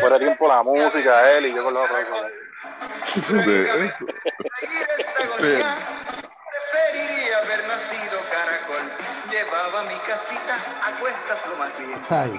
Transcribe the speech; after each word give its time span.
Fuera 0.00 0.18
tiempo 0.18 0.48
la 0.48 0.62
música, 0.62 1.30
él 1.32 1.46
y 1.46 1.54
yo 1.54 1.64
con 1.64 1.74
los 1.74 1.84
aplausos. 1.84 2.22
Ay. 12.08 12.30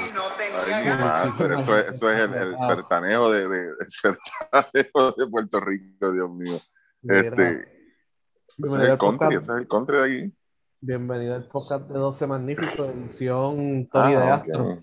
Madre, 1.00 1.56
eso 1.60 1.78
es, 1.78 1.90
eso 1.92 2.10
es 2.12 2.20
el, 2.30 2.34
el 2.34 2.60
sertanejo 2.60 3.32
de, 3.32 3.48
de, 3.48 3.60
el 3.80 3.88
sertanejo 3.90 5.12
de 5.12 5.28
Puerto 5.28 5.60
Rico, 5.60 6.12
Dios 6.12 6.30
mío. 6.30 6.58
Este, 7.04 7.52
ese 7.52 7.62
es 7.62 8.58
bienvenido 8.58 8.86
el 8.86 8.92
al 8.92 8.98
country, 8.98 9.28
podcast- 9.28 9.40
ese 9.40 9.52
es 9.52 9.58
el 9.58 9.68
country 9.68 9.98
de 9.98 10.04
aquí. 10.04 10.34
bienvenido 10.82 11.36
al 11.36 11.44
podcast 11.52 11.88
de 11.90 11.94
12 12.00 12.28
Magníficos, 12.28 12.80
edición 12.90 13.88
Tony 13.92 14.12
de 14.16 14.18
Ah, 14.18 14.36
Astro. 14.36 14.82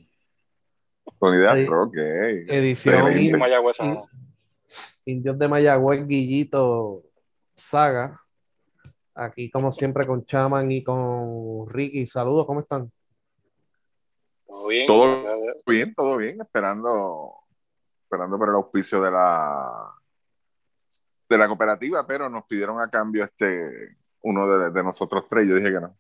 Tony 1.21 1.39
de. 1.39 1.49
Astro, 1.49 1.83
ok. 1.85 1.95
Edición 1.97 2.95
Excelente. 2.97 3.21
in- 3.23 3.39
Mayagüez, 3.39 3.77
in- 3.81 3.99
Indios 5.07 5.39
de 5.39 5.49
Mayagüez, 5.49 6.07
Guillito, 6.07 7.03
Saga. 7.57 8.21
Aquí, 9.15 9.51
como 9.51 9.71
siempre, 9.71 10.07
con 10.07 10.25
Chaman 10.25 10.71
y 10.73 10.83
con 10.83 11.69
Ricky. 11.69 12.07
Saludos, 12.07 12.47
¿cómo 12.47 12.61
están? 12.61 12.91
Todo 14.65 14.71
bien. 14.71 14.87
Todo 14.87 15.63
bien, 15.67 15.95
todo 15.95 16.17
bien, 16.17 16.41
esperando, 16.41 17.35
esperando 18.03 18.39
por 18.39 18.49
el 18.49 18.55
auspicio 18.55 19.03
de 19.03 19.11
la 19.11 19.95
de 21.29 21.39
la 21.39 21.49
cooperativa, 21.49 22.07
pero 22.07 22.31
nos 22.31 22.45
pidieron 22.47 22.81
a 22.81 22.89
cambio 22.89 23.25
este 23.25 23.99
uno 24.23 24.49
de, 24.49 24.71
de 24.71 24.83
nosotros 24.83 25.25
tres. 25.29 25.47
Yo 25.47 25.57
dije 25.57 25.71
que 25.71 25.81
no. 25.81 25.99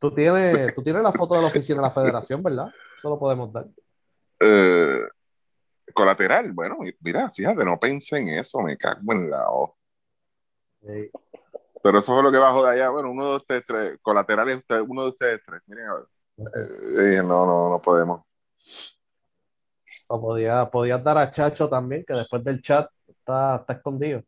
Tú 0.00 0.12
tienes, 0.12 0.74
tú 0.74 0.82
tienes 0.82 1.02
la 1.02 1.12
foto 1.12 1.34
de 1.34 1.42
la 1.42 1.46
oficina 1.46 1.76
de 1.76 1.82
la 1.82 1.90
federación, 1.92 2.42
¿verdad? 2.42 2.66
Eso 2.98 3.10
lo 3.10 3.18
podemos 3.18 3.52
dar. 3.52 3.66
Eh, 4.40 5.06
colateral, 5.94 6.50
bueno, 6.52 6.78
mira, 7.00 7.30
fíjate, 7.30 7.64
no 7.64 7.78
pensé 7.78 8.18
en 8.18 8.28
eso, 8.30 8.60
me 8.60 8.76
cago 8.76 9.12
en 9.12 9.30
la 9.30 9.50
O. 9.50 9.76
Pero 11.82 11.98
eso 11.98 12.12
fue 12.14 12.22
lo 12.22 12.30
que 12.30 12.38
bajó 12.38 12.64
de 12.64 12.72
allá. 12.72 12.90
Bueno, 12.90 13.10
uno 13.10 13.30
de 13.30 13.36
ustedes 13.36 13.64
tres, 13.66 13.98
colaterales, 14.02 14.58
usted- 14.58 14.80
uno 14.86 15.02
de 15.04 15.08
ustedes 15.08 15.40
tres. 15.46 15.60
Miren, 15.66 15.86
a 15.86 15.94
ver. 15.94 16.04
Eh, 16.38 17.02
dije, 17.10 17.22
no, 17.22 17.46
no, 17.46 17.70
no 17.70 17.80
podemos. 17.82 18.22
O 20.08 20.20
podía, 20.20 20.68
podías 20.70 21.02
dar 21.02 21.18
a 21.18 21.30
Chacho 21.30 21.68
también, 21.68 22.04
que 22.06 22.14
después 22.14 22.42
del 22.42 22.60
chat 22.60 22.90
está, 23.06 23.56
está 23.56 23.72
escondido. 23.74 24.22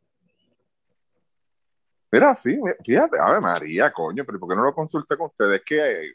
Mira, 2.11 2.35
sí, 2.35 2.61
fíjate, 2.85 3.19
a 3.19 3.33
ver, 3.33 3.41
María, 3.41 3.91
coño, 3.91 4.23
pero 4.27 4.39
¿por 4.39 4.51
qué 4.51 4.55
no 4.55 4.65
lo 4.65 4.75
consulté 4.75 5.17
con 5.17 5.29
ustedes? 5.29 5.63
Que, 5.65 5.79
eh, 6.03 6.13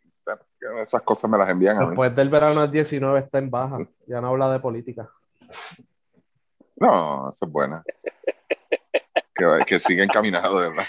que 0.59 0.81
esas 0.83 1.01
cosas 1.01 1.29
me 1.29 1.37
las 1.39 1.49
envían 1.49 1.77
a 1.77 1.81
mí. 1.81 1.87
Después 1.87 2.15
del 2.15 2.29
verano 2.29 2.61
del 2.61 2.71
19 2.71 3.19
está 3.19 3.39
en 3.39 3.49
baja. 3.49 3.79
Ya 4.05 4.21
no 4.21 4.27
habla 4.27 4.51
de 4.51 4.59
política. 4.59 5.09
No, 6.75 7.27
eso 7.29 7.45
es 7.45 7.51
buena. 7.51 7.83
Que, 9.37 9.45
que 9.65 9.79
siga 9.79 10.03
encaminado, 10.03 10.59
de 10.59 10.69
verdad. 10.69 10.85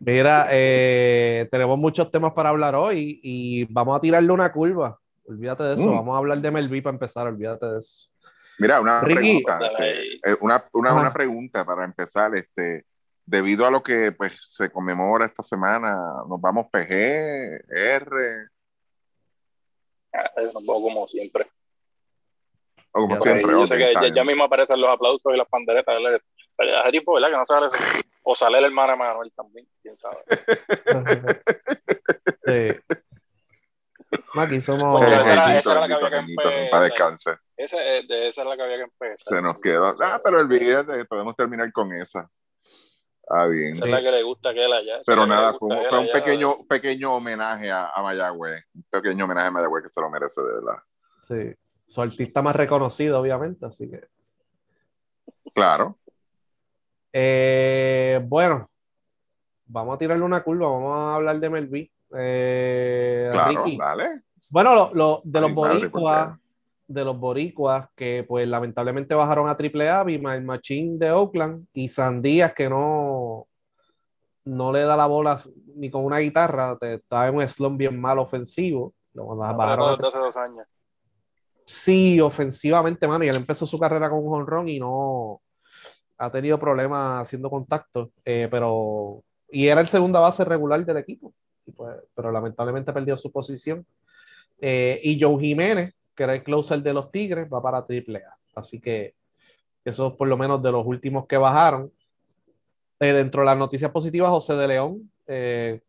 Mira, 0.00 0.48
eh, 0.50 1.48
tenemos 1.50 1.78
muchos 1.78 2.10
temas 2.10 2.32
para 2.32 2.48
hablar 2.48 2.74
hoy 2.74 3.20
y 3.22 3.64
vamos 3.66 3.96
a 3.96 4.00
tirarle 4.00 4.32
una 4.32 4.50
curva. 4.50 4.98
Olvídate 5.26 5.62
de 5.64 5.74
eso. 5.74 5.86
Mm. 5.86 5.96
Vamos 5.96 6.14
a 6.14 6.18
hablar 6.18 6.38
de 6.40 6.50
Melví 6.50 6.80
para 6.80 6.94
empezar. 6.94 7.26
Olvídate 7.26 7.66
de 7.66 7.78
eso. 7.78 8.08
Mira, 8.58 8.80
una 8.80 9.00
Ricky. 9.02 9.14
pregunta, 9.14 9.58
este, 9.66 10.30
eh, 10.30 10.36
una, 10.40 10.64
una, 10.72 11.12
pregunta 11.12 11.64
para 11.64 11.84
empezar, 11.84 12.34
este, 12.34 12.86
debido 13.24 13.64
a 13.66 13.70
lo 13.70 13.82
que 13.82 14.10
pues 14.10 14.32
se 14.40 14.70
conmemora 14.70 15.26
esta 15.26 15.44
semana, 15.44 15.96
nos 16.28 16.40
vamos 16.40 16.66
PG, 16.72 16.90
R, 17.68 18.48
Un 20.54 20.66
poco 20.66 20.82
como 20.82 21.06
siempre. 21.06 21.46
O 22.92 23.00
como 23.02 23.14
Ya 23.16 23.20
siempre. 23.20 23.52
yo 23.52 23.66
sé 23.66 23.76
que 23.76 23.94
ya, 23.94 24.14
ya 24.14 24.24
mismo 24.24 24.44
aparecen 24.44 24.80
los 24.80 24.90
aplausos 24.90 25.32
y 25.34 25.36
las 25.36 25.48
panderetas. 25.48 25.96
¿verdad? 26.02 26.20
Pero 26.56 26.78
Hace 26.78 26.90
tiempo, 26.90 27.14
¿verdad? 27.14 27.28
Que 27.30 27.36
no 27.36 27.46
sale 27.46 27.66
eso. 27.66 27.76
O 28.22 28.34
sale 28.34 28.58
el 28.58 28.64
hermano 28.64 28.92
de 28.92 28.98
Manuel 28.98 29.32
también, 29.34 29.66
quién 29.82 29.96
sabe. 29.98 30.18
Sí. 32.46 32.68
Aquí 34.36 34.60
somos. 34.62 34.98
Bueno, 35.00 35.20
esa 35.20 35.32
era- 35.32 35.46
Bendito, 35.46 35.70
esa 35.70 35.72
era 35.72 35.80
la 35.80 35.86
que 35.86 35.94
había 35.94 36.10
que 36.10 36.16
empezar. 36.16 37.40
Esa, 37.58 37.76
esa 37.96 38.40
es 38.42 38.46
la 38.46 38.56
que 38.56 38.62
había 38.62 38.76
que 38.76 38.82
empezar. 38.84 39.36
Se 39.36 39.42
nos 39.42 39.58
quedó. 39.60 39.94
Ah, 40.00 40.20
pero 40.24 40.40
olvídate, 40.40 41.04
podemos 41.04 41.36
terminar 41.36 41.70
con 41.72 41.92
esa. 41.92 42.30
Ah, 43.28 43.46
bien. 43.46 43.76
Esa 43.76 43.84
es 43.84 43.90
la 43.90 44.00
que 44.00 44.10
le 44.10 44.22
gusta 44.22 44.48
a 44.48 44.52
aquel 44.52 44.72
allá. 44.72 45.00
Pero 45.04 45.22
que 45.24 45.28
nada, 45.28 45.52
fue, 45.52 45.68
fue 45.88 45.98
un 45.98 46.04
allá. 46.04 46.12
pequeño, 46.14 46.56
pequeño 46.66 47.14
homenaje 47.16 47.70
a, 47.70 47.90
a 47.90 48.02
Mayagüez. 48.02 48.64
Un 48.74 48.84
pequeño 48.90 49.26
homenaje 49.26 49.48
a 49.48 49.50
Mayagüez 49.50 49.82
que 49.84 49.90
se 49.90 50.00
lo 50.00 50.08
merece, 50.08 50.40
de 50.40 50.46
verdad. 50.54 50.82
Sí. 51.28 51.52
Su 51.86 52.00
artista 52.00 52.40
más 52.42 52.56
reconocido, 52.56 53.20
obviamente. 53.20 53.66
Así 53.66 53.88
que. 53.90 54.08
Claro. 55.54 55.98
Eh, 57.12 58.20
bueno, 58.26 58.68
vamos 59.66 59.94
a 59.94 59.98
tirarle 59.98 60.24
una 60.24 60.42
curva. 60.42 60.70
Vamos 60.70 60.92
a 60.94 61.14
hablar 61.16 61.38
de 61.40 61.50
Melví. 61.50 61.92
Eh, 62.16 63.28
Claro, 63.32 63.64
Ricky. 63.64 63.76
dale. 63.78 64.22
Bueno, 64.52 64.74
lo, 64.74 64.90
lo- 64.94 65.20
de 65.24 65.40
los 65.40 65.52
boricuas, 65.54 66.28
¿por 66.30 66.38
de 66.86 67.04
los 67.04 67.18
boricuas 67.18 67.88
que 67.94 68.24
pues 68.26 68.48
lamentablemente 68.48 69.14
bajaron 69.14 69.46
a 69.48 69.56
AAA, 69.56 70.04
Bima 70.04 70.34
el 70.34 70.42
Machín 70.44 70.98
de 70.98 71.10
Oakland 71.10 71.66
y 71.74 71.88
Sandías 71.88 72.54
que 72.54 72.70
no, 72.70 73.46
no 74.46 74.72
le 74.72 74.80
da 74.84 74.96
la 74.96 75.06
bola 75.06 75.38
ni 75.74 75.90
con 75.90 76.04
una 76.06 76.18
guitarra, 76.18 76.78
te- 76.80 76.94
estaba 76.94 77.28
en 77.28 77.34
un 77.36 77.46
slump 77.48 77.76
bien 77.78 78.00
mal 78.00 78.18
ofensivo. 78.18 78.94
Lo 79.12 79.24
No, 79.24 79.36
bajaron 79.36 79.90
a- 79.90 80.08
hace 80.08 80.18
dos 80.18 80.36
años. 80.38 80.66
Sí, 81.70 82.18
ofensivamente, 82.18 83.06
mano, 83.06 83.24
y 83.24 83.28
él 83.28 83.36
empezó 83.36 83.66
su 83.66 83.78
carrera 83.78 84.08
con 84.08 84.26
un 84.26 84.40
honrón 84.40 84.70
y 84.70 84.80
no 84.80 85.42
ha 86.16 86.30
tenido 86.30 86.58
problemas 86.58 87.20
haciendo 87.20 87.50
contacto, 87.50 88.10
eh, 88.24 88.48
pero 88.50 89.22
y 89.50 89.66
era 89.68 89.82
el 89.82 89.88
segunda 89.88 90.18
base 90.18 90.46
regular 90.46 90.82
del 90.82 90.96
equipo, 90.96 91.34
y 91.66 91.72
pues, 91.72 91.94
pero 92.14 92.32
lamentablemente 92.32 92.90
perdió 92.90 93.18
su 93.18 93.30
posición. 93.30 93.84
Eh, 94.58 94.98
y 95.04 95.22
Joe 95.22 95.38
Jiménez, 95.38 95.94
que 96.14 96.22
era 96.22 96.34
el 96.34 96.42
closer 96.42 96.82
de 96.82 96.94
los 96.94 97.10
Tigres, 97.12 97.46
va 97.52 97.62
para 97.62 97.84
AAA. 97.86 98.34
Así 98.54 98.80
que 98.80 99.14
eso 99.84 100.16
por 100.16 100.26
lo 100.26 100.38
menos 100.38 100.62
de 100.62 100.72
los 100.72 100.86
últimos 100.86 101.26
que 101.26 101.36
bajaron. 101.36 101.92
Eh, 102.98 103.12
dentro 103.12 103.42
de 103.42 103.46
las 103.46 103.58
noticias 103.58 103.90
positivas, 103.90 104.30
José 104.30 104.54
de 104.56 104.68
León 104.68 105.12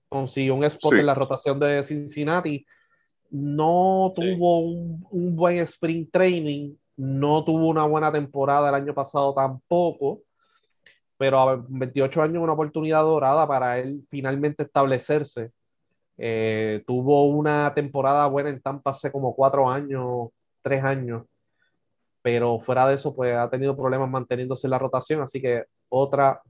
consiguió 0.09 0.55
un 0.55 0.65
spot 0.65 0.95
Sí. 0.95 0.99
en 0.99 1.05
la 1.05 1.15
rotación 1.15 1.57
de 1.57 1.85
Cincinnati. 1.85 2.65
No 3.29 4.13
Sí. 4.15 4.35
tuvo 4.35 4.59
un, 4.59 5.05
un 5.11 5.35
buen 5.35 5.57
sprint 5.59 6.11
training, 6.11 6.75
no 6.97 7.43
tuvo 7.43 7.67
una 7.67 7.85
buena 7.85 8.11
temporada 8.11 8.69
el 8.69 8.75
año 8.75 8.93
pasado 8.93 9.33
tampoco, 9.33 10.21
pero 11.17 11.39
a 11.39 11.63
28 11.67 12.21
años 12.21 12.41
una 12.41 12.53
oportunidad 12.53 13.01
dorada 13.03 13.47
para 13.47 13.77
él 13.79 14.03
finalmente 14.09 14.63
establecerse. 14.63 15.51
Eh, 16.17 16.83
tuvo 16.85 17.25
una 17.25 17.73
temporada 17.73 18.27
buena 18.27 18.49
en 18.49 18.61
Tampa 18.61 18.91
hace 18.91 19.11
como 19.11 19.33
cuatro 19.35 19.69
años, 19.69 20.29
tres 20.61 20.83
años, 20.83 21.23
pero 22.21 22.59
fuera 22.59 22.87
de 22.87 22.95
eso, 22.95 23.15
pues 23.15 23.35
ha 23.35 23.49
tenido 23.49 23.75
problemas 23.77 24.09
manteniéndose 24.09 24.67
en 24.67 24.71
la 24.71 24.79
rotación, 24.79 25.21
así 25.21 25.41
que 25.41 25.63
otra 25.87 26.41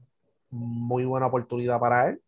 muy 0.50 1.04
buena 1.04 1.26
oportunidad 1.26 1.78
para 1.78 2.08
él. 2.08 2.20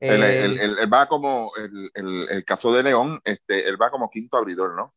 Él, 0.00 0.22
Eh, 0.22 0.44
él- 0.44 0.60
él- 0.60 0.76
él 0.80 0.92
va 0.92 1.06
como, 1.08 1.50
el, 1.56 1.90
el- 1.94 2.28
el 2.30 2.44
caso 2.44 2.72
de 2.72 2.82
León, 2.84 3.20
este, 3.24 3.68
él 3.68 3.80
va 3.80 3.90
como 3.90 4.08
quinto 4.10 4.36
abridor, 4.36 4.74
¿no? 4.76 4.94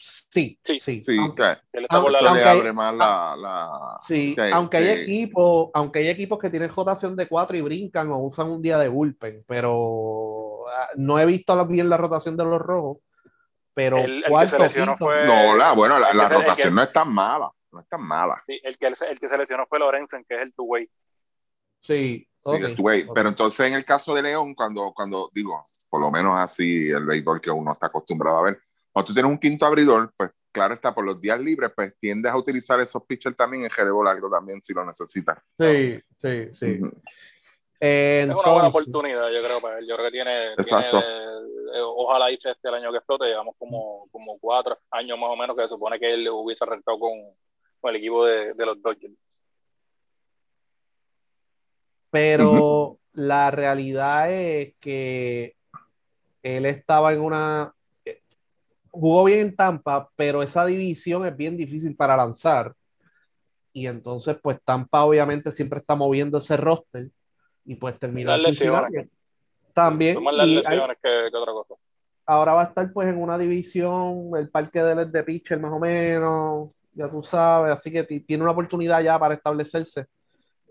sí, 0.00 0.56
sí, 0.64 0.78
Sí. 0.78 1.00
Sí, 1.00 1.18
Aunque- 1.18 1.56
Aunque- 1.90 2.16
hay- 2.44 2.58
abre 2.58 2.72
más 2.72 2.94
la... 2.94 3.34
la 3.36 3.96
Sí, 4.06 4.34
de- 4.36 4.52
aunque 4.52 4.76
hay 4.76 4.84
de- 4.84 5.02
equipos, 5.02 5.70
aunque 5.74 5.98
hay 5.98 6.08
equipos 6.08 6.38
que 6.38 6.50
tienen 6.50 6.72
rotación 6.72 7.16
de 7.16 7.26
cuatro 7.26 7.56
y 7.56 7.62
brincan 7.62 8.08
o 8.12 8.18
usan 8.18 8.48
un 8.48 8.62
día 8.62 8.78
de 8.78 8.86
bullpen, 8.88 9.42
pero 9.46 10.66
ah, 10.68 10.88
no 10.96 11.18
he 11.18 11.26
visto 11.26 11.66
bien 11.66 11.88
la 11.88 11.96
rotación 11.96 12.36
de 12.36 12.44
los 12.44 12.60
rojos. 12.62 12.98
Pero 13.74 13.98
El- 13.98 14.18
el 14.18 14.22
que 14.24 14.30
cuarto, 14.30 14.50
se 14.56 14.58
lesionó 14.62 14.92
quinto- 14.92 15.04
fue- 15.06 15.24
No, 15.26 15.56
la, 15.56 15.72
bueno, 15.72 15.98
la, 15.98 16.12
que- 16.12 16.34
rotación 16.36 16.74
no 16.76 16.82
es 16.82 16.92
tan 16.92 17.12
mala, 17.12 17.50
no 17.72 17.80
es 17.80 17.88
tan 17.88 18.06
mala. 18.06 18.40
Sí, 18.46 18.60
el 18.62 18.78
que, 18.78 18.86
el 18.86 19.18
que 19.18 19.28
se 19.28 19.36
lesionó 19.38 19.66
fue 19.68 19.80
Lorenzen, 19.80 20.24
que 20.28 20.36
es 20.36 20.42
el 20.42 20.54
two-way. 20.54 20.88
Sí, 21.80 22.24
Sí, 22.37 22.37
ok, 22.44 22.78
güey, 22.78 23.02
ok. 23.02 23.12
Pero 23.14 23.28
entonces 23.28 23.66
en 23.66 23.74
el 23.74 23.84
caso 23.84 24.14
de 24.14 24.22
León, 24.22 24.54
cuando, 24.54 24.92
cuando 24.94 25.30
digo, 25.32 25.62
por 25.88 26.00
lo 26.00 26.10
menos 26.10 26.38
así 26.38 26.88
el 26.88 27.04
béisbol 27.04 27.40
que 27.40 27.50
uno 27.50 27.72
está 27.72 27.86
acostumbrado 27.86 28.38
a 28.38 28.42
ver, 28.42 28.60
cuando 28.92 29.06
tú 29.08 29.14
tienes 29.14 29.30
un 29.30 29.38
quinto 29.38 29.66
abridor, 29.66 30.12
pues 30.16 30.30
claro 30.50 30.74
está, 30.74 30.94
por 30.94 31.04
los 31.04 31.20
días 31.20 31.40
libres, 31.40 31.70
pues 31.74 31.94
tiendes 32.00 32.32
a 32.32 32.36
utilizar 32.36 32.80
esos 32.80 33.04
pitchers 33.04 33.36
también 33.36 33.64
en 33.64 33.70
relevo 33.70 34.02
largo 34.02 34.30
también 34.30 34.60
si 34.60 34.72
lo 34.72 34.84
necesitas. 34.84 35.38
Sí, 35.58 36.00
sí, 36.16 36.48
sí. 36.52 36.80
Eh, 37.80 38.26
Es 38.28 38.34
una 38.34 38.52
buena 38.52 38.68
oportunidad, 38.68 39.30
yo 39.30 39.40
creo, 39.40 39.60
para 39.60 39.78
él. 39.78 39.86
Yo 39.86 39.94
creo 39.94 40.06
que 40.06 40.12
tiene, 40.12 40.52
Exacto. 40.54 41.00
tiene, 41.00 41.14
eh, 41.74 41.82
ojalá 41.82 42.30
hice 42.30 42.50
este 42.50 42.68
el 42.68 42.74
año 42.74 42.90
que 42.90 42.98
explote, 42.98 43.26
llevamos 43.26 43.54
como, 43.56 44.08
como 44.10 44.38
cuatro 44.38 44.76
años 44.90 45.18
más 45.18 45.30
o 45.30 45.36
menos 45.36 45.54
que 45.54 45.62
se 45.62 45.68
supone 45.68 45.98
que 45.98 46.12
él 46.12 46.28
hubiese 46.28 46.64
arrancado 46.64 46.98
con, 46.98 47.12
con 47.80 47.90
el 47.90 47.96
equipo 47.96 48.24
de, 48.24 48.52
de 48.54 48.66
los 48.66 48.82
Dodgers. 48.82 49.14
Pero 52.10 52.98
la 53.12 53.50
realidad 53.50 54.32
es 54.32 54.74
que 54.80 55.54
él 56.42 56.66
estaba 56.66 57.12
en 57.12 57.20
una. 57.20 57.72
Jugó 58.90 59.24
bien 59.24 59.40
en 59.40 59.56
Tampa, 59.56 60.08
pero 60.16 60.42
esa 60.42 60.64
división 60.64 61.26
es 61.26 61.36
bien 61.36 61.56
difícil 61.56 61.94
para 61.94 62.16
lanzar. 62.16 62.74
Y 63.72 63.86
entonces, 63.86 64.36
pues 64.42 64.58
Tampa 64.64 65.04
obviamente 65.04 65.52
siempre 65.52 65.78
está 65.80 65.94
moviendo 65.94 66.38
ese 66.38 66.56
roster 66.56 67.10
y 67.64 67.74
pues 67.76 67.94
lesiones. 68.00 69.08
También. 69.74 70.14
Son 70.14 70.24
más 70.24 70.34
las 70.34 70.46
hay- 70.46 70.54
lesiones 70.56 70.96
que, 71.02 71.28
que 71.30 71.36
otra 71.36 71.52
cosa. 71.52 71.74
ahora 72.26 72.54
va 72.54 72.62
a 72.62 72.64
estar 72.64 72.92
pues 72.92 73.08
en 73.08 73.22
una 73.22 73.38
división, 73.38 74.30
el 74.36 74.48
parque 74.50 74.82
de 74.82 74.92
él 74.92 74.98
es 75.00 75.12
de 75.12 75.22
pitcher 75.22 75.60
más 75.60 75.70
o 75.72 75.78
menos, 75.78 76.70
ya 76.92 77.08
tú 77.08 77.22
sabes, 77.22 77.72
así 77.72 77.92
que 77.92 78.02
ti- 78.02 78.20
tiene 78.20 78.42
una 78.42 78.52
oportunidad 78.52 79.00
ya 79.02 79.18
para 79.18 79.34
establecerse 79.34 80.06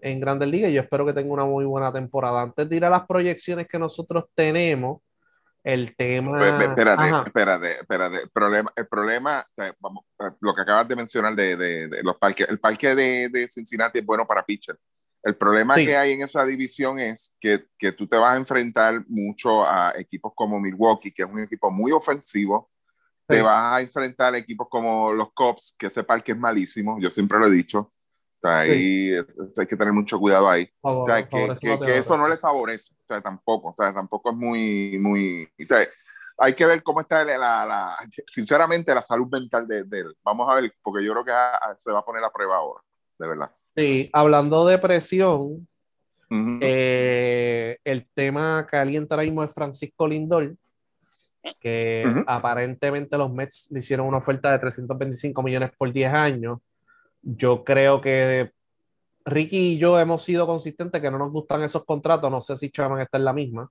en 0.02 0.20
Grandes 0.20 0.48
Ligas 0.50 0.70
y 0.72 0.74
yo 0.74 0.82
espero 0.82 1.06
que 1.06 1.14
tenga 1.14 1.34
una 1.34 1.46
muy 1.46 1.66
buena 1.66 1.92
temporada. 1.92 2.42
Antes 2.42 2.68
de 2.70 2.76
ir 2.76 2.86
a 2.86 2.90
las 2.90 3.06
proyecciones 3.06 3.68
que 3.68 3.80
nosotros 3.80 4.26
tenemos, 4.36 5.02
el 5.64 5.96
tema... 5.96 6.38
Espérate, 6.64 7.04
Ajá. 7.04 7.24
espérate, 7.26 7.72
espérate. 7.82 8.18
El 8.24 8.30
problema, 8.30 8.72
el 8.76 8.88
problema 8.88 9.46
o 9.50 9.54
sea, 9.62 9.76
vamos, 9.80 10.06
eh, 10.20 10.32
lo 10.40 10.56
que 10.56 10.62
acabas 10.62 10.88
de 10.88 10.96
mencionar 10.96 11.36
de, 11.36 11.56
de- 11.58 11.88
de 11.90 12.04
los 12.04 12.16
parques, 12.18 12.48
el 12.50 12.60
parque 12.60 12.96
de, 12.96 13.30
de 13.30 13.48
Cincinnati 13.50 14.00
es 14.00 14.06
bueno 14.06 14.26
para 14.26 14.46
pitcher. 14.46 14.78
El 15.24 15.36
problema 15.36 15.76
Sí. 15.76 15.86
que 15.86 15.98
hay 15.98 16.14
en 16.14 16.22
esa 16.22 16.46
división 16.46 17.00
es 17.00 17.36
que, 17.40 17.66
que 17.78 17.92
tú 17.92 18.08
te 18.08 18.16
vas 18.18 18.36
a 18.36 18.38
enfrentar 18.38 19.04
mucho 19.10 19.66
a 19.68 19.92
equipos 19.98 20.32
como 20.36 20.60
Milwaukee, 20.60 21.12
que 21.12 21.24
es 21.24 21.30
un 21.30 21.40
equipo 21.40 21.70
muy 21.70 21.92
ofensivo. 21.92 22.70
Te 23.28 23.38
Sí. 23.38 23.42
vas 23.42 23.76
a 23.76 23.82
enfrentar 23.82 24.36
a 24.36 24.38
equipos 24.38 24.68
como 24.70 25.12
los 25.12 25.34
Cubs, 25.34 25.76
que 25.78 25.88
ese 25.88 26.04
parque 26.04 26.32
es 26.32 26.38
malísimo, 26.38 26.98
yo 27.02 27.10
siempre 27.10 27.40
lo 27.40 27.48
he 27.48 27.52
dicho. 27.52 27.92
O 28.38 28.48
sea, 28.48 28.60
ahí 28.60 29.12
eh, 29.14 29.26
hay 29.58 29.66
que 29.66 29.76
tener 29.76 29.94
mucho 29.94 30.20
cuidado 30.20 30.48
ahí. 30.50 30.70
O 30.82 30.90
Favor- 31.06 31.10
sea, 31.10 31.28
que, 31.28 31.56
que- 31.60 31.80
que 31.80 31.98
eso 31.98 32.18
no 32.18 32.28
le 32.28 32.38
favorece, 32.38 32.94
o 32.94 33.04
sea, 33.08 33.22
tampoco, 33.22 33.70
o 33.70 33.76
sea, 33.78 33.94
tampoco 33.94 34.30
es 34.32 34.36
muy, 34.38 34.98
muy, 35.00 35.50
o 35.60 35.68
sea, 35.68 35.80
hay 36.38 36.54
que 36.54 36.66
ver 36.68 36.84
cómo 36.84 37.02
está 37.02 37.24
la, 37.24 37.38
la- 37.66 37.98
sinceramente, 38.28 38.94
la 38.94 39.02
salud 39.02 39.28
mental 39.32 39.68
de, 39.68 39.84
de 39.84 40.00
él. 40.02 40.16
Vamos 40.24 40.48
a 40.50 40.54
ver, 40.56 40.72
porque 40.84 41.04
yo 41.04 41.14
creo 41.14 41.26
que 41.26 41.32
a- 41.32 41.56
a- 41.56 41.76
se 41.78 41.92
va 41.92 42.00
a 42.00 42.06
poner 42.06 42.24
a 42.24 42.30
prueba 42.30 42.58
ahora, 42.58 42.84
de 43.18 43.28
verdad. 43.28 43.52
Sí, 43.76 44.10
hablando 44.14 44.66
de 44.68 44.78
presión, 44.78 45.68
Ujú. 46.30 46.60
eh, 46.62 47.80
el 47.84 48.08
tema 48.14 48.68
caliente 48.70 49.14
ahora 49.14 49.24
mismo 49.24 49.44
es 49.44 49.52
Francisco 49.52 50.08
Lindor, 50.08 50.56
que 51.60 52.04
Ujú. 52.06 52.24
aparentemente 52.28 53.18
los 53.18 53.32
Mets 53.34 53.68
le 53.72 53.80
hicieron 53.80 54.06
una 54.06 54.18
oferta 54.18 54.52
de 54.52 54.60
325 54.60 55.42
millones 55.42 55.72
por 55.78 55.92
10 55.92 56.14
años. 56.14 56.60
Yo 57.22 57.64
creo 57.64 58.02
que 58.02 58.52
Ricky 59.26 59.74
y 59.74 59.78
yo 59.78 60.00
hemos 60.00 60.24
sido 60.24 60.48
consistentes 60.48 61.02
que 61.02 61.12
no 61.12 61.18
nos 61.18 61.32
gustan 61.32 61.64
esos 61.64 61.84
contratos. 61.86 62.32
No 62.32 62.42
sé 62.42 62.56
si 62.56 62.72
Chaman 62.72 63.02
está 63.02 63.18
en 63.18 63.26
la 63.26 63.34
misma. 63.34 63.70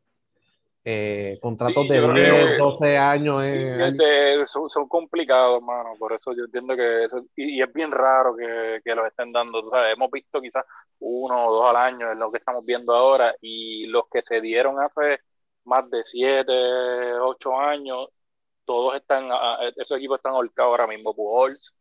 Eh, 0.88 1.38
contratos 1.42 1.82
Sí, 1.82 1.88
de 1.88 1.96
yo 1.96 2.12
creo 2.12 2.34
10, 2.36 2.46
que- 2.46 2.58
12 2.58 2.96
años. 2.98 3.42
Sí, 3.42 3.48
eh, 3.50 4.44
son, 4.46 4.70
son 4.70 4.86
complicados, 4.86 5.60
mano. 5.62 5.94
Por 5.98 6.12
eso 6.12 6.32
yo 6.32 6.44
entiendo 6.44 6.76
que 6.76 7.04
eso, 7.04 7.24
y, 7.34 7.56
y 7.58 7.62
es 7.62 7.72
bien 7.72 7.90
raro 7.90 8.36
que, 8.36 8.80
que 8.84 8.94
los 8.94 9.06
estén 9.06 9.32
dando. 9.32 9.62
tú 9.62 9.70
sabes, 9.70 9.94
hemos 9.96 10.10
visto 10.12 10.40
quizás 10.40 10.64
uno 11.00 11.46
o 11.48 11.54
dos 11.54 11.70
al 11.70 11.76
año, 11.76 12.12
es 12.12 12.18
lo 12.18 12.30
que 12.30 12.38
estamos 12.38 12.64
viendo 12.64 12.94
ahora, 12.94 13.34
y 13.40 13.86
los 13.86 14.04
que 14.12 14.22
se 14.22 14.40
dieron 14.40 14.78
hace 14.80 15.18
más 15.64 15.90
de 15.90 16.04
siete, 16.04 16.52
ocho 17.20 17.58
años, 17.58 18.06
todos 18.64 18.94
están, 18.94 19.28
esos 19.76 19.98
equipos 19.98 20.18
están 20.18 20.34
ahorcados 20.34 20.70
ahora 20.70 20.86
mismo. 20.86 21.14
Pujols 21.14 21.74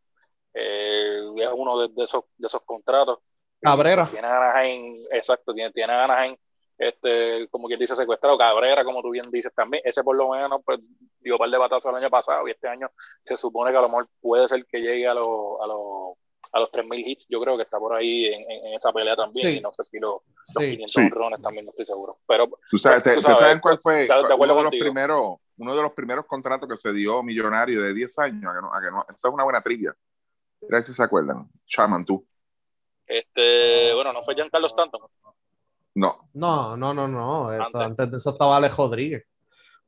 eh, 0.56 1.20
es 1.36 1.48
uno 1.54 1.78
de, 1.80 1.88
de 1.94 2.04
esos, 2.04 2.24
de 2.36 2.46
esos 2.46 2.62
contratos. 2.62 3.18
Cabrera. 3.60 4.06
Tiene 4.10 4.26
a 4.26 4.36
Anaheim, 4.36 5.04
exacto, 5.10 5.52
tiene, 5.54 5.72
tiene 5.72 5.92
a 5.92 6.04
Anaheim, 6.04 6.36
este, 6.78 7.48
como 7.48 7.66
quien 7.68 7.80
dice, 7.80 7.96
secuestrado. 7.96 8.36
Cabrera, 8.38 8.84
como 8.84 9.02
tú 9.02 9.10
bien 9.10 9.30
dices 9.30 9.52
también. 9.54 9.82
Ese 9.84 10.02
por 10.04 10.16
lo 10.16 10.30
menos 10.30 10.60
pues, 10.64 10.78
dio 11.20 11.34
un 11.34 11.38
par 11.38 11.50
de 11.50 11.58
batazos 11.58 11.90
el 11.90 11.96
año 11.96 12.10
pasado 12.10 12.46
y 12.46 12.50
este 12.52 12.68
año 12.68 12.90
se 13.24 13.36
supone 13.36 13.70
que 13.72 13.78
a 13.78 13.80
lo 13.82 13.88
mejor 13.88 14.08
puede 14.20 14.46
ser 14.48 14.64
que 14.66 14.80
llegue 14.80 15.06
a 15.08 15.14
los 15.14 15.26
a 15.62 15.66
los 15.66 16.14
a 16.52 16.60
los 16.60 16.70
3.000 16.70 17.02
hits. 17.06 17.26
Yo 17.28 17.40
creo 17.40 17.56
que 17.56 17.64
está 17.64 17.76
por 17.78 17.92
ahí 17.94 18.26
en, 18.26 18.40
en- 18.50 18.66
en 18.66 18.74
esa 18.74 18.92
pelea 18.92 19.16
también. 19.16 19.46
Sí. 19.48 19.56
Y 19.58 19.60
no 19.60 19.72
sé 19.72 19.82
si 19.84 19.98
lo- 19.98 20.22
los 20.54 20.64
sí. 20.64 20.70
500 20.70 20.90
Sí. 20.92 21.00
honrones 21.00 21.42
también, 21.42 21.64
no 21.64 21.70
estoy 21.70 21.84
seguro. 21.86 22.18
Pero 22.26 22.48
Tú 22.70 22.78
sabes, 22.78 23.02
te, 23.02 23.14
tú 23.16 23.22
sabes, 23.22 23.60
cuál 23.60 23.78
fue 23.78 24.06
de 24.06 24.12
acuerdo 24.12 24.36
uno 24.44 24.56
de 24.56 24.62
los 24.62 24.70
primeros, 24.70 25.36
uno 25.58 25.74
de 25.76 25.82
los 25.82 25.92
primeros 25.92 26.24
contratos 26.26 26.68
que 26.68 26.76
se 26.76 26.92
dio 26.92 27.22
millonario 27.22 27.82
de 27.82 27.92
10 27.92 28.18
años, 28.20 28.44
a 28.50 28.54
que 28.54 28.60
no, 28.60 28.72
a 28.74 28.80
que 28.80 28.90
no- 28.90 29.04
esa 29.08 29.28
es 29.28 29.34
una 29.34 29.44
buena 29.44 29.60
trivia. 29.60 29.94
Mira 30.68 30.82
si 30.82 30.92
se 30.92 31.02
acuerdan. 31.02 31.48
Chaman, 31.66 32.04
tú. 32.04 32.26
este, 33.06 33.94
bueno, 33.94 34.12
no 34.12 34.22
fue 34.24 34.34
Giancarlo 34.34 34.66
Stanton. 34.66 35.00
No, 35.94 36.28
No, 36.34 36.76
no, 36.76 36.92
no, 36.92 37.08
no. 37.08 37.52
eso- 37.52 37.62
Antes. 37.64 37.80
antes 37.80 38.10
de 38.10 38.18
eso 38.18 38.30
estaba 38.30 38.56
Alex 38.56 38.76
Rodríguez. 38.76 39.24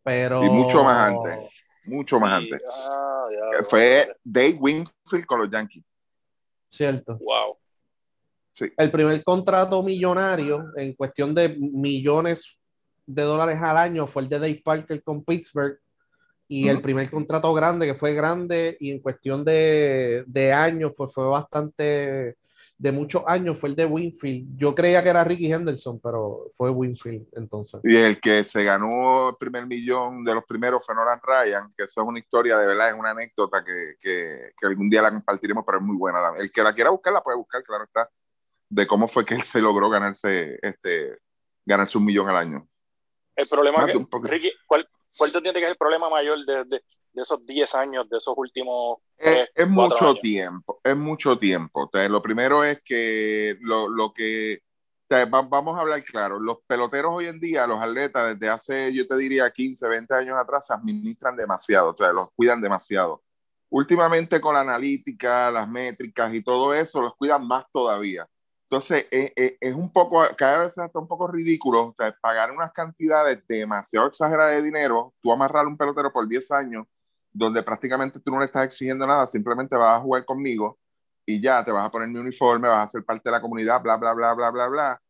Pero. 0.03 0.43
Y 0.45 0.49
mucho 0.49 0.83
más 0.85 1.11
antes. 1.11 1.51
mucho 1.85 2.19
más 2.21 2.33
antes. 2.39 2.63
ah, 2.89 3.27
ya, 3.59 3.65
Fue 3.65 4.17
Dave 4.25 4.57
Winfield 4.59 5.27
con 5.27 5.41
los 5.41 5.51
Yankees. 5.51 5.85
Cierto. 6.71 7.17
Wow. 7.19 7.59
Sí. 8.53 8.73
el 8.77 8.91
primer 8.91 9.23
contrato 9.23 9.81
millonario 9.85 10.73
en 10.77 10.93
cuestión 10.95 11.33
de 11.33 11.51
millones 11.61 12.59
de 13.07 13.23
dólares 13.23 13.57
al 13.63 13.77
año 13.77 14.07
fue 14.09 14.23
el 14.23 14.29
de 14.29 14.39
Dave 14.41 14.61
Parker 14.65 15.01
con 15.05 15.23
Pittsburgh 15.25 15.79
y 16.49 16.69
el 16.69 16.81
primer 16.81 17.11
contrato 17.11 17.53
grande 17.53 17.87
que 17.87 17.95
fue 17.95 18.15
grande 18.15 18.77
y 18.81 18.91
en 18.91 19.01
cuestión 19.01 19.45
de, 19.45 20.25
de 20.27 20.53
años 20.53 20.93
pues 20.97 21.13
fue 21.13 21.27
bastante 21.27 22.37
de 22.79 22.93
muchos 22.93 23.23
años 23.27 23.59
fue 23.59 23.69
el 23.69 23.77
de 23.77 23.85
Winfield 23.85 24.57
yo 24.57 24.75
creía 24.75 25.03
que 25.03 25.11
era 25.11 25.25
Ricky 25.25 25.53
Henderson 25.53 26.01
pero 26.01 26.47
fue 26.53 26.71
Winfield 26.71 27.27
entonces 27.33 27.81
Y 27.85 27.97
el 27.97 28.19
que 28.19 28.45
se 28.45 28.65
ganó 28.65 29.31
el 29.31 29.37
primer 29.37 29.67
millón 29.67 30.25
de 30.25 30.35
los 30.35 30.45
primeros 30.45 30.87
fue 30.87 30.95
Nolan 30.95 31.21
Ryan, 31.23 31.73
que 31.77 31.85
eso 31.85 32.01
es 32.01 32.07
una 32.07 32.19
historia 32.19 32.57
de 32.57 32.67
verdad, 32.67 32.91
es 32.91 32.95
una 32.99 33.11
anécdota 33.11 33.63
que, 33.65 33.95
que, 34.01 34.53
que 34.59 34.67
algún 34.67 34.89
día 34.89 35.03
la 35.03 35.11
compartiremos, 35.11 35.65
pero 35.67 35.79
es 35.79 35.85
muy 35.85 35.97
buena. 35.97 36.19
El 36.39 36.51
que 36.51 36.63
la 36.63 36.73
quiera 36.73 36.91
buscar, 36.91 37.13
la 37.13 37.23
puede 37.23 37.37
buscar, 37.37 37.63
claro 37.63 37.85
está, 37.85 38.09
de 38.69 38.87
cómo 38.87 39.09
fue 39.09 39.25
que 39.25 39.35
él 39.35 39.43
se 39.43 39.61
logró 39.61 39.91
ganarse, 39.91 40.59
este, 40.63 41.19
ganarse 41.65 41.99
un 41.99 42.05
millón 42.05 42.29
al 42.29 42.37
año. 42.37 42.69
El 43.35 43.47
problema 43.49 43.79
Mate 43.79 43.93
que, 43.93 43.99
un 43.99 44.07
poco. 44.07 44.27
Ricky, 44.27 44.53
¿cuál, 44.67 44.89
¿cuál 45.17 45.33
tú 45.33 45.39
entiendes 45.39 45.61
que 45.63 45.67
es 45.67 45.73
el 45.73 45.77
problema 45.79 46.09
mayor 46.11 46.45
de, 46.45 46.65
de, 46.65 46.83
de 47.13 47.23
esos 47.23 47.45
10 47.47 47.75
años, 47.75 48.09
de 48.09 48.17
esos 48.19 48.35
últimos 48.37 48.99
Es, 49.17 49.49
es 49.55 49.69
mucho 49.69 50.05
años? 50.05 50.21
tiempo, 50.21 50.81
es 50.85 50.97
mucho 50.97 51.39
tiempo. 51.39 51.85
O 51.85 51.91
sea, 51.93 52.09
lo 52.09 52.23
primero 52.23 52.63
es 52.65 52.81
que 52.83 53.57
lo, 53.61 53.89
lo 53.89 54.13
que, 54.13 54.61
o 55.11 55.15
sea, 55.15 55.25
va- 55.27 55.43
vamos 55.43 55.77
a 55.77 55.81
hablar 55.81 56.03
claro, 56.05 56.39
los 56.39 56.59
peloteros 56.67 57.13
hoy 57.15 57.27
en 57.27 57.41
día, 57.41 57.67
los 57.67 57.81
atletas, 57.81 58.35
desde 58.39 58.49
hace, 58.53 58.93
yo 58.95 59.07
te 59.07 59.17
diría, 59.17 59.51
15, 59.51 59.89
20 59.89 60.15
años 60.15 60.39
atrás, 60.39 60.67
se 60.67 60.75
administran 60.75 61.37
demasiado, 61.37 61.91
o 61.91 61.97
sea, 61.97 62.13
los 62.13 62.29
cuidan 62.37 62.61
demasiado. 62.61 63.23
Últimamente 63.71 64.41
con 64.41 64.55
la 64.55 64.61
analítica, 64.61 65.51
las 65.51 65.69
métricas 65.69 66.33
y 66.35 66.43
todo 66.43 66.73
eso, 66.75 67.03
los 67.03 67.15
cuidan 67.17 67.47
más 67.47 67.65
todavía. 67.73 68.27
Entonces, 68.71 69.07
es, 69.11 69.33
es- 69.37 69.55
es 69.61 69.75
un 69.75 69.91
poco, 69.93 70.23
cada 70.37 70.59
vez 70.61 70.77
está 70.77 70.91
un 70.99 71.09
poco 71.09 71.27
ridículo, 71.29 71.85
o 71.89 71.95
sea, 71.99 72.15
pagar 72.21 72.53
unas 72.53 72.73
cantidades 72.73 73.43
demasiado 73.49 74.09
exageradas 74.09 74.57
de 74.57 74.63
dinero, 74.63 75.15
tú 75.23 75.33
amarrar 75.33 75.67
un 75.67 75.77
pelotero 75.77 76.13
por 76.13 76.29
10 76.29 76.51
años, 76.53 76.87
donde 77.33 77.63
prácticamente 77.63 78.21
tú 78.21 78.31
no 78.31 78.39
le 78.41 78.47
estás 78.47 78.65
exigiendo 78.67 79.07
nada, 79.07 79.27
simplemente 79.27 79.77
vas 79.77 79.99
a 79.99 80.01
jugar 80.03 80.25
conmigo 80.25 80.79
y 81.27 81.41
ya 81.41 81.65
te 81.65 81.71
vas 81.73 81.87
a 81.87 81.91
poner 81.91 82.09
mi 82.09 82.19
uniforme, 82.19 82.69
vas 82.69 82.85
a 82.89 82.93
ser 82.93 83.05
parte 83.05 83.23
de 83.29 83.33
la 83.33 83.41
comunidad, 83.41 83.81
bla, 83.83 83.97
bla, 83.97 84.13
bla, 84.15 84.35
bla, 84.35 84.51
bla, 84.51 84.67
bla. 84.69 85.03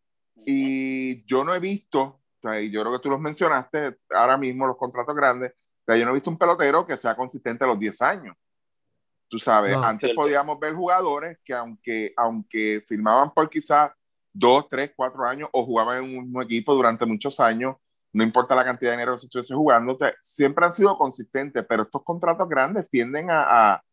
Y 0.45 1.25
yo 1.27 1.45
no 1.45 1.55
he 1.55 1.59
visto, 1.61 2.01
o 2.03 2.23
sea, 2.43 2.61
y 2.61 2.71
yo 2.71 2.81
creo 2.83 2.93
que 2.95 3.03
tú 3.03 3.11
los 3.11 3.21
mencionaste 3.21 3.99
ahora 4.11 4.37
mismo, 4.39 4.67
los 4.67 4.77
contratos 4.77 5.15
grandes, 5.15 5.53
o 5.53 5.85
sea, 5.87 5.97
yo 5.97 6.05
no 6.05 6.11
he 6.13 6.15
visto 6.15 6.31
un 6.31 6.39
pelotero 6.39 6.87
que 6.87 6.97
sea 6.97 7.17
consistente 7.17 7.65
a 7.65 7.67
los 7.67 7.79
10 7.79 8.01
años. 8.03 8.37
Tú 9.29 9.39
sabes, 9.39 9.77
No, 9.77 9.83
antes 9.85 10.07
cierto. 10.09 10.23
podíamos 10.23 10.59
ver 10.59 10.75
jugadores 10.75 11.39
que 11.45 11.53
aunque, 11.55 12.13
aunque 12.17 12.83
firmaban 12.87 13.33
por 13.33 13.49
quizás 13.51 13.91
dos, 14.33 14.69
tres, 14.69 14.93
cuatro 14.97 15.25
años 15.27 15.49
o 15.53 15.65
jugaban 15.65 15.99
en 15.99 16.05
un 16.19 16.25
mismo 16.25 16.43
equipo 16.43 16.75
durante 16.75 17.05
muchos 17.05 17.39
años, 17.41 17.77
no 18.13 18.23
importa 18.25 18.55
la 18.55 18.65
cantidad 18.65 18.91
de 18.93 18.97
dinero 18.97 19.13
que 19.15 19.19
se 19.21 19.27
estuviese 19.27 19.55
jugando, 19.55 19.95
sea, 19.97 20.15
siempre 20.23 20.65
han 20.65 20.73
sido 20.73 20.97
consistentes, 20.97 21.65
pero 21.69 21.83
estos 21.83 22.03
contratos 22.05 22.49
grandes 22.49 22.89
tienden 22.91 23.31
a, 23.31 23.75
a- 23.75 23.85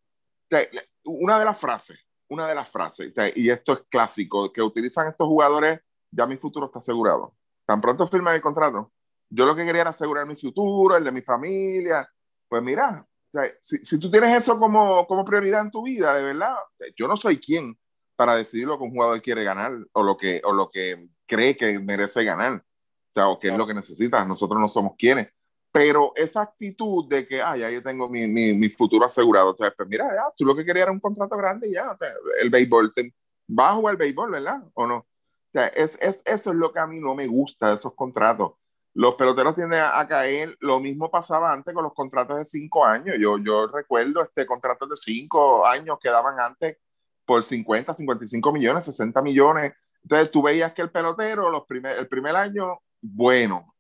sea, 0.50 0.62
una 1.04 1.38
de 1.38 1.46
las 1.46 1.60
frases, 1.60 2.00
una 2.30 2.48
de 2.48 2.56
las 2.56 2.70
frases, 2.70 3.13
sea, 3.13 3.30
y 3.36 3.50
esto 3.50 3.74
es 3.74 3.80
clásico, 3.89 4.51
que 4.54 4.62
utilizan 4.62 5.08
estos 5.08 5.27
jugadores, 5.27 5.80
ya 6.12 6.25
mi 6.25 6.38
futuro 6.38 6.68
está 6.68 6.80
asegurado. 6.80 7.36
Tan 7.65 7.82
pronto 7.82 8.08
firman 8.08 8.36
el 8.36 8.42
contrato, 8.42 8.94
yo 9.30 9.46
lo 9.46 9.56
que 9.56 9.65
quería 9.65 9.82
era 9.82 9.89
asegurar 9.89 10.25
mi 10.25 10.36
futuro, 10.36 10.96
el 10.96 11.04
de 11.04 11.12
mi 11.12 11.22
familia. 11.22 12.08
Pues 12.48 12.62
mira, 12.63 13.06
sea, 13.39 13.51
si, 13.62 13.77
si 13.84 14.00
tú 14.00 14.10
tienes 14.10 14.36
eso 14.36 14.60
como, 14.60 15.06
como 15.08 15.25
prioridad 15.25 15.62
en 15.62 15.72
tu 15.72 15.84
vida, 15.84 16.15
de 16.15 16.24
verdad, 16.24 16.56
yo 16.96 17.08
no 17.08 17.15
soy 17.15 17.38
quien 17.39 17.77
para 18.15 18.36
decidir 18.36 18.68
lo 18.68 18.77
que 18.77 18.86
un 18.86 18.92
jugador 18.92 19.22
quiere 19.22 19.44
ganar 19.44 19.74
o 19.92 20.04
lo 20.04 20.18
que, 20.18 20.42
o 20.44 20.54
lo 20.54 20.70
que 20.70 21.10
cree 21.25 21.56
que 21.56 21.80
merece 21.80 22.24
ganar, 22.24 22.54
o 22.54 23.13
sea, 23.13 23.27
o 23.30 23.39
que 23.39 23.50
es 23.50 23.58
lo 23.58 23.68
que 23.68 23.74
necesita. 23.74 24.24
Nosotros 24.25 24.60
no 24.60 24.68
somos 24.68 24.94
quienes. 24.98 25.30
Pero 25.72 26.13
esa 26.15 26.42
actitud 26.42 27.08
de 27.10 27.25
que, 27.25 27.42
ah, 27.42 27.58
ya 27.58 27.70
yo 27.70 27.84
tengo 27.84 28.08
mi, 28.08 28.27
mi, 28.27 28.54
mi 28.54 28.70
futuro 28.70 29.06
asegurado, 29.06 29.51
o 29.51 29.56
sea, 29.56 29.74
pues 29.75 29.89
mira, 29.89 30.06
ya, 30.06 30.24
tú 30.38 30.46
lo 30.46 30.56
que 30.56 30.63
querías 30.63 30.84
era 30.84 30.92
un 30.92 31.01
contrato 31.01 31.36
grande 31.36 31.68
y 31.68 31.74
ya, 31.74 31.92
o 31.92 31.98
sea, 31.98 32.08
el 32.42 32.50
béisbol, 32.50 32.94
te, 32.94 33.13
vas 33.48 33.72
a 33.72 33.75
jugar 33.75 33.94
el 33.94 33.98
béisbol, 33.98 34.32
¿verdad? 34.32 34.63
¿O 34.74 34.88
no? 34.88 34.98
O 34.98 35.08
sea, 35.51 35.68
es, 35.68 35.98
es, 36.01 36.22
eso 36.25 36.51
es 36.51 36.56
lo 36.56 36.72
que 36.72 36.80
a 36.80 36.88
mí 36.88 37.00
no 37.00 37.13
me 37.13 37.27
gusta 37.27 37.70
de 37.70 37.75
esos 37.75 37.94
contratos. 37.94 38.54
Los 38.96 39.16
peloteros 39.16 39.56
tienden 39.56 39.80
a, 39.80 40.00
a, 40.00 40.08
caer, 40.08 40.56
lo 40.62 40.80
mismo 40.80 41.12
pasaba 41.12 41.52
antes 41.52 41.74
con 41.74 41.84
los 41.84 41.94
contratos 41.94 42.38
de 42.38 42.46
cinco 42.46 42.86
años. 42.86 43.18
Yo, 43.20 43.38
yo 43.38 43.68
recuerdo 43.68 44.24
este 44.24 44.46
contratos 44.46 44.90
de 44.90 44.98
cinco 44.98 45.68
años 45.68 45.98
que 46.02 46.10
daban 46.10 46.40
antes 46.40 46.78
por 47.25 47.44
50, 47.44 47.94
55 47.94 48.52
millones, 48.54 48.86
60 48.86 49.22
millones. 49.22 49.74
Entonces 50.04 50.32
tú 50.32 50.42
veías 50.44 50.72
que 50.74 50.82
el 50.82 50.92
pelotero, 50.92 51.50
los 51.50 51.66
primer, 51.66 51.98
el 51.98 52.08
primer 52.08 52.36
año, 52.36 52.80
bueno. 53.02 53.75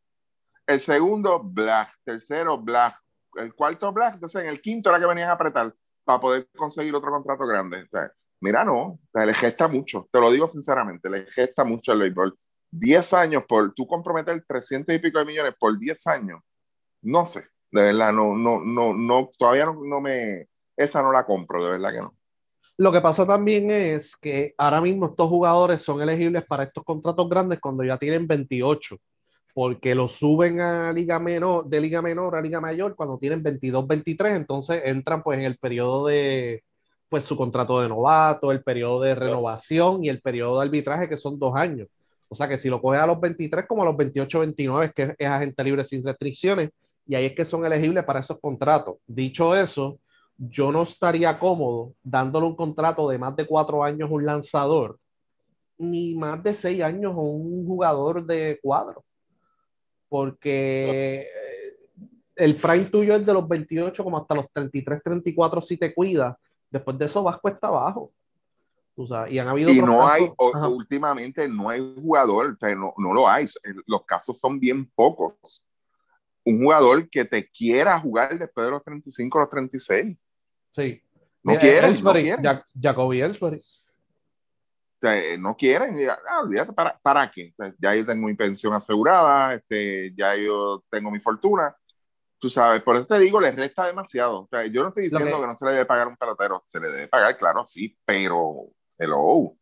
El 0.65 0.79
segundo, 0.79 1.41
black. 1.41 1.93
Tercero, 2.03 2.57
black. 2.57 2.99
El 3.35 3.53
cuarto, 3.53 3.91
black. 3.93 4.15
Entonces 4.15 4.43
en 4.43 4.49
el 4.49 4.61
quinto 4.61 4.89
era 4.89 4.99
que 4.99 5.05
venían 5.05 5.29
a 5.29 5.33
apretar 5.33 5.73
para 6.03 6.19
poder 6.19 6.49
conseguir 6.55 6.93
otro 6.95 7.11
contrato 7.11 7.45
grande. 7.45 7.83
O 7.83 7.87
sea, 7.87 8.11
mira, 8.41 8.65
no, 8.65 8.81
o 8.81 8.99
sea, 9.13 9.25
le 9.25 9.33
gesta 9.33 9.67
mucho. 9.67 10.07
Te 10.11 10.19
lo 10.19 10.31
digo 10.31 10.47
sinceramente, 10.47 11.09
le 11.09 11.25
gesta 11.27 11.63
mucho 11.63 11.93
el 11.93 11.99
béisbol. 11.99 12.37
10 12.71 13.13
años 13.13 13.43
por 13.47 13.73
tú 13.73 13.87
comprometer 13.87 14.43
300 14.47 14.95
y 14.95 14.99
pico 14.99 15.19
de 15.19 15.25
millones 15.25 15.53
por 15.59 15.77
10 15.77 16.07
años. 16.07 16.41
No 17.01 17.25
sé, 17.25 17.47
de 17.71 17.83
verdad, 17.83 18.11
no, 18.11 18.35
no, 18.35 18.59
no, 18.59 18.93
no, 18.93 19.31
todavía 19.37 19.65
no, 19.65 19.79
no 19.83 20.01
me, 20.01 20.47
esa 20.75 21.01
no 21.01 21.11
la 21.11 21.25
compro, 21.25 21.63
de 21.63 21.71
verdad 21.71 21.91
que 21.91 22.01
no. 22.01 22.15
Lo 22.77 22.91
que 22.91 22.99
pasa 22.99 23.25
también 23.25 23.71
es 23.71 24.17
que 24.17 24.53
ahora 24.57 24.81
mismo 24.81 25.05
estos 25.05 25.29
jugadores 25.29 25.81
son 25.81 26.01
elegibles 26.01 26.43
para 26.45 26.63
estos 26.63 26.83
contratos 26.83 27.29
grandes 27.29 27.59
cuando 27.61 27.85
ya 27.85 27.97
tienen 27.97 28.27
28, 28.27 28.97
porque 29.53 29.95
los 29.95 30.13
suben 30.13 30.59
a 30.59 30.91
liga 30.91 31.17
menor, 31.17 31.65
de 31.67 31.79
liga 31.79 32.01
menor 32.01 32.35
a 32.35 32.41
liga 32.41 32.59
mayor 32.59 32.95
cuando 32.95 33.17
tienen 33.17 33.41
22, 33.41 33.87
23, 33.87 34.33
entonces 34.35 34.81
entran 34.83 35.23
pues 35.23 35.39
en 35.39 35.45
el 35.45 35.57
periodo 35.57 36.07
de 36.07 36.65
pues 37.07 37.23
su 37.23 37.37
contrato 37.37 37.79
de 37.79 37.87
novato, 37.87 38.51
el 38.51 38.61
periodo 38.61 39.01
de 39.01 39.15
renovación 39.15 40.03
y 40.03 40.09
el 40.09 40.21
periodo 40.21 40.59
de 40.59 40.65
arbitraje 40.65 41.07
que 41.07 41.15
son 41.15 41.39
dos 41.39 41.55
años. 41.55 41.87
O 42.27 42.35
sea 42.35 42.47
que 42.47 42.57
si 42.57 42.69
lo 42.69 42.81
coges 42.81 43.01
a 43.01 43.07
los 43.07 43.19
23 43.19 43.65
como 43.67 43.83
a 43.83 43.85
los 43.85 43.97
28, 43.97 44.39
29, 44.39 44.91
que 44.95 45.15
es 45.17 45.27
agente 45.27 45.63
libre 45.63 45.83
sin 45.83 46.03
restricciones, 46.03 46.71
y 47.07 47.15
ahí 47.15 47.25
es 47.25 47.35
que 47.35 47.45
son 47.45 47.65
elegibles 47.65 48.03
para 48.03 48.19
esos 48.19 48.39
contratos. 48.39 48.95
Dicho 49.05 49.55
eso, 49.55 49.99
yo 50.37 50.71
no 50.71 50.83
estaría 50.83 51.37
cómodo 51.39 51.93
dándole 52.03 52.47
un 52.47 52.55
contrato 52.55 53.07
de 53.09 53.17
más 53.17 53.35
de 53.35 53.45
cuatro 53.45 53.83
años 53.83 54.09
a 54.09 54.13
un 54.13 54.25
lanzador, 54.25 54.97
ni 55.77 56.15
más 56.15 56.41
de 56.41 56.53
seis 56.53 56.81
años 56.81 57.13
a 57.13 57.19
un 57.19 57.65
jugador 57.65 58.25
de 58.25 58.59
cuadro. 58.61 59.03
Porque 60.09 61.27
el 62.35 62.55
prime 62.55 62.85
tuyo 62.85 63.15
es 63.15 63.25
de 63.25 63.33
los 63.33 63.47
28 63.47 64.03
como 64.03 64.17
hasta 64.17 64.35
los 64.35 64.45
33, 64.51 65.01
34 65.03 65.61
si 65.61 65.77
te 65.77 65.93
cuidas. 65.93 66.35
Después 66.69 66.97
de 66.97 67.05
eso 67.05 67.23
vas 67.23 67.39
cuesta 67.39 67.67
abajo. 67.67 68.11
O 68.97 69.07
sea, 69.07 69.29
y 69.29 69.39
han 69.39 69.47
habido 69.47 69.71
y 69.71 69.81
no 69.81 70.07
hay, 70.07 70.31
o, 70.37 70.67
últimamente 70.69 71.47
no 71.49 71.69
hay 71.69 71.81
jugador, 72.01 72.51
o 72.51 72.57
sea, 72.57 72.73
no, 72.75 72.93
no 72.97 73.13
lo 73.13 73.27
hay. 73.27 73.47
Los 73.87 74.05
casos 74.05 74.39
son 74.39 74.59
bien 74.59 74.89
pocos 74.91 75.65
un 76.45 76.59
jugador 76.59 77.09
que 77.09 77.25
te 77.25 77.49
quiera 77.49 77.99
jugar 77.99 78.37
después 78.37 78.65
de 78.65 78.71
los 78.71 78.83
35 78.83 79.37
o 79.37 79.41
los 79.41 79.49
36. 79.49 80.17
Sí. 80.75 81.01
No 81.43 81.57
quieren, 81.57 82.03
no 82.03 82.13
quieren. 82.13 82.63
Jacoby 82.79 83.21
Ellsbury. 83.21 83.57
O 83.57 84.99
sea, 84.99 85.17
eh, 85.17 85.37
no 85.37 85.55
quieren. 85.55 85.95
Ah, 86.27 86.41
olvídate, 86.41 86.71
¿para, 86.73 86.97
¿para 86.99 87.29
qué? 87.29 87.53
ya 87.79 87.95
yo 87.95 88.05
tengo 88.05 88.27
mi 88.27 88.35
pensión 88.35 88.73
asegurada, 88.73 89.55
este, 89.55 90.13
ya 90.15 90.35
yo 90.35 90.83
tengo 90.89 91.11
mi 91.11 91.19
fortuna. 91.19 91.75
Tú 92.37 92.49
sabes, 92.49 92.83
por 92.83 92.95
eso 92.95 93.07
te 93.07 93.19
digo, 93.19 93.41
les 93.41 93.55
resta 93.55 93.87
demasiado. 93.87 94.43
O 94.43 94.47
sea, 94.47 94.65
yo 94.67 94.83
no 94.83 94.89
estoy 94.89 95.05
diciendo 95.05 95.35
que... 95.35 95.41
que... 95.41 95.47
no 95.47 95.55
se 95.55 95.65
le 95.65 95.71
debe 95.71 95.85
pagar 95.85 96.07
un 96.07 96.17
pelotero, 96.17 96.61
se 96.65 96.79
le 96.79 96.91
debe 96.91 97.07
pagar, 97.07 97.37
claro, 97.37 97.65
sí, 97.65 97.97
pero 98.05 98.67
hello. 98.97 99.19
O 99.19 99.57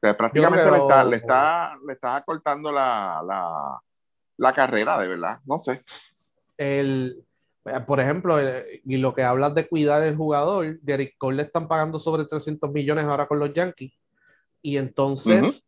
sea, 0.00 0.16
prácticamente 0.16 0.70
le, 0.70 0.78
está, 0.78 1.04
le, 1.04 1.16
está, 1.16 1.78
le 1.86 1.92
está 1.92 2.16
acortando 2.16 2.70
la, 2.70 3.22
la, 3.26 3.80
la 4.36 4.52
carrera, 4.52 4.98
de 4.98 5.08
verdad. 5.08 5.40
No 5.44 5.58
sé 5.58 5.80
el, 6.58 7.24
por 7.86 8.00
ejemplo, 8.00 8.38
eh, 8.40 8.82
y 8.84 8.96
lo 8.96 9.14
que 9.14 9.22
hablas 9.22 9.54
de 9.54 9.66
cuidar 9.66 10.02
el 10.02 10.16
jugador, 10.16 10.78
Derek 10.82 11.16
Cole 11.16 11.38
le 11.38 11.42
están 11.44 11.68
pagando 11.68 11.98
sobre 11.98 12.26
300 12.26 12.70
millones 12.70 13.06
ahora 13.06 13.26
con 13.26 13.38
los 13.38 13.54
Yankees. 13.54 13.92
Y 14.60 14.76
entonces, 14.76 15.42
uh 15.42 15.46
-huh. 15.46 15.62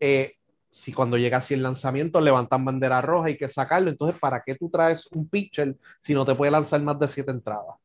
eh, 0.00 0.34
si 0.70 0.92
cuando 0.92 1.16
llega 1.16 1.38
así 1.38 1.54
el 1.54 1.62
lanzamiento 1.62 2.20
levantan 2.20 2.64
bandera 2.64 3.00
roja, 3.00 3.28
hay 3.28 3.38
que 3.38 3.48
sacarlo. 3.48 3.88
Entonces, 3.88 4.20
¿para 4.20 4.42
qué 4.44 4.54
tú 4.54 4.68
traes 4.70 5.06
un 5.12 5.28
pitcher 5.28 5.76
si 6.02 6.14
no 6.14 6.24
te 6.24 6.34
puede 6.34 6.52
lanzar 6.52 6.80
más 6.82 6.98
de 6.98 7.08
siete 7.08 7.30
entradas? 7.30 7.76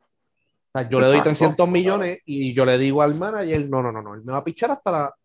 Sea, 0.74 0.89
yo 0.89 0.98
Exacto. 0.98 1.00
le 1.00 1.08
doy 1.08 1.22
300 1.22 1.70
millones 1.70 2.20
y 2.25 2.53
yo 2.53 2.65
le 2.65 2.77
digo 2.77 3.01
al 3.01 3.15
manager, 3.15 3.70
no, 3.70 3.82
no, 3.84 3.92
no, 3.92 4.01
no, 4.01 4.15
él 4.15 4.24
me 4.24 4.32
va 4.32 4.39
a 4.39 4.44
pichar 4.44 4.72
hasta 4.72 4.92
la, 4.92 5.15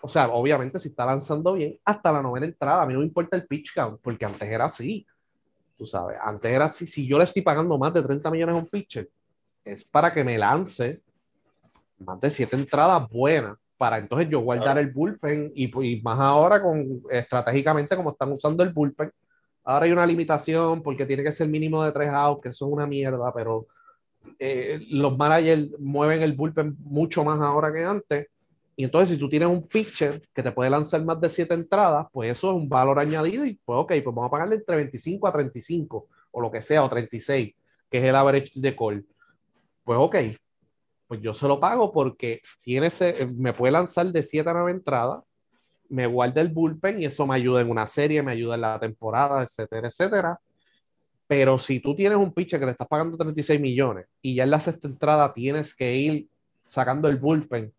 o 0.00 0.08
sea, 0.08 0.28
obviamente 0.28 0.78
si 0.78 0.88
está 0.88 1.04
lanzando 1.06 1.54
bien, 1.54 1.78
hasta 1.84 2.12
la 2.12 2.22
novena 2.22 2.46
entrada. 2.46 2.82
A 2.82 2.86
mí 2.86 2.92
no 2.92 3.00
me 3.00 3.06
importa 3.06 3.36
el 3.36 3.46
pitch 3.46 3.74
count, 3.74 4.00
porque 4.02 4.24
antes 4.24 4.48
era 4.48 4.66
así. 4.66 5.06
Tú 5.76 5.86
sabes, 5.86 6.18
antes 6.20 6.50
era 6.50 6.66
así, 6.66 6.86
si 6.86 7.06
yo 7.06 7.18
le 7.18 7.24
estoy 7.24 7.42
pagando 7.42 7.78
más 7.78 7.94
de 7.94 8.02
30 8.02 8.30
millones 8.30 8.54
a 8.54 8.58
un 8.58 8.66
pitcher, 8.66 9.08
es 9.64 9.84
para 9.84 10.12
que 10.12 10.24
me 10.24 10.36
lance 10.36 11.02
más 11.98 12.20
de 12.20 12.30
siete 12.30 12.56
entradas 12.56 13.08
buenas, 13.08 13.56
para 13.76 13.98
entonces 13.98 14.28
yo 14.28 14.40
guardar 14.40 14.64
claro. 14.64 14.80
el 14.80 14.90
bullpen 14.92 15.52
y, 15.54 15.70
y, 15.86 16.02
más 16.02 16.18
ahora 16.18 16.60
con 16.60 17.02
estratégicamente 17.10 17.94
como 17.96 18.10
están 18.10 18.32
usando 18.32 18.62
el 18.62 18.72
bullpen. 18.72 19.12
Ahora 19.64 19.86
hay 19.86 19.92
una 19.92 20.06
limitación 20.06 20.82
porque 20.82 21.06
tiene 21.06 21.22
que 21.22 21.30
ser 21.30 21.48
mínimo 21.48 21.84
de 21.84 21.92
tres 21.92 22.10
outs, 22.10 22.42
que 22.42 22.48
eso 22.48 22.66
es 22.66 22.72
una 22.72 22.86
mierda, 22.86 23.32
pero 23.32 23.66
eh, 24.38 24.80
los 24.90 25.16
managers 25.16 25.68
mueven 25.78 26.22
el 26.22 26.34
bullpen 26.34 26.76
mucho 26.80 27.24
más 27.24 27.40
ahora 27.40 27.72
que 27.72 27.84
antes. 27.84 28.28
Y 28.76 28.84
entonces, 28.84 29.10
si 29.10 29.18
tú 29.18 29.28
tienes 29.28 29.48
un 29.48 29.66
pitcher 29.66 30.22
que 30.32 30.42
te 30.42 30.52
puede 30.52 30.70
lanzar 30.70 31.04
más 31.04 31.20
de 31.20 31.28
siete 31.28 31.54
entradas, 31.54 32.06
pues 32.12 32.30
eso 32.30 32.50
es 32.50 32.56
un 32.56 32.68
valor 32.68 32.98
añadido 32.98 33.44
y 33.44 33.54
pues, 33.64 33.78
ok, 33.78 33.88
pues 33.88 34.04
vamos 34.04 34.28
a 34.28 34.30
pagarle 34.30 34.56
entre 34.56 34.76
25 34.76 35.26
a 35.26 35.32
35 35.32 36.06
o 36.30 36.40
lo 36.40 36.50
que 36.50 36.62
sea, 36.62 36.84
o 36.84 36.88
36, 36.88 37.54
que 37.90 37.98
es 37.98 38.04
el 38.04 38.14
average 38.14 38.60
de 38.60 38.76
call. 38.76 39.04
Pues 39.82 39.98
ok, 39.98 40.16
pues 41.08 41.20
yo 41.22 41.34
se 41.34 41.48
lo 41.48 41.58
pago 41.58 41.90
porque 41.90 42.42
tiene 42.60 42.86
ese, 42.86 43.26
me 43.34 43.52
puede 43.52 43.72
lanzar 43.72 44.06
de 44.12 44.22
7 44.22 44.48
a 44.48 44.52
9 44.52 44.70
entradas, 44.70 45.24
me 45.88 46.06
guarda 46.06 46.40
el 46.40 46.48
bullpen 46.48 47.02
y 47.02 47.06
eso 47.06 47.26
me 47.26 47.34
ayuda 47.34 47.62
en 47.62 47.70
una 47.70 47.86
serie, 47.86 48.22
me 48.22 48.32
ayuda 48.32 48.54
en 48.56 48.60
la 48.60 48.78
temporada, 48.78 49.42
etcétera, 49.42 49.88
etcétera. 49.88 50.38
Pero 51.28 51.58
si 51.58 51.78
tú 51.78 51.94
tienes 51.94 52.18
un 52.18 52.32
pitcher 52.32 52.58
que 52.58 52.66
le 52.66 52.72
estás 52.72 52.88
pagando 52.88 53.16
36 53.16 53.60
millones 53.60 54.06
y 54.22 54.34
ya 54.34 54.44
en 54.44 54.50
la 54.50 54.60
sexta 54.60 54.88
entrada 54.88 55.32
tienes 55.34 55.74
que 55.74 55.94
ir 55.94 56.28
sacando 56.66 57.06
el 57.06 57.16
bullpen 57.16 57.72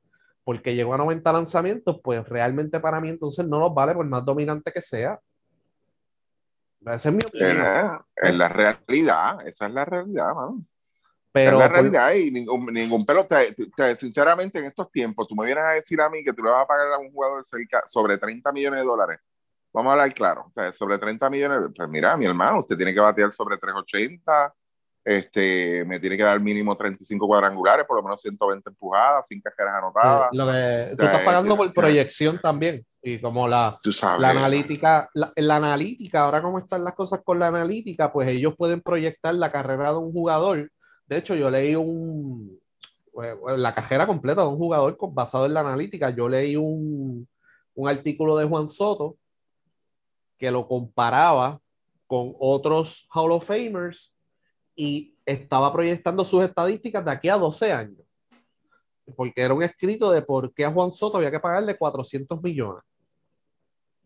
porque 0.44 0.76
llegó 0.76 0.94
a 0.94 0.98
90 0.98 1.34
lanzamientos, 1.34 2.00
pues 2.04 2.28
realmente 2.30 2.80
para 2.80 3.02
mí 3.02 3.10
entonces 3.10 3.48
no 3.48 3.60
nos 3.60 3.74
vale 3.74 3.94
por 3.94 4.06
más 4.06 4.24
dominante 4.24 4.72
que 4.72 4.82
sea. 4.82 5.20
Esa 6.82 7.10
es 7.10 7.16
mi 7.16 7.20
opinión. 7.26 8.04
Es 8.16 8.36
la 8.36 8.50
realidad, 8.50 9.48
esa 9.48 9.68
es 9.68 9.74
la 9.74 9.86
realidad, 9.86 10.34
mano. 10.34 10.64
Pero, 11.32 11.58
es 11.58 11.60
la 11.60 11.68
realidad 11.68 12.08
por... 12.08 12.18
y 12.18 12.32
ningún, 12.32 12.66
ningún 12.68 13.06
pelotero, 13.06 13.54
sinceramente 14.00 14.60
en 14.60 14.66
estos 14.66 14.92
tiempos, 14.92 15.28
tú 15.28 15.36
me 15.36 15.46
vienes 15.46 15.64
a 15.64 15.72
decir 15.72 16.02
a 16.02 16.10
mí 16.10 16.24
que 16.24 16.34
tú 16.34 16.44
le 16.44 16.50
vas 16.50 16.64
a 16.64 16.68
pagar 16.68 16.94
a 16.94 16.98
un 16.98 17.12
jugador 17.12 17.44
cerca 17.44 17.84
sobre 17.86 18.18
30 18.18 18.52
millones 18.52 18.80
de 18.80 18.86
dólares. 18.86 19.20
Vamos 19.72 19.92
a 19.92 19.94
hablar 19.94 20.14
claro, 20.14 20.46
o 20.48 20.52
sea, 20.52 20.74
sobre 20.74 20.98
30 20.98 21.30
millones, 21.30 21.60
pues 21.76 21.90
mira, 21.90 22.18
mi 22.18 22.26
hermano, 22.26 22.62
usted 22.62 22.76
tiene 22.76 22.94
que 22.94 23.00
batear 23.00 23.32
sobre 23.32 23.58
380, 23.58 24.54
este, 25.06 25.86
me 25.86 26.00
tiene 26.00 26.18
que 26.18 26.24
dar 26.24 26.40
mínimo 26.40 26.76
35 26.76 27.28
cuadrangulares, 27.28 27.86
por 27.86 27.98
lo 27.98 28.04
menos 28.04 28.20
120 28.22 28.70
empujadas, 28.70 29.26
5 29.28 29.44
cajeras 29.44 29.78
anotadas. 29.78 30.30
Lo 30.32 30.48
que, 30.48 30.96
tú 30.98 31.04
estás 31.04 31.22
pagando 31.22 31.56
por 31.56 31.74
proyección 31.74 32.40
también. 32.40 32.86
Y 33.02 33.20
como 33.20 33.48
la, 33.48 33.80
la 34.20 34.30
analítica, 34.32 35.10
la, 35.14 35.32
la, 35.36 35.56
analítica, 35.56 36.22
ahora 36.22 36.42
cómo 36.42 36.60
están 36.60 36.84
las 36.84 36.96
cosas 36.96 37.22
con 37.24 37.40
la 37.40 37.48
analítica, 37.48 38.12
pues 38.12 38.28
ellos 38.28 38.56
pueden 38.58 38.82
proyectar 38.82 39.34
la 39.34 39.52
carrera 39.52 39.92
de 39.92 39.98
un 39.98 40.12
jugador. 40.12 40.70
De 41.08 41.18
hecho, 41.18 41.34
yo 41.34 41.50
leí 41.50 41.76
un, 41.76 42.60
la 43.58 43.74
carrera 43.74 44.06
completa 44.06 44.42
de 44.42 44.48
un 44.48 44.58
jugador 44.58 44.98
basado 45.14 45.46
en 45.46 45.54
la 45.54 45.62
analítica. 45.62 46.10
Yo 46.10 46.28
leí 46.28 46.56
un, 46.56 47.28
un 47.74 47.90
artículo 47.90 48.38
de 48.38 48.46
Juan 48.46 48.68
Soto 48.68 49.16
que 50.40 50.50
lo 50.50 50.68
comparaba 50.68 51.62
con 52.08 52.34
otros 52.40 53.08
Hall 53.14 53.32
of 53.34 53.46
Famers 53.46 54.16
y 54.76 55.16
estaba 55.26 55.72
proyectando 55.72 56.24
sus 56.24 56.42
estadísticas 56.44 57.04
de 57.04 57.12
aquí 57.12 57.30
a 57.30 57.36
12 57.36 57.72
años. 57.72 58.00
Porque 59.16 59.42
era 59.42 59.54
un 59.54 59.62
escrito 59.62 60.10
de 60.10 60.22
por 60.22 60.54
qué 60.54 60.66
a 60.66 60.72
Juan 60.72 60.90
Soto 60.90 61.18
había 61.18 61.30
que 61.30 61.40
pagarle 61.40 61.78
400 61.78 62.42
millones. 62.42 62.84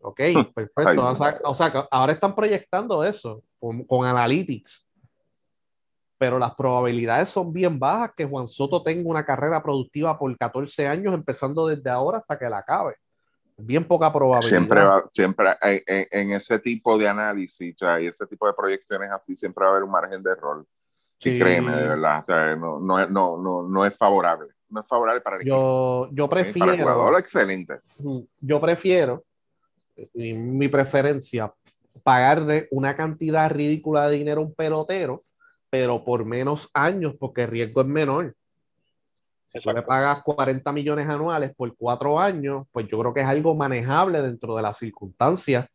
Ok, 0.00 0.20
perfecto. 0.54 1.06
O 1.06 1.14
sea, 1.14 1.36
o 1.44 1.54
sea 1.54 1.88
ahora 1.90 2.12
están 2.12 2.34
proyectando 2.34 3.04
eso 3.04 3.42
con, 3.58 3.84
con, 3.84 4.06
Analytics. 4.06 4.86
Pero 6.18 6.38
las 6.38 6.54
probabilidades 6.54 7.28
son 7.28 7.52
bien 7.52 7.78
bajas 7.78 8.12
que 8.16 8.24
Juan 8.24 8.46
Soto 8.46 8.82
tenga 8.82 9.08
una 9.08 9.24
carrera 9.24 9.62
productiva 9.62 10.18
por 10.18 10.36
14 10.36 10.86
años, 10.86 11.14
empezando 11.14 11.66
desde 11.66 11.88
ahora 11.88 12.18
hasta 12.18 12.38
que 12.38 12.48
la 12.48 12.58
acabe. 12.58 12.96
Bien 13.56 13.86
poca 13.86 14.12
probabilidad. 14.12 14.48
Siempre, 14.48 14.82
va, 14.82 15.04
siempre 15.12 15.46
en, 15.62 15.82
en- 15.86 16.06
en 16.10 16.30
ese 16.32 16.58
tipo 16.58 16.98
de 16.98 17.08
análisis 17.08 17.74
o 17.76 17.78
sea, 17.78 18.00
y 18.00 18.06
ese 18.06 18.26
tipo 18.26 18.46
de 18.46 18.52
proyecciones 18.52 19.10
así, 19.12 19.36
siempre 19.36 19.62
va 19.64 19.68
a 19.68 19.70
haber 19.72 19.84
un 19.84 19.90
margen 19.92 20.22
de 20.22 20.32
error. 20.32 20.66
Sí. 20.88 21.30
Y 21.30 21.38
créeme, 21.38 21.74
de 21.76 21.88
verdad, 21.88 22.20
o 22.22 22.26
sea, 22.26 22.56
no, 22.56 22.80
no, 22.80 22.98
es- 23.00 23.10
no, 23.10 23.38
no, 23.38 23.62
no 23.62 23.86
es 23.86 23.96
favorable. 23.96 24.48
No 24.68 24.80
es 24.80 24.88
favorable 24.88 25.20
para 25.20 25.36
el 25.36 25.42
equipo. 25.42 25.56
Yo, 25.56 26.08
yo 26.12 26.28
Para 26.28 26.40
el 26.42 26.52
prefiero. 26.52 26.82
jugador, 26.82 27.18
excelente. 27.20 27.80
yo 28.40 28.60
prefiero, 28.60 29.24
y 30.12 30.32
mi 30.32 30.66
preferencia, 30.68 31.52
pagarle 32.02 32.66
una 32.72 32.96
cantidad 32.96 33.48
ridícula 33.50 34.08
de 34.10 34.16
dinero 34.16 34.40
a 34.40 34.44
un 34.44 34.54
pelotero, 34.54 35.22
pero 35.70 36.04
por 36.04 36.24
menos 36.24 36.68
años, 36.74 37.14
porque 37.20 37.42
el 37.42 37.48
riesgo 37.50 37.82
es 37.82 37.86
menor. 37.86 38.34
Si 39.54 39.60
tú 39.60 39.70
le 39.70 39.82
pagas 39.82 40.20
40 40.24 40.72
millones 40.72 41.08
anuales 41.08 41.54
por 41.54 41.76
cuatro 41.76 42.18
años, 42.18 42.66
pues 42.72 42.88
yo 42.88 42.98
creo 42.98 43.14
que 43.14 43.20
es 43.20 43.26
algo 43.26 43.54
manejable 43.54 44.20
dentro 44.20 44.56
de 44.56 44.62
las 44.62 44.76
circunstancias, 44.76 45.66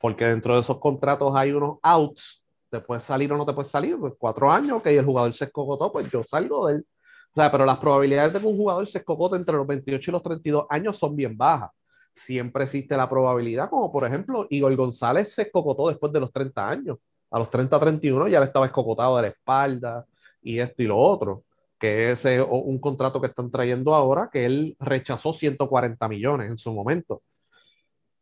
porque 0.00 0.26
dentro 0.26 0.54
de 0.54 0.60
esos 0.60 0.80
contratos 0.80 1.32
hay 1.36 1.52
unos 1.52 1.78
outs, 1.82 2.42
te 2.68 2.80
puedes 2.80 3.04
salir 3.04 3.32
o 3.32 3.36
no 3.36 3.46
te 3.46 3.52
puedes 3.52 3.70
salir, 3.70 3.96
pues 3.96 4.14
cuatro 4.18 4.50
años, 4.50 4.82
que 4.82 4.96
el 4.96 5.04
jugador 5.04 5.32
se 5.32 5.44
escogotó, 5.44 5.92
pues 5.92 6.10
yo 6.10 6.24
salgo 6.24 6.66
de 6.66 6.74
él. 6.74 6.86
O 7.32 7.40
sea, 7.40 7.48
pero 7.52 7.64
las 7.64 7.78
probabilidades 7.78 8.32
de 8.32 8.40
que 8.40 8.46
un 8.46 8.56
jugador 8.56 8.84
se 8.88 8.98
escogote 8.98 9.36
entre 9.36 9.56
los 9.56 9.66
28 9.68 10.10
y 10.10 10.12
los 10.12 10.22
32 10.24 10.66
años 10.68 10.98
son 10.98 11.14
bien 11.14 11.36
bajas. 11.36 11.70
Siempre 12.16 12.64
existe 12.64 12.96
la 12.96 13.08
probabilidad, 13.08 13.70
como 13.70 13.92
por 13.92 14.04
ejemplo, 14.04 14.48
Igor 14.50 14.74
González 14.74 15.32
se 15.32 15.42
escogotó 15.42 15.88
después 15.88 16.12
de 16.12 16.18
los 16.18 16.32
30 16.32 16.68
años. 16.68 16.98
A 17.30 17.38
los 17.38 17.48
30, 17.48 17.78
31 17.78 18.26
ya 18.26 18.40
le 18.40 18.46
estaba 18.46 18.66
escogotado 18.66 19.16
de 19.16 19.22
la 19.22 19.28
espalda 19.28 20.04
y 20.42 20.58
esto 20.58 20.82
y 20.82 20.86
lo 20.86 20.98
otro, 20.98 21.44
que 21.78 22.10
es 22.10 22.24
eh, 22.24 22.42
un 22.42 22.78
contrato 22.80 23.20
que 23.20 23.28
están 23.28 23.50
trayendo 23.50 23.94
ahora, 23.94 24.28
que 24.32 24.44
él 24.44 24.76
rechazó 24.80 25.32
140 25.32 26.08
millones 26.08 26.50
en 26.50 26.58
su 26.58 26.72
momento. 26.72 27.22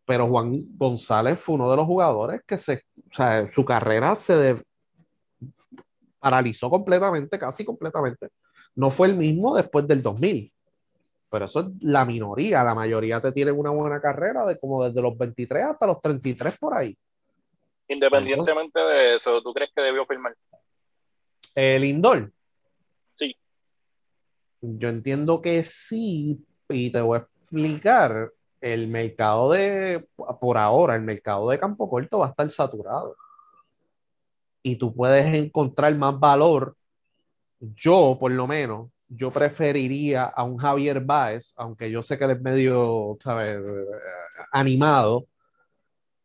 Pero 0.04 0.28
Juan 0.28 0.52
González 0.76 1.38
fue 1.40 1.56
uno 1.56 1.70
de 1.70 1.76
los 1.76 1.86
jugadores 1.86 2.42
que 2.46 2.58
se, 2.58 2.84
o 3.10 3.14
sea, 3.14 3.48
su 3.48 3.64
carrera 3.64 4.14
se 4.14 4.36
de- 4.36 4.62
paralizó 6.20 6.68
completamente, 6.70 7.38
casi 7.38 7.64
completamente. 7.64 8.28
No 8.74 8.90
fue 8.90 9.08
el 9.08 9.16
mismo 9.16 9.56
después 9.56 9.86
del 9.86 10.02
2000. 10.02 10.52
Pero 11.28 11.46
eso 11.46 11.60
es 11.60 11.66
la 11.80 12.04
minoría. 12.04 12.62
La 12.62 12.74
mayoría 12.74 13.20
te 13.20 13.32
tienen 13.32 13.58
una 13.58 13.70
buena 13.70 14.00
carrera 14.00 14.46
de 14.46 14.58
como 14.58 14.84
desde 14.84 15.02
los 15.02 15.16
23 15.18 15.64
hasta 15.64 15.86
los 15.86 16.00
33 16.00 16.56
por 16.58 16.74
ahí. 16.74 16.96
Independientemente 17.88 18.78
de 18.80 19.16
eso, 19.16 19.42
¿tú 19.42 19.52
crees 19.52 19.70
que 19.74 19.82
debió 19.82 20.04
firmar? 20.06 20.34
El 21.54 21.84
indoor. 21.84 22.30
Yo 24.78 24.88
entiendo 24.88 25.40
que 25.40 25.62
sí, 25.62 26.44
y 26.68 26.90
te 26.90 27.00
voy 27.00 27.18
a 27.18 27.22
explicar. 27.22 28.32
El 28.60 28.88
mercado 28.88 29.52
de, 29.52 30.08
por 30.40 30.58
ahora, 30.58 30.96
el 30.96 31.02
mercado 31.02 31.50
de 31.50 31.58
campo 31.58 31.88
corto 31.88 32.18
va 32.18 32.26
a 32.26 32.30
estar 32.30 32.50
saturado. 32.50 33.14
Y 34.62 34.76
tú 34.76 34.92
puedes 34.94 35.32
encontrar 35.34 35.94
más 35.94 36.18
valor. 36.18 36.76
Yo, 37.60 38.16
por 38.18 38.32
lo 38.32 38.46
menos, 38.46 38.90
yo 39.08 39.30
preferiría 39.30 40.24
a 40.24 40.42
un 40.42 40.56
Javier 40.56 41.00
Báez, 41.00 41.52
aunque 41.56 41.90
yo 41.90 42.02
sé 42.02 42.18
que 42.18 42.24
él 42.24 42.30
es 42.32 42.40
medio, 42.40 43.16
¿sabes? 43.20 43.58
animado. 44.50 45.26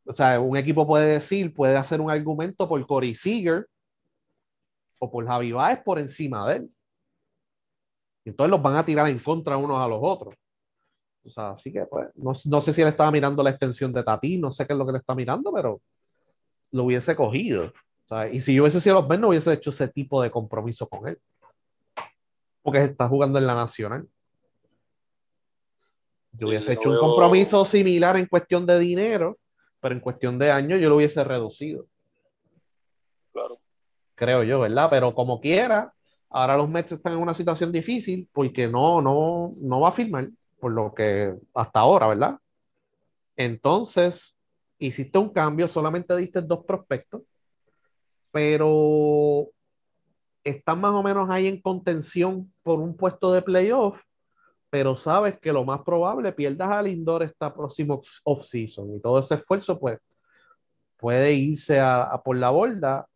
O 0.06 0.14
sea, 0.14 0.40
un 0.40 0.58
equipo 0.58 0.88
puede 0.88 1.14
decir, 1.14 1.54
puede 1.54 1.78
hacer 1.78 2.02
un 2.02 2.10
argumento 2.10 2.68
por 2.68 2.86
Corey 2.88 3.14
Seager 3.14 3.68
o 5.00 5.12
por 5.12 5.26
Javi 5.28 5.52
Báez 5.52 5.80
por 5.84 6.00
encima 6.00 6.48
de 6.50 6.58
él. 6.58 6.72
Entonces 8.26 8.52
los 8.52 8.62
van 8.62 8.76
a 8.76 8.86
tirar 8.86 9.08
en 9.08 9.20
contra 9.20 9.58
unos 9.58 9.80
a 9.80 9.88
los 9.88 10.00
otros. 10.02 10.36
O 11.24 11.30
sea, 11.30 11.52
así 11.52 11.72
que 11.72 11.86
pues, 11.86 12.08
no, 12.16 12.34
no 12.46 12.62
sé 12.62 12.74
si 12.74 12.82
él 12.82 12.88
estaba 12.88 13.12
mirando 13.12 13.44
la 13.44 13.52
extensión 13.52 13.94
de 13.94 14.04
Tati, 14.04 14.38
no 14.38 14.52
sé 14.52 14.66
qué 14.66 14.74
es 14.74 14.80
lo 14.80 14.86
que 14.86 14.94
le 14.94 14.98
está 14.98 15.14
mirando, 15.14 15.52
pero 15.52 15.82
lo 16.72 16.84
hubiese 16.84 17.16
cogido. 17.16 17.66
O 17.66 18.08
sea, 18.08 18.28
y 18.28 18.40
si 18.40 18.54
yo 18.54 18.64
hubiese 18.64 18.82
sido 18.82 18.96
los 18.96 19.08
Ben, 19.08 19.22
no 19.22 19.30
hubiese 19.30 19.54
hecho 19.54 19.70
ese 19.70 19.88
tipo 19.88 20.22
de 20.22 20.32
compromiso 20.32 20.88
con 20.88 21.08
él. 21.08 21.20
Porque 22.62 22.84
está 22.86 23.08
jugando 23.08 23.40
en 23.40 23.48
la 23.48 23.56
nacional. 23.56 24.08
Yo 26.34 26.48
hubiese 26.48 26.74
yo 26.74 26.80
hecho 26.80 26.90
un 26.90 26.98
compromiso 26.98 27.64
similar 27.66 28.18
en 28.18 28.26
cuestión 28.26 28.66
de 28.66 28.80
dinero, 28.80 29.38
pero 29.80 29.94
en 29.94 30.02
cuestión 30.02 30.40
de 30.40 30.52
años 30.52 30.80
yo 30.80 30.90
lo 30.90 30.96
hubiese 30.98 31.24
reducido 31.24 31.88
Claro. 33.34 33.60
creo 34.16 34.44
yo, 34.44 34.60
¿verdad? 34.60 34.90
Pero 34.90 35.14
como 35.14 35.40
quiera, 35.40 35.94
ahora 36.32 36.58
los 36.58 36.70
Mets 36.70 36.94
están 36.94 37.14
en 37.14 37.20
una 37.20 37.34
situación 37.34 37.72
difícil 37.72 38.28
porque 38.32 38.68
no, 38.68 39.02
no, 39.02 39.54
no 39.58 39.82
va 39.82 39.90
a 39.90 39.94
firmar, 39.94 40.30
por 40.60 40.72
lo 40.72 40.94
que 40.94 41.34
hasta 41.54 41.80
ahora, 41.80 42.08
¿verdad? 42.08 42.38
Entonces, 43.36 44.38
hiciste 44.80 45.18
un 45.18 45.30
cambio, 45.30 45.68
solamente 45.68 46.16
diste 46.16 46.42
dos 46.42 46.66
prospectos, 46.66 47.22
pero 48.32 49.48
están 50.44 50.80
más 50.82 50.94
o 50.94 51.04
menos 51.04 51.30
ahí 51.30 51.48
en 51.48 51.62
contención 51.62 52.52
por 52.64 52.80
un 52.80 52.96
puesto 52.96 53.32
de 53.34 53.42
playoff, 53.42 54.02
pero 54.70 54.96
sabes 54.96 55.38
que 55.40 55.52
lo 55.52 55.66
más 55.66 55.82
probable 55.82 56.32
pierdas 56.32 56.70
al 56.70 56.86
Lindor 56.86 57.24
esta 57.24 57.54
próximo 57.54 58.02
off-season 58.24 58.96
y 58.96 59.02
todo 59.02 59.20
ese 59.20 59.36
esfuerzo, 59.36 59.80
pues, 59.80 60.00
puede 60.98 61.34
irse 61.34 61.80
a, 61.80 62.04
a 62.04 62.22
por 62.22 62.38
la 62.38 62.52
borda 62.52 63.08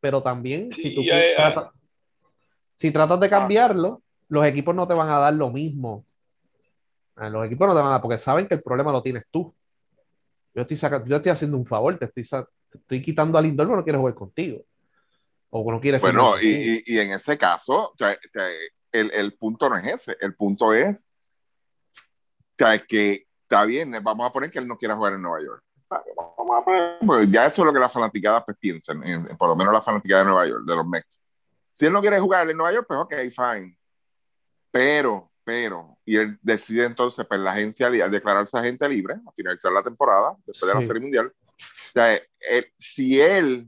pero 0.00 0.22
también 0.22 0.72
si 0.72 0.94
tú 0.94 1.02
si 2.80 2.90
tratas 2.90 3.20
de 3.20 3.28
cambiarlo, 3.28 4.02
los 4.30 4.46
equipos 4.46 4.74
no 4.74 4.88
te 4.88 4.94
van 4.94 5.10
a 5.10 5.18
dar 5.18 5.34
lo 5.34 5.50
mismo. 5.50 6.06
Ah, 7.14 7.28
Los 7.28 7.44
equipos 7.44 7.68
no 7.68 7.74
te 7.74 7.78
van 7.80 7.88
a 7.88 7.90
dar 7.90 8.00
porque 8.00 8.16
saben 8.16 8.46
que 8.48 8.54
el 8.54 8.62
problema 8.62 8.90
lo 8.90 9.02
tienes 9.02 9.24
tú. 9.30 9.54
Yo 10.54 10.62
estoy, 10.62 10.78
yo 11.06 11.16
estoy 11.16 11.30
haciendo 11.30 11.58
un 11.58 11.66
favor, 11.66 11.98
te 11.98 12.06
estoy, 12.06 12.24
te 12.70 12.78
estoy 12.78 13.02
quitando 13.02 13.36
al 13.36 13.44
Lindor 13.44 13.68
no 13.68 13.84
quiere 13.84 13.98
jugar 13.98 14.14
contigo. 14.14 14.62
O 15.50 15.70
no 15.70 15.78
quiere 15.78 15.98
Bueno, 15.98 16.30
contigo. 16.30 16.56
y, 16.58 16.82
y- 16.90 16.94
y 16.94 16.98
en 17.00 17.10
ese 17.12 17.36
caso, 17.36 17.92
el, 18.92 19.10
el 19.12 19.34
punto 19.34 19.68
no 19.68 19.76
es 19.76 19.86
ese. 19.86 20.16
El 20.18 20.34
punto 20.34 20.72
es 20.72 20.96
que 22.88 23.26
está 23.42 23.64
bien, 23.66 23.92
vamos 24.02 24.26
a 24.26 24.32
poner 24.32 24.50
que 24.50 24.58
él 24.58 24.66
no 24.66 24.78
quiera 24.78 24.96
jugar 24.96 25.12
en 25.12 25.22
Nueva 25.22 25.42
York. 25.44 25.62
Vamos 26.16 26.56
a 26.62 26.64
poner, 26.64 26.98
pues 27.04 27.30
ya 27.30 27.44
eso 27.44 27.60
es 27.60 27.66
lo 27.66 27.72
que 27.74 27.78
las 27.78 27.92
fanaticadas 27.92 28.42
pues, 28.46 28.56
piensan, 28.58 29.06
en- 29.06 29.36
por 29.36 29.48
lo 29.50 29.56
menos 29.56 29.74
la 29.74 29.82
fanaticada 29.82 30.22
de 30.22 30.30
Nueva 30.30 30.46
York, 30.48 30.64
de 30.64 30.76
los 30.76 30.86
Mets. 30.86 31.22
Si 31.70 31.86
él 31.86 31.92
no 31.92 32.00
quiere 32.00 32.18
jugar 32.20 32.50
en 32.50 32.56
Nueva 32.56 32.72
York, 32.74 32.86
pues 32.88 33.00
ok, 33.00 33.14
fine. 33.30 33.76
Pero, 34.70 35.30
pero, 35.44 35.96
y 36.04 36.16
él 36.16 36.38
decide 36.42 36.84
entonces, 36.84 37.24
pues 37.26 37.40
la 37.40 37.52
agencia, 37.52 37.88
declararse 37.90 38.58
agente 38.58 38.88
libre 38.88 39.14
a 39.26 39.32
finalizar 39.32 39.72
la 39.72 39.82
temporada, 39.82 40.34
después 40.46 40.68
de 40.68 40.74
la 40.74 40.80
Sí. 40.82 40.86
Serie 40.88 41.00
Mundial. 41.02 41.26
O 41.28 41.92
sea, 41.92 42.14
él- 42.14 42.72
si 42.78 43.20
él 43.20 43.66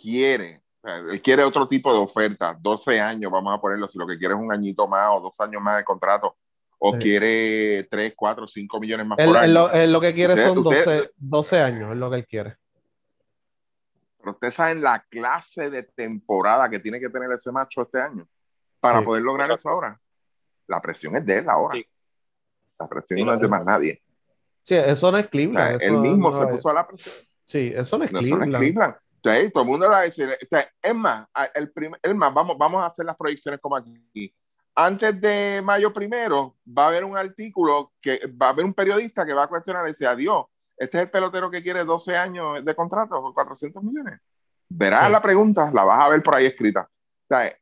quiere, 0.00 0.62
o 0.82 0.86
sea, 0.88 0.96
él 0.98 1.22
quiere 1.22 1.42
otro 1.44 1.66
tipo 1.68 1.92
de 1.92 1.98
oferta, 1.98 2.56
12 2.60 3.00
años, 3.00 3.30
vamos 3.30 3.56
a 3.56 3.60
ponerlo, 3.60 3.86
si 3.88 3.98
lo 3.98 4.06
que 4.06 4.18
quiere 4.18 4.34
es 4.34 4.40
un 4.40 4.52
añito 4.52 4.86
más 4.88 5.10
o 5.12 5.20
dos 5.20 5.40
años 5.40 5.62
más 5.62 5.78
de 5.78 5.84
contrato, 5.84 6.36
o 6.78 6.92
Sí. 6.92 6.98
quiere 6.98 7.84
3, 7.90 8.12
4, 8.14 8.46
5 8.46 8.78
millones 8.80 9.06
más 9.06 9.18
Él, 9.18 9.26
por 9.28 9.36
él 9.36 9.42
año. 9.42 9.52
lo, 9.54 9.72
él 9.72 9.92
lo 9.92 10.00
que 10.00 10.14
quiere 10.14 10.34
Usted- 10.34 10.46
son 10.48 10.58
usted- 10.58 10.84
12, 10.84 11.10
12 11.16 11.60
años, 11.60 11.92
es 11.92 11.96
lo 11.98 12.10
que 12.10 12.16
él 12.16 12.26
quiere. 12.26 12.56
Pero 14.26 14.34
ustedes 14.34 14.54
saben 14.56 14.82
la 14.82 14.98
clase 15.08 15.70
de 15.70 15.84
temporada 15.84 16.68
que 16.68 16.80
tiene 16.80 16.98
que 16.98 17.08
tener 17.08 17.30
ese 17.30 17.52
macho 17.52 17.82
este 17.82 18.00
año 18.00 18.26
para 18.80 18.98
Sí. 18.98 19.04
poder 19.04 19.22
lograr 19.22 19.48
eso 19.52 19.68
ahora. 19.68 20.00
La 20.66 20.80
presión 20.80 21.14
es 21.16 21.24
de 21.24 21.38
él 21.38 21.48
ahora. 21.48 21.76
Sí. 21.76 21.86
La 22.76 22.88
presión 22.88 23.18
Sí, 23.20 23.24
no 23.24 23.34
es 23.34 23.40
de 23.40 23.46
más 23.46 23.64
nadie. 23.64 24.02
Sí, 24.64 24.74
eso 24.74 25.12
no 25.12 25.18
es 25.18 25.22
O 25.22 25.26
sea, 25.26 25.30
Cleveland. 25.30 25.80
él 25.80 25.96
mismo 25.98 26.28
no 26.32 26.36
se 26.36 26.44
puso 26.48 26.70
a 26.70 26.72
la 26.74 26.88
presión. 26.88 27.14
Sí, 27.44 27.72
eso 27.72 27.98
no 27.98 28.04
es 28.04 28.10
No, 28.10 28.18
eso 28.18 28.36
no 28.36 28.42
es 28.42 28.48
Cleveland. 28.50 28.64
Cleveland. 28.64 28.94
Entonces, 29.14 29.52
todo 29.52 29.62
el 29.62 29.68
mundo 29.68 29.86
le 29.86 29.90
va 29.92 29.98
a 29.98 30.02
decir, 30.02 30.28
o 30.28 30.46
sea, 30.50 30.68
es 30.82 30.94
más, 30.96 31.28
el 31.54 31.70
prim- 31.70 31.94
es 32.02 32.14
más 32.16 32.34
vamos, 32.34 32.58
vamos 32.58 32.82
a 32.82 32.86
hacer 32.86 33.04
las 33.06 33.16
proyecciones 33.16 33.60
como 33.60 33.76
aquí. 33.76 34.34
Antes 34.74 35.20
de 35.20 35.62
mayo 35.64 35.92
primero, 35.92 36.56
va 36.66 36.86
a 36.86 36.88
haber 36.88 37.04
un 37.04 37.16
artículo 37.16 37.92
que 38.00 38.18
va 38.26 38.46
a 38.46 38.50
haber 38.50 38.64
un 38.64 38.74
periodista 38.74 39.24
que 39.24 39.32
va 39.34 39.44
a 39.44 39.48
cuestionar 39.48 39.84
y 39.86 39.90
decir, 39.92 40.08
adiós, 40.08 40.46
este 40.76 40.98
es 40.98 41.02
el 41.04 41.10
pelotero 41.10 41.50
que 41.50 41.62
quiere 41.62 41.84
12 41.84 42.16
años 42.16 42.64
de 42.64 42.74
contrato 42.74 43.20
por 43.20 43.32
400 43.34 43.82
millones. 43.82 44.20
Verás 44.68 45.06
Sí. 45.06 45.12
la 45.12 45.22
pregunta, 45.22 45.70
la 45.72 45.84
vas 45.84 46.00
a 46.04 46.08
ver 46.10 46.22
por 46.22 46.36
ahí 46.36 46.46
escrita. 46.46 46.88
O 46.90 47.26
sea, 47.28 47.52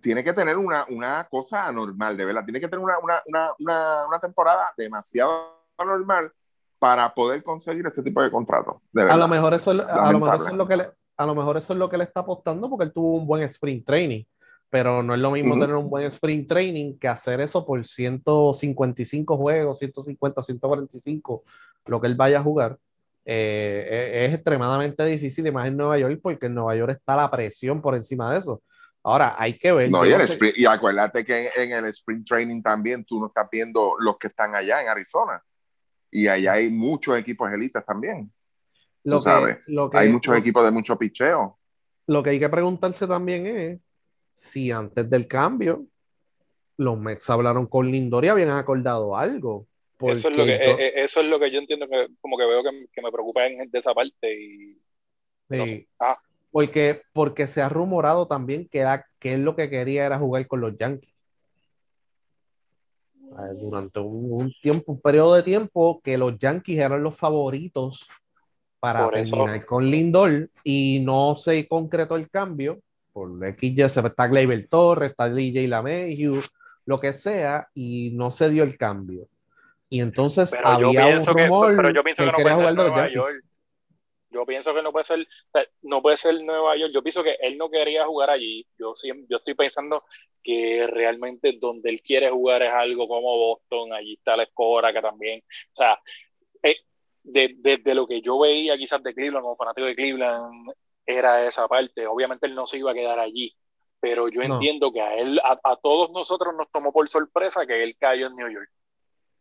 tiene 0.00 0.22
que 0.22 0.32
tener 0.32 0.56
una, 0.58 0.84
una 0.90 1.26
cosa 1.30 1.66
anormal, 1.66 2.16
de 2.16 2.24
verdad. 2.24 2.44
Tiene 2.44 2.60
que 2.60 2.68
tener 2.68 2.84
una, 2.84 2.98
una, 3.02 3.22
una, 3.58 4.06
una, 4.06 4.18
temporada 4.18 4.72
demasiado 4.76 5.64
anormal 5.78 6.30
para 6.78 7.14
poder 7.14 7.42
conseguir 7.42 7.86
ese 7.86 8.02
tipo 8.02 8.22
de 8.22 8.30
contrato. 8.30 8.82
De 8.92 9.02
A 9.02 9.04
verdad. 9.06 9.18
lo 9.20 9.28
mejor 9.28 9.54
eso, 9.54 9.72
es- 9.72 9.80
a 9.80 10.12
lo 10.12 10.18
mejor 10.20 10.36
eso 10.36 10.48
es 10.48 10.54
lo 10.54 10.66
que 10.68 10.76
le, 10.76 10.90
a 11.16 11.26
lo 11.26 11.34
mejor 11.34 11.56
eso 11.56 11.72
es 11.72 11.78
lo 11.78 11.88
que 11.88 11.96
le 11.96 12.04
está 12.04 12.20
apostando 12.20 12.68
porque 12.68 12.84
él 12.84 12.92
tuvo 12.92 13.14
un 13.16 13.26
buen 13.26 13.42
sprint 13.44 13.86
training, 13.86 14.24
pero 14.72 15.02
no 15.02 15.12
es 15.12 15.20
lo 15.20 15.30
mismo 15.30 15.52
Ujú. 15.52 15.60
tener 15.60 15.76
un 15.76 15.90
buen 15.90 16.06
sprint 16.06 16.48
training 16.48 16.98
que 16.98 17.06
hacer 17.06 17.42
eso 17.42 17.62
por 17.66 17.84
155 17.84 19.36
juegos, 19.36 19.78
150, 19.78 20.40
145, 20.40 21.44
lo 21.84 22.00
que 22.00 22.06
él 22.06 22.14
vaya 22.14 22.38
a 22.38 22.42
jugar. 22.42 22.78
Eh, 23.26 24.22
es, 24.24 24.28
es 24.30 24.34
extremadamente 24.36 25.04
difícil 25.04 25.46
y 25.46 25.50
más 25.50 25.68
en 25.68 25.76
Nueva 25.76 25.98
York 25.98 26.18
porque 26.22 26.46
en 26.46 26.54
Nueva 26.54 26.74
York 26.74 26.92
está 26.98 27.14
la 27.14 27.30
presión 27.30 27.82
por 27.82 27.94
encima 27.94 28.32
de 28.32 28.38
eso. 28.38 28.62
Ahora, 29.02 29.36
hay 29.38 29.58
que 29.58 29.72
ver. 29.72 29.90
No, 29.90 30.06
y, 30.06 30.12
el 30.12 30.22
sprint- 30.22 30.56
y 30.56 30.64
acuérdate 30.64 31.22
que 31.22 31.50
en, 31.54 31.70
en 31.70 31.84
el 31.84 31.90
sprint 31.90 32.26
training 32.26 32.62
también 32.62 33.04
tú 33.04 33.20
no 33.20 33.26
estás 33.26 33.48
viendo 33.52 33.92
los 33.98 34.16
que 34.16 34.28
están 34.28 34.54
allá 34.54 34.80
en 34.80 34.88
Arizona. 34.88 35.42
Y 36.10 36.28
allá 36.28 36.54
hay 36.54 36.70
muchos 36.70 37.18
equipos 37.18 37.52
elitas 37.52 37.84
también. 37.84 38.32
Lo 39.04 39.18
Tú 39.18 39.24
sabes, 39.24 39.58
lo 39.66 39.90
hay 39.92 40.08
muchos 40.08 40.34
equipos 40.34 40.64
de 40.64 40.70
mucho 40.70 40.96
picheo. 40.96 41.58
Lo 42.06 42.22
que 42.22 42.30
hay 42.30 42.40
que 42.40 42.48
preguntarse 42.48 43.06
también 43.06 43.46
es 43.46 43.80
si 44.34 44.70
antes 44.70 45.08
del 45.08 45.26
cambio 45.26 45.84
los 46.78 46.98
Mets 46.98 47.28
hablaron 47.30 47.66
con 47.66 47.90
Lindor 47.90 48.24
y 48.24 48.28
habían 48.28 48.50
acordado 48.50 49.16
algo. 49.16 49.66
Eso 50.00 50.28
es, 50.30 50.36
lo 50.36 50.44
que, 50.44 50.50
yo- 50.58 50.64
eh, 50.64 50.86
eh, 50.86 50.92
eso 50.96 51.20
es 51.20 51.26
lo 51.26 51.38
que 51.38 51.50
yo 51.50 51.60
entiendo 51.60 51.88
que 51.88 52.08
como 52.20 52.36
que 52.36 52.44
veo 52.46 52.62
que, 52.64 52.86
que 52.92 53.02
me 53.02 53.12
preocupa 53.12 53.46
en, 53.46 53.70
de 53.70 53.78
esa 53.78 53.94
parte 53.94 54.34
y 54.42 54.78
no 55.48 55.64
sí. 55.66 55.70
sé. 55.70 55.88
Ah, 56.00 56.18
Porque, 56.50 57.02
porque 57.12 57.46
se 57.46 57.62
ha 57.62 57.68
rumorado 57.68 58.26
también 58.26 58.68
que, 58.68 58.78
era, 58.80 59.06
que 59.20 59.34
él 59.34 59.44
lo 59.44 59.54
que 59.54 59.70
quería 59.70 60.06
era 60.06 60.18
jugar 60.18 60.46
con 60.48 60.60
los 60.60 60.76
Yankees. 60.76 61.12
Durante 63.60 63.98
un, 64.00 64.30
un 64.42 64.52
tiempo, 64.60 64.92
un 64.92 65.00
periodo 65.00 65.34
de 65.34 65.42
tiempo 65.42 66.00
que 66.02 66.18
los 66.18 66.38
Yankees 66.38 66.78
eran 66.78 67.02
los 67.02 67.16
favoritos 67.16 68.06
para 68.80 69.04
Por 69.04 69.16
eso- 69.16 69.36
terminar 69.36 69.64
con 69.64 69.86
Lindor 69.90 70.50
y 70.64 71.00
no 71.04 71.36
se 71.36 71.66
concretó 71.68 72.16
el 72.16 72.28
cambio 72.28 72.80
por 73.12 73.28
XY, 73.56 73.88
se- 73.88 74.00
está 74.06 74.26
Gleyber 74.26 74.68
Torres, 74.68 75.10
está 75.10 75.28
DJ 75.28 75.68
LaMahieu, 75.68 76.40
lo 76.86 76.98
que 77.00 77.12
sea, 77.12 77.68
y 77.74 78.10
no 78.14 78.30
se 78.30 78.50
dio 78.50 78.62
el 78.64 78.76
cambio. 78.76 79.28
Y 79.88 80.00
entonces 80.00 80.50
pero 80.50 80.66
había 80.68 80.88
un 80.88 80.94
pienso 80.94 81.34
que, 81.34 81.44
rumor 81.46 81.76
pero 81.76 81.90
yo 81.90 82.02
pienso 82.02 82.22
que 82.22 82.26
que 82.26 82.32
no 82.32 82.36
quería 82.38 82.54
puede 82.54 82.66
jugar 82.68 82.74
de 82.74 82.90
Nueva. 82.90 83.08
York. 83.08 83.44
Yo 84.30 84.46
pienso 84.46 84.74
que 84.74 84.82
no 84.82 84.92
puede 84.92 85.04
ser, 85.04 85.28
no 85.82 86.00
puede 86.00 86.16
ser 86.16 86.42
Nueva 86.42 86.74
York. 86.76 86.90
Yo 86.94 87.02
pienso 87.02 87.22
que 87.22 87.36
él 87.42 87.58
no 87.58 87.68
quería 87.70 88.06
jugar 88.06 88.30
allí. 88.30 88.66
Yo 88.78 88.94
yo 89.28 89.36
estoy 89.36 89.52
pensando 89.54 90.04
que 90.42 90.86
realmente 90.86 91.58
donde 91.60 91.90
él 91.90 92.00
quiere 92.00 92.30
jugar 92.30 92.62
es 92.62 92.72
algo 92.72 93.06
como 93.06 93.36
Boston. 93.36 93.92
Allí 93.92 94.14
está 94.14 94.34
la 94.34 94.44
escora 94.44 94.90
que 94.92 95.02
también, 95.02 95.42
o 95.74 95.76
sea, 95.76 96.00
eh, 96.62 96.76
de- 97.22 97.54
desde 97.58 97.94
lo 97.94 98.06
que 98.06 98.22
yo 98.22 98.38
veía 98.40 98.78
quizás 98.78 99.02
de 99.02 99.12
Cleveland, 99.14 99.42
como 99.42 99.56
fanático 99.56 99.86
de 99.86 99.94
Cleveland, 99.94 100.72
era 101.06 101.46
esa 101.46 101.66
parte. 101.68 102.06
Obviamente 102.06 102.46
él 102.46 102.54
no 102.54 102.66
se 102.66 102.78
iba 102.78 102.90
a 102.90 102.94
quedar 102.94 103.18
allí, 103.18 103.54
pero 104.00 104.28
yo 104.28 104.42
No. 104.42 104.54
entiendo 104.54 104.92
que 104.92 105.00
a 105.00 105.14
él, 105.16 105.40
a, 105.44 105.58
a 105.62 105.76
todos 105.76 106.10
nosotros 106.10 106.54
nos 106.56 106.70
tomó 106.70 106.92
por 106.92 107.08
sorpresa 107.08 107.66
que 107.66 107.82
él 107.82 107.96
cayó 107.98 108.26
en 108.28 108.36
New 108.36 108.48
York. 108.50 108.70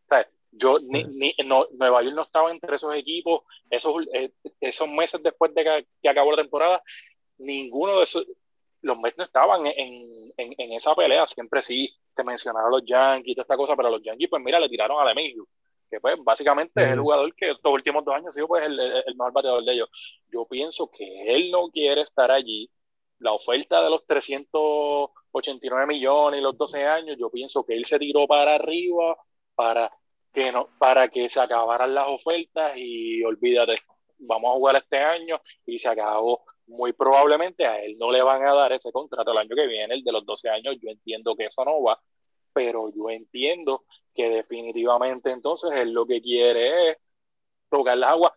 O 0.10 0.15
sea, 0.15 0.28
yo, 0.52 0.80
ni, 0.80 1.04
ni- 1.06 1.36
no, 1.45 1.67
Nueva 1.74 2.02
York 2.04 2.15
no 2.15 2.24
estaba 2.24 2.52
entre 2.52 2.76
esos 2.76 2.93
equipos, 2.95 3.43
esos, 3.69 4.06
eh, 4.13 4.32
esos 4.60 4.88
meses 4.89 5.21
después 5.24 5.54
de 5.54 5.63
que, 5.63 5.88
que 6.02 6.10
acabó 6.10 6.32
la 6.32 6.41
temporada, 6.41 6.84
ninguno 7.38 7.97
de 7.97 8.04
esos, 8.04 8.28
los 8.82 9.00
Mets 9.00 9.17
no 9.17 9.24
estaban 9.24 9.65
en, 9.67 10.34
en, 10.38 10.56
en 10.58 10.74
esa 10.74 10.93
pelea, 10.95 11.26
siempre 11.28 11.62
sí 11.62 11.89
te 12.13 12.24
mencionaron 12.24 12.71
los 12.71 12.84
Yankees, 12.86 13.36
toda 13.36 13.43
esta 13.43 13.56
cosa, 13.58 13.76
pero 13.76 13.89
los 13.89 14.04
Yankees, 14.04 14.30
pues 14.30 14.43
mira, 14.43 14.60
le 14.60 14.67
tiraron 14.67 15.00
a 15.00 15.06
LeMahieu, 15.06 15.47
que 15.91 15.99
pues 16.01 16.15
básicamente 16.23 16.84
es 16.86 16.91
el 16.93 16.99
jugador 17.01 17.36
que 17.36 17.51
estos 17.51 17.73
últimos 17.73 18.06
dos 18.06 18.15
años 18.15 18.30
ha 18.30 18.32
sido 18.34 18.47
pues 18.47 18.65
el, 18.65 18.80
el- 18.80 19.04
el 19.08 19.15
mejor 19.15 19.34
bateador 19.34 19.65
de 19.65 19.73
ellos. 19.73 19.89
Yo 20.32 20.47
pienso 20.49 20.89
que 20.91 21.36
él 21.36 21.51
no 21.51 21.69
quiere 21.69 22.01
estar 22.01 22.32
allí, 22.32 22.71
la 23.19 23.34
oferta 23.34 23.84
de 23.84 23.89
los 23.91 24.06
389 24.08 25.88
millones 25.88 26.39
y 26.39 26.43
los 26.43 26.58
12 26.58 26.86
años, 26.86 27.17
yo 27.19 27.30
pienso 27.30 27.63
que 27.65 27.75
él 27.75 27.86
se 27.86 27.99
tiró 27.99 28.27
para 28.27 28.56
arriba 28.56 29.17
para 29.56 29.91
que 30.34 30.51
no, 30.51 30.69
para 30.80 31.10
que 31.10 31.30
se 31.30 31.39
acabaran 31.39 31.93
las 31.93 32.08
ofertas 32.08 32.73
y 32.77 33.23
olvídate, 33.23 33.75
vamos 34.19 34.51
a 34.51 34.56
jugar 34.56 34.75
este 34.77 34.97
año 34.97 35.39
y 35.65 35.80
se 35.80 35.88
acabó. 35.89 36.43
Muy 36.67 36.93
probablemente 36.93 37.65
a 37.65 37.82
él 37.84 37.97
no 37.99 38.12
le 38.12 38.21
van 38.21 38.43
a 38.45 38.54
dar 38.54 38.71
ese 38.71 38.91
contrato 38.93 39.32
el 39.32 39.38
año 39.39 39.56
que 39.56 39.67
viene, 39.67 39.93
el 39.93 40.04
de 40.04 40.12
los 40.13 40.25
12 40.25 40.47
años. 40.49 40.75
Yo 40.82 40.89
entiendo 40.89 41.36
que 41.36 41.45
eso 41.47 41.65
no 41.65 41.82
va, 41.84 41.99
pero 42.54 42.90
yo 42.94 43.10
entiendo 43.10 43.86
que 44.14 44.30
definitivamente 44.30 45.32
entonces 45.32 45.72
él 45.76 45.94
lo 45.94 46.06
que 46.06 46.22
quiere 46.22 46.92
es 46.92 46.98
tocar 47.70 47.98
las 47.98 48.12
aguas. 48.12 48.34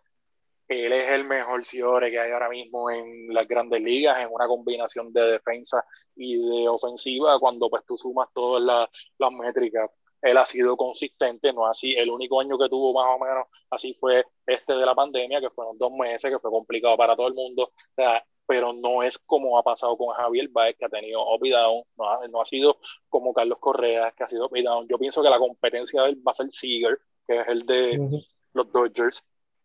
Él 0.67 0.93
es 0.93 1.09
el 1.11 1.25
mejor 1.25 1.63
Ciore 1.63 2.09
que 2.09 2.19
hay 2.19 2.31
ahora 2.31 2.49
mismo 2.49 2.89
en 2.89 3.33
las 3.33 3.47
grandes 3.47 3.81
ligas, 3.81 4.19
en 4.19 4.29
una 4.31 4.47
combinación 4.47 5.13
de 5.13 5.21
defensa 5.33 5.85
y 6.15 6.37
de 6.37 6.67
ofensiva, 6.67 7.39
cuando 7.39 7.69
pues 7.69 7.83
tú 7.85 7.97
sumas 7.97 8.29
todas 8.33 8.63
las, 8.63 8.89
las 9.19 9.31
métricas. 9.31 9.91
Él 10.21 10.37
ha 10.37 10.45
sido 10.45 10.75
consistente, 10.75 11.53
no 11.53 11.67
así. 11.67 11.93
El 11.95 12.09
único 12.09 12.41
año 12.41 12.57
que 12.57 12.67
tuvo 12.69 12.93
más 12.93 13.05
o 13.15 13.23
menos 13.23 13.45
así 13.69 13.93
fue 13.99 14.25
este 14.47 14.73
de 14.73 14.85
la 14.85 14.95
pandemia, 14.95 15.39
que 15.39 15.51
fueron 15.51 15.77
dos 15.77 15.91
meses, 15.91 16.31
que 16.31 16.39
fue 16.39 16.49
complicado 16.49 16.97
para 16.97 17.15
todo 17.15 17.27
el 17.27 17.35
mundo. 17.35 17.65
O 17.65 17.93
sea, 17.95 18.25
pero 18.47 18.73
no 18.73 19.03
es 19.03 19.17
como 19.17 19.57
ha 19.57 19.63
pasado 19.63 19.97
con 19.97 20.09
Javier 20.09 20.49
Baez, 20.49 20.75
que 20.77 20.85
ha 20.85 20.89
tenido 20.89 21.21
up 21.33 21.43
y 21.43 21.49
down, 21.49 21.83
no 21.97 22.09
ha, 22.09 22.27
no 22.27 22.41
ha 22.41 22.45
sido 22.45 22.79
como 23.09 23.33
Carlos 23.33 23.59
Correa, 23.59 24.11
que 24.11 24.23
ha 24.23 24.29
sido 24.29 24.45
up 24.45 24.55
y 24.55 24.63
down. 24.63 24.87
Yo 24.87 24.97
pienso 24.97 25.23
que 25.23 25.29
la 25.29 25.39
competencia 25.39 26.03
de 26.03 26.09
él 26.09 26.27
va 26.27 26.31
a 26.31 26.35
ser 26.35 26.51
Seager, 26.51 26.99
que 27.27 27.39
es 27.39 27.47
el 27.47 27.65
de 27.65 28.23
los 28.53 28.71
Dodgers, 28.71 29.23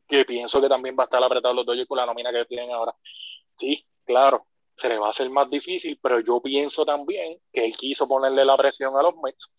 que 0.08 0.24
pienso 0.24 0.60
que 0.60 0.68
también 0.68 0.96
va 0.98 1.04
a 1.04 1.04
estar 1.04 1.22
apretado 1.22 1.54
los 1.54 1.66
Dodgers 1.66 1.88
con 1.88 1.98
la 1.98 2.06
nómina 2.06 2.32
que 2.32 2.44
tienen 2.46 2.70
ahora. 2.70 2.94
Sí, 3.58 3.84
claro, 4.04 4.46
se 4.76 4.88
le 4.88 4.98
va 4.98 5.08
a 5.08 5.10
hacer 5.10 5.28
más 5.30 5.48
difícil, 5.50 5.98
pero 6.02 6.20
yo 6.20 6.40
pienso 6.40 6.84
también 6.84 7.38
que 7.52 7.64
él 7.64 7.76
quiso 7.76 8.08
ponerle 8.08 8.44
la 8.44 8.56
presión 8.56 8.96
a 8.96 9.02
los 9.02 9.14
Mets. 9.22 9.50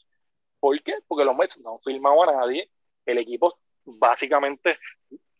¿Por 0.59 0.81
qué? 0.81 0.95
Porque 1.07 1.25
los 1.25 1.35
Mets 1.35 1.59
no 1.59 1.73
han 1.73 1.79
firmado 1.81 2.23
a 2.23 2.33
nadie. 2.33 2.71
El 3.05 3.17
equipo 3.19 3.57
básicamente 3.83 4.77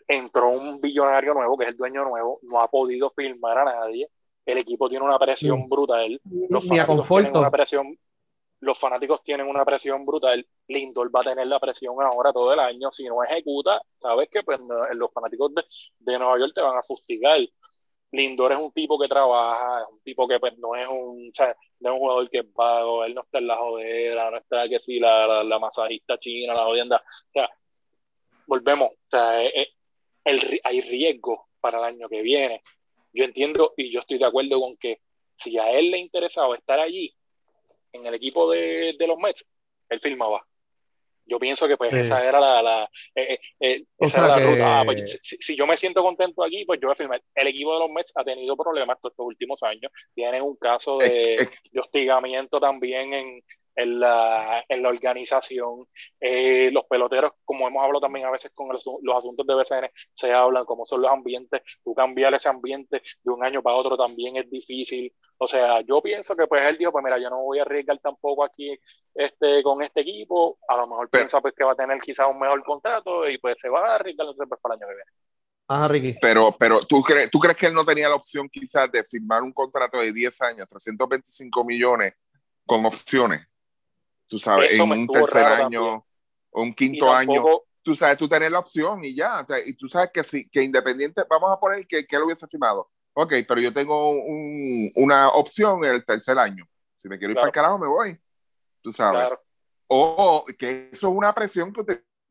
entró 0.08 0.50
un 0.50 0.80
billonario 0.80 1.34
nuevo, 1.34 1.58
que 1.58 1.66
es 1.66 1.70
el 1.72 1.78
dueño 1.78 2.04
nuevo, 2.04 2.40
no 2.44 2.60
ha 2.62 2.68
podido 2.68 3.10
firmar 3.12 3.58
a 3.60 3.66
nadie. 3.66 4.08
El 4.46 4.58
equipo 4.58 4.90
tiene 4.90 5.06
una 5.06 5.20
presión 5.20 5.70
brutal. 5.70 6.20
Los 6.50 6.68
fanáticos 6.68 7.08
tienen 7.08 7.36
una 7.36 7.52
presión, 7.52 7.98
los 8.60 8.80
fanáticos 8.80 9.24
tienen 9.24 9.48
una 9.48 9.66
presión 9.66 10.06
brutal. 10.06 10.46
Lindor 10.68 11.16
va 11.16 11.22
a 11.22 11.24
tener 11.24 11.48
la 11.48 11.60
presión 11.60 11.96
ahora 12.02 12.34
todo 12.34 12.54
el 12.54 12.60
año. 12.60 12.92
Si 12.92 13.06
no 13.06 13.24
ejecuta, 13.24 13.82
sabes 14.00 14.30
que 14.30 14.44
pues, 14.44 14.60
los 14.94 15.12
fanáticos 15.12 15.54
de, 15.54 15.64
de 16.00 16.20
Nueva 16.20 16.40
York 16.40 16.54
te 16.56 16.62
van 16.62 16.78
a 16.78 16.84
fustigar. 16.84 17.40
Lindor 18.14 18.52
es 18.52 18.58
un 18.58 18.72
tipo 18.74 19.00
que 19.00 19.08
trabaja, 19.08 19.82
es 19.82 19.88
un 19.90 20.00
tipo 20.02 20.28
que 20.28 20.40
pues, 20.40 20.58
no 20.58 20.76
es 20.76 20.88
un, 20.88 21.30
o 21.32 21.36
sea, 21.36 21.56
no 21.80 21.90
es 21.90 21.94
un 21.94 22.00
jugador 22.00 22.30
que 22.30 22.40
es 22.40 22.54
vago, 22.54 23.06
él 23.06 23.16
no 23.16 23.22
está 23.22 23.38
en 23.38 23.48
la 23.48 23.56
jodera, 23.56 24.32
no 24.32 24.38
está 24.38 24.68
que 24.68 24.80
si 24.80 25.00
la, 25.00 25.26
la, 25.28 25.44
la 25.44 25.60
masajista 25.60 26.18
china, 26.20 26.54
la 26.54 26.66
jodienda. 26.66 26.98
O 26.98 27.32
sea, 27.32 27.50
volvemos, 28.48 28.90
o 28.90 29.10
sea, 29.10 29.42
eh, 29.42 29.62
eh, 29.62 29.68
el, 30.24 30.40
ri- 30.42 30.62
hay 30.64 30.82
riesgo 30.82 31.48
para 31.60 31.80
el 31.80 31.84
año 31.96 32.10
que 32.10 32.22
viene. 32.22 32.62
Yo 33.14 33.24
entiendo 33.26 33.74
y 33.78 33.92
yo 33.92 34.00
estoy 34.02 34.18
de 34.18 34.26
acuerdo 34.26 34.60
con 34.60 34.78
que 34.78 35.00
si 35.44 35.58
a 35.58 35.72
él 35.72 35.92
le 35.92 35.98
interesaba 35.98 36.56
estar 36.56 36.80
allí, 36.80 37.14
en 37.94 38.06
el 38.06 38.14
equipo 38.14 38.50
de, 38.50 38.96
de 38.98 39.08
los 39.08 39.18
Mets, 39.18 39.46
él 39.90 40.00
firmaba. 40.00 40.46
Yo 41.26 41.40
pienso 41.40 41.68
que 41.68 41.78
pues 41.78 41.92
Sí. 41.92 41.98
esa 42.00 42.26
era 42.28 42.40
la, 42.40 42.62
la 42.62 42.90
eh, 43.16 43.34
eh, 43.34 43.40
eh, 43.60 43.84
esa 44.00 44.20
era 44.20 44.28
la 44.30 44.36
que- 44.38 44.44
ruta. 44.52 44.80
Ah, 44.80 44.86
pues, 44.86 45.20
si, 45.24 45.38
si 45.38 45.56
yo 45.56 45.68
me 45.68 45.78
siento 45.78 46.02
contento 46.02 46.44
aquí, 46.44 46.64
pues 46.66 46.80
yo 46.82 46.88
voy 46.88 46.94
a 46.94 46.96
firmar. 46.96 47.22
El 47.36 47.48
equipo 47.48 47.74
de 47.74 47.80
los 47.80 47.90
Mets 47.92 48.12
ha 48.16 48.24
tenido 48.24 48.56
problemas 48.58 48.98
todos 49.02 49.14
estos 49.14 49.26
últimos 49.26 49.62
años. 49.64 49.92
Tienen 50.16 50.42
un 50.42 50.56
caso 50.56 50.98
de, 50.98 51.48
de 51.72 51.80
hostigamiento 51.80 52.60
también 52.60 53.14
en, 53.14 53.44
en 53.76 54.00
la, 54.00 54.64
en 54.68 54.82
la 54.84 54.90
organización. 54.90 55.86
Eh, 56.20 56.70
los 56.72 56.86
peloteros, 56.86 57.32
como 57.46 57.68
hemos 57.68 57.84
hablado 57.84 58.02
también 58.02 58.26
a 58.26 58.32
veces 58.32 58.52
con 58.54 58.68
el 58.68 58.80
los 59.04 59.16
asuntos 59.16 59.46
de 59.46 59.56
BCN, 59.56 59.90
se 60.16 60.34
hablan 60.34 60.66
cómo 60.66 60.86
son 60.86 61.02
los 61.02 61.12
ambientes. 61.12 61.62
Tú 61.84 61.94
cambiar 61.94 62.34
ese 62.34 62.50
ambiente 62.50 63.02
de 63.24 63.32
un 63.32 63.44
año 63.44 63.62
para 63.62 63.76
otro 63.78 63.98
también 63.98 64.38
es 64.38 64.50
difícil. 64.50 65.14
O 65.38 65.48
sea, 65.48 65.82
yo 65.82 66.02
pienso 66.02 66.36
que 66.36 66.46
pues 66.48 66.70
él 66.70 66.78
dijo, 66.78 66.92
pues 66.92 67.04
mira, 67.04 67.18
yo 67.18 67.30
no 67.30 67.42
voy 67.44 67.60
a 67.60 67.64
arriesgar 67.64 67.98
tampoco 68.00 68.44
aquí 68.44 68.78
este, 69.16 69.64
con 69.64 69.82
este 69.82 70.02
equipo. 70.02 70.60
A 70.68 70.78
lo 70.78 70.88
mejor 70.88 71.10
Pero- 71.10 71.24
piensa 71.24 71.42
pues 71.42 71.54
que 71.56 71.64
va 71.64 71.72
a 71.72 71.76
tener 71.76 72.00
quizás 72.00 72.28
un 72.32 72.40
mejor 72.40 72.64
contrato 72.64 73.28
y 73.28 73.38
pues 73.40 73.56
se 73.60 73.70
va 73.70 73.88
a 73.94 73.96
arriesgar 73.96 74.28
entonces, 74.28 74.48
pues, 74.48 74.62
para 74.62 74.76
el 74.76 74.82
año 74.82 74.88
que 74.90 74.96
viene. 74.96 75.12
Ajá, 75.68 75.88
Ricky. 75.88 76.18
Pero, 76.22 76.56
pero 76.60 76.82
¿tú, 76.82 77.02
crees, 77.02 77.32
¿tú 77.32 77.40
crees 77.40 77.56
que 77.56 77.66
él 77.68 77.74
no 77.74 77.86
tenía 77.86 78.10
la 78.10 78.16
opción 78.16 78.50
quizás 78.50 78.92
de 78.92 79.04
firmar 79.06 79.42
un 79.42 79.54
contrato 79.54 80.00
de 80.00 80.12
10 80.12 80.42
años, 80.42 80.68
325 80.68 81.64
millones 81.64 82.14
con 82.66 82.86
opciones? 82.86 83.48
Tú 84.32 84.40
sabes, 84.40 84.72
Eso 84.72 84.84
en 84.84 84.92
un 84.92 85.08
tercer 85.08 85.46
año 85.46 85.60
también. 85.82 86.04
o 86.52 86.62
un 86.64 86.74
quinto 86.74 87.12
año. 87.12 87.44
Tú 87.84 87.96
sabes, 87.96 88.16
tú 88.18 88.30
tenés 88.30 88.50
la 88.50 88.60
opción 88.60 89.04
y 89.04 89.14
ya. 89.14 89.42
o 89.42 89.46
sea, 89.46 89.60
y 89.60 89.74
tú 89.74 89.90
sabes 89.90 90.10
que 90.14 90.24
sí, 90.24 90.48
que 90.50 90.64
independiente, 90.64 91.22
vamos 91.30 91.52
a 91.52 91.60
poner 91.60 91.86
que, 91.86 92.06
que 92.06 92.16
él 92.16 92.24
hubiese 92.24 92.48
firmado. 92.48 92.90
Ok, 93.14 93.34
pero 93.46 93.60
yo 93.60 93.74
tengo 93.74 94.12
un- 94.12 94.90
una 94.96 95.30
opción 95.32 95.84
en 95.84 95.96
el 95.96 96.06
tercer 96.06 96.40
año. 96.40 96.64
Si 96.96 97.10
me 97.10 97.18
quiero 97.18 97.32
ir 97.32 97.36
Claro. 97.36 97.42
para 97.42 97.50
el 97.50 97.54
carajo, 97.54 97.78
me 97.80 97.88
voy. 97.88 98.20
Tú 98.82 98.94
sabes. 98.94 99.20
claro, 99.22 99.42
O 99.88 100.46
que 100.58 100.90
eso 100.94 101.10
es 101.10 101.14
una 101.14 101.34
presión 101.34 101.74
que 101.74 101.82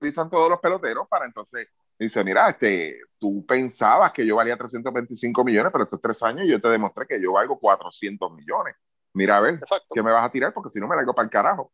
utilizan 0.00 0.30
todos 0.30 0.48
los 0.48 0.60
peloteros 0.60 1.06
para 1.08 1.26
entonces, 1.26 1.68
dice, 1.98 2.24
mira, 2.24 2.48
este, 2.48 2.98
tú 3.18 3.44
pensabas 3.44 4.12
que 4.12 4.24
yo 4.24 4.36
valía 4.36 4.56
325 4.56 5.44
millones, 5.44 5.70
pero 5.70 5.84
estos 5.84 6.00
tres 6.00 6.22
años 6.22 6.48
yo 6.48 6.58
te 6.60 6.68
demostré 6.68 7.06
que 7.06 7.20
yo 7.20 7.32
valgo 7.34 7.58
400 7.58 8.32
millones. 8.32 8.74
Mira, 9.12 9.36
a 9.36 9.40
ver, 9.40 9.54
exacto. 9.54 9.88
¿qué 9.92 10.02
me 10.02 10.10
vas 10.12 10.24
a 10.26 10.30
tirar? 10.30 10.54
Porque 10.54 10.70
si 10.70 10.80
no 10.80 10.88
me 10.88 10.96
largo 10.96 11.12
para 11.14 11.24
el 11.24 11.30
carajo. 11.30 11.70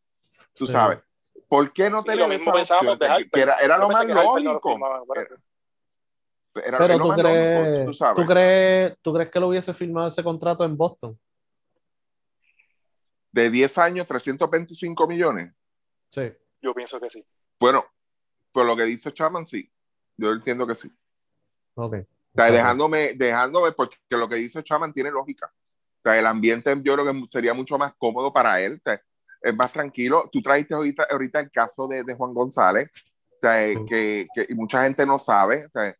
Tú 0.57 0.65
Sí. 0.65 0.71
sabes. 0.73 0.99
¿Por 1.47 1.71
qué 1.71 1.89
no 1.89 2.03
tener 2.03 2.19
lo 2.19 2.27
mismo 2.27 2.57
esa 2.57 2.75
opción? 2.77 2.97
de 2.99 3.05
Que- 3.05 3.11
Harper. 3.11 3.29
que 3.31 3.41
era, 3.41 3.57
era 3.59 3.77
lo 3.77 3.87
más 3.89 4.05
lógico. 4.05 4.77
Era, 6.55 6.67
era 6.67 6.77
Pero 6.79 6.87
lo 6.97 7.03
tú 7.03 7.07
más 7.09 7.17
lógico, 7.19 7.29
crees, 7.29 7.85
tú 7.85 7.93
sabes. 7.93 8.15
¿tú 8.23 8.27
crees, 8.29 8.97
¿tú 9.01 9.13
crees 9.13 9.29
que 9.31 9.39
lo 9.39 9.47
hubiese 9.47 9.73
firmado 9.73 10.07
ese 10.07 10.23
contrato 10.23 10.63
en 10.65 10.75
Boston? 10.75 11.17
De 13.31 13.49
10 13.49 13.77
años, 13.77 14.07
325 14.07 15.07
millones. 15.07 15.53
Sí. 16.09 16.33
Yo 16.61 16.73
pienso 16.73 16.99
que 16.99 17.09
sí. 17.09 17.23
Bueno, 17.59 17.85
por 18.51 18.65
lo 18.65 18.75
que 18.75 18.83
dice 18.83 19.13
Chapman, 19.13 19.45
sí. 19.45 19.71
Yo 20.17 20.31
entiendo 20.31 20.65
que 20.65 20.73
sí. 20.75 20.91
Ok. 21.75 21.93
O 21.93 22.05
sea, 22.39 22.51
dejándome, 22.51 23.13
dejándome, 23.15 23.71
porque 23.71 23.97
lo 24.09 24.27
que 24.27 24.35
dice 24.35 24.63
Chapman 24.63 24.93
tiene 24.93 25.11
lógica. 25.11 25.51
O 25.99 26.01
sea, 26.03 26.17
el 26.17 26.25
ambiente 26.25 26.75
yo 26.81 26.93
creo 26.95 27.05
que 27.05 27.27
sería 27.27 27.53
mucho 27.53 27.77
más 27.77 27.93
cómodo 27.97 28.31
para 28.33 28.59
él. 28.61 28.75
O 28.79 28.81
sea, 28.83 29.01
es 29.41 29.55
más 29.55 29.71
tranquilo. 29.71 30.29
Tú 30.31 30.41
trajiste 30.41 30.73
ahorita, 30.75 31.07
ahorita 31.11 31.39
el 31.39 31.51
caso 31.51 31.87
de, 31.87 32.03
de 32.03 32.15
Juan 32.15 32.33
González, 32.33 32.89
o 32.89 33.39
sea, 33.41 33.67
Sí. 33.73 33.85
que, 33.87 34.27
que 34.33 34.45
y 34.49 34.55
mucha 34.55 34.83
gente 34.83 35.05
no 35.05 35.17
sabe. 35.17 35.65
O 35.67 35.69
sea, 35.69 35.95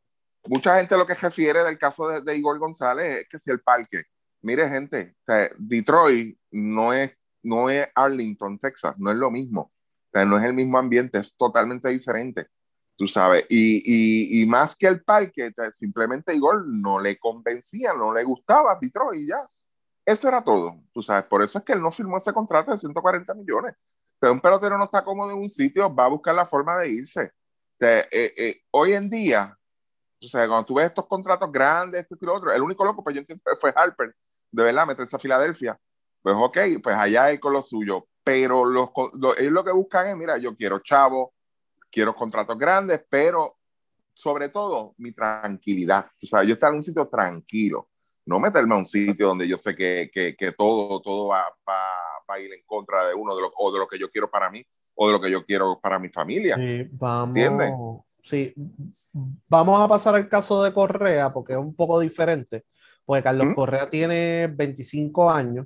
mucha 0.48 0.78
gente 0.78 0.98
lo 0.98 1.06
que 1.06 1.14
refiere 1.16 1.64
del 1.64 1.78
caso 1.78 2.08
de, 2.08 2.22
de 2.22 2.36
Igor 2.38 2.58
González 2.60 3.22
es 3.22 3.30
que 3.30 3.40
si 3.40 3.52
el 3.52 3.62
parque. 3.62 4.04
Mire, 4.42 4.70
gente, 4.70 5.16
o 5.22 5.24
sea, 5.26 5.50
Detroit 5.58 6.38
no 6.52 6.94
es, 6.94 7.12
no 7.44 7.70
es 7.70 7.88
Arlington, 7.96 8.58
Texas, 8.60 8.94
no 8.98 9.12
es 9.12 9.18
lo 9.18 9.30
mismo. 9.32 9.72
No 10.14 10.38
es 10.38 10.44
el 10.46 10.54
mismo 10.54 10.78
ambiente, 10.80 11.20
es 11.20 11.36
totalmente 11.36 11.90
diferente. 11.90 12.48
Tú 12.96 13.08
sabes, 13.08 13.46
y, 13.50 13.78
y, 13.86 14.42
y 14.42 14.46
más 14.48 14.76
que 14.76 14.88
el 14.88 15.04
parque, 15.04 15.52
simplemente 15.72 16.34
Igor 16.34 16.66
no 16.68 17.00
le 17.00 17.20
convencía, 17.20 17.94
no 17.94 18.12
le 18.14 18.24
gustaba 18.24 18.78
Detroit 18.82 19.22
y 19.22 19.28
ya. 19.28 19.38
Eso 20.08 20.30
era 20.30 20.42
todo, 20.42 20.82
tú 20.94 21.04
sabes. 21.04 21.26
Por 21.26 21.44
eso 21.44 21.60
es 21.60 21.66
que 21.66 21.74
él 21.74 21.82
no 21.82 21.92
firmó 21.92 22.16
ese 22.16 22.32
contrato 22.32 22.72
de 22.72 22.78
140 22.78 23.34
millones. 23.34 23.76
Un 24.22 24.40
pelotero 24.40 24.78
no 24.78 24.86
está 24.86 25.04
cómodo 25.04 25.32
en 25.32 25.40
un 25.40 25.50
sitio, 25.50 25.94
va 25.94 26.06
a 26.06 26.08
buscar 26.08 26.34
la 26.34 26.46
forma 26.46 26.78
de 26.78 26.90
irse. 26.92 27.34
Eh, 27.82 28.08
eh, 28.10 28.56
hoy 28.72 28.94
en 28.94 29.10
día, 29.10 29.60
cuando 30.32 30.64
tú 30.64 30.76
ves 30.76 30.86
estos 30.86 31.08
contratos 31.08 31.52
grandes, 31.52 32.02
esto 32.04 32.18
y 32.22 32.26
lo 32.26 32.36
otro, 32.36 32.54
el 32.54 32.62
único 32.62 32.86
loco, 32.86 33.04
pues 33.04 33.16
yo 33.16 33.20
entiendo 33.20 33.44
fue 33.60 33.74
Harper, 33.76 34.16
de 34.50 34.64
verdad, 34.64 34.88
meterse 34.88 35.18
a 35.18 35.20
Filadelfia. 35.20 35.78
Pues 36.22 36.38
ok, 36.40 36.58
pues 36.82 36.96
allá 36.96 37.30
él 37.30 37.42
con 37.42 37.52
lo 37.52 37.62
suyo. 37.62 38.08
Pero 38.24 38.64
los, 38.64 38.90
lo, 39.20 39.38
ellos 39.38 39.52
lo 39.52 39.64
que 39.66 39.74
buscan 39.74 40.08
es, 40.08 40.16
mira, 40.16 40.38
yo 40.38 40.56
quiero 40.56 40.80
chavo, 40.80 41.34
quiero 41.92 42.16
contratos 42.16 42.58
grandes, 42.58 43.02
pero 43.10 43.58
sobre 44.14 44.48
todo 44.48 44.96
mi 45.00 45.12
tranquilidad. 45.12 46.06
O 46.24 46.26
sea, 46.26 46.46
yo 46.46 46.54
estar 46.54 46.70
en 46.70 46.78
un 46.78 46.84
sitio 46.84 47.10
tranquilo, 47.10 47.90
no 48.28 48.40
meterme 48.40 48.76
a 48.76 48.78
un 48.78 48.86
sitio 48.86 49.28
donde 49.28 49.48
yo 49.48 49.58
sé 49.58 49.74
que, 49.76 50.10
que, 50.14 50.36
que 50.36 50.52
todo, 50.52 51.02
todo 51.02 51.28
va, 51.28 51.44
va, 51.68 51.80
va, 52.30 52.36
a 52.36 52.40
ir 52.40 52.54
en 52.54 52.62
contra 52.66 53.08
de 53.08 53.16
uno 53.16 53.36
de 53.36 53.42
lo, 53.42 53.52
o 53.58 53.72
de 53.72 53.80
lo 53.80 53.88
que 53.88 53.98
yo 53.98 54.12
quiero 54.12 54.30
para 54.30 54.52
mí 54.52 54.64
o 54.96 55.08
de 55.08 55.14
lo 55.14 55.22
que 55.22 55.32
yo 55.32 55.46
quiero 55.46 55.80
para 55.80 55.98
mi 55.98 56.10
familia. 56.10 56.56
Sí, 56.56 56.90
vamos, 56.92 57.38
¿Entiendes? 57.38 57.72
sí, 58.22 58.54
vamos 59.50 59.82
a 59.82 59.88
pasar 59.88 60.16
al 60.16 60.28
caso 60.28 60.62
de 60.64 60.74
Correa 60.74 61.30
porque 61.30 61.54
es 61.54 61.60
un 61.60 61.74
poco 61.74 62.00
diferente, 62.00 62.66
porque 63.06 63.24
Carlos 63.24 63.48
¿Mm? 63.48 63.56
Correa 63.56 63.90
tiene 63.90 64.48
25 64.48 65.32
años 65.32 65.66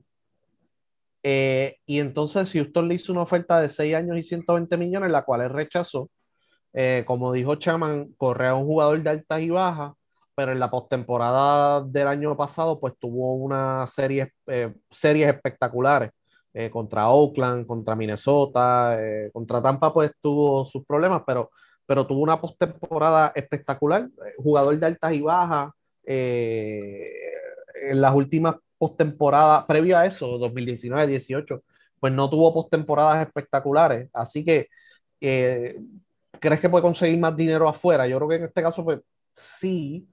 eh, 1.23 1.77
y 1.85 1.99
entonces 1.99 2.51
Houston 2.51 2.87
le 2.87 2.95
hizo 2.95 3.11
una 3.11 3.21
oferta 3.21 3.59
de 3.61 3.69
6 3.69 3.95
años 3.95 4.17
y 4.17 4.23
120 4.23 4.77
millones, 4.77 5.11
la 5.11 5.23
cual 5.23 5.41
él 5.41 5.49
rechazó. 5.49 6.09
Eh, 6.73 7.03
como 7.05 7.33
dijo 7.33 7.55
Chaman, 7.55 8.13
Correa 8.17 8.51
es 8.51 8.57
un 8.57 8.65
jugador 8.65 9.01
de 9.01 9.09
altas 9.09 9.41
y 9.41 9.49
bajas, 9.49 9.93
pero 10.41 10.53
en 10.53 10.59
la 10.59 10.71
postemporada 10.71 11.81
del 11.83 12.07
año 12.07 12.35
pasado 12.35 12.79
pues 12.79 12.95
tuvo 12.97 13.35
una 13.35 13.85
serie, 13.85 14.33
eh, 14.47 14.73
series 14.89 15.29
espectaculares. 15.29 16.09
Eh, 16.53 16.71
contra 16.71 17.09
Oakland, 17.09 17.67
contra 17.67 17.95
Minnesota, 17.95 18.97
eh, 18.99 19.29
contra 19.31 19.61
Tampa, 19.61 19.93
pues 19.93 20.11
tuvo 20.19 20.65
sus 20.65 20.83
problemas, 20.85 21.21
pero, 21.25 21.51
pero 21.85 22.07
tuvo 22.07 22.21
una 22.21 22.41
postemporada 22.41 23.31
espectacular, 23.35 24.09
eh, 24.25 24.33
jugador 24.37 24.77
de 24.79 24.85
altas 24.87 25.13
y 25.13 25.21
bajas. 25.21 25.71
en 26.03 28.01
las 28.01 28.15
últimas 28.15 28.55
postemporadas, 28.77 29.65
previo 29.65 29.97
a 29.97 30.05
eso, 30.05 30.37
2019-18, 30.39 31.61
pues 31.99 32.13
no 32.13 32.29
tuvo 32.29 32.53
postemporadas 32.53 33.25
espectaculares. 33.27 34.09
Así 34.13 34.43
que, 34.43 34.67
¿crees 35.19 36.59
que 36.59 36.69
puede 36.69 36.81
conseguir 36.81 37.19
más 37.19 37.35
dinero 37.35 37.69
afuera? 37.69 38.07
Yo 38.07 38.17
creo 38.17 38.29
que 38.29 38.35
en 38.35 38.43
este 38.45 38.61
caso, 38.63 38.83
pues 38.83 38.99
sí, 39.33 40.07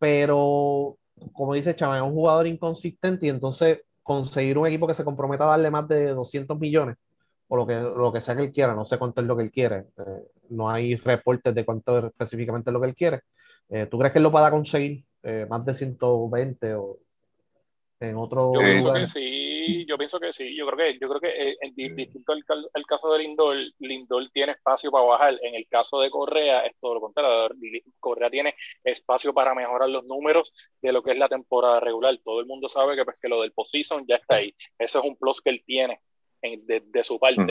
pero 0.00 0.96
como 1.32 1.54
dice 1.54 1.76
Chama, 1.76 1.98
es 1.98 2.02
un 2.02 2.14
jugador 2.14 2.48
inconsistente 2.48 3.26
y 3.26 3.28
entonces 3.28 3.82
conseguir 4.02 4.58
un 4.58 4.66
equipo 4.66 4.86
que 4.86 4.94
se 4.94 5.04
comprometa 5.04 5.44
a 5.44 5.48
darle 5.48 5.70
más 5.70 5.86
de 5.86 6.08
200 6.08 6.58
millones 6.58 6.96
o 7.46 7.56
lo 7.56 7.66
que, 7.66 7.74
lo 7.74 8.12
que 8.12 8.20
sea 8.20 8.34
que 8.34 8.42
él 8.42 8.52
quiera, 8.52 8.74
no 8.74 8.84
sé 8.84 8.96
cuánto 8.96 9.20
es 9.20 9.26
lo 9.26 9.36
que 9.36 9.42
él 9.42 9.50
quiere, 9.50 9.86
eh, 9.98 10.22
no 10.50 10.70
hay 10.70 10.96
reportes 10.96 11.54
de 11.54 11.64
cuánto 11.64 12.06
específicamente 12.06 12.70
es 12.70 12.72
lo 12.72 12.80
que 12.80 12.86
él 12.88 12.94
quiere. 12.94 13.20
Eh, 13.68 13.86
¿Tú 13.86 13.98
crees 13.98 14.12
que 14.12 14.18
él 14.18 14.22
lo 14.22 14.32
pueda 14.32 14.50
conseguir 14.50 15.04
eh, 15.22 15.46
más 15.48 15.64
de 15.64 15.74
120 15.74 16.74
o 16.74 16.96
en 18.00 18.16
otro 18.16 18.52
Yo 18.54 18.60
pienso 18.60 18.86
lugar? 18.86 19.00
que 19.02 19.06
sí, 19.08 19.49
yo 19.86 19.96
pienso 19.98 20.18
que 20.20 20.32
sí, 20.32 20.56
yo 20.56 20.66
creo 20.66 20.76
que, 20.78 20.98
yo 21.00 21.08
creo 21.08 21.20
que 21.20 21.28
eh, 21.50 21.56
en 21.60 21.74
di- 21.74 21.88
distinto 21.90 22.32
al, 22.32 22.86
caso 22.86 23.12
de 23.12 23.18
Lindor, 23.20 23.56
Lindor 23.78 24.28
tiene 24.32 24.52
espacio 24.52 24.90
para 24.90 25.04
bajar. 25.04 25.38
En 25.42 25.54
el 25.54 25.66
caso 25.68 26.00
de 26.00 26.10
Correa 26.10 26.60
es 26.60 26.76
todo 26.80 26.94
lo 26.94 27.00
contrario. 27.00 27.48
Correa 27.98 28.30
tiene 28.30 28.54
espacio 28.84 29.32
para 29.34 29.54
mejorar 29.54 29.88
los 29.88 30.04
números 30.04 30.52
de 30.80 30.92
lo 30.92 31.02
que 31.02 31.12
es 31.12 31.18
la 31.18 31.28
temporada 31.28 31.80
regular. 31.80 32.16
Todo 32.24 32.40
el 32.40 32.46
mundo 32.46 32.68
sabe 32.68 32.96
que, 32.96 33.04
pues, 33.04 33.16
que 33.20 33.28
lo 33.28 33.42
del 33.42 33.52
postseason 33.52 34.06
ya 34.06 34.16
está 34.16 34.36
ahí. 34.36 34.54
Ese 34.78 34.98
es 34.98 35.04
un 35.04 35.16
plus 35.16 35.40
que 35.40 35.50
él 35.50 35.62
tiene 35.66 36.00
en- 36.42 36.66
de, 36.66 36.80
de 36.80 37.04
su 37.04 37.18
parte. 37.18 37.42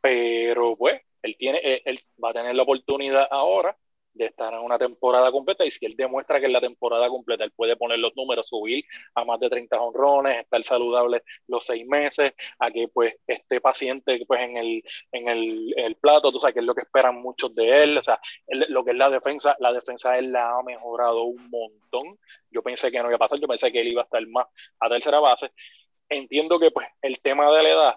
Pero 0.00 0.76
pues, 0.76 1.00
él 1.22 1.36
tiene, 1.38 1.58
él, 1.62 1.82
él 1.84 2.00
va 2.22 2.30
a 2.30 2.34
tener 2.34 2.54
la 2.54 2.62
oportunidad 2.62 3.26
ahora 3.30 3.76
de 4.14 4.26
estar 4.26 4.52
en 4.52 4.60
una 4.60 4.78
temporada 4.78 5.30
completa 5.30 5.64
y 5.64 5.70
si 5.70 5.84
él 5.84 5.94
demuestra 5.96 6.40
que 6.40 6.46
en 6.46 6.52
la 6.52 6.60
temporada 6.60 7.08
completa 7.08 7.44
él 7.44 7.52
puede 7.52 7.76
poner 7.76 7.98
los 7.98 8.16
números, 8.16 8.46
subir 8.48 8.84
a 9.14 9.24
más 9.24 9.40
de 9.40 9.50
30 9.50 9.80
honrones, 9.80 10.38
estar 10.38 10.62
saludable 10.62 11.22
los 11.48 11.64
seis 11.66 11.86
meses, 11.86 12.32
a 12.58 12.70
que 12.70 12.88
pues 12.88 13.16
esté 13.26 13.60
paciente 13.60 14.24
pues 14.26 14.40
en 14.40 14.56
el, 14.56 14.84
en 15.12 15.28
el, 15.28 15.96
plato, 16.00 16.32
tú 16.32 16.38
sabes 16.38 16.54
que 16.54 16.60
es 16.60 16.66
lo 16.66 16.74
que 16.74 16.82
esperan 16.82 17.20
muchos 17.20 17.54
de 17.54 17.82
él, 17.82 17.98
o 17.98 18.02
sea, 18.02 18.20
lo 18.68 18.84
que 18.84 18.92
es 18.92 18.96
la 18.96 19.10
defensa, 19.10 19.56
la 19.60 19.72
defensa 19.72 20.18
él 20.18 20.32
la 20.32 20.58
ha 20.58 20.62
mejorado 20.62 21.24
un 21.24 21.48
montón, 21.50 22.18
yo 22.50 22.62
pensé 22.62 22.90
que 22.90 23.00
no 23.00 23.08
iba 23.08 23.16
a 23.16 23.18
pasar, 23.18 23.38
yo 23.38 23.48
pensé 23.48 23.72
que 23.72 23.80
él 23.80 23.88
iba 23.88 24.02
a 24.02 24.04
estar 24.04 24.26
más 24.28 24.46
a 24.80 24.88
tercera 24.88 25.20
base, 25.20 25.52
entiendo 26.08 26.58
que 26.58 26.70
pues 26.70 26.86
el 27.02 27.20
tema 27.20 27.50
de 27.52 27.62
la 27.62 27.70
edad 27.70 27.96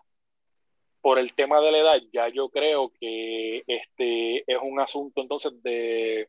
por 1.07 1.19
el 1.19 1.33
tema 1.35 1.61
de 1.61 1.71
la 1.71 1.77
edad, 1.77 2.01
ya 2.11 2.27
yo 2.27 2.49
creo 2.49 2.91
que 2.99 3.63
este 3.65 4.39
es 4.39 4.57
un 4.61 4.77
asunto 4.77 5.21
entonces 5.21 5.53
de, 5.63 6.27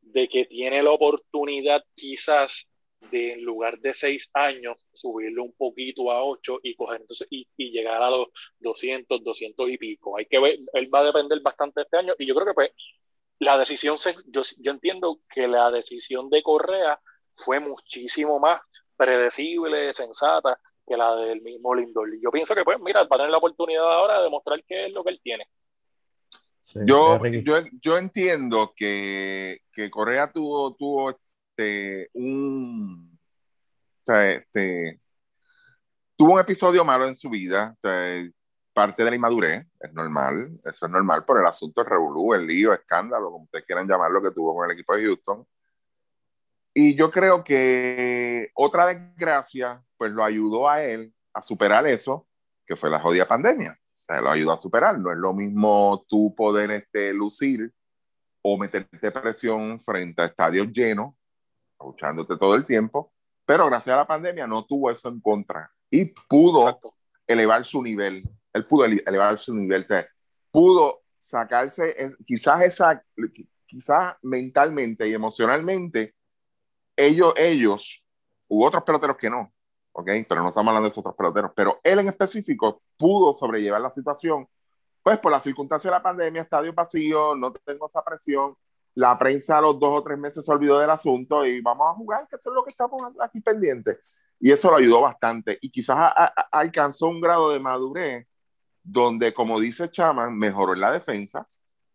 de 0.00 0.26
que 0.26 0.46
tiene 0.46 0.82
la 0.82 0.90
oportunidad 0.90 1.84
quizás 1.94 2.66
de 3.10 3.34
en 3.34 3.44
lugar 3.44 3.78
de 3.80 3.92
seis 3.92 4.30
años 4.32 4.78
subirlo 4.94 5.44
un 5.44 5.52
poquito 5.52 6.10
a 6.10 6.24
ocho 6.24 6.60
y 6.62 6.74
coger 6.74 7.02
entonces 7.02 7.26
y, 7.28 7.46
y 7.58 7.72
llegar 7.72 8.00
a 8.00 8.08
los 8.08 8.28
200, 8.60 9.22
200 9.22 9.68
y 9.68 9.76
pico. 9.76 10.16
Hay 10.16 10.24
que 10.24 10.40
ver, 10.40 10.60
él 10.72 10.88
va 10.94 11.00
a 11.00 11.04
depender 11.04 11.42
bastante 11.42 11.82
este 11.82 11.98
año 11.98 12.14
y 12.18 12.24
yo 12.24 12.34
creo 12.34 12.46
que 12.46 12.54
pues 12.54 12.70
la 13.38 13.58
decisión, 13.58 13.98
se, 13.98 14.14
yo, 14.28 14.40
yo 14.60 14.72
entiendo 14.72 15.20
que 15.28 15.46
la 15.46 15.70
decisión 15.70 16.30
de 16.30 16.42
Correa 16.42 16.98
fue 17.36 17.60
muchísimo 17.60 18.38
más 18.38 18.62
predecible, 18.96 19.92
sensata 19.92 20.58
que 20.86 20.96
la 20.96 21.14
del 21.16 21.42
mismo 21.42 21.74
Lindor. 21.74 22.12
Y 22.14 22.20
yo 22.20 22.30
pienso 22.30 22.54
que, 22.54 22.64
pues, 22.64 22.78
mira, 22.80 23.00
va 23.00 23.06
a 23.10 23.18
tener 23.18 23.30
la 23.30 23.38
oportunidad 23.38 23.84
ahora 23.84 24.18
de 24.18 24.24
demostrar 24.24 24.62
qué 24.66 24.86
es 24.86 24.92
lo 24.92 25.02
que 25.04 25.10
él 25.10 25.20
tiene. 25.22 25.48
Sí, 26.62 26.80
Yo, 26.86 27.18
yo, 27.24 27.56
yo 27.82 27.98
entiendo 27.98 28.72
que, 28.74 29.60
que 29.70 29.90
Corea 29.90 30.32
tuvo, 30.32 30.74
tuvo 30.74 31.10
este, 31.10 32.08
un, 32.14 33.18
o 34.00 34.04
sea, 34.04 34.30
este, 34.30 35.00
tuvo 36.16 36.34
un 36.34 36.40
episodio 36.40 36.84
malo 36.84 37.06
en 37.06 37.14
su 37.14 37.28
vida, 37.28 37.74
o 37.76 37.80
sea, 37.82 38.24
parte 38.72 39.04
de 39.04 39.10
la 39.10 39.16
inmadurez, 39.16 39.66
es 39.78 39.92
normal, 39.94 40.58
eso 40.64 40.86
es 40.86 40.92
normal 40.92 41.24
por 41.24 41.38
el 41.38 41.46
asunto 41.46 41.80
del 41.80 41.90
revolú, 41.90 42.34
el 42.34 42.46
lío, 42.46 42.72
escándalo, 42.72 43.30
como 43.30 43.44
ustedes 43.44 43.64
quieran 43.64 43.86
llamarlo, 43.86 44.22
que 44.22 44.32
tuvo 44.32 44.54
con 44.54 44.68
el 44.68 44.72
equipo 44.72 44.96
de 44.96 45.04
Houston. 45.04 45.46
Y 46.74 46.96
yo 46.96 47.10
creo 47.10 47.44
que 47.44 48.50
otra 48.54 48.86
desgracia, 48.86 49.82
pues 49.96 50.10
lo 50.10 50.24
ayudó 50.24 50.68
a 50.68 50.82
él 50.82 51.14
a 51.32 51.40
superar 51.40 51.86
eso, 51.86 52.26
que 52.66 52.74
fue 52.76 52.90
la 52.90 53.00
jodida 53.00 53.26
pandemia. 53.26 53.78
O 53.94 53.96
sea, 53.96 54.20
lo 54.20 54.30
ayudó 54.30 54.52
a 54.52 54.58
superar. 54.58 54.98
No 54.98 55.12
es 55.12 55.16
lo 55.18 55.32
mismo 55.32 56.04
tú 56.08 56.34
poder 56.34 56.70
este, 56.72 57.14
lucir 57.14 57.72
o 58.42 58.58
meterte 58.58 59.10
presión 59.10 59.80
frente 59.80 60.22
a 60.22 60.26
estadios 60.26 60.70
llenos, 60.72 61.14
escuchándote 61.72 62.36
todo 62.36 62.54
el 62.56 62.66
tiempo, 62.66 63.12
pero 63.46 63.66
gracias 63.66 63.94
a 63.94 63.98
la 63.98 64.06
pandemia 64.06 64.46
no 64.46 64.64
tuvo 64.64 64.90
eso 64.90 65.08
en 65.08 65.20
contra 65.20 65.70
y 65.90 66.06
pudo 66.28 66.68
Exacto. 66.68 66.94
elevar 67.26 67.64
su 67.64 67.82
nivel. 67.82 68.28
Él 68.52 68.66
pudo 68.66 68.84
ele- 68.84 69.02
elevar 69.06 69.38
su 69.38 69.54
nivel, 69.54 69.86
pudo 70.50 71.02
sacarse 71.16 71.94
eh, 71.98 72.12
quizás 72.24 72.64
esa, 72.64 73.02
quizás 73.64 74.16
mentalmente 74.22 75.08
y 75.08 75.14
emocionalmente, 75.14 76.14
ellos, 76.96 77.34
ellos, 77.36 78.04
hubo 78.48 78.66
otros 78.66 78.84
peloteros 78.84 79.16
que 79.16 79.30
no, 79.30 79.52
¿ok? 79.92 80.10
Pero 80.28 80.42
no 80.42 80.48
estamos 80.48 80.68
hablando 80.68 80.82
de 80.82 80.88
esos 80.88 80.98
otros 80.98 81.16
peloteros, 81.16 81.52
pero 81.54 81.80
él 81.82 81.98
en 81.98 82.08
específico 82.08 82.82
pudo 82.96 83.32
sobrellevar 83.32 83.80
la 83.80 83.90
situación, 83.90 84.48
pues 85.02 85.18
por 85.18 85.32
la 85.32 85.40
circunstancia 85.40 85.90
de 85.90 85.96
la 85.96 86.02
pandemia, 86.02 86.42
estadio 86.42 86.72
vacío, 86.72 87.34
no 87.36 87.52
tengo 87.52 87.86
esa 87.86 88.02
presión, 88.02 88.56
la 88.94 89.18
prensa 89.18 89.58
a 89.58 89.60
los 89.60 89.78
dos 89.78 89.98
o 89.98 90.02
tres 90.02 90.18
meses 90.18 90.44
se 90.44 90.52
olvidó 90.52 90.78
del 90.78 90.90
asunto 90.90 91.44
y 91.44 91.60
vamos 91.60 91.90
a 91.90 91.94
jugar, 91.94 92.28
que 92.28 92.36
eso 92.36 92.50
es 92.50 92.54
lo 92.54 92.64
que 92.64 92.70
estamos 92.70 93.02
aquí 93.20 93.40
pendientes. 93.40 94.16
Y 94.38 94.52
eso 94.52 94.70
lo 94.70 94.76
ayudó 94.76 95.00
bastante. 95.00 95.58
Y 95.60 95.70
quizás 95.70 95.96
a, 95.98 96.08
a, 96.26 96.48
alcanzó 96.52 97.08
un 97.08 97.20
grado 97.20 97.50
de 97.50 97.58
madurez 97.58 98.26
donde, 98.82 99.34
como 99.34 99.58
dice 99.58 99.90
Chaman, 99.90 100.36
mejoró 100.36 100.74
en 100.74 100.80
la 100.80 100.92
defensa, 100.92 101.46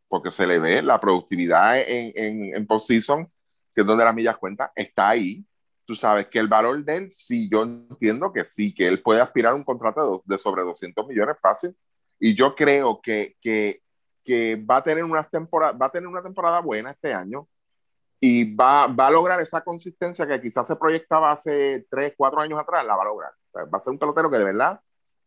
porque 0.08 0.32
se 0.32 0.48
le 0.48 0.60
ve 0.60 0.82
la 0.82 1.00
productividad 1.00 1.80
en, 1.80 2.12
en, 2.16 2.56
en 2.56 2.68
postseason, 2.68 3.26
que 3.74 3.82
es 3.82 3.88
donde 3.88 4.04
las 4.04 4.16
millas 4.16 4.38
cuentan, 4.38 4.70
está 4.76 5.10
ahí. 5.10 5.46
Tú 5.86 5.96
sabes 5.96 6.28
que 6.28 6.40
el 6.40 6.48
valor 6.48 6.84
de 6.84 6.96
él, 6.98 7.12
sí, 7.12 7.50
yo 7.50 7.64
entiendo 7.64 8.32
que 8.32 8.44
sí, 8.44 8.74
que 8.74 8.88
él 8.88 9.02
puede 9.02 9.22
aspirar 9.22 9.54
a 9.54 9.56
un 9.56 9.64
contrato 9.64 10.24
de, 10.28 10.36
de 10.36 10.38
sobre 10.38 10.64
200 10.64 11.08
millones 11.08 11.38
fácil. 11.40 11.76
Y 12.20 12.36
yo 12.36 12.54
creo 12.54 13.02
que, 13.02 13.36
que, 13.42 13.82
que 14.24 14.56
va, 14.70 14.78
a 14.78 14.84
tener 14.84 15.04
una 15.04 15.28
temporada, 15.28 15.74
va 15.74 15.88
a 15.88 15.92
tener 15.92 16.08
una 16.08 16.22
temporada 16.22 16.60
buena 16.60 16.92
este 16.92 17.14
año 17.14 17.48
y 18.20 18.54
va, 18.54 18.88
va 18.88 19.08
a 19.08 19.12
lograr 19.12 19.42
esa 19.42 19.62
consistencia 19.62 20.28
que 20.28 20.42
quizás 20.42 20.68
se 20.68 20.76
proyectaba 20.76 21.32
hace 21.32 21.88
3, 21.90 22.14
4 22.18 22.42
años 22.42 22.62
atrás, 22.62 22.86
la 22.86 22.96
va 22.96 23.04
a 23.04 23.08
lograr. 23.08 23.32
O 23.32 23.52
sea, 23.52 23.64
va 23.66 23.78
a 23.78 23.82
ser 23.82 23.92
un 23.92 24.00
pelotero 24.00 24.30
que 24.30 24.38
de 24.38 24.44
verdad 24.44 24.80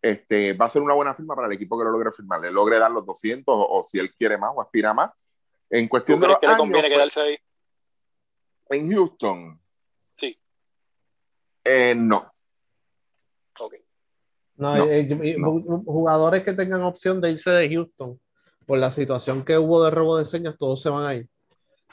este, 0.02 0.52
va 0.52 0.66
a 0.66 0.70
ser 0.70 0.82
una 0.82 0.94
buena 0.94 1.14
firma 1.14 1.34
para 1.34 1.46
el 1.46 1.54
equipo 1.54 1.78
que 1.78 1.84
lo 1.84 1.92
logre 1.92 2.10
firmar. 2.10 2.40
Le 2.40 2.50
logre 2.50 2.78
dar 2.78 2.90
los 2.90 3.06
200 3.06 3.54
o, 3.54 3.78
o 3.78 3.84
si 3.86 3.98
él 3.98 4.12
quiere 4.14 4.36
más 4.36 4.50
o 4.54 4.60
aspira 4.60 4.92
más. 4.92 5.10
En 5.70 5.88
cuestión 5.88 6.18
¿Tú 6.18 6.26
de 6.26 6.26
crees 6.26 6.34
los 6.34 6.40
que 6.40 6.46
le 6.46 6.52
años, 6.52 6.60
conviene 6.60 6.88
pues, 6.88 6.98
quedarse 6.98 7.20
ahí? 7.20 7.38
En 8.72 8.90
Houston, 8.92 9.52
Sí. 9.98 10.38
eh, 11.64 11.94
no. 11.96 12.30
Ok. 13.60 13.74
No, 14.56 14.76
No, 14.76 14.84
eh, 14.86 15.00
eh, 15.10 15.36
no. 15.38 15.52
ju- 15.54 15.84
jugadores 15.84 16.42
que 16.44 16.52
tengan 16.52 16.82
opción 16.82 17.20
de 17.20 17.30
irse 17.32 17.50
de 17.50 17.68
Houston 17.68 18.20
por 18.66 18.78
la 18.78 18.90
situación 18.90 19.44
que 19.44 19.58
hubo 19.58 19.82
de 19.84 19.90
robo 19.90 20.18
de 20.18 20.24
señas, 20.24 20.56
todos 20.58 20.80
se 20.80 20.90
van 20.90 21.04
a 21.06 21.14
ir. 21.14 21.28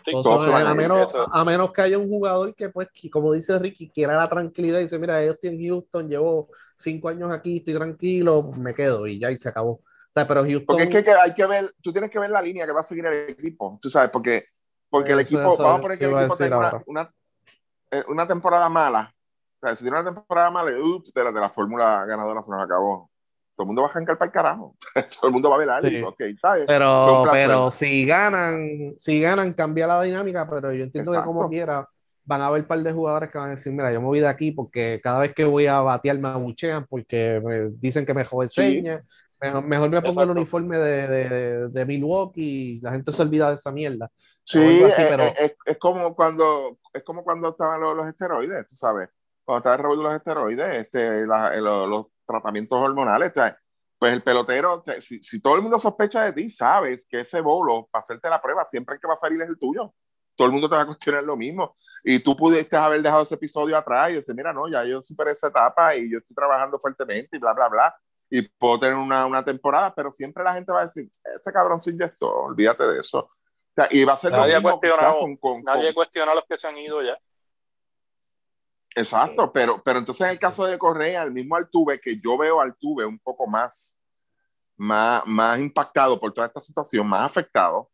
Sí, 0.05 0.11
Todos 0.11 0.23
todos 0.23 0.43
se 0.45 0.49
van 0.49 0.65
a 0.67 0.71
ir, 0.71 0.77
menos, 0.77 1.09
eso. 1.09 1.27
a 1.33 1.43
menos 1.43 1.73
que 1.73 1.81
haya 1.81 1.97
un 1.97 2.07
jugador 2.07 2.55
que, 2.55 2.69
pues, 2.69 2.87
que, 2.93 3.09
como 3.09 3.33
dice 3.33 3.57
Ricky, 3.59 3.89
quiera 3.89 4.15
la 4.15 4.29
tranquilidad 4.29 4.79
y 4.79 4.83
dice, 4.83 4.97
mira, 4.97 5.23
yo 5.25 5.33
estoy 5.33 5.49
en 5.49 5.67
Houston, 5.67 6.09
llevo 6.09 6.49
cinco 6.77 7.09
años 7.09 7.31
aquí, 7.33 7.57
estoy 7.57 7.73
tranquilo, 7.75 8.43
me 8.57 8.73
quedo 8.73 9.05
y 9.07 9.19
ya, 9.19 9.29
y 9.31 9.37
se 9.37 9.49
acabó. 9.49 9.71
O 9.71 10.11
sea, 10.13 10.27
pero 10.27 10.43
Houston... 10.43 10.65
Porque 10.65 10.83
es 10.97 11.03
que 11.03 11.11
hay 11.11 11.33
que 11.33 11.45
ver, 11.45 11.73
tú 11.81 11.91
tienes 11.91 12.09
que 12.09 12.17
ver 12.19 12.29
la 12.31 12.41
línea 12.41 12.65
que 12.65 12.71
va 12.71 12.79
a 12.79 12.83
seguir 12.83 13.05
el 13.05 13.29
equipo, 13.31 13.77
tú 13.81 13.89
sabes, 13.89 14.09
porque, 14.09 14.45
porque 14.89 15.13
el 15.13 15.19
equipo, 15.19 15.57
vamos 15.57 15.79
a 15.79 15.81
poner 15.81 15.97
que 15.97 16.05
te 16.05 16.11
el 16.11 16.17
equipo 16.17 16.35
tenga 16.35 16.57
una, 16.57 16.83
una, 16.85 17.13
eh, 17.91 18.03
una 18.07 18.27
temporada 18.27 18.69
mala. 18.69 19.13
O 19.61 19.65
sea, 19.67 19.75
si 19.75 19.83
tiene 19.83 19.99
una 19.99 20.13
temporada 20.13 20.49
mala, 20.49 20.71
ups, 20.79 21.13
de 21.13 21.23
la, 21.23 21.31
de 21.31 21.39
la 21.39 21.49
fórmula 21.49 22.05
ganadora 22.05 22.41
se 22.41 22.51
nos 22.51 22.63
acabó. 22.63 23.09
Todo 23.55 23.65
el 23.65 23.67
mundo 23.67 23.81
va 23.81 23.89
a 23.89 23.91
arrancar 23.91 24.17
para 24.17 24.27
el 24.27 24.31
carajo. 24.31 24.75
Todo 25.19 25.27
el 25.27 25.33
mundo 25.33 25.49
va 25.49 25.57
a 25.57 25.77
alguien. 25.77 26.01
Sí. 26.01 26.07
Ok, 26.07 26.21
está 26.21 26.55
bien. 26.55 26.65
Fue 26.65 26.75
Pero, 26.75 27.25
pero 27.29 27.71
si 27.71 28.05
ganan, 28.05 28.93
si 28.97 29.19
ganan, 29.19 29.51
cambia 29.53 29.85
la 29.85 30.01
dinámica, 30.01 30.49
pero 30.49 30.71
yo 30.71 30.85
entiendo 30.85 31.11
que 31.11 31.17
como 31.23 31.41
Exacto. 31.41 31.49
quiera, 31.49 31.89
van 32.23 32.41
a 32.41 32.47
haber 32.47 32.61
un 32.61 32.67
par 32.67 32.79
de 32.81 32.93
jugadores 32.93 33.29
que 33.29 33.37
van 33.37 33.49
a 33.49 33.55
decir, 33.55 33.73
mira, 33.73 33.91
yo 33.91 33.99
me 33.99 34.07
voy 34.07 34.21
de 34.21 34.27
aquí 34.27 34.51
porque 34.51 35.01
cada 35.03 35.19
vez 35.19 35.33
que 35.35 35.43
voy 35.43 35.67
a 35.67 35.81
batear 35.81 36.17
me 36.19 36.29
abuchean 36.29 36.85
porque 36.87 37.41
me 37.43 37.69
dicen 37.71 38.05
que 38.05 38.13
me 38.13 38.23
joven 38.23 38.47
Sí. 38.47 38.81
Mejor, 39.41 39.63
mejor 39.63 39.89
me 39.89 40.01
pongo 40.01 40.21
el 40.21 40.29
Exacto. 40.29 40.41
uniforme 40.41 40.77
de, 40.77 41.07
de, 41.07 41.69
de 41.69 41.85
Milwaukee 41.85 42.41
y 42.75 42.79
la 42.79 42.91
gente 42.91 43.11
se 43.11 43.21
olvida 43.21 43.49
de 43.49 43.55
esa 43.55 43.71
mierda. 43.71 44.09
Sí, 44.51 44.83
así, 44.83 45.01
eh, 45.01 45.07
pero- 45.09 45.23
eh, 45.23 45.33
es, 45.37 45.55
es 45.65 45.77
como 45.77 46.15
cuando 46.15 46.77
es 46.93 47.03
como 47.03 47.23
cuando 47.23 47.49
estaban 47.49 47.79
los, 47.79 47.95
los 47.95 48.07
esteroides, 48.07 48.65
tú 48.67 48.75
sabes. 48.75 49.09
Cuando 49.45 49.59
estaba 49.59 49.75
el 49.75 49.81
revuelo 49.81 50.03
de 50.03 50.09
los 50.09 50.15
esteroides, 50.17 50.77
este, 50.85 51.25
la- 51.27 51.55
eh, 51.55 51.61
lo- 51.61 51.87
los 51.87 52.07
tratamientos 52.25 52.77
hormonales, 52.79 53.31
sea, 53.33 53.57
pues 53.97 54.13
el 54.13 54.23
pelotero, 54.23 54.81
te- 54.81 55.01
si, 55.01 55.21
si 55.21 55.41
todo 55.41 55.55
el 55.55 55.61
mundo 55.61 55.77
sospecha 55.77 56.23
de 56.23 56.33
ti, 56.33 56.49
sabes 56.49 57.05
que 57.07 57.19
ese 57.21 57.41
bolo, 57.41 57.87
para 57.91 58.01
hacerte 58.01 58.29
la 58.29 58.41
prueba, 58.41 58.63
siempre 58.65 58.95
el 58.95 59.01
que 59.01 59.07
va 59.07 59.13
a 59.13 59.17
salir 59.17 59.41
es 59.41 59.49
el 59.49 59.59
tuyo. 59.59 59.93
Todo 60.35 60.47
el 60.47 60.53
mundo 60.53 60.69
te 60.69 60.75
va 60.75 60.83
a 60.83 60.85
cuestionar 60.87 61.23
lo 61.23 61.35
mismo. 61.35 61.75
Y 62.03 62.19
tú 62.19 62.35
pudiste 62.35 62.77
haber 62.77 63.01
dejado 63.01 63.23
ese 63.23 63.35
episodio 63.35 63.75
atrás 63.77 64.11
y 64.11 64.13
decir, 64.15 64.33
mira, 64.35 64.53
no, 64.53 64.69
ya 64.69 64.85
yo 64.85 65.01
superé 65.01 65.31
esa 65.31 65.47
etapa 65.49 65.95
y 65.95 66.09
yo 66.09 66.19
estoy 66.19 66.33
trabajando 66.33 66.79
fuertemente 66.79 67.35
y 67.35 67.39
bla, 67.39 67.51
bla, 67.53 67.67
bla. 67.67 67.95
Y 68.29 68.47
puedo 68.47 68.79
tener 68.79 68.95
una, 68.95 69.25
una 69.25 69.43
temporada, 69.43 69.93
pero 69.93 70.09
siempre 70.11 70.43
la 70.43 70.53
gente 70.53 70.71
va 70.71 70.79
a 70.79 70.83
decir, 70.83 71.09
ese 71.35 71.51
cabrón 71.51 71.81
se 71.81 71.91
inyectó, 71.91 72.31
olvídate 72.33 72.85
de 72.87 72.99
eso. 73.01 73.29
O 73.69 73.73
sea, 73.75 73.87
y 73.91 74.03
va 74.03 74.13
a 74.13 74.17
ser 74.17 74.31
Nadie 74.31 74.53
lo 74.53 74.61
mismo 74.61 74.79
quizás 74.81 74.95
cuestionado- 74.97 75.19
con, 75.21 75.37
con- 75.37 75.63
Nadie 75.63 75.85
con- 75.87 75.93
cuestiona 75.95 76.31
a 76.31 76.35
los 76.35 76.45
que 76.45 76.57
se 76.57 76.67
han 76.67 76.77
ido 76.77 77.01
ya. 77.01 77.17
Exacto, 78.95 79.51
pero, 79.53 79.81
pero 79.83 79.99
entonces 79.99 80.25
en 80.25 80.31
el 80.31 80.39
caso 80.39 80.65
de 80.65 80.77
Correa, 80.77 81.23
el 81.23 81.31
mismo 81.31 81.55
Altuve, 81.55 81.99
que 81.99 82.19
yo 82.19 82.37
veo 82.37 82.59
a 82.59 82.63
Altuve 82.63 83.05
un 83.05 83.19
poco 83.19 83.47
más, 83.47 83.97
más, 84.77 85.21
más 85.25 85.59
impactado 85.59 86.19
por 86.19 86.33
toda 86.33 86.47
esta 86.47 86.59
situación, 86.59 87.07
más 87.07 87.23
afectado, 87.23 87.89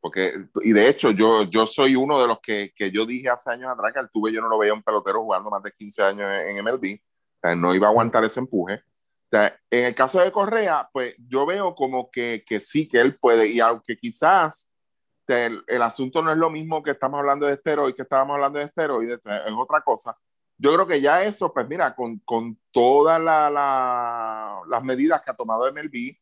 porque, 0.00 0.34
y 0.62 0.72
de 0.72 0.88
hecho 0.88 1.10
yo, 1.10 1.42
yo 1.44 1.66
soy 1.66 1.96
uno 1.96 2.20
de 2.20 2.28
los 2.28 2.38
que, 2.40 2.70
que 2.76 2.90
yo 2.90 3.04
dije 3.04 3.28
hace 3.30 3.50
años 3.50 3.70
atrás 3.72 3.92
que 3.92 3.98
Altuve 4.00 4.30
yo 4.32 4.40
no 4.40 4.48
lo 4.48 4.58
veía 4.58 4.74
un 4.74 4.82
pelotero 4.82 5.22
jugando 5.22 5.50
más 5.50 5.62
de 5.62 5.72
15 5.72 6.02
años 6.02 6.30
en, 6.30 6.56
en 6.58 6.64
MLB, 6.64 7.00
o 7.00 7.38
sea, 7.42 7.56
no 7.56 7.74
iba 7.74 7.86
a 7.88 7.90
aguantar 7.90 8.22
ese 8.24 8.38
empuje. 8.38 8.74
O 8.74 9.30
sea, 9.30 9.58
en 9.70 9.86
el 9.86 9.94
caso 9.94 10.20
de 10.20 10.30
Correa, 10.30 10.88
pues 10.92 11.14
yo 11.26 11.46
veo 11.46 11.74
como 11.74 12.10
que, 12.10 12.44
que 12.46 12.60
sí, 12.60 12.86
que 12.86 13.00
él 13.00 13.18
puede, 13.18 13.48
y 13.48 13.60
aunque 13.60 13.96
quizás 13.96 14.67
el, 15.28 15.62
el 15.66 15.82
asunto 15.82 16.22
no 16.22 16.30
es 16.30 16.38
lo 16.38 16.50
mismo 16.50 16.82
que 16.82 16.92
estamos 16.92 17.18
hablando 17.18 17.46
de 17.46 17.54
esteroides, 17.54 17.96
que 17.96 18.02
estábamos 18.02 18.34
hablando 18.34 18.58
de 18.58 18.66
esteroides, 18.66 19.20
es 19.24 19.54
otra 19.56 19.82
cosa. 19.82 20.12
Yo 20.56 20.72
creo 20.74 20.86
que 20.86 21.00
ya 21.00 21.22
eso, 21.22 21.52
pues 21.52 21.68
mira, 21.68 21.94
con, 21.94 22.18
con 22.20 22.58
todas 22.72 23.20
la, 23.20 23.48
la, 23.48 24.60
las 24.66 24.82
medidas 24.82 25.22
que 25.22 25.30
ha 25.30 25.36
tomado 25.36 25.70
MLB, 25.72 26.16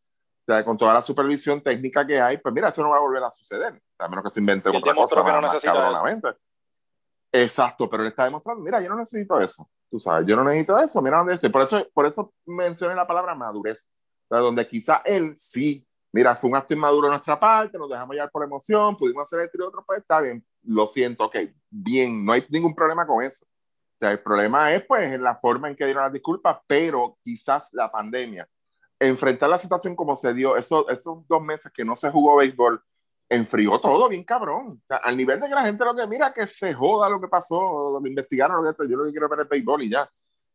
o 0.48 0.52
sea, 0.52 0.64
con 0.64 0.76
toda 0.76 0.92
la 0.92 1.00
supervisión 1.00 1.62
técnica 1.62 2.06
que 2.06 2.20
hay, 2.20 2.36
pues 2.38 2.54
mira, 2.54 2.68
eso 2.68 2.82
no 2.82 2.90
va 2.90 2.98
a 2.98 3.00
volver 3.00 3.22
a 3.24 3.30
suceder, 3.30 3.82
a 3.98 4.08
menos 4.08 4.24
que 4.24 4.30
se 4.30 4.40
invente 4.40 4.68
otra 4.68 4.94
cosa 4.94 5.24
que 5.24 5.32
no 5.32 5.40
más, 5.40 5.62
cabronamente. 5.62 6.28
Exacto, 7.32 7.88
pero 7.88 8.02
él 8.02 8.10
está 8.10 8.24
demostrando, 8.24 8.62
mira, 8.62 8.80
yo 8.80 8.90
no 8.90 8.96
necesito 8.96 9.40
eso, 9.40 9.68
tú 9.90 9.98
sabes, 9.98 10.26
yo 10.26 10.36
no 10.36 10.44
necesito 10.44 10.78
eso, 10.78 11.00
mira 11.00 11.18
dónde 11.18 11.34
estoy. 11.34 11.50
Por 11.50 11.62
eso, 11.62 11.88
por 11.92 12.06
eso 12.06 12.34
mencioné 12.44 12.94
la 12.94 13.06
palabra 13.06 13.34
madurez, 13.34 13.88
o 14.28 14.34
sea, 14.34 14.38
donde 14.38 14.66
quizá 14.68 15.02
él 15.04 15.34
sí, 15.36 15.86
mira, 16.16 16.34
fue 16.34 16.48
un 16.48 16.56
acto 16.56 16.72
inmaduro 16.72 17.08
de 17.08 17.10
nuestra 17.10 17.38
parte, 17.38 17.78
nos 17.78 17.90
dejamos 17.90 18.14
llevar 18.14 18.30
por 18.30 18.42
emoción, 18.42 18.96
pudimos 18.96 19.22
hacer 19.24 19.44
esto 19.44 19.58
y 19.60 19.62
otro, 19.62 19.84
pues 19.86 20.00
está 20.00 20.22
bien, 20.22 20.42
lo 20.62 20.86
siento, 20.86 21.24
ok, 21.24 21.36
bien, 21.68 22.24
no 22.24 22.32
hay 22.32 22.42
ningún 22.48 22.74
problema 22.74 23.06
con 23.06 23.22
eso. 23.22 23.44
O 23.44 23.98
sea, 23.98 24.12
el 24.12 24.22
problema 24.22 24.72
es 24.72 24.82
pues 24.86 25.12
en 25.12 25.22
la 25.22 25.36
forma 25.36 25.68
en 25.68 25.76
que 25.76 25.84
dieron 25.84 26.04
las 26.04 26.12
disculpas, 26.12 26.58
pero 26.66 27.18
quizás 27.22 27.68
la 27.74 27.92
pandemia, 27.92 28.48
enfrentar 28.98 29.50
la 29.50 29.58
situación 29.58 29.94
como 29.94 30.16
se 30.16 30.32
dio, 30.32 30.56
eso, 30.56 30.88
esos 30.88 31.26
dos 31.28 31.42
meses 31.42 31.70
que 31.70 31.84
no 31.84 31.94
se 31.94 32.10
jugó 32.10 32.36
béisbol, 32.36 32.82
enfrió 33.28 33.78
todo 33.78 34.08
bien 34.08 34.24
cabrón. 34.24 34.80
O 34.82 34.86
sea, 34.86 34.96
al 34.98 35.16
nivel 35.18 35.38
de 35.38 35.48
que 35.48 35.54
la 35.54 35.66
gente 35.66 35.84
lo 35.84 35.94
que 35.94 36.06
mira 36.06 36.32
que 36.32 36.46
se 36.46 36.72
joda 36.72 37.10
lo 37.10 37.20
que 37.20 37.28
pasó, 37.28 37.90
lo 37.92 38.00
que 38.02 38.08
investigaron, 38.08 38.64
lo 38.64 38.74
que 38.74 38.88
yo 38.88 38.96
lo 38.96 39.04
que 39.04 39.10
quiero 39.10 39.28
ver 39.28 39.40
es 39.40 39.48
béisbol 39.50 39.82
y 39.82 39.90
ya. 39.90 40.08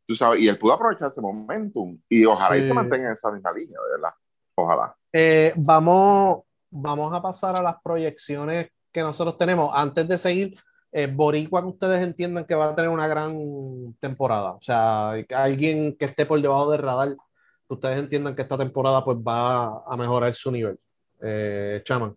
Tú 0.07 0.15
sabes, 0.15 0.41
y 0.41 0.47
él 0.49 0.57
pudo 0.57 0.73
aprovechar 0.73 1.09
ese 1.09 1.21
momentum 1.21 2.01
y 2.09 2.25
ojalá 2.25 2.57
y 2.57 2.61
Sí. 2.63 2.69
se 2.69 2.73
mantenga 2.73 3.05
en 3.05 3.13
esa 3.13 3.31
misma 3.31 3.51
línea, 3.51 3.77
de 3.79 3.91
verdad. 3.91 4.13
Ojalá. 4.63 4.95
Eh, 5.13 5.53
vamos, 5.57 6.43
vamos 6.69 7.13
a 7.13 7.21
pasar 7.21 7.55
a 7.57 7.61
las 7.61 7.75
proyecciones 7.83 8.69
que 8.91 9.01
nosotros 9.01 9.37
tenemos. 9.37 9.71
Antes 9.73 10.07
de 10.07 10.17
seguir, 10.17 10.55
eh, 10.91 11.07
Boricua, 11.07 11.61
que 11.61 11.67
ustedes 11.67 12.01
entiendan 12.01 12.45
que 12.45 12.55
va 12.55 12.69
a 12.69 12.75
tener 12.75 12.89
una 12.89 13.07
gran 13.07 13.95
temporada. 13.99 14.51
O 14.53 14.61
sea, 14.61 15.11
alguien 15.35 15.95
que 15.97 16.05
esté 16.05 16.25
por 16.25 16.41
debajo 16.41 16.71
del 16.71 16.81
radar, 16.81 17.15
que 17.67 17.73
ustedes 17.73 17.99
entiendan 17.99 18.35
que 18.35 18.41
esta 18.41 18.57
temporada 18.57 19.03
pues 19.03 19.17
va 19.17 19.83
a 19.85 19.95
mejorar 19.97 20.33
su 20.33 20.51
nivel. 20.51 20.77
Eh, 21.21 21.81
Chaman. 21.85 22.15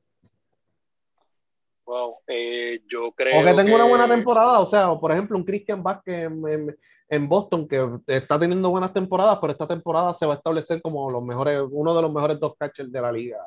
Wow. 1.87 2.15
Eh, 2.27 2.81
yo 2.89 3.13
creo 3.13 3.41
O 3.41 3.45
que 3.45 3.55
tenga 3.55 3.75
una 3.75 3.85
buena 3.85 4.09
temporada, 4.09 4.59
o 4.61 4.67
sea, 4.67 4.95
por 4.95 5.13
ejemplo, 5.13 5.37
un 5.37 5.45
Christian 5.45 5.83
Vázquez 5.83 6.25
en- 6.25 6.77
en 7.15 7.29
Boston 7.29 7.69
que 7.69 7.99
está 8.07 8.39
teniendo 8.39 8.71
buenas 8.71 8.93
temporadas, 8.93 9.39
pero 9.41 9.53
esta 9.53 9.67
temporada 9.67 10.13
se 10.13 10.27
va 10.27 10.35
a 10.35 10.37
establecer 10.37 10.83
como 10.83 11.11
los 11.11 11.23
mejores, 11.23 11.61
uno 11.71 11.95
de 11.95 12.03
los 12.03 12.13
mejores 12.13 12.41
dos 12.41 12.55
catchers 12.59 12.91
de 12.91 13.01
la 13.01 13.13
liga. 13.13 13.39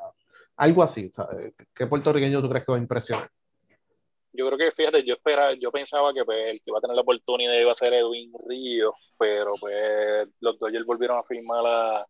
Algo 0.56 0.82
así. 0.82 1.10
sea, 1.10 1.28
¿Qué 1.74 1.86
puertorriqueño 1.86 2.40
tú 2.40 2.48
crees 2.48 2.64
que 2.64 2.72
va 2.72 2.78
a 2.78 2.80
impresionar? 2.80 3.28
Yo 4.32 4.46
creo 4.46 4.58
que, 4.58 4.70
fíjate, 4.72 5.04
yo 5.04 5.14
esperaba, 5.14 5.54
yo 5.54 5.70
pensaba 5.70 6.12
que 6.12 6.24
pues, 6.24 6.38
el 6.48 6.58
que 6.58 6.70
iba 6.70 6.78
a 6.78 6.80
tener 6.80 6.96
la 6.96 7.02
oportunidad 7.02 7.54
iba 7.54 7.72
a 7.72 7.74
ser 7.74 7.92
Edwin 7.94 8.32
Ríos, 8.46 8.94
pero 9.18 9.54
pues 9.58 10.28
los 10.40 10.58
Dodgers 10.58 10.86
volvieron 10.86 11.18
a 11.18 11.22
firmar 11.24 11.64
a, 11.66 12.06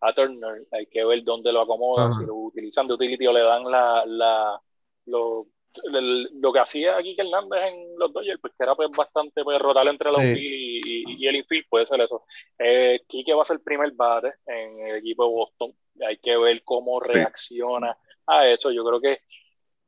a 0.00 0.12
Turner. 0.12 0.66
Hay 0.72 0.86
que 0.86 1.04
ver 1.04 1.22
dónde 1.24 1.52
lo 1.52 1.62
acomodan, 1.62 2.10
Ajá. 2.10 2.20
si 2.20 2.26
lo 2.26 2.34
utilizan 2.34 2.86
de 2.86 2.94
utility 2.94 3.26
o 3.26 3.32
le 3.32 3.42
dan 3.42 3.64
la, 3.64 4.04
la 4.06 4.60
lo, 5.06 5.46
el- 5.92 6.28
lo 6.40 6.52
que 6.52 6.58
hacía 6.58 6.96
aquí 6.96 7.14
Hernández 7.18 7.60
en 7.72 7.98
los 7.98 8.12
Dodgers, 8.12 8.40
pues 8.40 8.52
que 8.56 8.64
era 8.64 8.74
pues 8.74 8.90
bastante 8.90 9.42
pues, 9.44 9.58
rotar 9.60 9.86
entre 9.88 10.10
la 10.10 10.18
Sí. 10.18 10.26
outfield 10.28 10.54
y, 10.54 10.80
y- 10.84 11.24
y 11.24 11.26
el 11.28 11.36
infield, 11.36 11.66
puede 11.68 11.86
ser 11.86 12.00
eso. 12.00 12.24
Eh, 12.58 13.00
Quique 13.06 13.32
va 13.34 13.42
a 13.42 13.44
ser 13.44 13.56
el 13.56 13.62
primer 13.62 13.92
bate 13.92 14.34
en 14.46 14.80
el 14.88 14.96
equipo 14.96 15.24
de 15.24 15.30
Boston. 15.34 15.74
Hay 16.06 16.16
que 16.18 16.36
ver 16.36 16.62
cómo 16.64 16.98
reacciona 17.00 17.96
a 18.26 18.46
eso. 18.48 18.70
Yo 18.70 18.84
creo 18.84 19.00
que 19.00 19.20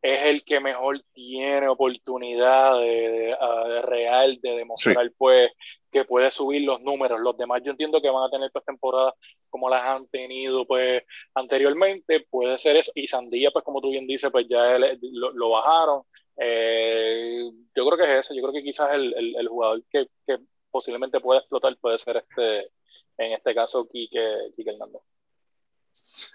es 0.03 0.24
el 0.26 0.44
que 0.44 0.59
mejor 0.59 1.00
tiene 1.12 1.68
oportunidad 1.68 2.78
de, 2.80 3.36
de- 3.36 3.82
real 3.82 4.38
de 4.42 4.57
demostrar 4.57 5.11
pues 5.16 5.53
que 5.92 6.05
puede 6.05 6.30
subir 6.32 6.62
los 6.62 6.80
números. 6.80 7.20
Los 7.20 7.36
demás 7.38 7.62
yo 7.64 7.70
entiendo 7.70 8.00
que 8.03 8.11
van 8.11 8.24
a 8.26 8.30
tener 8.30 8.50
pues 8.53 8.64
temporadas 8.64 9.14
como 9.48 9.70
las 9.70 9.84
han 9.86 10.07
tenido 10.09 10.66
pues 10.66 11.03
anteriormente, 11.34 12.26
puede 12.28 12.59
ser 12.59 12.76
eso. 12.76 12.90
Y 12.94 13.07
Sandía 13.07 13.50
pues 13.53 13.64
como 13.64 13.80
tú 13.80 13.90
bien 13.90 14.07
dices 14.07 14.30
pues 14.32 14.46
ya 14.48 14.74
él- 14.76 14.98
lo, 15.12 15.30
lo 15.32 15.50
bajaron. 15.50 16.03
Eh, 16.36 17.44
yo 17.76 17.86
creo 17.86 17.96
que 17.98 18.05
es 18.18 18.20
eso, 18.26 18.34
yo 18.34 18.40
creo 18.42 18.53
que 18.55 18.62
quizás 18.64 18.90
el, 18.94 19.14
el- 19.16 19.36
el 19.36 19.48
jugador 19.48 19.82
que, 19.90 20.09
que 20.26 20.38
posiblemente 20.70 21.20
pueda 21.20 21.40
explotar 21.40 21.76
puede 21.78 21.98
ser 21.98 22.16
este, 22.16 22.70
en 23.18 23.32
este 23.32 23.55
caso 23.55 23.86
Quique, 23.88 24.20
Quique 24.57 24.70
Hernández. 24.70 25.03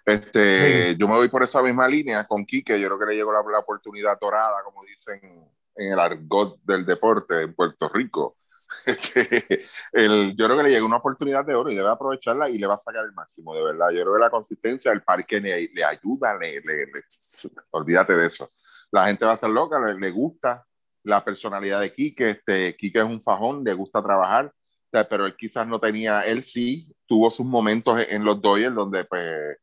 Este, 0.07 0.95
Yo 0.95 1.05
me 1.05 1.15
voy 1.15 1.27
por 1.27 1.43
esa 1.43 1.61
misma 1.61 1.85
línea 1.85 2.23
con 2.25 2.45
Quique. 2.45 2.79
Yo 2.79 2.87
creo 2.87 2.99
que 2.99 3.05
le 3.07 3.15
llegó 3.15 3.33
la, 3.33 3.43
la 3.51 3.59
oportunidad 3.59 4.17
dorada, 4.17 4.63
como 4.63 4.81
dicen 4.85 5.19
en 5.75 5.91
el 5.91 5.99
argot 5.99 6.57
del 6.63 6.85
deporte 6.85 7.41
en 7.41 7.53
Puerto 7.53 7.89
Rico. 7.89 8.33
El, 9.91 10.35
yo 10.35 10.45
creo 10.45 10.57
que 10.57 10.63
le 10.63 10.69
llegó 10.69 10.85
una 10.85 10.95
oportunidad 10.95 11.45
de 11.45 11.55
oro 11.55 11.69
y 11.69 11.75
debe 11.75 11.89
aprovecharla 11.89 12.49
y 12.49 12.57
le 12.57 12.67
va 12.67 12.75
a 12.75 12.79
sacar 12.79 13.05
el 13.05 13.11
máximo, 13.11 13.53
de 13.53 13.63
verdad. 13.63 13.89
Yo 13.91 14.01
creo 14.01 14.13
que 14.13 14.19
la 14.19 14.29
consistencia 14.29 14.91
del 14.91 15.03
parque 15.03 15.39
le, 15.39 15.69
le 15.73 15.83
ayuda, 15.83 16.35
le, 16.37 16.61
le, 16.61 16.87
olvídate 17.71 18.15
de 18.15 18.27
eso. 18.27 18.47
La 18.91 19.07
gente 19.07 19.25
va 19.25 19.31
a 19.31 19.35
estar 19.35 19.49
loca, 19.49 19.77
le, 19.79 20.09
gusta 20.09 20.65
la 21.03 21.23
personalidad 21.23 21.81
de 21.81 21.93
Quique. 21.93 22.31
Este, 22.31 22.75
Quique 22.77 22.99
es 22.99 23.05
un 23.05 23.21
fajón, 23.21 23.63
le 23.63 23.73
gusta 23.73 24.01
trabajar, 24.01 24.51
pero 24.89 25.25
él 25.25 25.35
quizás 25.37 25.67
no 25.67 25.79
tenía, 25.79 26.21
él 26.21 26.43
sí 26.43 26.87
tuvo 27.05 27.29
sus 27.29 27.45
momentos 27.45 27.99
en 28.09 28.23
los 28.23 28.41
Dodgers 28.41 28.73
donde 28.73 29.05
pues 29.05 29.57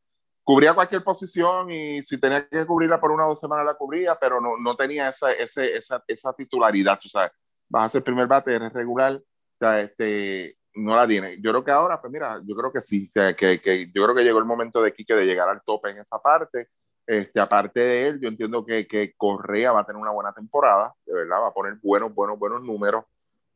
cubría 0.45 0.75
cualquier 0.75 1.03
posición 1.03 1.71
y 1.71 2.03
si 2.03 2.19
tenía 2.19 2.47
que 2.47 2.65
cubrirla 2.67 3.01
por 3.01 3.11
una 3.11 3.25
o 3.25 3.29
dos 3.29 3.39
semanas 3.39 3.65
la 3.65 3.73
cubría, 3.73 4.15
pero 4.15 4.39
no, 4.39 4.57
no 4.57 4.75
tenía 4.75 5.09
esa, 5.09 5.33
ese, 5.33 5.75
esa, 5.75 6.03
esa 6.07 6.33
titularidad, 6.33 6.99
tú 7.01 7.09
sabes, 7.09 7.31
vas 7.71 7.85
a 7.85 7.89
ser 7.89 8.03
primer 8.03 8.27
bate, 8.27 8.53
eres 8.53 8.71
regular, 8.71 9.15
o 9.15 9.57
sea, 9.59 9.81
este, 9.81 10.55
no 10.75 10.95
la 10.95 11.07
tiene. 11.07 11.41
Yo 11.41 11.49
creo 11.49 11.63
que 11.63 11.71
ahora, 11.71 11.99
pues 11.99 12.13
mira, 12.13 12.39
yo 12.45 12.55
creo 12.55 12.71
que 12.71 12.79
sí, 12.79 13.11
que, 13.13 13.35
que, 13.35 13.59
que 13.59 13.87
yo 13.87 14.03
creo 14.03 14.13
que 14.13 14.23
llegó 14.23 14.37
el 14.37 14.45
momento 14.45 14.83
de 14.83 14.93
Quique 14.93 15.15
de 15.15 15.25
llegar 15.25 15.49
al 15.49 15.63
tope 15.63 15.89
en 15.89 15.97
esa 15.97 16.19
parte. 16.19 16.69
Este, 17.07 17.39
aparte 17.39 17.79
de 17.79 18.07
él, 18.07 18.19
yo 18.21 18.29
entiendo 18.29 18.63
que, 18.63 18.87
que 18.87 19.13
Correa 19.17 19.71
va 19.71 19.81
a 19.81 19.85
tener 19.85 19.99
una 20.01 20.11
buena 20.11 20.31
temporada, 20.33 20.93
de 21.05 21.13
verdad, 21.13 21.41
va 21.41 21.47
a 21.47 21.53
poner 21.53 21.75
buenos, 21.81 22.13
buenos, 22.13 22.37
buenos 22.37 22.61
números. 22.61 23.03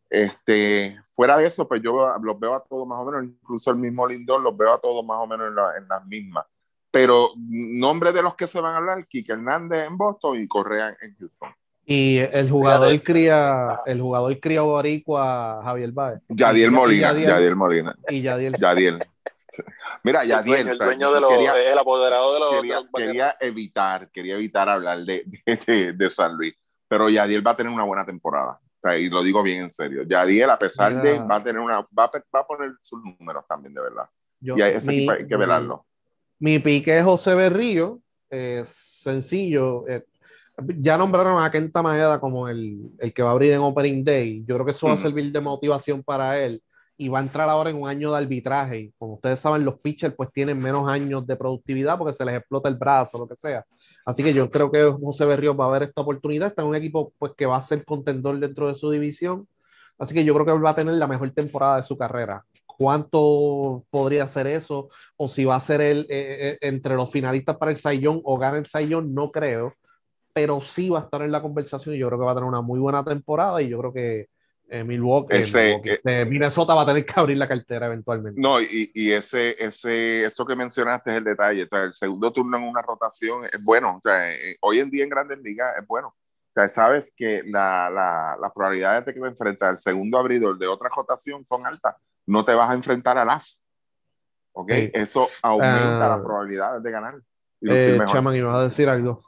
Este, 0.09 0.99
fuera 1.13 1.37
de 1.37 1.45
eso, 1.45 1.67
pues 1.67 1.83
yo 1.83 2.17
los 2.19 2.39
veo 2.39 2.55
a 2.55 2.63
todos 2.63 2.87
más 2.87 2.99
o 2.99 3.05
menos, 3.05 3.25
incluso 3.25 3.69
el 3.69 3.77
mismo 3.77 4.07
Lindor, 4.07 4.41
los 4.41 4.57
veo 4.57 4.73
a 4.73 4.81
todos 4.81 5.05
más 5.05 5.19
o 5.19 5.27
menos 5.27 5.49
en, 5.49 5.55
la, 5.55 5.77
en 5.77 5.87
las 5.87 6.03
mismas 6.07 6.45
pero 6.91 7.31
nombre 7.37 8.11
de 8.11 8.21
los 8.21 8.35
que 8.35 8.47
se 8.47 8.59
van 8.59 8.73
a 8.73 8.77
hablar, 8.77 9.05
Kike 9.07 9.33
Hernández 9.33 9.87
en 9.87 9.97
Boston 9.97 10.39
y 10.39 10.47
Correa 10.47 10.95
en 11.01 11.15
Houston. 11.17 11.49
Y 11.85 12.19
el 12.19 12.49
jugador 12.51 13.01
cría, 13.01 13.79
el 13.85 13.99
jugador 13.99 14.39
cría 14.39 14.61
boricua 14.61 15.59
Javier 15.63 15.91
Baez. 15.91 16.21
Yadiel 16.29 16.69
Molina, 16.69 17.13
Yadiel, 17.13 17.55
Molina. 17.55 17.95
Y 18.09 18.21
Yadiel. 18.21 18.55
Yadiel. 18.59 18.99
Mira, 20.03 20.23
Yadiel. 20.23 20.69
El 20.69 20.77
dueño, 20.77 21.11
de 21.11 21.19
los, 21.19 21.31
el 21.31 21.77
apoderado 21.77 22.33
de 22.35 22.39
los. 22.39 22.53
Quería, 22.53 22.81
quería, 22.93 23.37
evitar, 23.39 24.11
quería 24.11 24.35
evitar 24.35 24.69
hablar 24.69 24.99
de, 24.99 25.25
de, 25.65 25.93
de, 25.93 26.09
San 26.11 26.37
Luis, 26.37 26.53
pero 26.87 27.09
Yadiel 27.09 27.45
va 27.45 27.51
a 27.51 27.57
tener 27.57 27.73
una 27.73 27.85
buena 27.85 28.05
temporada. 28.05 28.59
y 28.99 29.09
lo 29.09 29.23
digo 29.23 29.41
bien 29.41 29.63
en 29.63 29.71
serio. 29.71 30.03
Yadiel, 30.03 30.51
a 30.51 30.59
pesar 30.59 31.01
de, 31.01 31.17
va 31.17 31.37
a 31.37 31.43
tener 31.43 31.59
una, 31.59 31.81
va 31.81 32.03
a, 32.03 32.11
va 32.35 32.39
a 32.41 32.45
poner 32.45 32.71
sus 32.81 33.01
números 33.03 33.45
también, 33.47 33.73
de 33.73 33.81
verdad. 33.81 34.07
y 34.39 34.61
ese 34.61 34.91
equipo 34.91 35.13
hay 35.13 35.25
que 35.25 35.35
velarlo. 35.35 35.87
Mi 36.39 36.57
pique 36.59 36.97
es 36.97 37.03
José 37.03 37.35
Berrío, 37.35 37.99
es 38.29 38.69
sencillo. 38.69 39.85
Eh, 39.89 40.05
ya 40.79 40.97
nombraron 40.97 41.43
a 41.43 41.51
Kenta 41.51 41.81
Maeda 41.81 42.19
como 42.19 42.47
el, 42.47 42.91
el, 42.99 43.13
que 43.13 43.21
va 43.21 43.29
a 43.29 43.31
abrir 43.33 43.51
en 43.51 43.59
Opening 43.59 44.03
Day. 44.05 44.43
Yo 44.47 44.55
creo 44.55 44.65
que 44.65 44.71
eso 44.71 44.87
va 44.87 44.93
a 44.93 44.97
servir 44.97 45.31
de 45.33 45.41
motivación 45.41 46.01
para 46.01 46.39
él. 46.39 46.61
Y 46.97 47.07
va 47.09 47.19
a 47.19 47.21
entrar 47.21 47.49
ahora 47.49 47.69
en 47.69 47.81
un 47.81 47.87
año 47.87 48.11
de 48.11 48.17
arbitraje. 48.17 48.93
Como 48.97 49.15
ustedes 49.15 49.39
saben, 49.39 49.65
los 49.65 49.79
pitchers 49.79 50.15
pues 50.15 50.31
tienen 50.31 50.59
menos 50.59 50.89
años 50.89 51.25
de 51.27 51.35
productividad 51.35 51.97
porque 51.97 52.13
se 52.13 52.25
les 52.25 52.35
explota 52.35 52.69
el 52.69 52.75
brazo, 52.75 53.17
lo 53.17 53.27
que 53.27 53.35
sea. 53.35 53.65
Así 54.05 54.23
que 54.23 54.33
yo 54.33 54.49
creo 54.49 54.71
que 54.71 54.83
José 54.83 55.25
Berrío 55.25 55.55
va 55.55 55.65
a 55.65 55.69
ver 55.69 55.83
esta 55.83 56.01
oportunidad. 56.01 56.49
Está 56.49 56.61
en 56.61 56.69
un 56.69 56.75
equipo 56.75 57.13
pues 57.17 57.33
que 57.37 57.45
va 57.45 57.57
a 57.57 57.63
ser 57.63 57.85
contendor 57.85 58.39
dentro 58.39 58.67
de 58.67 58.75
su 58.75 58.89
división. 58.91 59.47
Así 59.97 60.13
que 60.13 60.23
yo 60.23 60.33
creo 60.33 60.45
que 60.45 60.51
él 60.53 60.65
va 60.65 60.71
a 60.71 60.75
tener 60.75 60.95
la 60.95 61.07
mejor 61.07 61.31
temporada 61.31 61.77
de 61.77 61.83
su 61.83 61.97
carrera 61.97 62.45
cuánto 62.79 63.83
podría 63.89 64.25
ser 64.25 64.47
eso, 64.47 64.87
o 65.17 65.27
si 65.27 65.43
va 65.43 65.57
a 65.57 65.59
ser 65.59 65.81
el, 65.81 66.07
eh, 66.09 66.51
eh, 66.51 66.57
entre 66.61 66.95
los 66.95 67.11
finalistas 67.11 67.57
para 67.57 67.71
el 67.71 67.77
Sayón 67.77 68.21
o 68.23 68.37
gana 68.37 68.57
el 68.57 68.65
Sayón, 68.65 69.13
no 69.13 69.31
creo, 69.31 69.73
pero 70.31 70.61
sí 70.61 70.89
va 70.89 70.99
a 70.99 71.03
estar 71.03 71.21
en 71.23 71.33
la 71.33 71.41
conversación 71.41 71.93
y 71.93 71.97
yo 71.97 72.07
creo 72.07 72.19
que 72.19 72.25
va 72.25 72.31
a 72.31 72.35
tener 72.35 72.47
una 72.47 72.61
muy 72.61 72.79
buena 72.79 73.03
temporada 73.03 73.61
y 73.61 73.67
yo 73.67 73.79
creo 73.79 73.93
que 73.93 74.27
eh, 74.69 74.85
Milwaukee, 74.85 75.41
Minnesota 76.29 76.73
va 76.73 76.83
a 76.83 76.85
tener 76.85 77.05
que 77.05 77.19
abrir 77.19 77.37
la 77.37 77.49
cartera 77.49 77.87
eventualmente. 77.87 78.39
No, 78.39 78.61
y, 78.61 78.89
y, 78.93 79.11
ese, 79.11 79.61
ese, 79.61 80.23
eso 80.23 80.45
que 80.45 80.55
mencionaste 80.55 81.11
es 81.11 81.17
el 81.17 81.25
detalle, 81.25 81.67
el 81.69 81.93
segundo 81.93 82.31
turno 82.31 82.55
en 82.55 82.63
una 82.63 82.81
rotación 82.81 83.43
es 83.43 83.65
bueno, 83.65 83.97
o 83.97 84.01
sea, 84.01 84.33
hoy 84.61 84.79
en 84.79 84.89
día 84.89 85.03
en 85.03 85.09
grandes 85.09 85.39
ligas 85.39 85.75
es 85.77 85.85
bueno. 85.85 86.07
O 86.07 86.51
sea, 86.55 86.69
sabes 86.69 87.13
que 87.13 87.43
la, 87.45 87.89
la, 87.89 88.37
las 88.39 88.53
probabilidades 88.53 89.05
de 89.05 89.13
que 89.13 89.19
me 89.19 89.27
enfrenta 89.27 89.69
el 89.69 89.77
segundo 89.79 90.17
abridor 90.17 90.57
de 90.57 90.67
otra 90.67 90.89
rotación 90.95 91.43
son 91.43 91.65
altas 91.67 91.95
no 92.29 92.45
te 92.45 92.53
vas 92.53 92.69
a 92.69 92.73
enfrentar 92.75 93.17
a 93.17 93.25
las. 93.25 93.65
¿Ok? 94.53 94.69
Eso 94.93 95.29
aumenta 95.41 96.09
las 96.09 96.19
ah. 96.19 96.23
probabilidades 96.23 96.83
de 96.83 96.91
ganar. 96.91 97.15
Eh, 97.61 97.99
Chaman, 98.05 98.35
¿y 98.35 98.41
vas 98.41 98.57
a 98.57 98.63
decir 98.63 98.87
algo? 98.87 99.19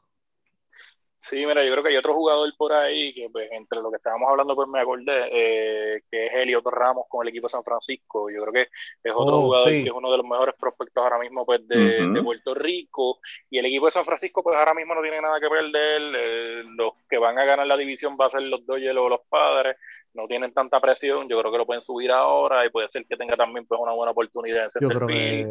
Sí, 1.24 1.46
mira, 1.46 1.64
yo 1.64 1.72
creo 1.72 1.84
que 1.84 1.90
hay 1.90 1.98
otro 1.98 2.16
jugador 2.16 2.52
por 2.58 2.74
ahí 2.74 3.14
que, 3.14 3.30
pues, 3.30 3.48
entre 3.52 3.80
lo 3.80 3.92
que 3.92 3.98
estábamos 3.98 4.28
hablando, 4.28 4.56
pues 4.56 4.68
me 4.68 4.80
acordé, 4.80 5.30
eh, 5.32 6.02
que 6.10 6.26
es 6.26 6.34
Elliot 6.34 6.66
Ramos 6.66 7.06
con 7.08 7.22
el 7.22 7.30
equipo 7.30 7.46
de 7.46 7.52
San 7.52 7.64
Francisco. 7.64 8.32
Yo 8.32 8.42
creo 8.42 8.54
que 8.54 8.62
es 9.04 9.14
otro 9.16 9.38
oh, 9.38 9.42
jugador 9.42 9.70
que 9.70 9.84
es 9.84 9.92
uno 9.92 10.12
de 10.12 10.18
los 10.18 10.26
mejores 10.26 10.56
prospectos 10.60 11.04
ahora 11.04 11.20
mismo, 11.20 11.46
pues, 11.46 11.66
de, 11.68 12.08
de, 12.08 12.24
Puerto 12.24 12.56
Rico. 12.56 13.20
Y 13.52 13.60
el 13.60 13.68
equipo 13.68 13.86
de 13.86 13.92
San 13.92 14.04
Francisco, 14.04 14.42
pues, 14.42 14.58
ahora 14.58 14.74
mismo 14.74 14.96
no 14.96 15.02
tiene 15.02 15.22
nada 15.22 15.40
que 15.40 15.48
perder. 15.48 16.02
Eh, 16.16 16.64
los 16.76 16.94
que 17.08 17.20
van 17.20 17.38
a 17.38 17.46
ganar 17.46 17.68
la 17.68 17.78
división 17.78 18.18
va 18.20 18.26
a 18.26 18.32
ser 18.32 18.42
los 18.42 18.66
Dodgers 18.66 18.98
o 18.98 19.08
los 19.10 19.22
Padres. 19.30 19.76
No 20.16 20.28
tienen 20.28 20.52
tanta 20.54 20.82
presión. 20.82 21.30
Yo 21.30 21.40
creo 21.40 21.52
que 21.52 21.58
lo 21.60 21.68
pueden 21.68 21.84
subir 21.84 22.12
ahora 22.12 22.66
y 22.66 22.70
puede 22.70 22.88
ser 22.88 23.06
que 23.06 23.16
tenga 23.16 23.38
también, 23.38 23.68
pues, 23.68 23.80
una 23.80 23.94
buena 23.94 24.12
oportunidad 24.12 24.72
en 24.74 24.90
yo 24.90 25.06
que... 25.06 25.48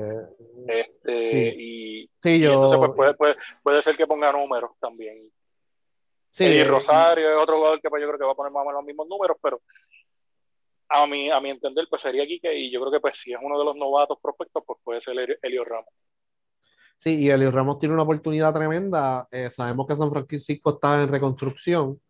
Este, 0.66 1.24
sí. 1.26 1.54
Y, 1.56 2.10
sí, 2.18 2.40
yo... 2.40 2.54
entonces, 2.54 2.78
pues, 2.78 2.92
puede, 2.92 3.14
puede, 3.14 3.36
puede 3.62 3.82
ser 3.82 3.96
que 3.96 4.06
ponga 4.08 4.32
números 4.32 4.72
también. 4.80 5.30
Sí, 6.30 6.44
y 6.44 6.64
Rosario 6.64 7.28
es 7.28 7.36
otro 7.36 7.56
jugador 7.56 7.80
que 7.80 7.90
pues, 7.90 8.00
yo 8.00 8.08
creo 8.08 8.18
que 8.18 8.24
va 8.24 8.32
a 8.32 8.36
poner 8.36 8.52
más 8.52 8.62
o 8.62 8.66
menos 8.66 8.80
los 8.80 8.86
mismos 8.86 9.08
números, 9.08 9.36
pero 9.42 9.60
a 10.88 11.06
mi, 11.06 11.30
a 11.30 11.40
mi 11.40 11.50
entender, 11.50 11.86
pues 11.88 12.02
sería 12.02 12.26
Quique, 12.26 12.56
y 12.56 12.70
yo 12.70 12.80
creo 12.80 12.92
que 12.92 13.00
pues 13.00 13.18
si 13.18 13.32
es 13.32 13.38
uno 13.40 13.58
de 13.58 13.64
los 13.64 13.76
novatos 13.76 14.18
prospectos, 14.20 14.62
pues 14.66 14.78
puede 14.82 15.00
ser 15.00 15.38
Elio 15.42 15.64
Ramos. 15.64 15.92
Sí, 16.98 17.18
y 17.18 17.30
Elio 17.30 17.50
Ramos 17.50 17.78
tiene 17.78 17.94
una 17.94 18.02
oportunidad 18.02 18.52
tremenda. 18.52 19.26
Eh, 19.30 19.50
sabemos 19.50 19.86
que 19.86 19.96
San 19.96 20.10
Francisco 20.10 20.70
está 20.74 21.02
en 21.02 21.08
reconstrucción, 21.08 22.00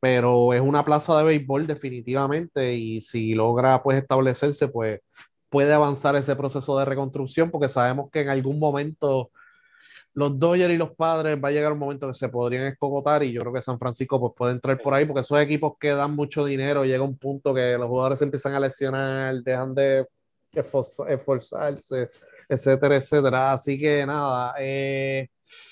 pero 0.00 0.54
es 0.54 0.60
una 0.60 0.84
plaza 0.84 1.18
de 1.18 1.24
béisbol 1.24 1.66
definitivamente, 1.66 2.74
y 2.74 3.00
si 3.00 3.34
logra 3.34 3.82
pues 3.82 3.98
establecerse, 4.00 4.68
pues 4.68 5.00
puede 5.48 5.72
avanzar 5.72 6.16
ese 6.16 6.34
proceso 6.34 6.78
de 6.78 6.84
reconstrucción, 6.84 7.50
porque 7.50 7.68
sabemos 7.68 8.10
que 8.10 8.20
en 8.20 8.30
algún 8.30 8.58
momento 8.58 9.30
los 10.14 10.38
Dodgers 10.38 10.74
y 10.74 10.76
los 10.76 10.94
Padres 10.94 11.38
va 11.42 11.48
a 11.48 11.52
llegar 11.52 11.72
un 11.72 11.78
momento 11.78 12.06
que 12.06 12.14
se 12.14 12.28
podrían 12.28 12.66
escogotar 12.66 13.22
y 13.22 13.32
yo 13.32 13.40
creo 13.40 13.52
que 13.52 13.62
San 13.62 13.78
Francisco 13.78 14.20
pues, 14.20 14.32
puede 14.36 14.52
entrar 14.52 14.78
por 14.80 14.94
ahí 14.94 15.06
porque 15.06 15.20
esos 15.20 15.40
equipos 15.40 15.74
que 15.80 15.90
dan 15.90 16.14
mucho 16.14 16.44
dinero 16.44 16.84
llega 16.84 17.02
un 17.02 17.16
punto 17.16 17.54
que 17.54 17.78
los 17.78 17.88
jugadores 17.88 18.20
empiezan 18.20 18.54
a 18.54 18.60
lesionar, 18.60 19.36
dejan 19.42 19.74
de 19.74 20.06
esforzarse, 20.52 22.10
etcétera, 22.46 22.96
etcétera. 22.96 23.52
Así 23.54 23.78
que 23.78 24.04
nada. 24.04 24.54
Eh... 24.58 25.28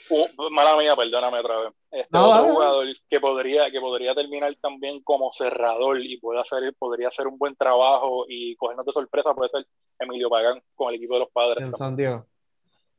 Uh, 0.09 0.51
mala 0.51 0.77
mía, 0.77 0.97
perdóname 0.97 1.39
otra 1.39 1.59
vez. 1.59 1.73
Este 1.91 2.19
otro 2.19 2.53
jugador 2.53 2.87
que 3.09 3.21
podría, 3.21 3.71
que 3.71 3.81
podría 3.81 4.15
terminar 4.15 4.55
también 4.61 5.03
como 5.03 5.31
cerrador 5.33 6.01
y 6.01 6.19
puede 6.19 6.41
hacer, 6.41 6.75
podría 6.79 7.09
hacer 7.09 7.27
un 7.27 7.37
buen 7.37 7.55
trabajo 7.57 8.25
y 8.29 8.57
cogernos 8.57 8.87
de 8.87 8.93
sorpresa 8.93 9.35
puede 9.35 9.51
ser 9.51 9.67
Emilio 9.99 10.31
Pagán 10.31 10.63
con 10.75 10.89
el 10.89 10.95
equipo 10.95 11.15
de 11.15 11.21
los 11.21 11.31
padres. 11.31 11.65
En 11.65 11.75
San 11.75 11.95
Diego 11.95 12.27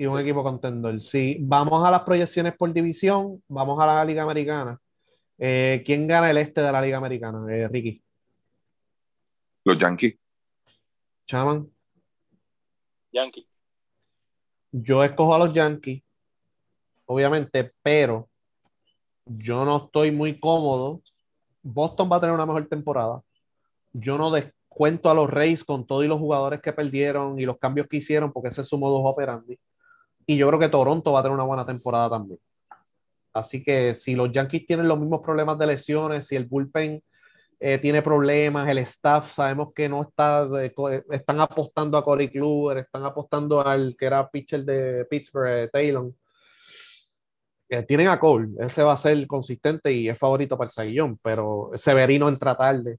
y 0.01 0.07
un 0.07 0.19
equipo 0.19 0.41
contendor. 0.41 0.99
Si 0.99 1.37
vamos 1.41 1.87
a 1.87 1.91
las 1.91 2.01
proyecciones 2.01 2.55
por 2.55 2.73
división, 2.73 3.43
vamos 3.47 3.79
a 3.79 3.85
la 3.85 4.03
Liga 4.03 4.23
Americana. 4.23 4.81
Eh, 5.37 5.83
¿Quién 5.85 6.07
gana 6.07 6.31
el 6.31 6.37
este 6.37 6.59
de 6.59 6.71
la 6.71 6.81
Liga 6.81 6.97
Americana, 6.97 7.45
eh, 7.55 7.67
Ricky? 7.67 8.03
Los 9.63 9.79
Yankees. 9.79 10.17
Chaman. 11.27 11.71
Yankees. 13.11 13.45
Yo 14.71 15.03
escojo 15.03 15.35
a 15.35 15.37
los 15.37 15.53
Yankees, 15.53 16.01
obviamente, 17.05 17.71
pero 17.83 18.27
yo 19.27 19.65
no 19.65 19.85
estoy 19.85 20.09
muy 20.09 20.39
cómodo. 20.39 21.03
Boston 21.61 22.09
va 22.11 22.15
a 22.15 22.21
tener 22.21 22.33
una 22.33 22.47
mejor 22.47 22.67
temporada. 22.67 23.21
Yo 23.93 24.17
no 24.17 24.31
descuento 24.31 25.11
a 25.11 25.13
los 25.13 25.29
Reyes 25.29 25.63
con 25.63 25.85
todos 25.85 26.05
los 26.05 26.17
jugadores 26.17 26.59
que 26.59 26.73
perdieron 26.73 27.37
y 27.37 27.45
los 27.45 27.59
cambios 27.59 27.87
que 27.87 27.97
hicieron, 27.97 28.33
porque 28.33 28.49
ese 28.49 28.61
es 28.61 28.67
su 28.67 28.79
modus 28.79 29.01
operandi. 29.03 29.59
Y 30.25 30.37
yo 30.37 30.47
creo 30.47 30.59
que 30.59 30.69
Toronto 30.69 31.11
va 31.13 31.19
a 31.19 31.23
tener 31.23 31.35
una 31.35 31.43
buena 31.45 31.65
temporada 31.65 32.09
también. 32.09 32.39
Así 33.33 33.63
que 33.63 33.93
si 33.93 34.15
los 34.15 34.31
Yankees 34.31 34.65
tienen 34.65 34.87
los 34.87 34.99
mismos 34.99 35.21
problemas 35.21 35.57
de 35.57 35.67
lesiones, 35.67 36.27
si 36.27 36.35
el 36.35 36.45
bullpen 36.45 37.01
eh, 37.59 37.77
tiene 37.77 38.01
problemas, 38.01 38.67
el 38.69 38.79
staff 38.79 39.31
sabemos 39.31 39.73
que 39.73 39.87
no 39.87 40.01
está, 40.03 40.47
eh, 40.61 40.73
eh, 40.91 41.03
están 41.11 41.39
apostando 41.39 41.97
a 41.97 42.03
Corey 42.03 42.29
Kluber, 42.29 42.79
están 42.79 43.05
apostando 43.05 43.65
al 43.65 43.95
que 43.97 44.05
era 44.05 44.29
pitcher 44.29 44.65
de 44.65 45.05
Pittsburgh, 45.05 45.69
Taylor. 45.71 46.11
tienen 47.87 48.07
a 48.09 48.19
Cole, 48.19 48.49
ese 48.59 48.83
va 48.83 48.93
a 48.93 48.97
ser 48.97 49.25
consistente 49.27 49.91
y 49.91 50.09
es 50.09 50.17
favorito 50.17 50.57
para 50.57 50.67
el 50.67 50.71
Saguillón, 50.71 51.17
pero 51.23 51.71
Severino 51.75 52.27
entra 52.27 52.55
tarde. 52.55 52.97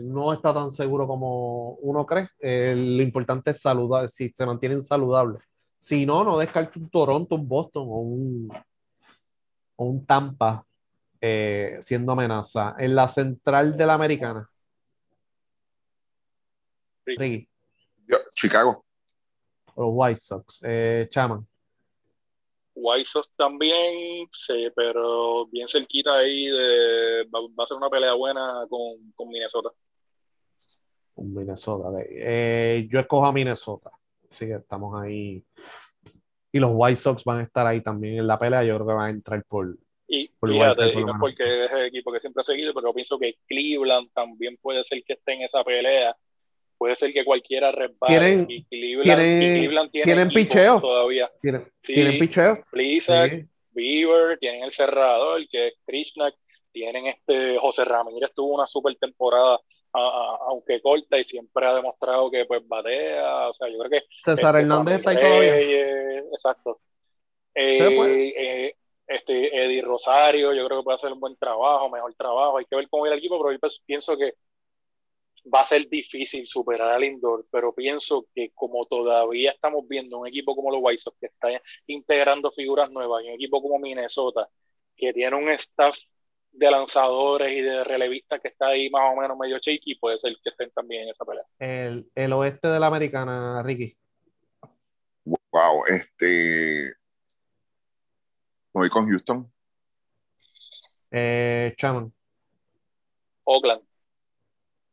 no 0.00 0.32
está 0.32 0.54
tan 0.54 0.70
seguro 0.72 1.06
como 1.06 1.70
uno 1.82 2.06
cree. 2.06 2.28
lo 2.74 3.02
importante 3.02 3.50
es 3.50 3.60
saludar, 3.60 4.08
si 4.08 4.28
se 4.30 4.46
mantienen 4.46 4.80
saludables 4.80 5.42
Si 5.86 6.04
no, 6.04 6.24
no 6.24 6.36
descarto 6.36 6.80
un 6.80 6.90
Toronto, 6.90 7.36
un 7.36 7.46
Boston 7.46 7.84
o 7.88 8.00
un, 8.00 8.48
o 9.76 9.84
un 9.84 10.04
Tampa 10.04 10.64
eh, 11.20 11.78
siendo 11.80 12.10
amenaza. 12.10 12.74
En 12.76 12.96
la 12.96 13.06
central 13.06 13.76
de 13.76 13.86
la 13.86 13.94
americana. 13.94 14.50
Ricky, 17.04 17.48
Yo- 18.04 18.16
Chicago. 18.30 18.84
los 19.76 19.86
White 19.92 20.18
Sox. 20.18 20.60
Eh, 20.64 21.06
Chaman. 21.08 21.46
White 22.74 23.08
Sox 23.08 23.30
también, 23.36 24.28
sí, 24.44 24.68
pero 24.74 25.46
bien 25.46 25.68
cerquita 25.68 26.14
ahí 26.16 26.46
de 26.48 27.28
va, 27.32 27.38
va 27.56 27.62
a 27.62 27.66
ser 27.68 27.76
una 27.76 27.88
pelea 27.88 28.14
buena 28.14 28.66
con, 28.68 29.12
con 29.14 29.28
Minnesota. 29.28 29.70
Un 31.14 31.32
Minnesota. 31.32 31.90
Eh, 32.10 32.88
yo 32.90 32.98
escojo 32.98 33.24
a 33.24 33.32
Minnesota. 33.32 33.92
Que 34.30 34.52
estamos 34.54 35.00
ahí. 35.02 35.42
Y 36.52 36.58
los 36.58 36.70
White 36.72 36.96
Sox 36.96 37.24
van 37.24 37.40
a 37.40 37.42
estar 37.44 37.66
ahí 37.66 37.80
también 37.82 38.18
en 38.18 38.26
la 38.26 38.38
pelea. 38.38 38.64
Yo 38.64 38.74
creo 38.76 38.86
que 38.86 38.94
van 38.94 39.06
a 39.06 39.10
entrar 39.10 39.44
por. 39.44 39.76
Y 40.08 40.28
Por 40.28 40.50
y 40.52 40.58
no 40.58 40.64
es 40.72 40.94
menos. 40.94 41.16
porque 41.18 41.64
es 41.64 41.72
el 41.72 41.86
equipo 41.86 42.12
que 42.12 42.20
siempre 42.20 42.42
he 42.42 42.46
seguido, 42.46 42.72
pero 42.72 42.94
pienso 42.94 43.18
que 43.18 43.36
Cleveland 43.48 44.08
también 44.14 44.56
puede 44.62 44.84
ser 44.84 45.02
que 45.02 45.14
esté 45.14 45.32
en 45.34 45.42
esa 45.42 45.64
pelea. 45.64 46.16
Puede 46.78 46.94
ser 46.94 47.12
que 47.12 47.24
cualquiera 47.24 47.72
resbale. 47.72 48.06
Tienen- 48.18 48.46
y 48.48 48.64
Cleveland, 48.64 49.04
tienen- 49.04 49.42
y 49.42 49.58
Cleveland 49.58 49.90
tiene 49.90 50.04
tienen 50.04 50.26
equipo 50.30 50.48
picheo. 50.54 50.80
todavía. 50.80 51.30
¿Tienen, 51.42 51.64
Sí. 51.82 51.94
¿tienen 51.94 52.18
picheo? 52.20 52.64
Blizzard, 52.70 53.30
Sí. 53.30 53.46
Beaver, 53.72 54.38
tienen 54.38 54.62
el 54.62 54.72
cerrador, 54.72 55.46
que 55.48 55.68
es 55.68 55.74
Krishnak, 55.84 56.34
tienen 56.72 57.06
este 57.06 57.58
José 57.58 57.84
Ramírez, 57.84 58.30
tuvo 58.34 58.54
una 58.54 58.66
super 58.66 58.94
temporada, 58.96 59.58
a- 59.98 60.34
a- 60.34 60.36
aunque 60.48 60.80
corta, 60.80 61.18
y 61.18 61.24
siempre 61.24 61.66
ha 61.66 61.74
demostrado 61.74 62.30
que 62.30 62.44
pues 62.44 62.66
batea, 62.66 63.48
o 63.50 63.54
sea, 63.54 63.68
yo 63.68 63.78
creo 63.78 63.90
que 63.90 64.06
César 64.24 64.56
este, 64.56 64.62
Hernández 64.62 64.98
está 64.98 65.10
ahí 65.10 65.16
todavía. 65.16 66.18
Exacto. 66.32 66.80
Eh, 67.54 68.34
eh, 68.36 68.74
este, 69.06 69.64
Eddie 69.64 69.82
Rosario, 69.82 70.52
yo 70.52 70.66
creo 70.66 70.78
que 70.80 70.84
puede 70.84 70.96
hacer 70.96 71.12
un 71.12 71.20
buen 71.20 71.36
trabajo, 71.36 71.88
mejor 71.88 72.12
trabajo. 72.14 72.58
Hay 72.58 72.64
que 72.66 72.76
ver 72.76 72.88
cómo 72.88 73.04
viene 73.04 73.14
el 73.14 73.20
equipo, 73.20 73.38
pero 73.42 73.52
yo 73.52 73.68
pienso 73.86 74.16
que 74.16 74.34
va 75.52 75.60
a 75.60 75.66
ser 75.66 75.88
difícil 75.88 76.46
superar 76.46 76.92
al 76.92 77.04
Indoor, 77.04 77.46
pero 77.50 77.72
pienso 77.72 78.26
que 78.34 78.50
como 78.52 78.84
todavía 78.86 79.52
estamos 79.52 79.86
viendo 79.86 80.18
un 80.18 80.26
equipo 80.26 80.56
como 80.56 80.72
los 80.72 80.80
White 80.82 81.02
Sox 81.02 81.16
que 81.20 81.26
está 81.26 81.48
integrando 81.86 82.50
figuras 82.50 82.90
nuevas 82.90 83.22
y 83.24 83.28
un 83.28 83.34
equipo 83.34 83.62
como 83.62 83.78
Minnesota 83.78 84.48
que 84.96 85.12
tiene 85.12 85.36
un 85.36 85.48
staff 85.50 85.96
de 86.56 86.70
lanzadores 86.70 87.52
y 87.52 87.60
de 87.60 87.84
relevistas 87.84 88.40
que 88.40 88.48
está 88.48 88.68
ahí 88.68 88.88
más 88.90 89.12
o 89.12 89.20
menos 89.20 89.36
medio 89.38 89.58
shaky, 89.58 89.96
puede 89.96 90.18
ser 90.18 90.34
que 90.42 90.50
estén 90.50 90.70
también 90.70 91.04
en 91.04 91.10
esa 91.10 91.24
pelea. 91.24 91.44
El, 91.58 92.10
el 92.14 92.32
oeste 92.32 92.68
de 92.68 92.80
la 92.80 92.86
americana, 92.86 93.62
Ricky. 93.62 93.96
Wow, 95.24 95.84
este. 95.86 96.92
me 98.74 98.80
Voy 98.80 98.88
con 98.88 99.08
Houston. 99.08 99.50
Eh, 101.10 101.74
Chaman. 101.76 102.12
Oakland. 103.44 103.82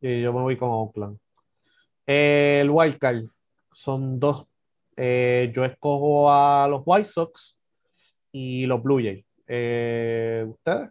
Y 0.02 0.22
yo 0.22 0.34
me 0.34 0.42
voy 0.42 0.58
con 0.58 0.70
Oakland. 0.70 1.18
El 2.06 2.70
Wild 2.70 2.98
Card 2.98 3.26
son 3.74 4.20
dos. 4.20 4.46
Eh, 4.96 5.52
yo 5.56 5.66
escojo 5.66 6.32
a 6.32 6.68
los 6.68 6.84
White 6.86 7.10
Sox 7.10 7.60
y 8.32 8.66
los 8.66 8.82
Blue 8.84 9.02
Jays. 9.02 9.26
Eh, 9.48 10.46
¿Ustedes? 10.48 10.90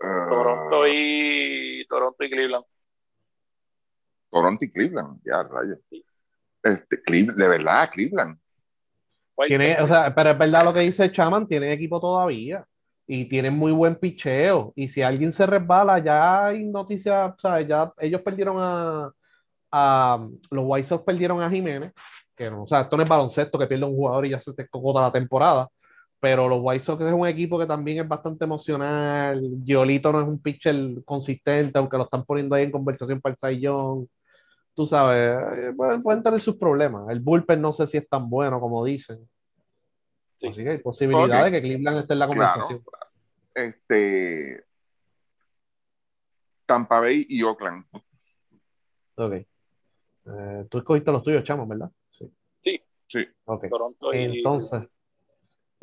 Ah, 0.00 0.26
Toronto 0.28 0.86
y 0.88 1.86
Toronto 1.88 2.24
y 2.24 2.30
Cleveland. 2.30 2.64
Toronto 4.30 4.64
y 4.64 4.70
Cleveland. 4.70 5.20
Ya, 5.24 5.42
rayo. 5.42 5.78
Este, 6.62 7.02
de 7.06 7.48
verdad, 7.48 7.90
Cleveland. 7.92 8.38
Tiene, 9.46 9.80
o 9.80 9.86
sea, 9.86 10.14
pero 10.14 10.30
es 10.30 10.38
verdad 10.38 10.64
lo 10.64 10.72
que 10.72 10.80
dice 10.80 11.10
Chaman, 11.10 11.46
tiene 11.46 11.72
equipo 11.72 12.00
todavía 12.00 12.64
y 13.06 13.26
tienen 13.26 13.54
muy 13.54 13.72
buen 13.72 13.96
picheo. 13.96 14.72
Y 14.76 14.88
si 14.88 15.02
alguien 15.02 15.32
se 15.32 15.44
resbala, 15.46 15.98
ya 15.98 16.46
hay 16.46 16.64
noticias, 16.64 17.32
o 17.36 17.38
sea, 17.38 17.60
ya 17.60 17.92
ellos 17.98 18.22
perdieron 18.22 18.56
a, 18.58 19.12
a 19.70 20.28
los 20.50 20.64
White 20.66 20.86
Sox 20.86 21.04
perdieron 21.04 21.42
a 21.42 21.50
Jiménez, 21.50 21.92
que 22.36 22.50
no, 22.50 22.62
o 22.62 22.66
sea, 22.66 22.82
esto 22.82 22.96
no 22.96 23.02
es 23.02 23.08
baloncesto 23.08 23.58
que 23.58 23.66
pierde 23.66 23.84
un 23.84 23.96
jugador 23.96 24.26
y 24.26 24.30
ya 24.30 24.38
se 24.38 24.54
te 24.54 24.68
cocota 24.68 25.02
la 25.02 25.12
temporada. 25.12 25.68
Pero 26.24 26.48
los 26.48 26.58
White 26.62 26.80
Sox 26.80 27.04
es 27.04 27.12
un 27.12 27.26
equipo 27.28 27.58
que 27.58 27.66
también 27.66 27.98
es 27.98 28.08
bastante 28.08 28.46
emocional. 28.46 29.42
Giolito 29.62 30.10
no 30.10 30.22
es 30.22 30.26
un 30.26 30.38
pitcher 30.40 30.74
consistente, 31.04 31.78
aunque 31.78 31.98
lo 31.98 32.04
están 32.04 32.24
poniendo 32.24 32.54
ahí 32.54 32.64
en 32.64 32.70
conversación 32.70 33.20
para 33.20 33.36
el 33.50 33.60
Young. 33.60 34.06
Tú 34.72 34.86
sabes, 34.86 35.36
eh, 35.58 35.72
pueden, 35.76 36.02
pueden 36.02 36.22
tener 36.22 36.40
sus 36.40 36.56
problemas. 36.56 37.10
El 37.10 37.20
bullpen 37.20 37.60
no 37.60 37.74
sé 37.74 37.86
si 37.86 37.98
es 37.98 38.08
tan 38.08 38.30
bueno 38.30 38.58
como 38.58 38.82
dicen. 38.82 39.18
Sí. 40.40 40.46
Así 40.46 40.64
que 40.64 40.70
hay 40.70 40.78
posibilidad 40.78 41.40
Ok. 41.40 41.44
de 41.44 41.52
que 41.52 41.60
Cleveland 41.60 41.98
esté 41.98 42.14
en 42.14 42.18
la 42.20 42.26
Claro. 42.26 42.52
conversación. 42.52 42.82
Este. 43.54 44.64
Tampa 46.64 47.00
Bay 47.00 47.26
y 47.28 47.42
Oakland. 47.42 47.84
Ok. 49.16 49.32
Eh, 49.34 50.66
tú 50.70 50.78
escogiste 50.78 51.12
los 51.12 51.22
tuyos, 51.22 51.44
chamos, 51.44 51.68
¿verdad? 51.68 51.90
Sí. 52.08 52.32
Sí. 53.08 53.28
Ok. 53.44 53.68
Toronto 53.68 54.14
y 54.14 54.38
Entonces, 54.38 54.88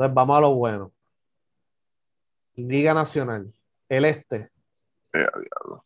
entonces 0.01 0.15
vamos 0.15 0.35
a 0.35 0.41
lo 0.41 0.55
bueno. 0.55 0.91
Liga 2.55 2.91
Nacional. 2.91 3.53
El 3.87 4.05
este. 4.05 4.49
Eh, 5.13 5.27
diablo. 5.35 5.85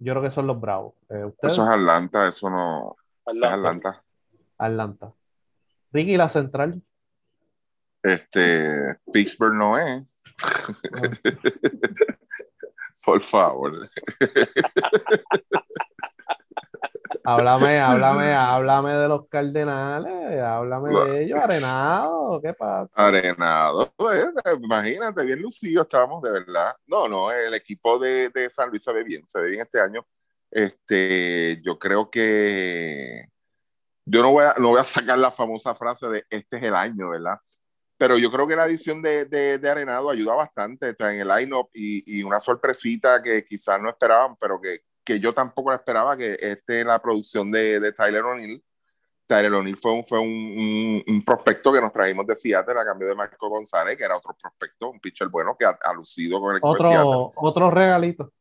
Yo 0.00 0.14
creo 0.14 0.22
que 0.22 0.32
son 0.32 0.48
los 0.48 0.60
Bravos. 0.60 0.94
Eh. 1.08 1.32
Eso 1.42 1.62
es 1.62 1.76
Atlanta, 1.76 2.26
eso 2.26 2.50
no. 2.50 2.96
Es 3.24 3.36
Atlanta. 3.36 3.54
Atlanta. 3.54 4.04
Atlanta. 4.58 5.14
Ricky, 5.92 6.16
la 6.16 6.28
central. 6.28 6.82
Este. 8.02 8.98
Pittsburgh 9.12 9.54
no 9.54 9.78
es. 9.78 10.02
Por 13.04 13.20
favor. 13.20 13.74
Háblame, 17.30 17.78
háblame, 17.80 18.32
háblame 18.32 18.94
de 18.94 19.08
los 19.08 19.28
Cardenales. 19.28 20.42
Háblame 20.42 21.10
de 21.10 21.24
ellos, 21.24 21.38
Arenado. 21.38 22.40
¿Qué 22.42 22.52
pasa? 22.54 23.06
Arenado, 23.06 23.92
pues, 23.96 24.26
imagínate, 24.60 25.24
bien 25.24 25.40
lucido 25.40 25.82
estábamos, 25.82 26.22
de 26.22 26.32
verdad. 26.32 26.74
No, 26.86 27.06
no, 27.06 27.30
el 27.30 27.54
equipo 27.54 27.98
de, 27.98 28.30
de 28.30 28.50
San 28.50 28.70
Luis 28.70 28.82
se 28.82 28.92
ve 28.92 29.04
bien, 29.04 29.22
se 29.28 29.40
ve 29.40 29.50
bien 29.50 29.62
este 29.62 29.80
año. 29.80 30.04
Este, 30.50 31.60
yo 31.62 31.78
creo 31.78 32.10
que 32.10 33.26
yo 34.04 34.22
no 34.22 34.32
voy 34.32 34.44
a, 34.44 34.54
no 34.58 34.70
voy 34.70 34.80
a 34.80 34.84
sacar 34.84 35.18
la 35.18 35.30
famosa 35.30 35.74
frase 35.74 36.08
de 36.08 36.24
este 36.28 36.56
es 36.56 36.62
el 36.64 36.74
año, 36.74 37.10
¿verdad? 37.10 37.38
Pero 37.96 38.18
yo 38.18 38.32
creo 38.32 38.48
que 38.48 38.56
la 38.56 38.64
adición 38.64 39.02
de, 39.02 39.26
de, 39.26 39.58
de 39.58 39.70
Arenado 39.70 40.10
ayuda 40.10 40.34
bastante 40.34 40.88
está 40.88 41.14
en 41.14 41.20
el 41.20 41.28
line-up 41.28 41.68
y, 41.74 42.18
y 42.18 42.22
una 42.24 42.40
sorpresita 42.40 43.22
que 43.22 43.44
quizás 43.44 43.80
no 43.80 43.90
esperaban, 43.90 44.34
pero 44.36 44.60
que, 44.60 44.80
que 45.10 45.18
yo 45.18 45.34
tampoco 45.34 45.70
la 45.70 45.76
esperaba, 45.76 46.16
que 46.16 46.36
este 46.38 46.84
la 46.84 47.02
producción 47.02 47.50
de, 47.50 47.80
de 47.80 47.92
Tyler 47.92 48.22
O'Neill. 48.22 48.62
Tyler 49.26 49.52
O'Neill 49.54 49.76
fue, 49.76 49.92
un, 49.92 50.04
fue 50.04 50.20
un, 50.20 50.28
un, 50.28 51.04
un 51.04 51.24
prospecto 51.24 51.72
que 51.72 51.80
nos 51.80 51.90
trajimos 51.90 52.24
de 52.28 52.36
Seattle 52.36 52.78
a 52.78 52.84
cambio 52.84 53.08
de 53.08 53.16
Marco 53.16 53.48
González, 53.48 53.96
que 53.96 54.04
era 54.04 54.16
otro 54.16 54.36
prospecto, 54.40 54.88
un 54.88 55.00
pitcher 55.00 55.28
bueno 55.28 55.56
que 55.58 55.64
ha, 55.64 55.76
ha 55.82 55.92
lucido 55.92 56.40
con 56.40 56.52
el 56.52 56.58
equipo 56.58 56.74
de 56.74 56.82
Seattle. 56.82 57.10
Otro, 57.10 57.32
otro 57.36 57.70
regalito. 57.72 58.32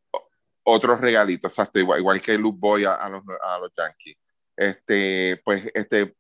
Otro 0.61 0.95
regalito, 0.95 1.47
exacto, 1.47 1.80
igual, 1.80 2.01
igual 2.01 2.22
que 2.22 2.38
Luke 2.38 2.59
Boy 2.59 2.86
a, 2.86 2.93
a, 2.93 3.09
los, 3.09 3.24
a 3.41 3.57
los 3.57 3.72
Yankees. 3.76 4.15
Este, 4.55 5.41
pues, 5.43 5.72
este, 5.74 6.15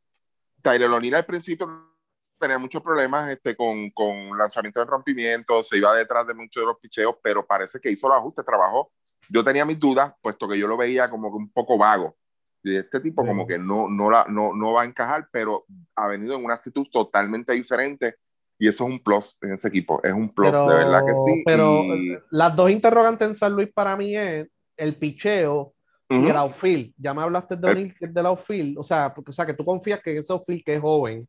Tyler 0.63 0.89
O'Neill 0.89 1.13
al 1.13 1.25
principio 1.25 1.95
tenía 2.39 2.57
muchos 2.57 2.81
problemas 2.81 3.29
este, 3.31 3.55
con, 3.55 3.91
con 3.91 4.35
lanzamiento 4.35 4.79
de 4.79 4.87
rompimiento, 4.87 5.61
se 5.61 5.77
iba 5.77 5.93
detrás 5.93 6.25
de 6.25 6.33
muchos 6.33 6.61
de 6.63 6.65
los 6.65 6.79
picheos, 6.79 7.15
pero 7.21 7.45
parece 7.45 7.79
que 7.79 7.91
hizo 7.91 8.07
los 8.07 8.17
ajustes, 8.17 8.43
trabajó. 8.43 8.91
Yo 9.29 9.43
tenía 9.43 9.63
mis 9.63 9.79
dudas, 9.79 10.13
puesto 10.21 10.47
que 10.49 10.57
yo 10.57 10.67
lo 10.67 10.75
veía 10.75 11.09
como 11.09 11.29
que 11.31 11.37
un 11.37 11.51
poco 11.51 11.77
vago. 11.77 12.15
Y 12.63 12.75
este 12.75 12.99
tipo 12.99 13.25
como 13.25 13.47
que 13.47 13.57
no, 13.57 13.87
no, 13.87 14.09
la, 14.11 14.25
no, 14.27 14.53
no 14.53 14.73
va 14.73 14.81
a 14.81 14.85
encajar, 14.85 15.29
pero 15.31 15.65
ha 15.95 16.07
venido 16.07 16.35
en 16.35 16.43
una 16.43 16.55
actitud 16.55 16.85
totalmente 16.91 17.53
diferente 17.53 18.15
y 18.57 18.67
eso 18.67 18.83
es 18.85 18.89
un 18.89 18.99
plus 18.99 19.37
en 19.41 19.53
ese 19.53 19.69
equipo, 19.69 20.01
es 20.03 20.11
un 20.11 20.33
plus, 20.33 20.51
Pero, 20.51 20.67
de 20.67 20.75
verdad 20.75 21.05
que 21.05 21.15
sí. 21.15 21.43
pero 21.45 21.75
y- 21.95 22.17
las 22.31 22.53
dos 22.53 22.69
interrogantes 22.69 23.25
en 23.29 23.35
San 23.35 23.53
Luis 23.53 23.71
para 23.73 23.95
mí 23.95 24.17
es 24.17 24.45
el 24.75 24.97
picheo 24.97 25.73
y 26.09 26.17
Ujú. 26.17 26.27
el 26.29 26.35
outfield. 26.35 26.93
Ya 26.97 27.13
me 27.13 27.21
hablaste 27.21 27.55
de 27.55 27.71
El- 27.71 27.95
que 27.95 28.05
es 28.05 28.13
del 28.13 28.25
outfield. 28.25 28.77
O 28.77 28.83
sea, 28.83 29.13
porque, 29.13 29.29
o 29.29 29.31
sea, 29.31 29.45
que 29.45 29.53
tú 29.53 29.63
confías 29.63 30.01
que 30.01 30.17
ese 30.17 30.33
outfield 30.33 30.63
que 30.65 30.73
es 30.73 30.81
joven 30.81 31.25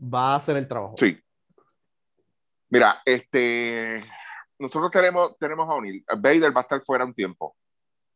va 0.00 0.34
a 0.34 0.36
hacer 0.36 0.56
el 0.56 0.68
trabajo. 0.68 0.94
Sí. 0.98 1.18
Mira, 2.68 3.02
este, 3.04 4.04
nosotros 4.62 4.90
tenemos, 4.90 5.36
tenemos 5.38 5.68
a 5.68 5.72
O'Neill. 5.74 6.04
Bader 6.18 6.56
va 6.56 6.60
a 6.60 6.62
estar 6.62 6.80
fuera 6.82 7.04
un 7.04 7.12
tiempo. 7.14 7.54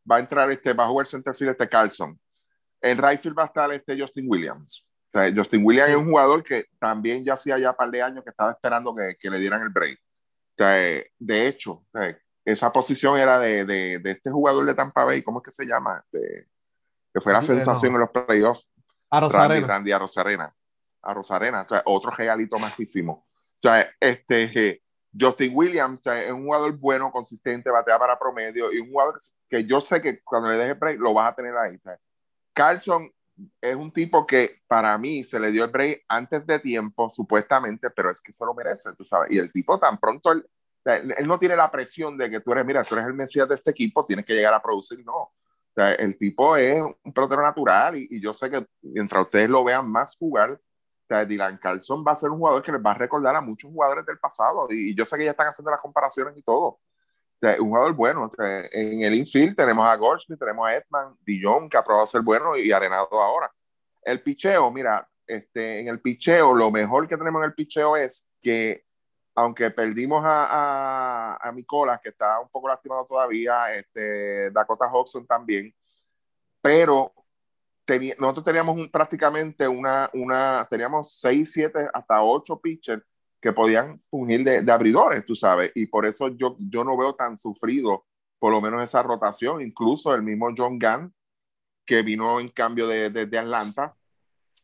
Va 0.09 0.15
a 0.17 0.19
entrar 0.19 0.49
este, 0.51 0.73
va 0.73 0.85
a 0.85 0.87
jugar 0.87 1.05
centerfield 1.07 1.51
este 1.51 1.67
Carlson. 1.69 2.19
En 2.81 2.97
right 2.97 3.19
field 3.19 3.37
va 3.37 3.43
a 3.43 3.47
estar 3.47 3.71
este 3.73 3.99
Justin 3.99 4.25
Williams. 4.29 4.83
O 5.13 5.19
sea, 5.19 5.31
Justin 5.35 5.61
Williams 5.65 5.89
Sí. 5.89 5.93
es 5.95 5.97
un 5.99 6.09
jugador 6.09 6.43
que 6.43 6.65
también 6.79 7.23
ya 7.23 7.33
hacía 7.33 7.57
ya 7.59 7.71
un 7.71 7.75
par 7.75 7.91
de 7.91 8.01
años 8.01 8.23
que 8.23 8.29
estaba 8.29 8.51
esperando 8.51 8.95
que, 8.95 9.15
que 9.19 9.29
le 9.29 9.39
dieran 9.39 9.61
el 9.61 9.69
break. 9.69 9.99
O 9.99 10.53
sea, 10.57 10.87
eh, 10.87 11.11
de 11.19 11.47
hecho, 11.47 11.71
o 11.73 11.85
sea, 11.91 12.17
esa 12.45 12.71
posición 12.71 13.17
era 13.17 13.37
de, 13.39 13.65
de, 13.65 13.99
de 13.99 14.11
este 14.11 14.31
jugador 14.31 14.65
de 14.65 14.73
Tampa 14.73 15.03
Bay, 15.03 15.21
¿cómo 15.23 15.39
es 15.39 15.45
que 15.45 15.51
se 15.51 15.65
llama? 15.65 16.03
Este, 16.11 16.47
que 17.13 17.21
fue 17.21 17.33
la 17.33 17.41
Sí, 17.41 17.47
sensación 17.47 17.91
no. 17.93 17.97
en 17.99 18.01
los 18.01 18.25
playoffs. 18.25 18.69
A 19.09 19.19
Randy, 19.19 19.33
Rosarena. 19.33 19.67
Randy 19.67 19.91
a 19.91 19.99
Rosarena. 19.99 20.53
A 21.01 21.13
Rosarena, 21.13 21.65
otro 21.85 22.11
regalito 22.11 22.57
más 22.59 22.73
que 22.75 22.83
hicimos. 22.83 23.17
O 23.19 23.59
sea, 23.61 23.89
este, 23.99 24.43
eh, 24.69 24.81
Justin 25.19 25.51
Williams 25.55 26.01
es 26.05 26.31
un 26.31 26.45
jugador 26.45 26.73
bueno, 26.77 27.11
consistente, 27.11 27.71
batea 27.71 27.97
para 27.99 28.17
promedio 28.19 28.71
y 28.71 28.79
un 28.79 28.89
jugador 28.91 29.17
que 29.49 29.65
yo 29.65 29.81
sé 29.81 30.01
que 30.01 30.21
cuando 30.23 30.49
le 30.49 30.57
deje 30.57 30.73
break 30.73 30.99
lo 30.99 31.13
vas 31.13 31.31
a 31.31 31.35
tener 31.35 31.55
ahí. 31.57 31.79
Carlson 32.53 33.11
es 33.61 33.75
un 33.75 33.91
tipo 33.91 34.25
que 34.25 34.61
para 34.67 34.97
mí 34.97 35.23
se 35.23 35.39
le 35.39 35.51
dio 35.51 35.65
el 35.65 35.71
break 35.71 36.05
antes 36.07 36.45
de 36.45 36.59
tiempo, 36.59 37.07
supuestamente, 37.09 37.89
pero 37.91 38.09
es 38.09 38.19
que 38.21 38.31
se 38.31 38.45
lo 38.45 38.53
merece, 38.53 38.89
tú 38.97 39.03
sabes. 39.03 39.31
Y 39.31 39.37
el 39.37 39.51
tipo 39.51 39.79
tan 39.79 39.97
pronto, 39.97 40.31
él, 40.31 40.45
él- 40.85 41.27
no 41.27 41.37
tiene 41.39 41.55
la 41.55 41.69
presión 41.71 42.17
de 42.17 42.29
que 42.29 42.39
tú 42.39 42.51
eres, 42.51 42.65
mira, 42.65 42.83
tú 42.83 42.95
eres 42.95 43.07
el 43.07 43.13
mesías 43.13 43.47
de 43.47 43.55
este 43.55 43.71
equipo, 43.71 44.05
tienes 44.05 44.25
que 44.25 44.33
llegar 44.33 44.53
a 44.53 44.61
producir, 44.61 45.03
no. 45.05 45.31
El 45.75 46.17
tipo 46.17 46.57
es 46.57 46.81
un 46.81 47.13
pelotero 47.13 47.43
natural 47.43 47.95
y, 47.97 48.07
y 48.09 48.19
yo 48.19 48.33
sé 48.33 48.49
que 48.49 48.65
mientras 48.81 49.21
ustedes 49.23 49.47
lo 49.47 49.63
vean 49.63 49.87
más 49.87 50.17
jugar, 50.17 50.59
o 51.09 51.13
sea, 51.13 51.25
Dylan 51.25 51.57
Carlson 51.57 52.03
va 52.05 52.11
a 52.11 52.15
ser 52.17 52.29
un 52.29 52.39
jugador 52.39 52.61
que 52.61 52.71
les 52.71 52.81
va 52.81 52.91
a 52.91 52.95
recordar 52.95 53.35
a 53.35 53.41
muchos 53.41 53.71
jugadores 53.71 54.05
del 54.05 54.19
pasado 54.19 54.67
y, 54.69 54.91
y 54.91 54.95
yo 54.95 55.05
sé 55.05 55.17
que 55.17 55.23
ya 55.25 55.31
están 55.31 55.47
haciendo 55.47 55.71
las 55.71 55.81
comparaciones 55.81 56.35
y 56.37 56.41
todo. 56.41 56.79
O 57.37 57.39
sea, 57.39 57.55
un 57.61 57.69
jugador 57.69 57.93
bueno. 57.93 58.31
En 58.71 59.03
el 59.03 59.13
infield 59.13 59.55
tenemos 59.55 59.85
a 59.85 59.95
Goldschmidt, 59.95 60.39
tenemos 60.39 60.67
a 60.67 60.75
Edman, 60.75 61.15
Dijon, 61.25 61.69
que 61.69 61.77
ha 61.77 61.83
probado 61.83 62.07
ser 62.07 62.21
bueno, 62.23 62.57
y 62.57 62.71
Arenado 62.71 63.07
ahora. 63.21 63.51
El 64.01 64.21
picheo, 64.21 64.69
mira, 64.71 65.07
este, 65.25 65.81
en 65.81 65.87
el 65.87 66.01
picheo, 66.01 66.53
lo 66.53 66.71
mejor 66.71 67.07
que 67.07 67.15
tenemos 67.15 67.41
en 67.41 67.49
el 67.49 67.53
picheo 67.53 67.95
es 67.95 68.29
que, 68.41 68.85
aunque 69.35 69.69
perdimos 69.69 70.23
a, 70.25 71.35
a, 71.35 71.47
a 71.47 71.51
Micolas, 71.51 72.01
que 72.01 72.09
está 72.09 72.39
un 72.39 72.49
poco 72.49 72.69
lastimado 72.69 73.05
todavía, 73.05 73.71
este, 73.71 74.49
Dakota 74.51 74.91
Hudson 74.91 75.27
también, 75.27 75.73
pero 76.61 77.13
nosotros 78.19 78.43
teníamos 78.45 78.87
prácticamente 78.89 79.67
una, 79.67 80.09
teníamos 80.69 81.13
6, 81.19 81.51
7, 81.53 81.87
hasta 81.93 82.21
8 82.23 82.59
pitchers 82.59 83.03
que 83.41 83.53
podían 83.53 83.99
fungir 84.01 84.43
de, 84.43 84.61
de 84.61 84.71
abridores, 84.71 85.25
tú 85.25 85.35
sabes, 85.35 85.71
y 85.75 85.85
por 85.87 86.05
eso 86.05 86.29
yo, 86.29 86.55
yo 86.59 86.83
no 86.83 86.97
veo 86.97 87.15
tan 87.15 87.37
sufrido, 87.37 88.05
por 88.39 88.51
lo 88.51 88.61
menos 88.61 88.83
esa 88.83 89.03
rotación, 89.03 89.61
incluso 89.61 90.13
el 90.13 90.23
mismo 90.23 90.49
John 90.57 90.79
Gunn, 90.79 91.13
que 91.85 92.01
vino 92.01 92.39
en 92.39 92.49
cambio 92.49 92.87
de 92.87 93.37
Atlanta, 93.37 93.95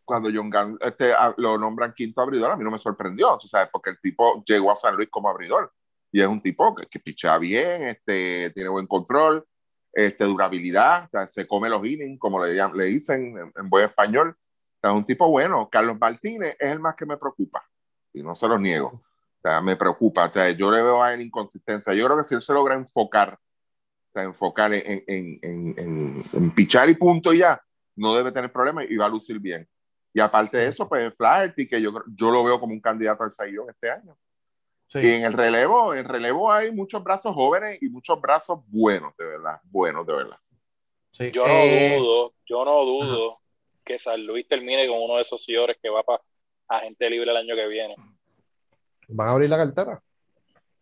cuando 0.05 0.29
John 0.33 0.49
Gunn 0.49 0.77
este, 0.81 1.13
a- 1.13 1.33
lo 1.37 1.57
nombran 1.57 1.93
quinto 1.93 2.21
abridor, 2.21 2.51
a 2.51 2.55
mí 2.57 2.63
no 2.63 2.71
me 2.71 2.77
sorprendió, 2.79 3.37
tú 3.39 3.47
sabes, 3.47 3.69
porque 3.71 3.91
el 3.91 3.99
tipo 4.01 4.43
llegó 4.45 4.71
a 4.71 4.75
San 4.75 4.95
Luis 4.95 5.09
como 5.09 5.29
abridor, 5.29 5.71
y 6.11 6.21
es 6.21 6.27
un 6.27 6.41
tipo 6.41 6.75
que, 6.75 6.85
que 6.87 6.99
pichea 6.99 7.37
bien, 7.37 7.87
este, 7.87 8.51
tiene 8.51 8.69
buen 8.69 8.87
control, 8.87 9.45
este, 9.93 10.25
durabilidad, 10.25 11.05
o 11.05 11.09
sea, 11.09 11.27
se 11.27 11.47
come 11.47 11.69
los 11.69 11.85
innings, 11.85 12.19
como 12.19 12.43
le, 12.43 12.53
le 12.53 12.85
dicen 12.85 13.37
en, 13.37 13.53
en 13.55 13.69
buen 13.69 13.85
español, 13.85 14.29
o 14.29 14.79
sea, 14.81 14.91
es 14.91 14.97
un 14.97 15.05
tipo 15.05 15.29
bueno. 15.29 15.69
Carlos 15.71 15.97
Martínez 15.99 16.57
es 16.59 16.71
el 16.71 16.79
más 16.79 16.95
que 16.95 17.05
me 17.05 17.17
preocupa, 17.17 17.63
y 18.11 18.21
no 18.21 18.35
se 18.35 18.47
lo 18.47 18.59
niego. 18.59 18.87
O 18.87 19.41
sea, 19.41 19.61
me 19.61 19.75
preocupa. 19.75 20.25
O 20.25 20.31
sea, 20.31 20.49
yo 20.51 20.71
le 20.71 20.81
veo 20.81 21.03
a 21.03 21.13
él 21.13 21.21
inconsistencia. 21.21 21.93
Yo 21.93 22.05
creo 22.05 22.17
que 22.17 22.23
si 22.23 22.35
él 22.35 22.41
se 22.41 22.53
logra 22.53 22.75
enfocar, 22.75 23.33
o 23.33 24.11
sea, 24.13 24.23
enfocar 24.23 24.73
en, 24.73 25.03
en, 25.05 25.39
en, 25.41 25.73
en, 25.77 26.19
en 26.33 26.51
pichar 26.51 26.89
y 26.89 26.95
punto 26.95 27.33
y 27.33 27.39
ya, 27.39 27.61
no 27.95 28.15
debe 28.15 28.31
tener 28.31 28.51
problemas 28.51 28.85
y 28.89 28.95
va 28.95 29.05
a 29.05 29.09
lucir 29.09 29.39
bien. 29.39 29.67
Y 30.13 30.19
aparte 30.19 30.57
de 30.57 30.67
eso, 30.67 30.87
pues 30.87 31.13
Flaherty, 31.17 31.67
que 31.67 31.81
yo, 31.81 31.91
yo 32.15 32.31
lo 32.31 32.43
veo 32.43 32.59
como 32.59 32.73
un 32.73 32.79
candidato 32.79 33.23
al 33.23 33.33
Sayón 33.33 33.69
este 33.69 33.91
año. 33.91 34.15
Sí. 34.89 34.99
Y 35.01 35.07
en 35.07 35.23
el 35.23 35.33
relevo, 35.33 35.93
en 35.95 36.07
relevo 36.07 36.51
hay 36.51 36.71
muchos 36.71 37.03
brazos 37.03 37.33
jóvenes 37.33 37.81
y 37.81 37.89
muchos 37.89 38.21
brazos 38.21 38.59
buenos, 38.67 39.15
de 39.17 39.25
verdad, 39.25 39.59
buenos, 39.63 40.05
de 40.05 40.13
verdad. 40.13 40.37
sí. 41.11 41.31
Yo 41.31 41.47
no 41.47 41.53
Eh, 41.53 41.97
dudo, 41.97 42.33
yo 42.45 42.63
no 42.65 42.85
dudo 42.85 43.39
que 43.83 43.97
San 43.99 44.25
Luis 44.25 44.47
termine 44.47 44.87
con 44.87 44.97
uno 45.01 45.15
de 45.15 45.23
esos 45.23 45.43
señores 45.43 45.77
que 45.81 45.89
va 45.89 46.03
para 46.03 46.21
agente 46.67 47.09
libre 47.09 47.31
el 47.31 47.37
año 47.37 47.55
que 47.55 47.67
viene. 47.67 47.95
¿Van 49.07 49.27
a 49.27 49.31
abrir 49.31 49.49
la 49.49 49.57
cartera? 49.57 50.01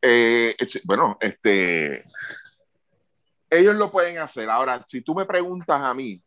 Eh, 0.02 0.56
bueno, 0.84 1.18
este, 1.20 2.02
ellos 3.50 3.76
lo 3.76 3.92
pueden 3.92 4.18
hacer. 4.20 4.50
Ahora, 4.50 4.84
si 4.88 5.02
tú 5.02 5.16
me 5.16 5.26
preguntas 5.26 5.82
a 5.82 5.94
mí, 5.94 6.22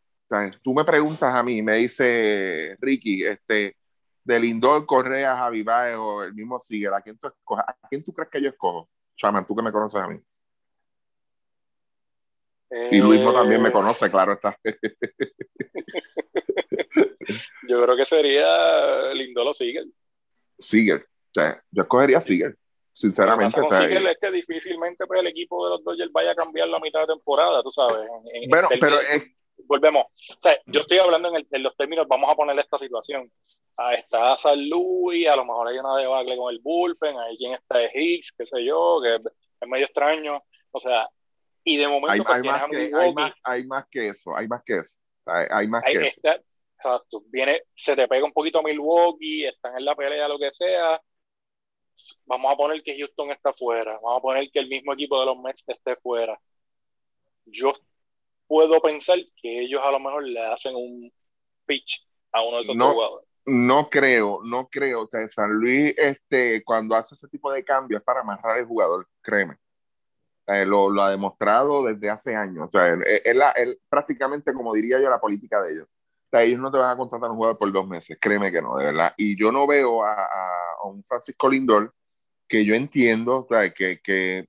tú 0.62 0.74
me 0.74 0.84
preguntas 0.84 1.34
a 1.34 1.42
mí, 1.42 1.62
me 1.62 1.76
dice 1.76 2.76
Ricky, 2.80 3.24
este, 3.24 3.76
de 4.24 4.40
Lindor, 4.40 4.86
Correa, 4.86 5.36
Javi 5.36 5.62
Baez 5.62 5.96
o 5.96 6.22
el 6.24 6.34
mismo 6.34 6.58
Sigue, 6.58 6.88
¿a 6.88 7.00
quién 7.02 7.18
tú 7.18 7.28
escoges? 7.28 7.64
¿A 7.66 7.88
quién 7.88 8.02
tú 8.02 8.12
crees 8.12 8.30
que 8.30 8.42
yo 8.42 8.48
escojo? 8.48 8.88
Chaman, 9.16 9.46
tú 9.46 9.54
que 9.54 9.62
me 9.62 9.70
conoces 9.72 10.00
a 10.00 10.08
mí. 10.08 10.18
Y 12.90 12.98
Luismo 13.00 13.32
también 13.32 13.62
me 13.62 13.68
Eh, 13.68 13.72
conoce, 13.72 14.10
claro 14.10 14.32
está. 14.32 14.58
Yo 17.68 17.82
creo 17.82 17.96
que 17.96 18.04
sería 18.04 19.12
Lindolo 19.14 19.54
Seager. 19.54 19.84
Seager. 20.58 21.06
O 21.06 21.34
sea, 21.40 21.62
yo 21.70 21.82
escogería 21.82 22.20
Seager, 22.20 22.56
sinceramente. 22.92 23.58
O 23.60 23.68
con 23.68 23.78
Seager 23.78 24.06
es 24.06 24.18
que 24.20 24.30
difícilmente 24.30 25.06
pues, 25.06 25.20
el 25.20 25.26
equipo 25.28 25.64
de 25.64 25.70
los 25.70 25.84
Dodgers 25.84 26.12
vaya 26.12 26.32
a 26.32 26.34
cambiar 26.34 26.68
la 26.68 26.78
mitad 26.80 27.00
de 27.00 27.06
temporada, 27.14 27.62
tú 27.62 27.70
sabes. 27.70 28.06
En- 28.34 28.42
en- 28.44 28.50
bueno, 28.50 28.68
en 28.70 28.80
pero 28.80 29.00
es, 29.00 29.24
volvemos. 29.66 30.04
O 30.04 30.38
sea, 30.42 30.58
yo 30.66 30.80
estoy 30.80 30.98
hablando 30.98 31.28
en, 31.28 31.36
el- 31.36 31.48
en 31.50 31.62
los 31.62 31.76
términos, 31.76 32.06
vamos 32.08 32.30
a 32.30 32.34
ponerle 32.36 32.62
esta 32.62 32.78
situación. 32.78 33.30
Ah, 33.76 33.94
está 33.94 34.36
San 34.38 34.68
Luis, 34.68 35.26
a 35.28 35.36
lo 35.36 35.44
mejor 35.44 35.68
hay 35.68 35.78
una 35.78 35.96
debacle 35.96 36.36
con 36.36 36.52
el 36.52 36.60
bullpen, 36.60 37.16
hay 37.18 37.36
quien 37.36 37.52
está 37.54 37.78
de 37.78 37.90
Hicks, 37.94 38.32
qué 38.38 38.46
sé 38.46 38.64
yo, 38.64 39.00
que 39.02 39.14
es 39.16 39.68
medio 39.68 39.86
extraño. 39.86 40.42
O 40.70 40.80
sea, 40.80 41.08
y 41.64 41.76
de 41.76 41.88
momento 41.88 42.10
hay, 42.12 42.20
pues, 42.20 42.34
hay 42.36 42.42
más 42.42 42.62
a 42.62 42.66
que, 42.66 42.90
hay, 42.94 43.14
más, 43.14 43.32
hay 43.42 43.64
más 43.64 43.84
que 43.90 44.08
eso, 44.08 44.36
hay 44.36 44.48
más 44.48 44.62
que 44.64 44.76
eso. 44.76 44.96
Hay, 45.26 45.46
hay 45.50 45.66
más 45.68 45.82
que 45.82 45.92
eso. 46.06 46.20
está- 46.22 46.42
exacto, 46.76 47.22
viene, 47.28 47.62
se 47.74 47.96
te 47.96 48.06
pega 48.06 48.24
un 48.26 48.32
poquito 48.32 48.62
Milwaukee, 48.62 49.46
están 49.46 49.76
en 49.78 49.84
la 49.86 49.94
pelea, 49.96 50.28
lo 50.28 50.38
que 50.38 50.52
sea. 50.52 51.00
Vamos 52.26 52.52
a 52.52 52.56
poner 52.56 52.82
que 52.82 52.96
Houston 52.98 53.30
está 53.30 53.52
fuera, 53.54 53.94
vamos 54.02 54.18
a 54.18 54.22
poner 54.22 54.50
que 54.50 54.58
el 54.58 54.68
mismo 54.68 54.92
equipo 54.92 55.18
de 55.18 55.26
los 55.26 55.38
Mets 55.38 55.62
esté 55.66 55.96
fuera. 55.96 56.38
Yo 57.46 57.72
puedo 58.46 58.80
pensar 58.80 59.18
que 59.40 59.60
ellos 59.60 59.80
a 59.84 59.90
lo 59.90 60.00
mejor 60.00 60.24
le 60.26 60.40
hacen 60.44 60.74
un 60.74 61.12
pitch 61.66 62.06
a 62.32 62.42
uno 62.42 62.58
de 62.58 62.62
esos 62.64 62.76
No. 62.76 62.92
jugadores. 62.92 63.28
No 63.46 63.90
creo, 63.90 64.40
no 64.44 64.68
creo. 64.68 65.02
O 65.02 65.06
sea, 65.08 65.28
San 65.28 65.50
Luis, 65.52 65.94
este, 65.98 66.64
cuando 66.64 66.96
hace 66.96 67.14
ese 67.14 67.28
tipo 67.28 67.52
de 67.52 67.62
cambios 67.62 68.00
es 68.00 68.04
para 68.04 68.20
amarrar 68.20 68.56
al 68.58 68.64
jugador, 68.66 69.06
créeme. 69.20 69.58
Eh, 70.46 70.64
lo, 70.64 70.90
lo 70.90 71.02
ha 71.02 71.10
demostrado 71.10 71.84
desde 71.84 72.08
hace 72.10 72.34
años. 72.34 72.68
O 72.68 72.70
sea, 72.70 72.88
él- 72.88 73.02
él- 73.24 73.42
él- 73.56 73.80
prácticamente, 73.88 74.52
como 74.54 74.72
diría 74.74 74.98
yo, 75.00 75.10
la 75.10 75.20
política 75.20 75.60
de 75.62 75.72
ellos. 75.72 75.86
O 75.86 76.28
sea, 76.30 76.42
ellos 76.42 76.58
no 76.58 76.70
te 76.72 76.78
van 76.78 76.90
a 76.90 76.96
contratar 76.96 77.28
a 77.28 77.32
un 77.32 77.36
jugador 77.36 77.58
por 77.58 77.70
dos 77.70 77.86
meses, 77.86 78.16
créeme 78.20 78.50
que 78.50 78.60
no, 78.62 78.76
de 78.78 78.86
verdad. 78.86 79.12
Y 79.18 79.38
yo 79.38 79.52
no 79.52 79.66
veo 79.66 80.02
a, 80.04 80.12
a- 80.14 80.72
a 80.82 80.86
un 80.86 81.04
Francisco 81.04 81.48
Lindor 81.48 81.94
que 82.48 82.64
yo 82.64 82.74
entiendo 82.74 83.40
o 83.40 83.46
sea, 83.48 83.72
que, 83.72 84.00
que 84.02 84.46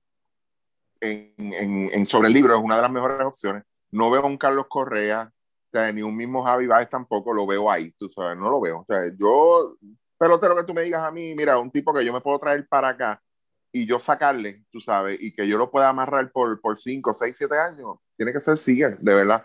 en, 1.00 1.34
en- 1.38 1.90
en 1.92 2.06
sobre 2.06 2.28
el 2.28 2.34
libro 2.34 2.56
es 2.56 2.62
una 2.64 2.76
de 2.76 2.82
las 2.82 2.90
mejores 2.90 3.26
opciones. 3.26 3.62
No 3.90 4.10
veo 4.10 4.22
a 4.22 4.26
un 4.26 4.36
Carlos 4.38 4.66
Correa, 4.68 5.30
o 5.32 5.68
sea, 5.72 5.92
ni 5.92 6.02
un 6.02 6.14
mismo 6.16 6.42
Javi 6.44 6.66
Baez 6.66 6.88
tampoco 6.88 7.32
lo 7.32 7.46
veo 7.46 7.70
ahí, 7.70 7.90
tú 7.92 8.08
sabes, 8.08 8.36
no 8.38 8.50
lo 8.50 8.60
veo. 8.60 8.80
O 8.80 8.84
sea, 8.86 9.10
yo, 9.18 9.76
pelotero 10.18 10.56
que 10.56 10.64
tú 10.64 10.74
me 10.74 10.82
digas 10.82 11.02
a 11.02 11.10
mí, 11.10 11.34
mira, 11.34 11.58
un 11.58 11.70
tipo 11.70 11.92
que 11.94 12.04
yo 12.04 12.12
me 12.12 12.20
puedo 12.20 12.38
traer 12.38 12.66
para 12.68 12.88
acá 12.90 13.22
y 13.72 13.86
yo 13.86 13.98
sacarle, 13.98 14.64
tú 14.70 14.80
sabes, 14.80 15.18
y 15.20 15.34
que 15.34 15.46
yo 15.46 15.58
lo 15.58 15.70
pueda 15.70 15.88
amarrar 15.88 16.30
por, 16.32 16.60
por 16.60 16.78
5, 16.78 17.12
6, 17.12 17.36
7 17.36 17.58
años, 17.58 17.96
tiene 18.16 18.32
que 18.32 18.40
ser 18.40 18.58
Seager, 18.58 18.98
de 18.98 19.14
verdad. 19.14 19.44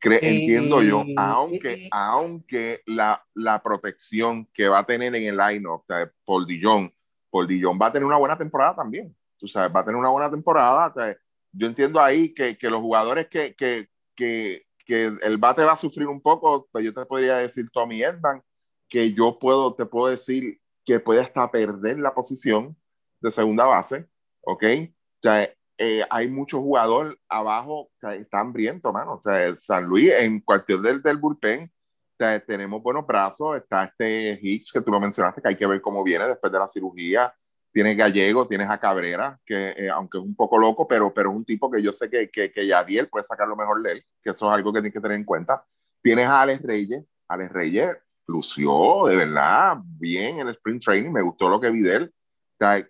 Cre- 0.00 0.20
Entiendo 0.22 0.82
yo, 0.82 1.04
aunque, 1.16 1.88
aunque 1.90 2.82
la, 2.86 3.24
la 3.34 3.62
protección 3.62 4.46
que 4.52 4.68
va 4.68 4.80
a 4.80 4.86
tener 4.86 5.14
en 5.16 5.24
el 5.24 5.36
line-up, 5.36 5.80
o 5.80 5.84
sea, 5.88 6.10
Paul 6.24 6.46
Dillon, 6.46 6.92
Paul 7.30 7.48
Dillon 7.48 7.78
va 7.80 7.86
a 7.86 7.92
tener 7.92 8.06
una 8.06 8.18
buena 8.18 8.36
temporada 8.38 8.76
también, 8.76 9.16
tú 9.38 9.48
sabes, 9.48 9.74
va 9.74 9.80
a 9.80 9.84
tener 9.84 9.96
una 9.98 10.10
buena 10.10 10.30
temporada. 10.30 10.88
o 10.88 10.92
sea, 11.00 11.16
yo 11.56 11.66
entiendo 11.66 12.00
ahí 12.00 12.32
que, 12.34 12.56
que 12.58 12.70
los 12.70 12.80
jugadores 12.80 13.28
que, 13.28 13.54
que, 13.54 13.88
que, 14.14 14.62
que 14.84 15.04
el 15.22 15.38
bate 15.38 15.64
va 15.64 15.72
a 15.72 15.76
sufrir 15.76 16.08
un 16.08 16.20
poco, 16.20 16.68
pues 16.72 16.84
yo 16.84 16.92
te 16.92 17.06
podría 17.06 17.38
decir 17.38 17.68
Tommy 17.72 18.02
Edman, 18.02 18.42
que 18.88 19.12
yo 19.12 19.38
puedo, 19.38 19.74
te 19.74 19.86
puedo 19.86 20.08
decir 20.08 20.60
que 20.84 21.00
puede 21.00 21.20
hasta 21.20 21.50
perder 21.50 21.98
la 21.98 22.14
posición 22.14 22.76
de 23.20 23.30
segunda 23.30 23.66
base, 23.66 24.06
¿ok? 24.42 24.64
O 24.64 25.22
sea, 25.22 25.50
eh, 25.78 26.04
hay 26.08 26.28
muchos 26.28 26.60
jugadores 26.60 27.16
abajo 27.28 27.90
sea, 28.00 28.14
están 28.14 28.48
hambrientos, 28.48 28.92
mano. 28.92 29.14
O 29.14 29.22
sea, 29.22 29.56
San 29.60 29.84
Luis, 29.84 30.12
en 30.12 30.40
cualquier 30.40 30.78
del, 30.80 31.02
del 31.02 31.16
bullpen, 31.16 31.64
o 31.64 32.16
sea, 32.18 32.38
tenemos 32.40 32.82
buenos 32.82 33.06
brazos. 33.06 33.56
Está 33.56 33.84
este 33.84 34.38
Hicks, 34.40 34.72
que 34.72 34.80
tú 34.80 34.90
lo 34.90 35.00
mencionaste, 35.00 35.42
que 35.42 35.48
hay 35.48 35.56
que 35.56 35.66
ver 35.66 35.80
cómo 35.80 36.04
viene 36.04 36.28
después 36.28 36.52
de 36.52 36.58
la 36.58 36.68
cirugía. 36.68 37.34
Tienes 37.74 37.96
Gallego, 37.96 38.46
tienes 38.46 38.70
a 38.70 38.78
Cabrera, 38.78 39.38
que 39.44 39.74
eh, 39.76 39.90
aunque 39.90 40.16
es 40.16 40.24
un 40.24 40.34
poco 40.34 40.56
loco, 40.56 40.88
pero, 40.88 41.12
pero 41.12 41.30
es 41.30 41.36
un 41.36 41.44
tipo 41.44 41.70
que 41.70 41.82
yo 41.82 41.92
sé 41.92 42.08
que, 42.08 42.30
que, 42.30 42.50
que 42.50 42.66
Yadiel 42.66 43.08
puede 43.08 43.24
sacar 43.24 43.46
lo 43.48 43.56
mejor 43.56 43.82
de 43.82 43.92
él, 43.92 44.06
que 44.22 44.30
eso 44.30 44.48
es 44.48 44.54
algo 44.54 44.72
que 44.72 44.78
tienes 44.80 44.94
que 44.94 45.00
tener 45.00 45.18
en 45.18 45.24
cuenta. 45.24 45.64
Tienes 46.00 46.26
a 46.26 46.42
Alex 46.42 46.62
Reyes. 46.62 47.04
Alex 47.28 47.52
Reyes 47.52 47.96
lució 48.26 49.06
de 49.06 49.16
verdad 49.16 49.76
bien 49.82 50.38
en 50.40 50.48
el 50.48 50.54
sprint 50.54 50.82
training, 50.82 51.10
me 51.10 51.20
gustó 51.20 51.48
lo 51.48 51.60
que 51.60 51.70
vi 51.70 51.82
de 51.82 51.96
él 51.96 52.14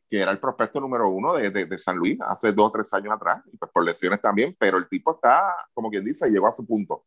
que 0.09 0.21
era 0.21 0.31
el 0.31 0.39
prospecto 0.39 0.81
número 0.81 1.09
uno 1.09 1.35
de, 1.35 1.51
de, 1.51 1.67
de, 1.67 1.79
San 1.79 1.97
Luis 1.97 2.19
hace 2.21 2.53
dos 2.53 2.69
o 2.69 2.73
tres 2.73 2.93
años 2.93 3.13
atrás, 3.13 3.43
y 3.53 3.57
pues 3.57 3.71
por 3.73 3.85
lesiones 3.85 4.21
también, 4.21 4.55
pero 4.59 4.79
el 4.79 4.89
tipo 4.89 5.15
está, 5.15 5.55
como 5.73 5.91
quien 5.91 6.05
dice, 6.05 6.31
llegó 6.31 6.47
a 6.47 6.53
su 6.53 6.67
punto. 6.67 7.05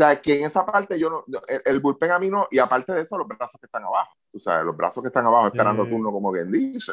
O 0.00 0.02
sea, 0.02 0.18
que 0.18 0.38
en 0.38 0.46
esa 0.46 0.64
parte 0.64 0.98
yo 0.98 1.10
no, 1.10 1.24
el, 1.46 1.60
el 1.62 1.80
bullpen 1.80 2.10
a 2.10 2.18
mí 2.18 2.30
no, 2.30 2.46
y 2.50 2.58
aparte 2.58 2.94
de 2.94 3.02
eso, 3.02 3.18
los 3.18 3.28
brazos 3.28 3.60
que 3.60 3.66
están 3.66 3.84
abajo, 3.84 4.14
tú 4.32 4.38
sabes, 4.38 4.64
los 4.64 4.74
brazos 4.74 5.02
que 5.02 5.08
están 5.08 5.26
abajo 5.26 5.48
esperando 5.48 5.84
Sí. 5.84 5.90
turno, 5.90 6.10
como 6.10 6.32
bien 6.32 6.50
dice. 6.50 6.92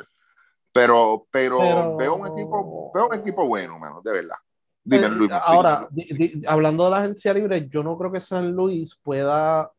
Pero, 0.74 1.26
pero, 1.32 1.58
Pero- 1.60 1.96
veo 1.96 2.16
un 2.16 2.28
equipo, 2.28 2.92
veo 2.94 3.08
un 3.08 3.14
equipo 3.14 3.48
bueno, 3.48 3.80
mano, 3.80 4.02
de 4.04 4.12
verdad. 4.12 4.36
Dime, 4.84 5.06
Eh, 5.06 5.10
Luis. 5.10 5.32
ahora, 5.32 5.88
di- 5.90 6.04
di- 6.04 6.44
hablando 6.46 6.84
de 6.84 6.92
la 6.92 6.98
agencia 7.00 7.34
libre, 7.34 7.68
yo 7.70 7.82
no 7.82 7.98
creo 7.98 8.12
que 8.12 8.20
San 8.20 8.52
Luis 8.52 9.00
pueda, 9.02 9.72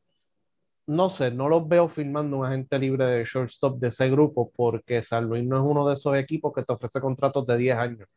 no 0.86 1.10
sé, 1.10 1.30
no 1.30 1.50
los 1.50 1.68
veo 1.68 1.86
firmando 1.86 2.38
un 2.38 2.46
agente 2.46 2.78
libre 2.78 3.04
de 3.04 3.24
shortstop 3.26 3.78
de 3.78 3.88
ese 3.88 4.08
grupo 4.08 4.50
porque 4.56 5.02
San 5.02 5.26
Luis 5.26 5.44
no 5.46 5.56
es 5.58 5.62
uno 5.62 5.86
de 5.86 5.92
esos 5.94 6.16
equipos 6.16 6.52
que 6.54 6.62
te 6.62 6.72
ofrece 6.72 6.98
contratos 6.98 7.46
de 7.46 7.58
10 7.58 7.76
años. 7.76 8.08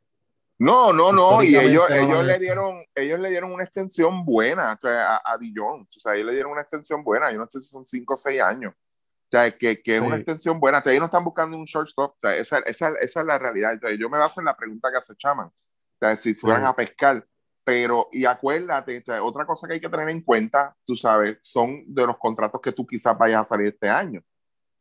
No, 0.64 0.94
no, 0.94 1.12
no, 1.12 1.42
y 1.42 1.56
ellos, 1.56 1.86
ellos 1.90 2.08
lo 2.10 2.24
le 2.24 2.38
dieron, 2.38 2.84
ellos 2.94 3.20
le 3.20 3.30
dieron 3.32 3.52
una 3.52 3.64
extensión 3.64 4.24
buena 4.24 4.74
o 4.74 4.78
sea, 4.80 5.16
a, 5.16 5.22
a 5.34 5.38
Dijon, 5.40 5.82
o 5.96 6.00
sea, 6.00 6.14
ellos 6.14 6.28
le 6.28 6.34
dieron 6.34 6.52
una 6.52 6.62
extensión 6.62 7.04
buena, 7.04 7.32
yo 7.32 7.40
no 7.40 7.48
sé 7.50 7.60
si 7.60 7.68
son 7.70 7.84
5 7.84 8.14
o 8.14 8.18
6 8.18 8.40
años, 8.42 8.74
o 8.76 9.28
sea, 9.32 9.50
que, 9.58 9.82
que 9.82 9.96
es 9.96 10.00
Sí. 10.02 10.06
una 10.06 10.18
extensión 10.18 10.60
buena, 10.60 10.78
o 10.80 10.82
sea, 10.84 10.92
ellos 10.92 11.02
no 11.02 11.06
están 11.08 11.24
buscando 11.24 11.58
un 11.58 11.66
shortstop, 11.66 12.12
o 12.12 12.18
sea, 12.22 12.36
esa, 12.38 12.60
esa, 12.60 12.90
esa 13.02 13.20
es 13.22 13.26
la 13.26 13.40
realidad, 13.40 13.74
o 13.76 13.88
sea, 13.88 13.98
yo 13.98 14.08
me 14.10 14.20
baso 14.20 14.40
en 14.40 14.46
la 14.46 14.56
pregunta 14.56 14.92
que 14.92 14.98
hace 14.98 15.16
Chaman, 15.16 15.48
o 15.48 15.54
sea, 16.00 16.16
si 16.16 16.36
fueran 16.36 16.62
Sí. 16.62 16.68
a 16.68 16.74
pescar, 16.76 17.28
pero, 17.64 18.08
y 18.12 18.26
acuérdate, 18.26 19.00
o 19.00 19.04
sea, 19.04 19.24
otra 19.24 19.46
cosa 19.48 19.68
que 19.68 19.74
hay 19.74 19.82
que 19.82 19.90
tener 19.90 20.10
en 20.10 20.22
cuenta, 20.22 20.76
tú 20.86 20.96
sabes, 20.96 21.40
son 21.42 21.84
de 21.88 22.06
los 22.06 22.18
contratos 22.20 22.62
que 22.62 22.72
tú 22.72 22.86
quizás 22.86 23.18
vayas 23.18 23.42
a 23.42 23.50
salir 23.50 23.68
este 23.68 23.90
año, 23.90 24.22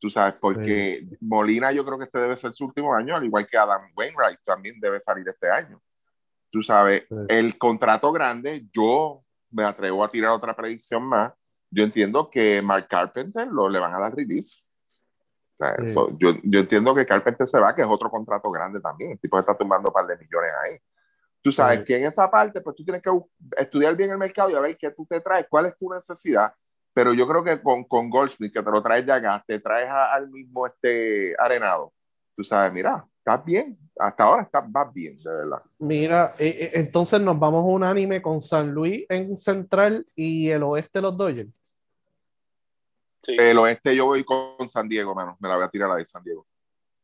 tú 0.00 0.10
sabes, 0.10 0.34
porque 0.40 1.00
Molina 1.20 1.70
yo 1.72 1.84
creo 1.84 1.98
que 1.98 2.04
este 2.04 2.18
debe 2.18 2.34
ser 2.36 2.54
su 2.54 2.64
último 2.64 2.94
año, 2.94 3.14
al 3.16 3.24
igual 3.24 3.46
que 3.46 3.56
Adam 3.58 3.82
Wainwright 3.94 4.40
también 4.44 4.80
debe 4.80 4.98
salir 4.98 5.28
este 5.28 5.48
año. 5.50 5.80
Tú 6.50 6.62
sabes, 6.62 7.04
Sí. 7.08 7.16
el 7.28 7.58
contrato 7.58 8.10
grande, 8.10 8.66
yo 8.72 9.20
me 9.50 9.62
atrevo 9.62 10.02
a 10.02 10.10
tirar 10.10 10.30
otra 10.30 10.56
predicción 10.56 11.04
más. 11.04 11.32
Yo 11.70 11.84
entiendo 11.84 12.28
que 12.28 12.60
Mark 12.62 12.86
Carpenter 12.88 13.46
lo, 13.46 13.68
le 13.68 13.78
van 13.78 13.94
a 13.94 14.00
dar 14.00 14.14
release. 14.14 14.60
O 15.58 15.64
sea, 15.64 15.76
Sí. 15.78 15.84
eso- 15.86 16.08
yo, 16.18 16.30
yo 16.42 16.60
entiendo 16.60 16.94
que 16.94 17.04
Carpenter 17.06 17.46
se 17.46 17.60
va, 17.60 17.74
que 17.74 17.82
es 17.82 17.88
otro 17.88 18.08
contrato 18.10 18.50
grande 18.50 18.80
también. 18.80 19.12
El 19.12 19.20
tipo 19.20 19.38
está 19.38 19.56
tumbando 19.56 19.90
un 19.90 19.92
par 19.92 20.06
de 20.06 20.16
millones 20.16 20.50
ahí. 20.64 20.78
Tú 21.42 21.52
sabes 21.52 21.78
Sí. 21.80 21.84
que 21.84 21.96
en 21.98 22.06
esa 22.06 22.30
parte, 22.30 22.60
pues 22.60 22.74
tú 22.76 22.84
tienes 22.84 23.02
que 23.02 23.10
estudiar 23.58 23.94
bien 23.94 24.10
el 24.10 24.18
mercado 24.18 24.50
y 24.50 24.54
a 24.54 24.60
ver 24.60 24.76
qué 24.76 24.90
tú 24.90 25.06
te 25.06 25.20
traes, 25.20 25.46
cuál 25.48 25.66
es 25.66 25.76
tu 25.76 25.88
necesidad. 25.92 26.52
Pero 26.92 27.12
yo 27.14 27.26
creo 27.28 27.44
que 27.44 27.62
con, 27.62 27.84
con 27.84 28.10
Goldschmidt, 28.10 28.52
que 28.52 28.62
te 28.62 28.70
lo 28.70 28.82
traes 28.82 29.06
de 29.06 29.12
acá, 29.12 29.42
te 29.46 29.60
traes 29.60 29.88
a- 29.88 30.12
al 30.12 30.28
mismo 30.28 30.66
este 30.66 31.34
arenado. 31.38 31.92
Tú 32.36 32.42
sabes, 32.44 32.72
mira, 32.72 33.04
estás 33.18 33.44
bien. 33.44 33.78
Hasta 33.98 34.24
ahora 34.24 34.42
estás, 34.42 34.64
vas 34.70 34.92
bien, 34.92 35.18
de 35.22 35.30
verdad. 35.30 35.62
Mira, 35.78 36.34
eh, 36.38 36.48
eh, 36.58 36.70
entonces 36.74 37.20
nos 37.20 37.38
vamos 37.38 37.64
unánime 37.66 38.20
con 38.22 38.40
San 38.40 38.72
Luis 38.72 39.04
en 39.08 39.38
central 39.38 40.06
y 40.16 40.48
el 40.48 40.62
oeste 40.62 41.00
los 41.00 41.16
Dodgers. 41.16 41.50
Sí. 43.22 43.36
El 43.38 43.58
oeste 43.58 43.94
yo 43.94 44.06
voy 44.06 44.24
con 44.24 44.66
San 44.68 44.88
Diego, 44.88 45.14
mano. 45.14 45.36
Me 45.40 45.48
la 45.48 45.56
voy 45.56 45.64
a 45.64 45.68
tirar 45.68 45.88
a 45.90 45.92
la 45.92 45.98
de 45.98 46.04
San 46.06 46.24
Diego. 46.24 46.46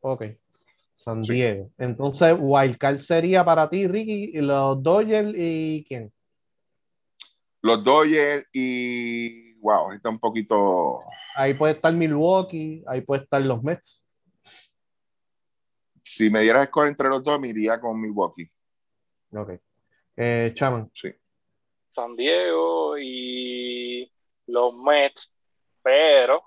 Ok. 0.01 0.25
San 0.95 1.23
Sí. 1.23 1.35
Diego. 1.35 1.71
Entonces, 1.77 2.35
Wildcard 2.39 2.97
sería 2.97 3.45
para 3.45 3.69
ti, 3.69 3.87
Ricky, 3.87 4.31
y 4.35 4.41
los 4.41 4.83
Dodgers 4.83 5.33
y 5.37 5.85
quién? 5.87 6.11
Los 7.61 7.85
Dodgers 7.85 8.47
y. 8.55 9.46
Wow, 9.67 9.91
está 9.91 10.11
un 10.11 10.21
poquito. 10.21 11.03
Ahí 11.35 11.55
puede 11.55 11.73
estar 11.73 11.93
Milwaukee, 11.93 12.85
ahí 12.87 13.01
puede 13.01 13.25
estar 13.25 13.45
los 13.45 13.65
Mets. 13.65 14.07
Si 16.05 16.31
me 16.31 16.43
dieras 16.43 16.61
a 16.61 16.65
escoger 16.67 16.91
entre 16.91 17.09
los 17.09 17.21
dos, 17.25 17.41
me 17.41 17.49
iría 17.49 17.81
con 17.81 18.01
Milwaukee. 18.01 18.49
Ok. 19.33 19.55
Eh, 20.17 20.53
Chaman. 20.55 20.89
Sí. 20.95 21.13
San 21.93 22.15
Diego 22.15 22.97
y 22.97 24.09
los 24.47 24.73
Mets, 24.77 25.33
pero 25.83 26.45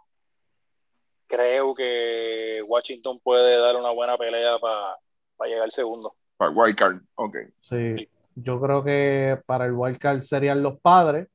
creo 1.27 1.75
que 1.75 2.63
Washington 2.65 3.19
puede 3.21 3.57
dar 3.57 3.75
una 3.75 3.91
buena 3.91 4.17
pelea 4.17 4.59
para 4.59 4.97
llegar 5.45 5.69
segundo. 5.71 6.15
Para 6.37 6.51
Wild 6.51 6.75
Card. 6.77 7.01
Ok. 7.15 7.35
Sí. 7.63 8.09
Yo 8.35 8.61
creo 8.61 8.81
que 8.81 9.41
para 9.45 9.65
el 9.65 9.73
Wildcard 9.73 10.21
serían 10.21 10.63
los 10.63 10.79
padres 10.79 11.27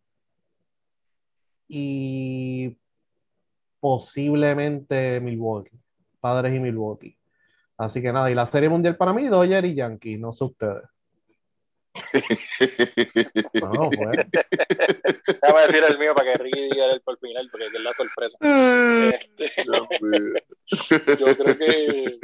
y 1.69 2.77
posiblemente 3.81 5.21
Milwaukee. 5.21 5.79
Padres 6.21 6.55
y 6.55 6.61
Milwaukee. 6.61 7.17
Así 7.77 8.01
que 8.01 8.12
nada, 8.12 8.31
y 8.31 8.35
la 8.35 8.47
serie 8.47 8.69
mundial 8.69 8.97
para 8.97 9.12
mí, 9.12 9.27
Dodgers 9.27 9.67
y 9.69 9.75
Yankees, 9.75 10.19
no 10.19 10.33
sé 10.33 10.45
ustedes. 10.45 10.85
No, 13.55 13.91
pues. 13.91 14.19
Déjame 15.41 15.61
decir 15.67 15.83
el 15.89 15.99
mío 15.99 16.15
para 16.15 16.33
que 16.33 16.43
Ricky 16.43 16.62
diga 16.62 16.91
el 16.91 17.01
por 17.03 17.19
final, 17.19 17.49
porque 17.51 17.67
es 17.67 17.73
la 17.73 17.93
sorpresa. 17.93 18.39
Este, 19.15 19.53
yo 21.19 21.37
creo 21.37 21.59
que 21.59 22.19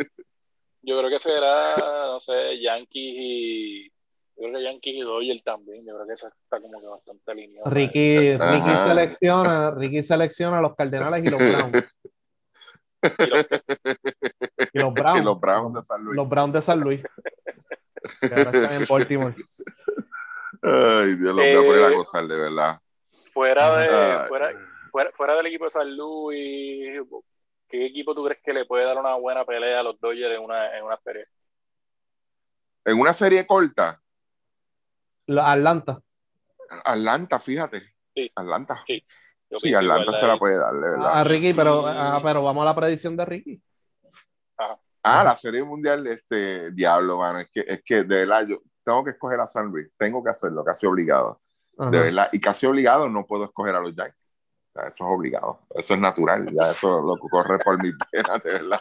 yo 0.83 0.99
creo 0.99 1.11
que 1.11 1.19
será, 1.19 1.77
no 1.77 2.21
sé, 2.21 2.61
Yankees 2.61 3.15
y 3.17 3.93
yo 4.41 4.47
creo 4.49 4.53
que 4.59 4.63
Yankees 4.65 4.95
y 4.97 5.01
Dodgers 5.03 5.45
también. 5.45 5.85
Yo 5.87 5.95
creo 5.95 6.07
que 6.07 6.15
esa 6.15 6.29
está 6.29 6.61
como 6.61 6.81
que 6.81 6.87
bastante 6.87 7.31
alineada. 7.31 7.71
Ricky, 7.71 8.37
Ricky 8.39 8.77
selecciona, 8.89 9.71
Ricky 9.73 10.03
selecciona 10.03 10.59
a 10.59 10.63
los 10.63 10.75
Cardenales 10.75 11.25
y 11.25 11.29
los 11.29 11.39
Browns. 11.39 11.85
Y 13.19 13.27
los- 13.27 13.47
Y 14.73 14.79
los 14.79 14.93
Browns. 14.95 15.21
Y 15.21 15.25
los 15.25 15.41
Browns 15.41 15.75
de 15.75 15.83
San 15.85 16.03
Luis. 16.05 16.17
Los 16.17 16.29
Browns 16.29 16.53
de 16.55 16.63
San 16.63 16.81
Luis. 16.81 17.03
Que 18.21 18.27
ahora 18.35 18.51
están 18.51 18.73
en 18.73 18.87
Baltimore. 18.89 19.35
Ay, 20.63 21.15
Dios, 21.17 21.35
los 21.35 21.37
voy 21.37 21.51
a 21.51 21.61
poner 21.63 21.85
a 21.85 21.89
Eh, 21.91 21.95
gozar, 21.95 22.27
de 22.27 22.37
verdad. 22.37 22.81
fuera 23.33 23.77
de 23.81 24.29
fuera, 24.29 24.53
fuera, 24.91 25.11
fuera 25.13 25.35
del 25.37 25.47
equipo 25.47 25.65
de 25.65 25.71
San 25.71 25.97
Luis, 25.97 27.01
¿qué 27.69 27.87
equipo 27.87 28.15
tú 28.15 28.25
crees 28.25 28.41
que 28.43 28.53
le 28.53 28.65
puede 28.67 28.85
dar 28.85 28.99
una 28.99 29.15
buena 29.15 29.45
pelea 29.45 29.81
a 29.81 29.83
los 29.83 29.99
Dodgers 30.01 30.35
en 30.37 30.43
una, 30.43 30.77
en 30.77 30.85
una 30.85 30.97
serie? 30.99 31.27
En 32.85 32.99
una 32.99 33.13
serie 33.13 33.47
corta, 33.47 34.01
Atlanta. 35.39 36.01
Atlanta, 36.85 37.39
fíjate. 37.39 37.83
Sí. 38.15 38.31
Atlanta. 38.35 38.83
Sí. 38.87 39.05
Atlanta 39.75 40.13
se 40.19 40.27
la 40.27 40.39
puede 40.39 40.59
dar, 40.59 40.75
de 40.75 40.81
verdad. 40.81 41.13
A 41.13 41.25
Ricky, 41.25 41.53
pero, 41.55 41.85
ah, 41.87 42.21
pero 42.23 42.43
vamos 42.43 42.63
a 42.63 42.67
la 42.67 42.75
predicción 42.75 43.17
de 43.17 43.25
Ricky. 43.25 43.63
Ah, 45.03 45.25
la 45.25 45.35
serie 45.35 45.63
mundial 45.65 46.05
de 46.05 46.13
este 46.13 46.71
diablo, 46.73 47.19
mano. 47.19 47.41
Es 47.41 47.51
que, 47.51 47.65
es 47.67 47.83
que 47.83 48.05
de 48.05 48.27
verdad, 48.27 48.47
yo 48.47 48.59
tengo 48.85 49.03
que 49.03 49.11
escoger 49.11 49.41
a 49.41 49.47
San 49.47 49.67
Luis. 49.67 49.89
Tengo 49.97 50.23
que 50.23 50.31
hacerlo, 50.31 50.63
casi 50.63 50.87
obligado. 50.87 51.41
Ajá. 51.79 51.91
De 51.91 51.99
verdad. 51.99 52.29
Y 52.33 52.41
casi 52.41 52.67
obligado 52.67 53.09
no 53.09 53.27
puedo 53.27 53.45
escoger 53.45 53.75
a 53.75 53.81
los 53.81 53.95
Yankees. 53.95 54.17
Eso 54.75 54.87
es 54.87 55.01
obligado. 55.01 55.61
Eso 55.75 55.95
es 55.95 56.01
natural. 56.01 56.49
Ya 56.53 56.71
eso 56.71 57.01
lo 57.01 57.19
corre 57.19 57.59
por 57.59 57.83
mis 57.83 57.95
venas, 58.13 58.43
de 58.43 58.53
verdad. 58.53 58.81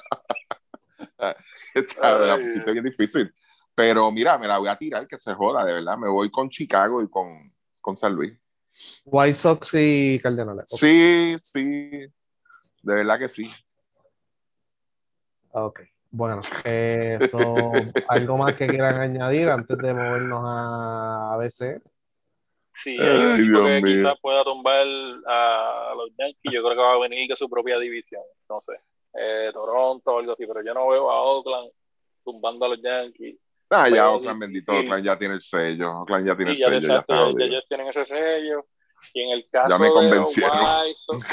Está, 1.73 2.17
la 2.19 2.33
Ay. 2.33 2.41
pusiste 2.43 2.71
bien 2.71 2.83
difícil. 2.83 3.33
Pero 3.79 4.11
mira, 4.11 4.37
me 4.37 4.45
la 4.45 4.57
voy 4.57 4.67
a 4.67 4.75
tirar, 4.75 5.07
que 5.07 5.17
se 5.17 5.33
joda, 5.33 5.63
de 5.63 5.75
verdad. 5.75 5.97
Me 5.97 6.09
voy 6.09 6.29
con 6.29 6.49
Chicago 6.49 7.01
y 7.01 7.09
con, 7.09 7.29
con 7.79 7.95
San 7.95 8.13
Luis. 8.13 8.37
White 9.05 9.35
Sox 9.35 9.69
y 9.73 10.19
Cardenales. 10.21 10.65
Sí, 10.67 11.33
sí. 11.39 11.89
De 12.83 12.93
verdad 12.93 13.17
que 13.17 13.29
sí. 13.29 13.49
Ok. 15.51 15.79
Bueno, 16.11 16.41
eh, 16.65 17.19
so, 17.31 17.39
algo 18.09 18.37
más 18.37 18.57
que 18.57 18.67
quieran 18.67 18.99
añadir 18.99 19.47
antes 19.47 19.77
de 19.77 19.93
movernos 19.93 20.41
a 20.43 21.35
ABC. 21.35 21.81
Sí, 22.83 22.97
Ay, 22.99 23.39
equipo 23.43 23.59
Dios 23.61 23.65
que 23.65 23.81
mío. 23.81 23.95
quizás 23.95 24.19
pueda 24.21 24.43
tumbar 24.43 24.85
a 25.25 25.93
los 25.95 26.09
Yankees. 26.17 26.51
Yo 26.53 26.61
creo 26.63 26.75
que 26.75 26.81
va 26.81 26.95
a 26.95 26.99
venir 26.99 27.29
de 27.29 27.35
su 27.37 27.49
propia 27.49 27.79
división. 27.79 28.23
No 28.49 28.59
sé, 28.59 28.73
eh, 29.13 29.51
Toronto 29.53 30.15
o 30.15 30.19
algo 30.19 30.33
así, 30.33 30.45
pero 30.45 30.61
yo 30.65 30.73
no 30.73 30.89
veo 30.89 31.09
a 31.09 31.21
Oakland 31.21 31.71
tumbando 32.25 32.65
a 32.65 32.69
los 32.69 32.81
Yankees. 32.81 33.37
Ah, 33.71 33.87
ya 33.87 33.95
Pero 33.95 34.13
Oakland, 34.15 34.39
bendito. 34.41 34.71
Oakland 34.73 35.03
ya 35.05 35.17
tiene 35.17 35.35
el 35.35 35.41
sello. 35.41 35.91
Oakland 36.01 36.25
ya 36.27 36.35
tiene 36.35 36.51
Y 36.51 36.53
el 36.55 36.59
ya, 36.59 36.65
sello, 36.69 36.87
ya 36.87 36.95
exacto, 36.95 37.29
está 37.29 37.39
ya- 37.39 37.45
ellos 37.45 37.65
tienen 37.69 37.87
ese 37.87 38.05
sello. 38.05 38.65
Y 39.13 39.21
en 39.21 39.29
el 39.31 39.49
caso 39.49 39.69
Ya 39.69 39.77
me 39.77 39.85
de 39.87 40.15
los. 40.15 40.37
White 40.37 40.99
Sox, 41.05 41.27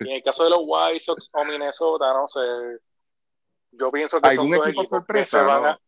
y 0.00 0.08
en 0.08 0.16
el 0.16 0.22
caso 0.22 0.44
de 0.44 0.50
los 0.50 0.60
White 0.64 1.00
Sox 1.00 1.28
o 1.32 1.44
Minnesota, 1.44 2.12
no 2.14 2.26
sé. 2.28 2.40
Yo 3.72 3.90
pienso 3.90 4.20
que 4.20 4.28
son 4.28 4.30
¿Algún 4.30 4.50
dos 4.56 4.66
equipo 4.66 4.80
equipos 4.82 4.88
sorpresa, 4.90 5.38
que 5.38 5.42
se 5.44 5.46
van 5.46 5.62
no? 5.62 5.68
a- 5.68 5.80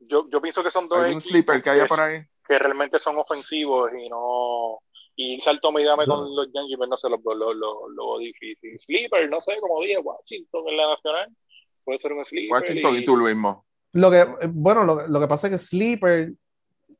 yo, 0.00 0.24
yo 0.30 0.40
pienso 0.40 0.62
que 0.64 0.70
son 0.70 0.88
dos 0.88 0.98
¿Algún 0.98 1.10
equipos 1.18 1.24
sleeper 1.24 1.62
que 1.62 1.70
haya 1.70 1.86
por 1.86 2.00
ahí? 2.00 2.24
que 2.48 2.58
realmente 2.58 2.98
son 2.98 3.16
ofensivos 3.18 3.92
y 3.94 4.08
no 4.08 4.78
y 5.14 5.40
salto 5.42 5.70
me 5.70 5.84
dame 5.84 6.06
con 6.06 6.34
los 6.34 6.48
Yankees 6.52 6.76
pues 6.76 6.88
no 6.90 6.96
sé 6.96 7.08
lo, 7.08 7.18
lo, 7.34 7.54
lo, 7.54 7.88
lo 7.88 8.18
difícil 8.18 8.80
sleeper 8.80 9.30
no 9.30 9.40
sé 9.40 9.58
como 9.60 9.80
dije 9.80 9.98
Washington 9.98 10.64
en 10.68 10.76
la 10.76 10.88
nacional 10.88 11.28
puede 11.84 12.00
ser 12.00 12.12
un 12.14 12.24
sleeper 12.24 12.50
Washington 12.50 12.96
y 12.96 13.04
tú 13.04 13.16
lo 13.16 13.26
mismo. 13.26 13.64
Lo 13.92 14.10
que, 14.10 14.20
eh, 14.20 14.48
bueno, 14.50 14.84
lo, 14.84 15.06
lo 15.06 15.20
que 15.20 15.28
pasa 15.28 15.46
es 15.48 15.52
que 15.52 15.58
Sleeper, 15.58 16.32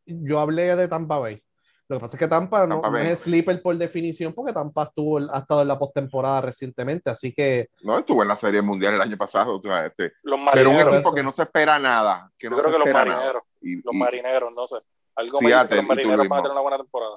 yo 0.07 0.41
hablé 0.41 0.77
de 0.77 0.89
Tampa 0.89 1.19
Bay. 1.19 1.43
Lo 1.89 1.97
que 1.97 2.01
pasa 2.01 2.17
es 2.17 2.19
que 2.21 2.29
Tampa, 2.29 2.67
no- 2.67 2.77
Tampa 2.77 2.89
no, 2.89 2.93
Bay. 2.95 3.09
es 3.09 3.21
Sleeper 3.21 3.61
por 3.63 3.77
definición, 3.77 4.33
porque 4.33 4.53
Tampa 4.53 4.85
estuvo, 4.85 5.19
ha 5.19 5.39
estado 5.41 5.63
en 5.63 5.69
la 5.69 5.79
postemporada 5.79 6.41
recientemente, 6.43 7.11
así 7.11 7.33
que 7.35 7.69
No, 7.83 7.99
estuvo 7.99 8.23
en 8.23 8.29
la 8.29 8.37
Serie 8.37 8.63
Mundial 8.63 8.95
el 8.95 9.01
año 9.01 9.17
pasado. 9.17 9.61
este, 9.85 10.13
los 10.25 10.41
pero 10.53 10.71
un 10.71 10.77
equipo 10.77 10.97
eso. 11.09 11.15
que 11.15 11.23
no 11.23 11.33
se 11.33 11.43
espera 11.43 11.79
nada. 11.79 12.31
Que 12.39 12.49
no 12.49 12.57
yo 12.57 12.63
creo 12.63 12.73
se 12.73 12.79
que 12.79 12.79
los 12.79 12.87
espera 12.89 13.05
nada. 13.05 13.17
marineros 13.21 13.43
Y, 13.61 13.77
los 13.83 13.95
y- 13.95 13.99
marineros 13.99 14.53
no 14.55 14.67
sé 14.67 14.77
algo 15.15 15.39
Sí, 15.39 15.47
dice 15.47 15.69
que 15.69 15.77
los 15.77 15.85
marineros 15.87 16.29
van 16.29 16.39
a 16.39 16.43
tener 16.43 16.53
una 16.53 16.61
buena 16.63 16.77
temporada 16.79 17.17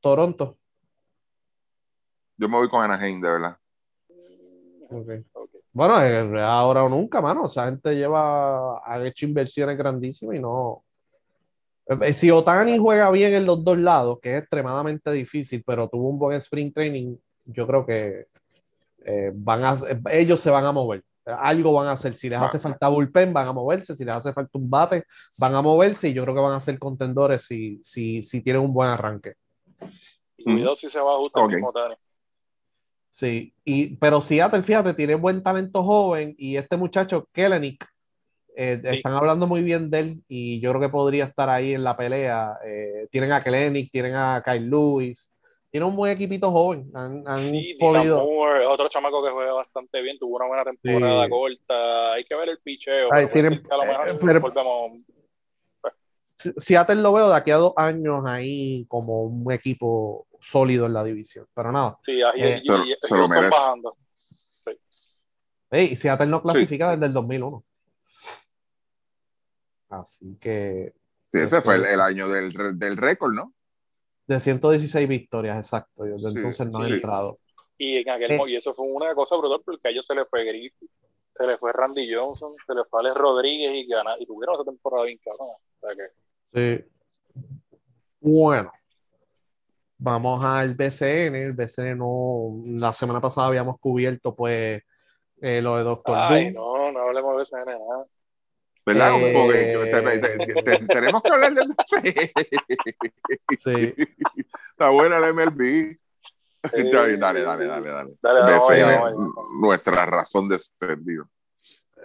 Toronto. 0.00 0.56
Yo 2.36 2.48
me 2.48 2.56
voy 2.56 2.68
con 2.68 2.84
Anaheim, 2.84 3.20
de 3.20 3.28
verdad. 3.28 3.56
Ok. 4.90 5.08
Bueno, 5.78 6.02
eh, 6.02 6.42
ahora 6.42 6.82
o 6.82 6.88
nunca, 6.88 7.20
mano. 7.20 7.46
Esa 7.46 7.66
gente 7.66 7.94
lleva, 7.94 8.82
ha 8.84 9.06
hecho 9.06 9.26
inversiones 9.26 9.78
grandísimas 9.78 10.34
y 10.34 10.40
no. 10.40 10.82
Eh, 11.86 12.12
Si 12.12 12.32
Otani 12.32 12.76
juega 12.78 13.08
bien 13.12 13.32
en 13.32 13.46
los 13.46 13.62
dos 13.62 13.78
lados, 13.78 14.18
que 14.20 14.32
es 14.34 14.40
extremadamente 14.40 15.12
difícil, 15.12 15.62
pero 15.64 15.88
tuvo 15.88 16.08
un 16.08 16.18
buen 16.18 16.36
spring 16.38 16.72
training, 16.72 17.16
yo 17.44 17.64
creo 17.64 17.86
que 17.86 18.26
eh, 19.04 19.30
van 19.32 19.62
a, 19.62 19.78
ellos 20.10 20.40
se 20.40 20.50
van 20.50 20.64
a 20.64 20.72
mover. 20.72 21.04
Algo 21.24 21.72
van 21.72 21.86
a 21.86 21.92
hacer. 21.92 22.14
Si 22.14 22.28
les 22.28 22.40
hace 22.40 22.58
falta 22.58 22.88
bullpen, 22.88 23.32
van 23.32 23.46
a 23.46 23.52
moverse. 23.52 23.94
Si 23.94 24.04
les 24.04 24.16
hace 24.16 24.32
falta 24.32 24.58
un 24.58 24.68
bate, 24.68 25.04
van 25.38 25.54
a 25.54 25.62
moverse. 25.62 26.08
Y 26.08 26.12
yo 26.12 26.24
creo 26.24 26.34
que 26.34 26.40
van 26.40 26.54
a 26.54 26.60
ser 26.60 26.76
contendores 26.80 27.42
si, 27.42 27.78
si, 27.84 28.24
si 28.24 28.40
tienen 28.40 28.62
un 28.62 28.74
buen 28.74 28.90
arranque. 28.90 29.34
Y 30.36 30.42
cuidado 30.42 30.74
si 30.74 30.90
se 30.90 30.98
va 30.98 31.12
a 31.12 31.14
ajustar 31.14 31.44
Ok. 31.44 31.50
el 31.50 31.54
mismo 31.54 31.72
Tani. 31.72 31.94
Sí, 33.10 33.54
y, 33.64 33.96
pero 33.96 34.20
Seattle, 34.20 34.62
fíjate, 34.62 34.94
tiene 34.94 35.14
buen 35.14 35.42
talento 35.42 35.82
joven 35.82 36.34
y 36.38 36.56
este 36.56 36.76
muchacho, 36.76 37.28
Kellenic, 37.32 37.84
eh, 38.54 38.80
Sí. 38.82 38.88
están 38.96 39.14
hablando 39.14 39.46
muy 39.46 39.62
bien 39.62 39.88
de 39.90 39.98
él 40.00 40.22
y 40.28 40.60
yo 40.60 40.70
creo 40.70 40.80
que 40.82 40.88
podría 40.88 41.24
estar 41.24 41.48
ahí 41.48 41.74
en 41.74 41.84
la 41.84 41.96
pelea. 41.96 42.58
Eh, 42.66 43.08
tienen 43.10 43.32
a 43.32 43.42
Kellenic, 43.42 43.90
tienen 43.90 44.14
a 44.14 44.42
Kyle 44.44 44.68
Lewis, 44.68 45.30
tienen 45.70 45.88
un 45.88 45.96
buen 45.96 46.12
equipito 46.12 46.50
joven. 46.50 46.90
Han, 46.94 47.22
han 47.26 47.50
Sí, 47.50 47.76
podido. 47.78 48.24
Moore, 48.24 48.66
otro 48.66 48.88
chamaco 48.88 49.24
que 49.24 49.30
juega 49.30 49.52
bastante 49.52 50.02
bien, 50.02 50.18
tuvo 50.18 50.36
una 50.36 50.46
buena 50.46 50.64
temporada 50.64 51.24
Sí. 51.24 51.30
corta. 51.30 52.12
Hay 52.14 52.24
que 52.24 52.34
ver 52.34 52.48
el 52.50 52.58
picheo. 52.58 53.08
Ay, 53.12 53.26
tienen- 53.32 53.62
a 53.70 53.76
lo 53.76 53.84
mejor 53.84 54.08
eh, 54.08 54.18
pero- 54.20 54.40
volvemos. 54.40 54.92
Seattle 56.56 56.96
lo 57.02 57.12
veo 57.12 57.28
de 57.30 57.36
aquí 57.36 57.50
a 57.50 57.56
dos 57.56 57.72
años 57.76 58.22
ahí 58.26 58.84
como 58.88 59.22
un 59.24 59.50
equipo 59.52 60.27
sólido 60.40 60.86
en 60.86 60.92
la 60.94 61.04
división. 61.04 61.46
Pero 61.54 61.72
nada, 61.72 61.98
Sí, 62.04 62.22
ahí 62.22 62.42
Eh, 62.42 62.60
se 62.62 62.72
lo- 62.72 62.84
y- 62.84 62.88
se 62.88 62.92
ellos 62.92 63.10
lo 63.10 63.22
están 63.24 63.30
merece. 63.30 63.48
bajando. 63.60 63.90
Sí. 64.14 64.70
hey, 65.70 65.96
Seattle 65.96 66.26
no 66.26 66.42
clasifica 66.42 66.88
sí. 66.90 66.94
desde 66.96 67.06
el 67.06 67.12
2001. 67.12 67.64
Así 69.90 70.36
que 70.40 70.92
Sí, 71.30 71.38
ese 71.40 71.60
fue 71.62 71.76
el, 71.76 71.84
el 71.84 72.00
año 72.00 72.28
del, 72.28 72.52
del 72.78 72.96
récord, 72.96 73.32
¿no? 73.34 73.52
de 74.26 74.40
116 74.40 75.08
victorias, 75.08 75.56
exacto. 75.56 76.04
y 76.06 76.10
desde 76.10 76.30
Sí, 76.32 76.36
entonces 76.36 76.66
no 76.68 76.78
ha 76.80 76.86
sí. 76.86 76.92
entrado. 76.92 77.38
Y 77.78 77.96
en 77.96 78.10
aquel 78.10 78.32
Eh. 78.32 78.40
y 78.48 78.56
eso 78.56 78.74
fue 78.74 78.84
una 78.86 79.14
cosa 79.14 79.36
brutal 79.36 79.60
porque 79.64 79.88
a 79.88 79.90
ellos 79.90 80.04
se 80.04 80.14
les 80.14 80.28
fue 80.28 80.44
Griffith, 80.44 80.90
se 81.34 81.46
les 81.46 81.58
fue 81.58 81.72
Randy 81.72 82.12
Johnson, 82.12 82.54
se 82.66 82.74
les 82.74 82.86
fue 82.88 83.00
Alex 83.00 83.14
Rodríguez 83.16 83.72
y 83.74 83.86
gana, 83.86 84.16
y 84.18 84.26
tuvieron 84.26 84.56
esa 84.56 84.64
temporada 84.64 85.04
bien 85.06 85.18
cabrona. 85.24 85.52
O 85.52 85.80
sea 85.80 85.96
que 85.96 86.84
Sí. 86.84 86.84
Bueno, 88.20 88.70
vamos 89.98 90.42
al 90.44 90.74
BCN. 90.74 91.34
El 91.34 91.52
BCN 91.52 91.98
no, 91.98 92.62
la 92.66 92.92
semana 92.92 93.20
pasada 93.20 93.48
habíamos 93.48 93.78
cubierto 93.78 94.34
pues 94.34 94.82
eh, 95.40 95.60
lo 95.62 95.76
de 95.76 95.84
Doctor 95.84 96.16
Ay, 96.18 96.52
Doom. 96.52 96.54
no, 96.54 96.92
no 96.92 97.00
hablemos 97.06 97.36
de 97.36 97.42
eso 97.42 97.56
nada. 97.56 98.06
¿Verdad? 98.86 99.20
Eh, 99.20 99.32
Porque 99.34 99.72
yo- 99.74 99.84
te- 99.84 100.18
te- 100.18 100.62
te- 100.78 100.86
tenemos 100.86 101.22
que 101.22 101.30
hablar 101.30 101.52
del 101.54 101.68
BCN. 101.68 102.32
Sí. 103.56 103.94
Está 104.70 104.88
buena 104.90 105.18
la 105.20 105.28
MLB. 105.28 105.98
Eh, 106.72 106.90
dale, 106.92 107.16
dale, 107.18 107.42
dale, 107.42 107.66
dale, 107.66 107.88
dale. 107.88 108.14
Dale, 108.20 108.40
vamos 108.40 108.68
BCN, 108.68 109.00
vamos 109.00 109.34
nuestra 109.60 110.06
razón 110.06 110.48
de 110.48 110.58
ser, 110.58 110.98
digo. 111.00 111.24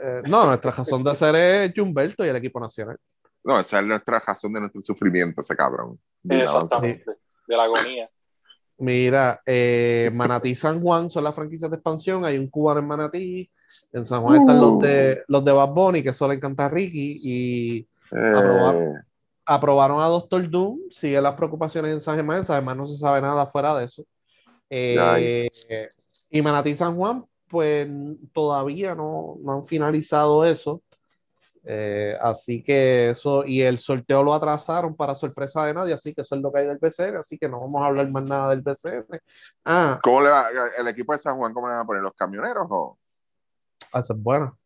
Eh, 0.02 0.22
no, 0.28 0.46
nuestra 0.46 0.72
razón 0.72 1.04
de 1.04 1.16
ser 1.16 1.36
es 1.36 1.78
Humberto 1.78 2.26
y 2.26 2.30
el 2.30 2.36
equipo 2.36 2.60
nacional. 2.60 2.98
No, 3.44 3.60
esa 3.60 3.80
es 3.80 3.86
nuestra 3.86 4.20
razón 4.20 4.54
de 4.54 4.60
nuestro 4.62 4.82
sufrimiento, 4.82 5.42
ese 5.42 5.56
cabrón. 5.56 6.00
Bien, 6.22 6.48
avanza. 6.48 6.80
De 7.48 7.58
la 7.58 7.64
agonía. 7.64 8.10
Mira, 8.80 9.42
eh, 9.46 10.10
Manatí 10.14 10.56
San 10.56 10.82
Juan 10.82 11.10
son 11.10 11.24
las 11.24 11.36
franquicias 11.36 11.70
de 11.70 11.78
expansión. 11.78 12.26
Hay 12.26 12.38
un 12.38 12.48
cubano 12.50 12.80
en 12.80 12.88
Manatí. 12.88 13.50
En 13.92 14.06
San 14.06 14.22
Juan 14.22 14.38
están 14.38 14.60
los 14.60 14.80
de 14.80 15.24
los 15.28 15.46
de 15.46 15.52
Bad 15.52 15.70
Bunny, 15.70 16.04
que 16.04 16.10
eso 16.10 16.28
le 16.28 16.36
encanta 16.36 16.66
a 16.66 16.70
Ricky. 16.70 17.20
Y 17.24 17.88
Eh, 18.12 18.94
aprobaron 19.46 20.02
a 20.02 20.08
Doctor 20.08 20.50
Doom, 20.50 20.80
sigue 20.90 21.22
las 21.22 21.34
preocupaciones 21.34 21.92
en 21.94 22.02
San 22.02 22.16
Germán, 22.16 22.40
en 22.40 22.46
San 22.46 22.58
Germán 22.58 22.78
no 22.78 22.86
se 22.86 22.98
sabe 22.98 23.22
nada 23.22 23.46
fuera 23.46 23.78
de 23.78 23.86
eso. 23.86 24.06
Eh, 24.70 25.50
y 26.30 26.42
Manatí 26.42 26.76
San 26.76 26.96
Juan, 26.96 27.26
pues 27.48 27.88
todavía 28.32 28.96
no, 28.96 29.38
no 29.42 29.54
han 29.54 29.66
finalizado 29.66 30.46
eso. 30.46 30.82
Eh, 31.66 32.18
así 32.22 32.62
que 32.62 33.12
eso, 33.12 33.46
y 33.46 33.62
el 33.62 33.78
sorteo 33.78 34.22
lo 34.22 34.34
atrasaron 34.34 34.96
para 34.96 35.16
sorpresa 35.16 35.66
de 35.66 35.74
nadie, 35.74 35.94
así 35.94 36.14
que 36.14 36.22
eso 36.22 36.36
es 36.36 36.42
lo 36.42 36.52
que 36.52 36.60
hay 36.60 36.68
del 36.68 36.78
BCN, 36.78 37.18
así 37.18 37.38
que 37.38 37.48
no 37.48 37.62
vamos 37.62 37.82
a 37.82 37.86
hablar 37.86 38.10
más 38.12 38.24
nada 38.24 38.50
del 38.50 38.62
BCN. 38.62 39.06
Ah, 39.64 39.98
¿Cómo 40.04 40.22
le 40.22 40.30
va 40.30 40.48
el 40.78 40.88
equipo 40.88 41.14
de 41.14 41.20
San 41.20 41.38
Juan? 41.38 41.54
¿Cómo 41.54 41.68
le 41.68 41.74
van 41.74 41.84
a 41.84 41.86
poner 41.86 42.04
los 42.04 42.14
camioneros? 42.14 42.68
O? 42.70 42.98
eso 43.94 44.14
es 44.14 44.22
bueno. 44.22 44.58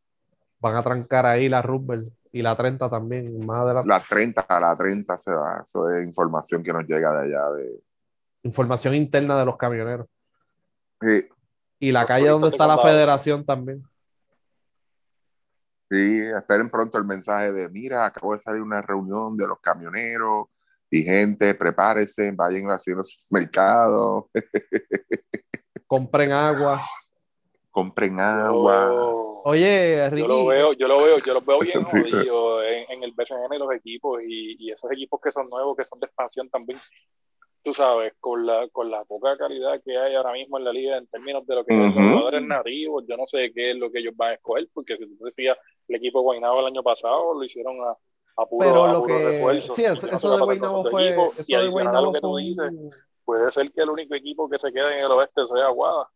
Van 0.60 0.76
a 0.76 0.82
trancar 0.82 1.26
ahí 1.28 1.50
la 1.50 1.62
Rubel 1.62 2.12
y 2.32 2.42
la 2.42 2.56
30 2.56 2.90
también, 2.90 3.46
más 3.46 3.62
adelante. 3.62 3.90
La 3.90 4.00
30, 4.00 4.60
la 4.60 4.76
30 4.76 5.18
se 5.18 5.32
da. 5.32 5.62
Eso 5.64 5.90
es 5.90 6.04
información 6.04 6.64
que 6.64 6.74
nos 6.74 6.84
llega 6.86 7.14
de 7.14 7.28
allá. 7.28 7.52
De, 7.52 7.84
Información 8.44 8.96
interna 8.96 9.38
de 9.38 9.46
los 9.46 9.58
camioneros. 9.58 10.08
sí, 11.02 11.28
Y 11.80 11.92
la 11.92 12.02
Los 12.02 12.08
calle 12.08 12.30
donde 12.30 12.50
está 12.50 12.66
la 12.66 12.78
federación 12.80 13.46
también. 13.46 13.84
Sí, 15.90 16.22
esperen 16.38 16.70
pronto 16.70 16.98
el 16.98 17.06
mensaje 17.06 17.52
de: 17.52 17.70
mira, 17.70 18.06
acabo 18.06 18.34
de 18.34 18.40
salir 18.40 18.62
una 18.62 18.82
reunión 18.82 19.36
de 19.38 19.48
los 19.48 19.60
camioneros 19.60 20.48
y 20.90 21.04
gente, 21.04 21.54
prepárense, 21.56 22.32
vayan 22.32 22.70
a 22.72 22.78
los 22.86 23.28
mercados, 23.32 24.26
Compren 25.88 26.32
agua. 26.32 26.82
compren 27.72 28.20
agua. 28.20 29.14
Oye, 29.46 30.10
Ricky, 30.10 30.22
yo 30.22 30.28
lo 30.28 30.46
veo, 30.48 30.74
yo 30.74 30.88
lo 30.88 30.98
veo, 30.98 31.18
yo 31.20 31.34
los 31.34 31.46
veo 31.46 31.60
bien 31.60 31.86
Sí. 31.92 31.98
jodidos 32.12 32.64
en, 32.66 32.92
en 32.98 33.04
el 33.04 33.14
BCN 33.14 33.54
y 33.56 33.60
los 33.60 33.74
equipos 33.74 34.22
y, 34.24 34.58
y 34.60 34.72
esos 34.72 34.92
equipos 34.92 35.20
que 35.22 35.32
son 35.32 35.48
nuevos, 35.50 35.78
que 35.78 35.86
son 35.86 36.00
de 36.00 36.08
expansión 36.08 36.50
también. 36.50 36.80
Tú 37.68 37.74
sabes, 37.74 38.14
con 38.22 38.46
la, 38.46 38.66
con 38.70 38.90
la 38.90 39.04
poca 39.04 39.36
calidad 39.36 39.82
que 39.84 39.98
hay 39.98 40.16
ahora 40.16 40.32
mismo 40.32 40.58
en 40.58 40.64
la 40.64 40.72
liga 40.72 40.96
en 40.96 41.06
términos 41.08 41.46
de 41.46 41.54
lo 41.54 41.66
que 41.66 41.74
son 41.74 41.90
Ujú. 41.90 41.96
los 42.00 42.12
jugadores 42.12 42.44
nativos, 42.48 43.04
yo 43.06 43.18
no 43.18 43.26
sé 43.26 43.52
qué 43.54 43.72
es 43.72 43.78
lo 43.78 43.92
que 43.92 44.00
ellos 44.00 44.14
van 44.16 44.30
a 44.30 44.34
escoger, 44.36 44.70
porque 44.74 44.96
si 44.96 45.06
tú 45.06 45.26
te 45.26 45.32
fijas, 45.34 45.58
el 45.90 45.98
equipo 45.98 46.20
de 46.20 46.24
Guaynabo 46.24 46.62
el 46.62 46.68
año 46.68 46.82
pasado 46.82 47.34
lo 47.34 47.44
hicieron 47.44 47.76
a, 47.82 47.92
a 48.42 48.46
puro, 48.46 48.70
pero 48.70 48.86
a 48.86 48.94
lo 48.94 49.02
puro 49.02 49.20
que. 49.20 49.26
refuerzo. 49.26 49.76
Sí, 49.76 49.84
eso, 49.84 50.08
eso 50.08 50.38
de 50.48 50.56
esos 50.56 50.92
fue. 50.92 51.10
equipos, 51.10 51.36
y 51.36 51.42
Eso 51.42 51.52
de 51.52 51.58
adicional 51.58 51.88
a 51.88 51.92
Guaynabo 51.92 52.06
lo 52.06 52.14
que 52.14 52.22
tú 52.22 52.32
fue. 52.32 52.42
dices, 52.44 52.72
un- 52.72 52.92
puede 53.26 53.52
ser 53.52 53.72
que 53.74 53.82
el 53.82 53.90
único 53.90 54.16
equipo 54.16 54.48
que 54.50 54.60
se 54.60 54.72
quede 54.72 55.00
en 55.00 55.04
el 55.04 55.12
oeste 55.12 55.42
sea 55.54 55.66
Aguada. 55.66 56.08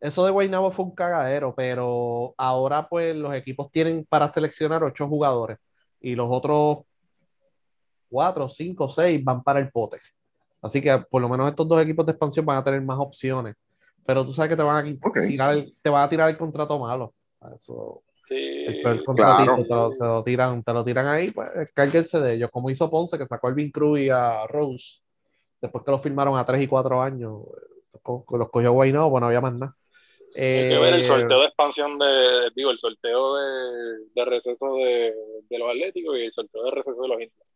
Eso 0.00 0.24
de 0.24 0.32
Guaynabo 0.32 0.72
fue 0.72 0.86
un 0.86 0.94
cagadero, 0.96 1.54
pero 1.54 2.34
ahora 2.36 2.88
pues 2.88 3.14
los 3.14 3.32
equipos 3.32 3.70
tienen 3.70 4.04
para 4.06 4.26
seleccionar 4.26 4.82
ocho 4.82 5.06
jugadores 5.06 5.56
y 6.00 6.16
los 6.16 6.26
otros 6.28 6.78
cuatro, 8.08 8.48
cinco, 8.48 8.88
seis 8.88 9.22
van 9.22 9.40
para 9.42 9.60
el 9.60 9.70
pote. 9.70 10.00
Así 10.62 10.80
que 10.82 10.98
por 11.10 11.22
lo 11.22 11.28
menos 11.28 11.48
estos 11.48 11.66
dos 11.68 11.80
equipos 11.82 12.06
de 12.06 12.12
expansión 12.12 12.44
van 12.46 12.58
a 12.58 12.64
tener 12.64 12.82
más 12.82 12.98
opciones. 12.98 13.56
Pero 14.04 14.24
tú 14.26 14.32
sabes 14.32 14.50
que 14.50 14.56
te 14.56 14.62
van 14.62 14.86
a 14.86 15.22
tirar 15.26 15.54
el, 15.54 15.64
te 15.82 15.88
van 15.90 16.04
a 16.04 16.08
tirar 16.08 16.30
el 16.30 16.36
contrato 16.38 16.78
malo. 16.78 17.14
Eso, 17.54 18.02
Sí, 18.28 18.64
el 18.66 18.80
peor 18.80 19.04
contratito 19.04 19.66
claro. 19.66 19.66
te, 19.66 19.74
lo, 19.74 19.96
te 19.96 20.04
lo 20.04 20.24
tiran, 20.24 20.62
te 20.62 20.72
lo 20.72 20.84
tiran 20.84 21.06
ahí, 21.08 21.30
pues 21.32 21.50
cárguense 21.74 22.20
de 22.20 22.34
ellos, 22.34 22.50
como 22.52 22.70
hizo 22.70 22.88
Ponce, 22.88 23.18
que 23.18 23.26
sacó 23.26 23.48
a 23.48 23.50
Alvin 23.50 23.70
Cruz 23.72 24.00
y 24.00 24.08
a 24.10 24.46
Rose, 24.46 25.00
después 25.60 25.84
que 25.84 25.90
los 25.90 26.02
firmaron 26.02 26.38
a 26.38 26.44
3 26.44 26.62
y 26.62 26.68
4 26.68 27.02
años, 27.02 27.42
los 27.92 28.50
cogió 28.50 28.72
Guaynabo, 28.72 29.10
pues 29.10 29.20
no 29.20 29.26
había 29.26 29.40
más 29.40 29.58
nada. 29.58 29.74
Hay 30.32 30.68
que 30.68 30.78
ver 30.78 30.94
el 30.94 31.00
Eh, 31.00 31.04
sorteo 31.04 31.40
de 31.40 31.46
expansión 31.46 31.98
de, 31.98 32.50
digo, 32.54 32.70
el 32.70 32.78
sorteo 32.78 33.34
de, 33.36 34.06
de 34.14 34.24
receso 34.24 34.76
de, 34.76 35.12
de 35.48 35.58
los 35.58 35.68
Atléticos 35.68 36.16
y 36.16 36.20
el 36.26 36.32
sorteo 36.32 36.64
de 36.64 36.70
receso 36.70 37.02
de 37.02 37.08
los 37.08 37.20
Indios. 37.20 37.46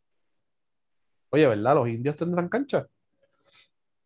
Oye, 1.31 1.47
¿verdad? 1.47 1.75
Los 1.77 1.89
indios 1.89 2.17
tendrán 2.17 2.49
cancha. 2.49 2.87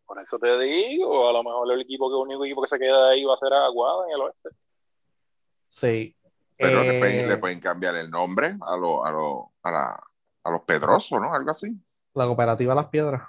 Por 0.09 0.19
eso 0.19 0.39
te 0.39 0.57
digo, 0.59 1.29
a 1.29 1.33
lo 1.33 1.43
mejor 1.43 1.71
el 1.71 1.81
equipo 1.81 2.09
que 2.09 2.15
el 2.15 2.21
único 2.23 2.43
equipo 2.43 2.63
que 2.63 2.67
se 2.69 2.79
queda 2.79 3.09
ahí 3.09 3.23
va 3.23 3.35
a 3.35 3.37
ser 3.37 3.53
Aguada 3.53 4.07
en 4.07 4.15
el 4.15 4.21
oeste. 4.21 4.49
Sí. 5.67 6.15
Pero 6.57 6.81
le, 6.83 6.95
Eh, 6.97 6.99
pueden, 6.99 7.29
le 7.29 7.37
pueden 7.37 7.59
cambiar 7.59 7.93
el 7.95 8.09
nombre 8.09 8.49
a, 8.65 8.75
lo, 8.75 9.05
a, 9.05 9.11
lo, 9.11 9.51
a, 9.61 9.71
la, 9.71 10.03
a 10.45 10.49
los 10.49 10.61
Pedrosos, 10.61 11.21
¿no? 11.21 11.31
Algo 11.31 11.51
así. 11.51 11.71
La 12.15 12.25
cooperativa 12.25 12.73
Las 12.73 12.87
Piedras. 12.87 13.21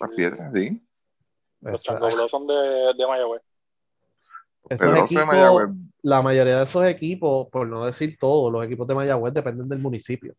Las 0.00 0.10
piedras, 0.10 0.52
sí. 0.52 0.82
Los 1.60 1.84
Blossom 1.84 2.48
de, 2.48 2.92
de 2.98 3.06
Mayagüez. 3.06 3.42
de 4.68 4.74
equipos- 4.76 5.24
Mayagüez. 5.24 5.68
la 6.02 6.20
mayoría 6.20 6.56
de 6.56 6.64
esos 6.64 6.84
equipos, 6.84 7.46
por 7.48 7.68
no 7.68 7.84
decir 7.86 8.18
todos, 8.18 8.52
los 8.52 8.64
equipos 8.64 8.88
de 8.88 8.94
Mayagüez 8.96 9.32
dependen 9.32 9.68
del 9.68 9.78
municipio. 9.78 10.34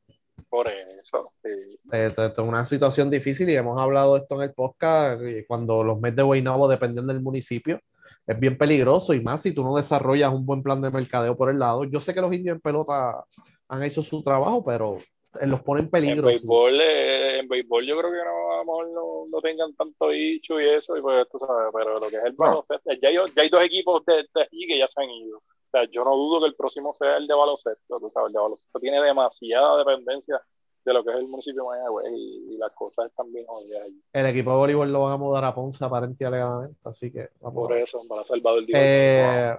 Por 0.49 0.67
eso. 0.67 1.31
sí. 1.43 1.49
Eh, 1.91 2.07
Esto 2.07 2.25
esto 2.25 2.41
es 2.43 2.47
una 2.47 2.65
situación 2.65 3.09
difícil 3.09 3.49
y 3.49 3.55
hemos 3.55 3.79
hablado 3.81 4.15
de 4.15 4.21
esto 4.21 4.35
en 4.35 4.41
el 4.41 4.53
podcast. 4.53 5.21
y 5.23 5.45
Cuando 5.45 5.83
los 5.83 5.99
Mets 5.99 6.15
de 6.15 6.23
Guaynabo 6.23 6.67
dependen 6.67 7.07
del 7.07 7.21
municipio, 7.21 7.79
es 8.25 8.39
bien 8.39 8.57
peligroso 8.57 9.13
y 9.13 9.21
más 9.21 9.41
si 9.41 9.53
tú 9.53 9.63
no 9.63 9.75
desarrollas 9.75 10.33
un 10.33 10.45
buen 10.45 10.61
plan 10.63 10.81
de 10.81 10.89
mercadeo 10.91 11.35
por 11.35 11.49
el 11.49 11.59
lado. 11.59 11.83
Yo 11.85 11.99
sé 11.99 12.13
que 12.13 12.21
los 12.21 12.33
indios 12.33 12.55
en 12.55 12.61
pelota 12.61 13.23
han 13.69 13.83
hecho 13.83 14.01
su 14.01 14.23
trabajo, 14.23 14.63
pero 14.65 14.97
los 15.41 15.61
pone 15.61 15.81
en 15.81 15.85
En 15.85 15.91
peligro. 15.91 16.27
sí. 16.29 16.35
béisbol, 16.35 16.79
eh, 16.81 17.39
en 17.39 17.47
béisbol 17.47 17.85
yo 17.85 17.97
creo 17.99 18.09
que 18.11 18.17
no, 18.17 18.53
a 18.53 18.57
lo 18.57 18.65
mejor 18.65 18.89
no, 18.89 19.27
no 19.29 19.41
tengan 19.41 19.73
tanto 19.75 20.07
bicho 20.07 20.59
y 20.59 20.65
eso, 20.67 20.97
y 20.97 21.01
pues 21.01 21.27
tú 21.29 21.37
sabes, 21.37 21.71
pero 21.73 21.99
lo 21.99 22.09
que 22.09 22.15
es 22.17 22.23
el 22.23 22.31
No. 22.37 22.37
baloncesto, 22.45 22.91
ya 23.01 23.09
hay, 23.09 23.15
ya 23.15 23.41
hay 23.43 23.49
dos 23.49 23.61
equipos 23.63 24.03
de, 24.05 24.13
de 24.33 24.41
allí 24.41 24.67
que 24.67 24.79
ya 24.79 24.87
se 24.87 25.01
han 25.03 25.09
ido. 25.09 25.39
O 25.67 25.69
sea, 25.71 25.83
yo 25.91 26.03
no 26.05 26.15
dudo 26.15 26.39
que 26.41 26.47
el 26.47 26.55
próximo 26.55 26.95
sea 26.97 27.17
el 27.17 27.27
de 27.27 27.33
baloncesto, 27.35 27.99
tú 27.99 28.09
sabes, 28.09 28.27
el 28.27 28.33
de 28.33 28.39
baloncesto 28.39 28.79
tiene 28.79 29.01
demasiada 29.01 29.77
dependencia 29.77 30.41
de 30.85 30.93
lo 30.93 31.03
que 31.03 31.11
es 31.11 31.17
el 31.17 31.27
municipio 31.27 31.63
de 31.63 31.67
Mayagüez 31.69 32.05
y, 32.15 32.53
y 32.53 32.57
las 32.57 32.71
cosas 32.71 33.07
están 33.07 33.31
bien 33.33 33.45
jodidas 33.45 33.83
allí. 33.83 34.01
El 34.13 34.25
equipo 34.27 34.51
de 34.51 34.57
voleibol 34.57 34.91
lo 34.93 35.01
van 35.03 35.11
a 35.13 35.17
mudar 35.17 35.43
a 35.43 35.53
Ponce 35.53 35.83
aparentemente 35.83 36.23
y 36.23 36.27
alegadamente, 36.27 36.79
así 36.85 37.11
que 37.11 37.29
vamos 37.41 37.65
a 37.65 37.67
Por 37.67 37.73
ver. 37.73 37.83
eso, 37.83 38.01
para 38.07 38.23
Salvador 38.23 38.65
Díaz. 38.65 38.81
Eh, 38.81 39.55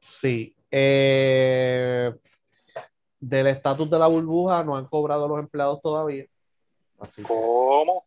sí. 0.00 0.56
eh, 0.70 2.14
del 3.20 3.46
estatus 3.48 3.90
de 3.90 3.98
la 3.98 4.06
burbuja 4.06 4.62
no 4.64 4.76
han 4.76 4.86
cobrado 4.86 5.28
los 5.28 5.38
empleados 5.38 5.80
todavía. 5.82 6.24
Así 6.98 7.22
que, 7.22 7.28
¿Cómo? 7.28 8.04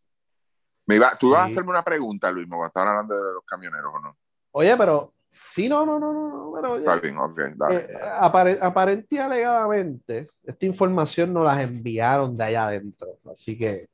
Me 0.88 0.96
iba, 0.96 1.12
tú 1.20 1.28
ibas 1.28 1.42
a 1.42 1.46
Sí. 1.48 1.52
hacerme 1.52 1.70
una 1.72 1.84
pregunta, 1.84 2.32
Luis, 2.32 2.48
cuando 2.48 2.66
estaban 2.66 2.90
hablando 2.90 3.14
de 3.16 3.34
los 3.34 3.44
camioneros, 3.46 3.94
¿o 3.94 4.00
no? 4.00 4.18
oye, 4.52 4.76
pero 4.78 5.12
sí, 5.50 5.68
no, 5.70 5.86
no, 5.86 6.00
no, 6.00 6.14
no, 6.14 6.28
no, 6.30 6.52
pero 6.56 6.74
oye, 6.74 6.86
Está 6.86 7.00
bien, 7.00 7.18
ok, 7.18 7.40
dale. 7.56 7.76
eh, 7.78 7.98
apare- 8.20 8.60
aparente 8.62 9.16
y 9.16 9.18
alegadamente, 9.20 10.28
esta 10.44 10.66
información 10.66 11.34
nos 11.34 11.46
las 11.46 11.60
enviaron 11.62 12.36
de 12.36 12.44
allá 12.44 12.68
adentro. 12.68 13.18
Así 13.32 13.58
que, 13.58 13.88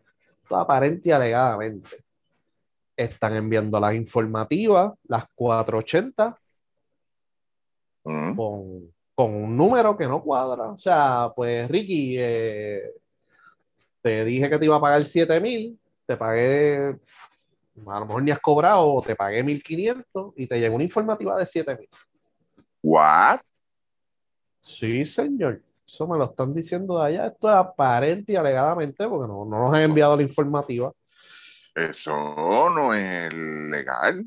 aparente 0.50 1.10
y 1.10 1.12
alegadamente, 1.12 2.04
están 2.96 3.36
enviando 3.36 3.80
las 3.80 3.96
informativas, 3.96 4.94
las 5.08 5.26
480, 5.36 6.38
Mm. 8.06 8.36
con, 8.36 8.92
con 9.16 9.34
un 9.34 9.56
número 9.56 9.96
que 9.96 10.06
no 10.08 10.22
cuadra. 10.22 10.64
O 10.72 10.78
sea, 10.78 11.32
pues 11.36 11.70
Ricky, 11.70 12.16
eh, 12.20 12.92
te 14.02 14.26
dije 14.26 14.50
que 14.50 14.60
te 14.60 14.66
iba 14.66 14.76
a 14.76 14.82
pagar 14.82 15.06
7 15.06 15.40
mil, 15.40 15.80
te 16.06 16.18
pagué, 16.18 16.98
a 17.88 18.00
lo 18.00 18.06
mejor 18.06 18.24
ni 18.24 18.32
has 18.32 18.40
cobrado, 18.40 18.86
o 18.94 19.02
te 19.02 19.16
pagué 19.16 19.44
1500 19.44 20.34
y 20.38 20.48
te 20.48 20.60
llegó 20.60 20.76
una 20.76 20.84
informativa 20.84 21.38
de 21.38 21.46
7 21.46 21.76
mil. 21.78 21.90
¿What? 22.82 23.40
Sí, 24.62 25.04
señor. 25.06 25.62
Eso 25.86 26.08
me 26.08 26.18
lo 26.18 26.26
están 26.26 26.54
diciendo 26.54 26.98
de 27.00 27.08
allá. 27.08 27.28
Esto 27.28 27.50
es 27.50 27.56
aparente 27.56 28.32
y 28.32 28.36
alegadamente, 28.36 29.08
porque 29.08 29.28
no, 29.28 29.44
no 29.46 29.60
nos 29.66 29.74
han 29.76 29.82
enviado 29.84 30.16
la 30.16 30.22
informativa. 30.24 30.92
Eso 31.76 32.12
no 32.70 32.94
es 32.94 33.34
legal. 33.34 34.24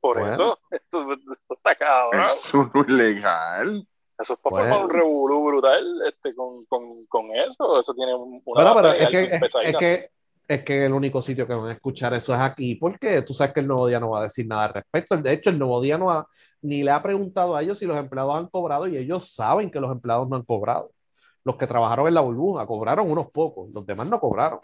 Por 0.00 0.18
Bueno. 0.18 0.34
eso, 0.34 0.58
esto 0.70 1.06
está 1.50 1.74
cabrón. 1.74 2.26
Eso 2.26 2.70
no 2.74 2.80
es 2.80 2.88
legal. 2.92 3.86
Eso 4.18 4.32
es 4.34 4.38
para 4.40 4.56
Bueno. 4.56 4.68
formar 4.70 4.84
un 4.84 4.90
revolú 4.90 5.44
brutal 5.46 6.02
este, 6.08 6.34
con, 6.34 6.64
con, 6.66 7.06
con 7.06 7.26
eso. 7.32 7.80
Eso 7.80 7.94
tiene 7.94 8.14
un- 8.14 8.40
una 8.44 8.72
Bueno, 8.72 8.74
pero 8.74 9.10
que, 9.10 9.24
es 9.24 9.76
que, 9.78 10.10
es 10.48 10.64
que 10.64 10.86
el 10.86 10.92
único 10.92 11.22
sitio 11.22 11.46
que 11.46 11.54
van 11.54 11.68
a 11.68 11.72
escuchar 11.72 12.14
eso 12.14 12.34
es 12.34 12.40
aquí, 12.40 12.74
porque 12.74 13.22
tú 13.22 13.32
sabes 13.32 13.52
que 13.52 13.60
el 13.60 13.66
Nuevo 13.66 13.86
Día 13.86 14.00
no 14.00 14.10
va 14.10 14.20
a 14.20 14.24
decir 14.24 14.46
nada 14.46 14.64
al 14.64 14.74
respecto. 14.74 15.16
De 15.16 15.32
hecho, 15.32 15.50
el 15.50 15.58
Nuevo 15.58 15.80
Día 15.80 15.98
no 15.98 16.10
ha, 16.10 16.26
ni 16.60 16.82
le 16.82 16.90
ha 16.90 17.02
preguntado 17.02 17.56
a 17.56 17.62
ellos 17.62 17.78
si 17.78 17.86
los 17.86 17.96
empleados 17.96 18.36
han 18.36 18.48
cobrado 18.48 18.86
y 18.86 18.96
ellos 18.96 19.32
saben 19.34 19.70
que 19.70 19.80
los 19.80 19.90
empleados 19.90 20.28
no 20.28 20.36
han 20.36 20.42
cobrado. 20.42 20.90
Los 21.44 21.56
que 21.56 21.66
trabajaron 21.66 22.06
en 22.06 22.14
la 22.14 22.20
burbuja 22.20 22.66
cobraron 22.66 23.10
unos 23.10 23.30
pocos, 23.30 23.70
los 23.72 23.86
demás 23.86 24.06
no 24.08 24.20
cobraron. 24.20 24.60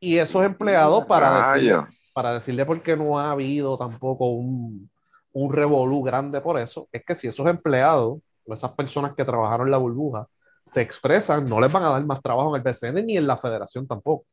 Y 0.00 0.16
esos 0.16 0.44
empleados, 0.44 1.04
para 1.04 1.52
decirle, 1.52 1.86
para 2.12 2.34
decirle 2.34 2.64
por 2.64 2.82
qué 2.82 2.96
no 2.96 3.18
ha 3.18 3.32
habido 3.32 3.76
tampoco 3.76 4.30
un, 4.30 4.90
un 5.32 5.52
revolú 5.52 6.02
grande 6.02 6.40
por 6.40 6.58
eso, 6.58 6.88
es 6.90 7.04
que 7.04 7.14
si 7.14 7.28
esos 7.28 7.46
empleados 7.46 8.18
o 8.44 8.54
esas 8.54 8.72
personas 8.72 9.14
que 9.14 9.24
trabajaron 9.24 9.66
en 9.66 9.72
la 9.72 9.78
burbuja 9.78 10.26
se 10.66 10.80
expresan, 10.80 11.46
no 11.46 11.60
les 11.60 11.70
van 11.72 11.82
a 11.84 11.90
dar 11.90 12.04
más 12.04 12.22
trabajo 12.22 12.54
en 12.56 12.62
el 12.62 12.72
BCN 12.72 13.04
ni 13.06 13.16
en 13.16 13.26
la 13.26 13.36
federación 13.36 13.86
tampoco. 13.86 14.24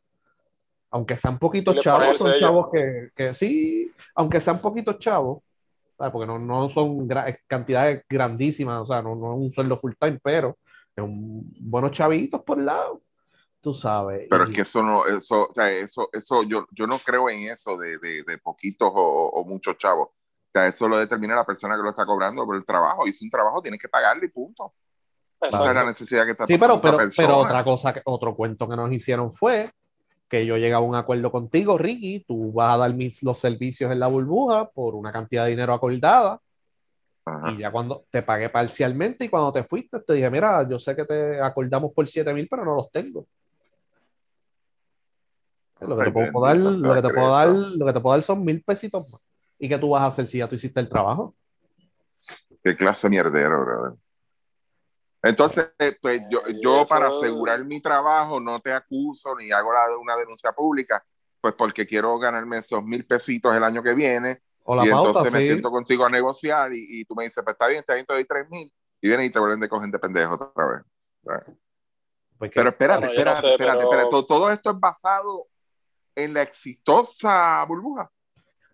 Aunque 0.89 1.17
sean 1.17 1.37
poquitos 1.37 1.75
chavos, 1.79 2.17
son 2.17 2.31
chavos 2.39 2.67
que, 2.71 3.09
que 3.15 3.35
sí, 3.35 3.91
aunque 4.15 4.39
sean 4.39 4.59
poquitos 4.59 4.97
chavos, 4.99 5.43
¿sabes? 5.97 6.13
porque 6.13 6.27
no, 6.27 6.39
no 6.39 6.69
son 6.69 7.07
gra- 7.09 7.37
cantidades 7.45 8.03
grandísimas, 8.09 8.81
o 8.83 8.85
sea, 8.85 9.01
no, 9.01 9.15
no 9.15 9.33
es 9.33 9.39
un 9.39 9.51
sueldo 9.51 9.75
full 9.75 9.93
time, 9.99 10.19
pero 10.23 10.57
es 10.95 11.03
un, 11.03 11.53
buenos 11.59 11.91
chavitos 11.91 12.41
por 12.43 12.59
el 12.59 12.65
lado, 12.67 13.01
tú 13.59 13.73
sabes. 13.73 14.27
Pero 14.29 14.45
Y- 14.45 14.49
es 14.49 14.55
que 14.55 14.61
eso 14.61 14.81
no, 14.81 15.05
eso, 15.05 15.47
o 15.49 15.53
sea, 15.53 15.69
eso, 15.71 16.07
eso, 16.13 16.43
yo, 16.43 16.65
yo 16.71 16.87
no 16.87 16.99
creo 16.99 17.29
en 17.29 17.49
eso 17.51 17.77
de, 17.77 17.97
de, 17.97 18.23
de 18.23 18.37
poquitos 18.37 18.89
o, 18.93 19.29
o 19.33 19.43
muchos 19.43 19.77
chavos. 19.77 20.09
O 20.09 20.49
sea, 20.53 20.67
eso 20.67 20.87
lo 20.87 20.97
determina 20.97 21.35
la 21.35 21.45
persona 21.45 21.75
que 21.75 21.83
lo 21.83 21.89
está 21.89 22.05
cobrando 22.05 22.45
por 22.45 22.55
el 22.55 22.63
trabajo. 22.65 23.05
Hizo 23.05 23.25
un 23.25 23.29
trabajo, 23.29 23.61
tienes 23.61 23.79
que 23.81 23.89
pagarle 23.89 24.27
y 24.27 24.29
punto. 24.29 24.71
Esa 25.41 25.69
es 25.69 25.75
la 25.75 25.85
necesidad 25.85 26.25
que 26.25 26.31
está 26.31 26.45
Sí, 26.45 26.57
pero, 26.57 26.81
pero, 26.81 26.97
persona. 26.97 27.27
pero 27.27 27.37
otra 27.37 27.63
cosa, 27.63 27.93
que- 27.93 28.01
otro 28.05 28.35
cuento 28.35 28.67
que 28.67 28.75
nos 28.75 28.91
hicieron 28.91 29.31
fue 29.31 29.71
que 30.27 30.45
yo 30.45 30.57
llegué 30.57 30.73
a 30.73 30.79
un 30.79 30.95
acuerdo 30.95 31.31
contigo, 31.31 31.77
Ricky, 31.77 32.25
tú 32.27 32.51
vas 32.51 32.73
a 32.73 32.77
dar 32.77 32.93
mis, 32.93 33.23
los 33.23 33.37
servicios 33.37 33.91
en 33.91 33.99
la 33.99 34.07
burbuja 34.07 34.69
por 34.69 34.95
una 34.95 35.11
cantidad 35.11 35.45
de 35.45 35.51
dinero 35.51 35.73
acordada 35.73 36.41
Ajá. 37.25 37.51
y 37.51 37.57
ya 37.57 37.71
cuando 37.71 38.05
te 38.09 38.21
pagué 38.23 38.49
parcialmente 38.49 39.25
y 39.25 39.29
cuando 39.29 39.53
te 39.53 39.63
fuiste 39.63 39.99
te 40.01 40.13
dije, 40.13 40.29
mira, 40.29 40.67
yo 40.67 40.79
sé 40.79 40.95
que 40.95 41.05
te 41.05 41.41
acordamos 41.41 41.93
por 41.93 42.07
7 42.07 42.33
mil, 42.33 42.47
pero 42.49 42.65
no 42.65 42.75
los 42.75 42.91
tengo. 42.91 43.25
Lo 45.79 45.95
que, 45.95 46.05
te 46.05 46.11
puedo 46.11 46.45
dar, 46.45 46.57
lo, 46.57 46.95
que 46.95 47.01
te 47.03 47.13
puedo 47.13 47.31
dar, 47.31 47.49
lo 47.49 47.85
que 47.85 47.93
te 47.93 47.99
puedo 47.99 48.15
dar 48.15 48.23
son 48.23 48.43
mil 48.43 48.63
pesitos 48.63 49.11
más. 49.11 49.29
¿Y 49.59 49.69
qué 49.69 49.77
tú 49.77 49.89
vas 49.89 50.01
a 50.01 50.07
hacer 50.07 50.27
si 50.27 50.39
ya 50.39 50.47
tú 50.47 50.55
hiciste 50.55 50.79
el 50.79 50.89
trabajo? 50.89 51.35
Qué 52.63 52.75
clase 52.75 53.07
de 53.07 53.11
mierdero, 53.11 53.63
brother. 53.63 53.93
Entonces, 55.29 55.71
pues 56.01 56.21
yo, 56.29 56.41
yo 56.61 56.85
para 56.87 57.07
asegurar 57.07 57.63
mi 57.65 57.81
trabajo 57.81 58.39
no 58.39 58.59
te 58.59 58.71
acuso 58.71 59.35
ni 59.35 59.51
hago 59.51 59.71
la- 59.73 59.97
una 59.97 60.15
denuncia 60.15 60.51
pública, 60.51 61.03
pues 61.41 61.53
porque 61.55 61.85
quiero 61.85 62.17
ganarme 62.19 62.57
esos 62.57 62.83
mil 62.83 63.05
pesitos 63.05 63.55
el 63.55 63.63
año 63.63 63.81
que 63.83 63.93
viene 63.93 64.41
O 64.63 64.75
la 64.75 64.85
y 64.85 64.89
pauta, 64.89 65.09
entonces 65.09 65.33
me 65.33 65.39
sí. 65.41 65.45
siento 65.47 65.69
contigo 65.69 66.05
a 66.05 66.09
negociar 66.09 66.73
y, 66.73 67.01
y 67.01 67.05
tú 67.05 67.15
me 67.15 67.23
dices, 67.25 67.43
pues 67.43 67.53
está 67.53 67.67
bien, 67.67 67.79
está 67.81 67.93
bien, 67.93 68.05
te 68.05 68.13
doy 68.13 68.25
tres 68.25 68.47
mil 68.49 68.71
y 69.01 69.07
vienen 69.07 69.25
y 69.27 69.29
te 69.29 69.39
vuelven 69.39 69.59
de 69.59 69.69
coger 69.69 69.89
de 69.91 69.99
pendejo 69.99 70.33
otra 70.33 70.65
vez. 70.65 70.83
Pues 72.37 72.51
que- 72.51 72.59
Pero 72.59 72.69
espérate, 72.69 73.07
Bueno, 73.07 73.13
yo 73.13 73.25
no 73.25 73.31
espérate, 73.31 73.41
sé, 73.47 73.51
espérate, 73.53 73.77
pero- 73.79 73.89
espérate. 73.91 74.09
Todo, 74.11 74.25
todo 74.25 74.51
esto 74.51 74.71
es 74.71 74.79
basado 74.79 75.47
en 76.15 76.33
la 76.33 76.41
exitosa 76.41 77.63
burbuja. 77.67 78.09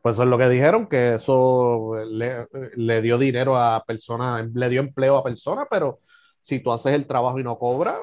Pues 0.01 0.15
eso 0.15 0.23
es 0.23 0.29
lo 0.29 0.37
que 0.37 0.49
dijeron, 0.49 0.87
que 0.87 1.15
eso 1.15 1.93
le, 2.05 2.47
le 2.75 3.01
dio 3.01 3.17
dinero 3.17 3.57
a 3.57 3.81
personas, 3.85 4.49
le 4.53 4.67
dio 4.69 4.81
empleo 4.81 5.17
a 5.17 5.23
personas, 5.23 5.65
pero 5.69 5.99
si 6.43 6.59
tú 6.59 6.71
haces 6.71 6.93
el 6.93 7.07
trabajo 7.07 7.39
y 7.39 7.43
no 7.43 7.57
cobras, 7.57 7.95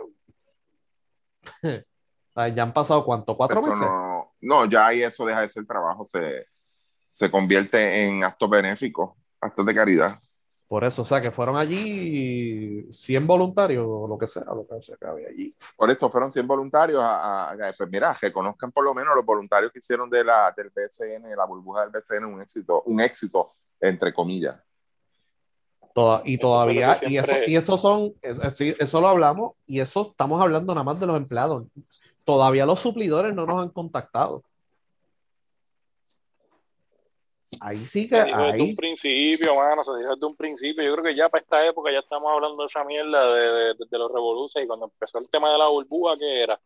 ya 2.36 2.62
han 2.62 2.72
pasado 2.72 3.04
cuánto, 3.04 3.36
cuatro 3.36 3.60
Eso 3.60 3.68
meses. 3.68 3.82
no, 3.82 4.32
no, 4.40 4.64
ya 4.64 4.86
ahí 4.86 5.02
eso 5.02 5.24
deja 5.26 5.42
de 5.42 5.48
ser 5.48 5.66
trabajo, 5.66 6.06
se, 6.06 6.46
se 7.10 7.30
convierte 7.30 8.06
en 8.08 8.24
actos 8.24 8.48
benéficos, 8.48 9.10
actos 9.40 9.66
de 9.66 9.74
caridad. 9.74 10.18
Por 10.68 10.84
eso, 10.84 11.02
o 11.02 11.04
sea, 11.04 11.20
que 11.20 11.32
fueron 11.32 11.56
allí 11.56 12.86
100 12.92 13.26
voluntarios 13.26 13.84
o 13.88 14.06
lo 14.06 14.16
que 14.16 14.28
sea, 14.28 14.44
lo 14.44 14.64
que 14.66 14.80
sea 14.80 14.96
que 14.96 15.06
había 15.06 15.28
allí. 15.28 15.54
Por 15.76 15.90
eso 15.90 16.08
fueron 16.08 16.30
100 16.30 16.46
voluntarios. 16.46 17.02
A, 17.02 17.50
a- 17.50 17.72
pues 17.76 17.90
mira, 17.90 18.16
que 18.20 18.32
conozcan 18.32 18.70
por 18.70 18.84
lo 18.84 18.94
menos 18.94 19.16
los 19.16 19.24
voluntarios 19.24 19.72
que 19.72 19.80
hicieron 19.80 20.08
de 20.08 20.22
la, 20.22 20.54
del 20.56 20.70
BCN, 20.70 21.34
la 21.36 21.44
burbuja 21.44 21.80
del 21.82 21.90
BCN, 21.90 22.24
un 22.24 22.40
éxito, 22.40 22.82
un 22.84 23.00
éxito, 23.00 23.50
entre 23.80 24.14
comillas. 24.14 24.60
Toda- 25.94 26.22
y 26.24 26.34
Eso 26.34 26.40
todavía, 26.42 27.00
y 27.02 27.16
eso, 27.16 27.32
y 27.46 27.56
eso 27.56 27.76
son, 27.76 28.14
es- 28.22 28.56
sí, 28.56 28.74
eso 28.78 29.00
lo 29.00 29.08
hablamos, 29.08 29.52
y 29.66 29.80
eso 29.80 30.08
estamos 30.10 30.40
hablando 30.40 30.72
nada 30.74 30.84
más 30.84 31.00
de 31.00 31.06
los 31.06 31.16
empleados. 31.16 31.64
Todavía 32.24 32.64
los 32.66 32.78
suplidores 32.80 33.34
no 33.34 33.44
nos 33.46 33.62
han 33.62 33.70
contactado. 33.70 34.42
Ahí 37.60 37.84
sí 37.84 38.08
que, 38.08 38.16
Se 38.16 38.24
dijo 38.24 38.38
desde 38.38 38.52
ahí 38.52 38.60
un 38.70 38.76
principio, 38.76 39.56
mano, 39.56 39.82
se 39.82 39.90
dijo 39.98 40.14
desde 40.14 40.26
un 40.26 40.36
principio. 40.36 40.84
Yo 40.84 40.92
creo 40.92 41.04
que 41.04 41.16
ya 41.16 41.28
para 41.28 41.42
esta 41.42 41.66
época 41.66 41.90
ya 41.90 41.98
estamos 41.98 42.30
hablando 42.32 42.62
de 42.62 42.66
esa 42.66 42.84
mierda 42.84 43.34
de, 43.34 43.40
de, 43.40 43.74
de 43.90 43.98
los 43.98 44.12
revoluciones 44.12 44.64
y 44.64 44.68
cuando 44.68 44.86
empezó 44.86 45.18
el 45.18 45.28
tema 45.28 45.50
de 45.50 45.58
la 45.58 45.66
burbuja, 45.68 46.16
que 46.16 46.42
era? 46.42 46.60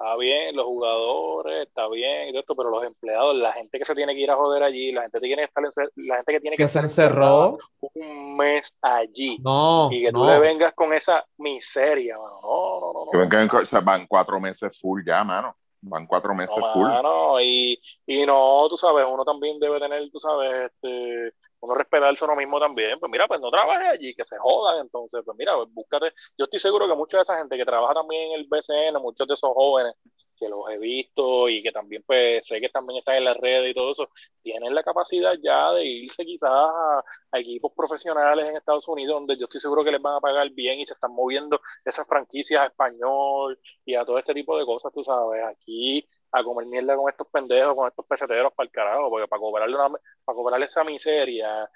Está 0.00 0.16
bien, 0.16 0.54
los 0.54 0.64
jugadores, 0.64 1.66
está 1.66 1.88
bien 1.88 2.28
y 2.28 2.30
todo 2.30 2.40
esto, 2.40 2.54
pero 2.54 2.70
los 2.70 2.84
empleados, 2.84 3.34
la 3.36 3.52
gente 3.52 3.80
que 3.80 3.84
se 3.84 3.96
tiene 3.96 4.14
que 4.14 4.20
ir 4.20 4.30
a 4.30 4.36
joder 4.36 4.62
allí, 4.62 4.92
la 4.92 5.02
gente 5.02 5.18
que 5.18 5.26
tiene 5.26 5.42
que 5.42 5.46
estar 5.46 5.64
la 5.96 6.16
gente 6.16 6.32
que 6.34 6.40
tiene 6.40 6.56
que 6.56 6.62
que 6.62 6.68
se 6.68 6.78
estar 6.78 6.84
encerró. 6.84 7.58
un 7.80 8.36
mes 8.36 8.72
allí 8.80 9.38
No, 9.40 9.88
y 9.90 10.02
que 10.04 10.12
tú 10.12 10.18
no. 10.24 10.26
le 10.32 10.38
vengas 10.38 10.72
con 10.74 10.92
esa 10.92 11.24
miseria, 11.38 12.16
mano. 12.16 12.38
No, 12.42 12.80
no, 12.80 12.92
no, 12.92 13.04
no. 13.06 13.10
Que 13.10 13.18
ven 13.36 13.48
que- 13.48 13.56
o 13.56 13.66
sea, 13.66 13.80
van 13.80 14.06
cuatro 14.06 14.38
meses 14.40 14.78
full 14.78 15.02
ya, 15.04 15.24
mano. 15.24 15.56
Van 15.80 16.06
cuatro 16.06 16.32
meses 16.34 16.56
No, 16.56 16.72
full. 16.72 16.82
mano, 16.88 17.40
y, 17.40 17.80
y 18.06 18.24
no, 18.24 18.66
tú 18.68 18.76
sabes, 18.76 19.04
uno 19.08 19.24
también 19.24 19.58
debe 19.58 19.80
tener, 19.80 20.08
tú 20.12 20.20
sabes, 20.20 20.70
este, 20.72 21.32
uno 21.60 21.74
respetarse 21.74 22.24
uno 22.24 22.36
mismo 22.36 22.60
también. 22.60 22.98
Pues 22.98 23.10
mira, 23.10 23.26
pues 23.26 23.40
no 23.40 23.50
trabajes 23.50 23.88
allí, 23.88 24.14
que 24.14 24.24
se 24.24 24.38
jodan. 24.38 24.80
Entonces, 24.80 25.22
pues 25.24 25.36
mira, 25.36 25.56
pues 25.56 25.68
búscate. 25.72 26.12
Yo 26.36 26.44
estoy 26.44 26.60
seguro 26.60 26.88
que 26.88 26.94
mucha 26.94 27.18
de 27.18 27.22
esa 27.24 27.38
gente 27.38 27.56
que 27.56 27.64
trabaja 27.64 27.94
también 27.94 28.32
en 28.32 28.40
el 28.40 28.46
BCN, 28.48 29.00
muchos 29.02 29.26
de 29.26 29.34
esos 29.34 29.50
jóvenes, 29.52 29.94
que 30.38 30.48
los 30.48 30.60
he 30.70 30.78
visto 30.78 31.48
y 31.48 31.62
que 31.62 31.72
también 31.72 32.02
pues 32.06 32.46
sé 32.46 32.60
que 32.60 32.68
también 32.68 32.98
están 32.98 33.16
en 33.16 33.24
las 33.24 33.36
redes 33.36 33.70
y 33.70 33.74
todo 33.74 33.90
eso, 33.90 34.08
tienen 34.42 34.74
la 34.74 34.82
capacidad 34.82 35.34
ya 35.42 35.72
de 35.72 35.84
irse 35.84 36.24
quizás 36.24 36.50
a, 36.50 37.02
a, 37.32 37.38
equipos 37.38 37.72
profesionales 37.76 38.46
en 38.46 38.56
Estados 38.56 38.86
Unidos 38.88 39.16
donde 39.16 39.36
yo 39.36 39.44
estoy 39.44 39.60
seguro 39.60 39.84
que 39.84 39.90
les 39.90 40.00
van 40.00 40.16
a 40.16 40.20
pagar 40.20 40.48
bien 40.50 40.80
y 40.80 40.86
se 40.86 40.94
están 40.94 41.12
moviendo 41.12 41.60
esas 41.84 42.06
franquicias 42.06 42.62
a 42.62 42.66
español 42.66 43.58
y 43.84 43.94
a 43.94 44.04
todo 44.04 44.18
este 44.18 44.34
tipo 44.34 44.56
de 44.58 44.64
cosas, 44.64 44.92
tú 44.92 45.02
sabes, 45.02 45.42
aquí 45.44 46.08
a 46.32 46.42
comer 46.44 46.66
mierda 46.66 46.94
con 46.96 47.08
estos 47.10 47.26
pendejos, 47.28 47.74
con 47.74 47.88
estos 47.88 48.04
peseteros 48.06 48.52
para 48.52 48.66
el 48.66 48.70
carajo, 48.72 49.10
porque 49.10 49.26
para 49.28 49.40
cobrarle, 49.40 49.74
una, 49.76 49.88
para 50.24 50.36
cobrarle 50.36 50.66
esa 50.66 50.84
miseria, 50.84 51.68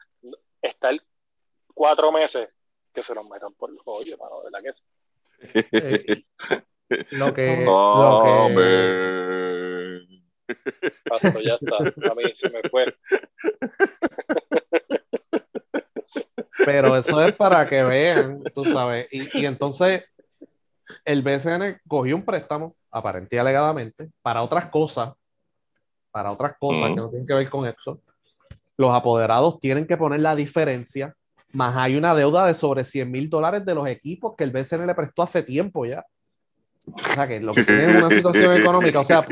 estar 0.61 0.95
cuatro 1.75 2.13
meses 2.13 2.49
que 2.93 3.03
se 3.03 3.15
los 3.15 3.27
metan 3.29 3.53
por 3.55 3.71
los 3.73 3.83
hoyos, 3.87 4.19
mano, 4.19 4.43
¿verdad 4.43 4.61
que 4.63 4.73
Eh, 5.73 6.23
lo 7.13 7.33
que, 7.33 7.65
Oh, 7.69 8.23
lo 8.55 8.57
que- 8.57 10.23
Paso, 11.09 11.41
ya 11.41 11.55
está, 11.55 11.79
a 11.79 12.15
mí 12.15 12.25
se 12.39 12.51
me 12.51 12.61
fue. 12.69 12.95
pero 16.65 16.97
eso 16.97 17.23
es 17.23 17.35
para 17.35 17.67
que 17.69 17.83
vean, 17.83 18.43
tú 18.55 18.65
sabes. 18.65 19.09
Y, 19.11 19.41
y 19.41 19.47
entonces 19.47 20.05
el 21.05 21.23
BCN 21.23 21.81
cogió 21.89 22.15
un 22.17 22.25
préstamo, 22.25 22.77
aparente 22.93 23.36
y 23.36 23.38
alegadamente, 23.38 24.11
para 24.20 24.43
otras 24.43 24.66
cosas, 24.66 25.12
para 26.11 26.30
otras 26.30 26.55
cosas 26.61 26.90
que 26.90 26.97
no 26.97 27.09
tienen 27.09 27.26
que 27.26 27.34
ver 27.34 27.51
con 27.51 27.66
esto. 27.66 27.99
Los 28.76 28.95
apoderados 28.95 29.59
tienen 29.59 29.86
que 29.86 29.97
poner 29.97 30.20
la 30.20 30.36
diferencia, 30.36 31.14
más 31.53 31.76
hay 31.76 31.97
una 31.97 32.14
deuda 32.14 32.47
de 32.47 32.55
sobre 32.55 32.84
100 32.84 33.11
mil 33.11 33.28
dólares 33.28 33.64
de 33.64 33.74
los 33.74 33.86
equipos 33.86 34.34
que 34.36 34.45
el 34.45 34.51
BCN 34.51 34.86
le 34.86 34.95
prestó 34.95 35.22
hace 35.22 35.43
tiempo 35.43 35.84
ya. 35.84 36.05
O 36.86 36.99
sea 36.99 37.28
que 37.28 37.40
lo 37.40 37.53
que 37.53 37.64
tienen 37.64 37.90
es 37.90 38.03
una 38.03 38.14
situación 38.14 38.53
económica, 38.61 39.01
o 39.01 39.05
sea, 39.05 39.26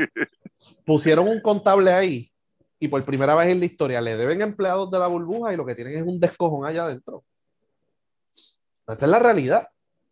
pusieron 0.85 1.27
un 1.27 1.41
contable 1.41 1.91
ahí 1.91 2.31
y 2.79 2.87
por 2.87 3.03
primera 3.03 3.35
vez 3.35 3.49
en 3.49 3.59
la 3.59 3.65
historia 3.65 4.01
le 4.01 4.17
deben 4.17 4.41
empleados 4.41 4.89
de 4.89 4.99
la 4.99 5.07
burbuja 5.07 5.53
y 5.53 5.57
lo 5.57 5.65
que 5.65 5.75
tienen 5.75 5.97
es 5.97 6.03
un 6.03 6.19
descojón 6.19 6.65
allá 6.65 6.85
adentro. 6.85 7.23
Esa 8.87 9.05
es 9.05 9.11
la 9.11 9.19
realidad. 9.19 9.67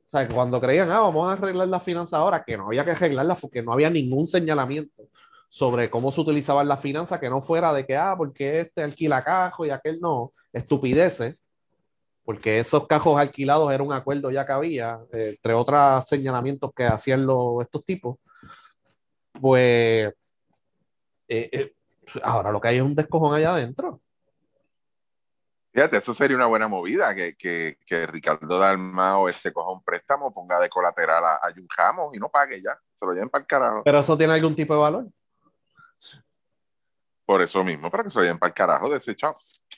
O 0.10 0.12
sea, 0.12 0.28
cuando 0.28 0.60
creían, 0.60 0.90
ah, 0.90 1.02
vamos 1.02 1.30
a 1.30 1.34
arreglar 1.34 1.68
las 1.68 1.84
finanzas 1.84 2.20
ahora, 2.20 2.44
que 2.44 2.58
no 2.58 2.66
había 2.66 2.84
que 2.84 2.92
arreglarlas 2.92 3.40
porque 3.40 3.62
no 3.62 3.72
había 3.72 3.92
ningún 3.92 4.26
señalamiento 4.26 5.04
sobre 5.50 5.92
cómo 5.92 6.12
se 6.12 6.22
utilizaban 6.22 6.68
las 6.68 6.82
finanzas, 6.82 7.20
que 7.20 7.30
no 7.30 7.44
fuera 7.44 7.72
de 7.74 7.86
que, 7.86 7.96
ah, 7.96 8.16
porque 8.18 8.62
este 8.62 8.82
alquila 8.82 9.24
cajos 9.24 9.68
y 9.68 9.70
aquel 9.70 10.00
no, 10.00 10.34
estupideces, 10.52 11.36
porque 12.24 12.58
esos 12.58 12.88
cajos 12.88 13.20
alquilados 13.20 13.72
era 13.72 13.84
un 13.84 13.94
acuerdo 13.94 14.32
ya 14.32 14.48
que 14.48 14.52
había, 14.52 15.00
eh, 15.14 15.34
entre 15.36 15.54
otros 15.54 16.08
señalamientos 16.08 16.72
que 16.76 16.86
hacían 16.86 17.28
los, 17.28 17.62
estos 17.62 17.86
tipos, 17.86 18.18
pues 19.40 20.12
eh, 21.28 21.50
eh, 21.52 21.74
ahora 22.24 22.52
lo 22.52 22.60
que 22.60 22.70
hay 22.70 22.78
es 22.78 22.82
un 22.82 22.96
descojón 22.96 23.36
allá 23.36 23.52
adentro. 23.54 24.02
Fíjate, 25.80 25.96
eso 25.96 26.14
sería 26.14 26.36
una 26.36 26.48
buena 26.48 26.68
movida, 26.68 27.16
que, 27.16 27.38
que, 27.38 27.78
que 27.86 28.06
Ricardo 28.06 28.60
Dalmao 28.60 29.30
este, 29.30 29.54
coja 29.54 29.72
un 29.72 29.82
préstamo, 29.82 30.34
ponga 30.34 30.60
de 30.60 30.68
colateral 30.68 31.24
a, 31.24 31.36
a 31.36 31.54
y 32.14 32.20
no 32.20 32.28
pague 32.28 32.62
ya, 32.62 32.78
se 32.94 33.06
lo 33.06 33.14
lleven 33.14 33.30
para 33.30 33.44
el 33.44 33.48
carajo. 33.48 33.84
Pero 33.86 34.00
eso 34.00 34.18
tiene 34.18 34.34
algún 34.34 34.58
tipo 34.58 34.74
de 34.74 34.80
valor. 34.82 35.08
Por 37.26 37.42
eso 37.42 37.64
mismo, 37.64 37.90
para 37.90 38.04
que 38.04 38.10
se 38.10 38.18
lo 38.18 38.24
lleven 38.24 38.40
para 38.40 38.50
el 38.50 38.54
carajo, 38.54 38.90
desechado 38.90 39.36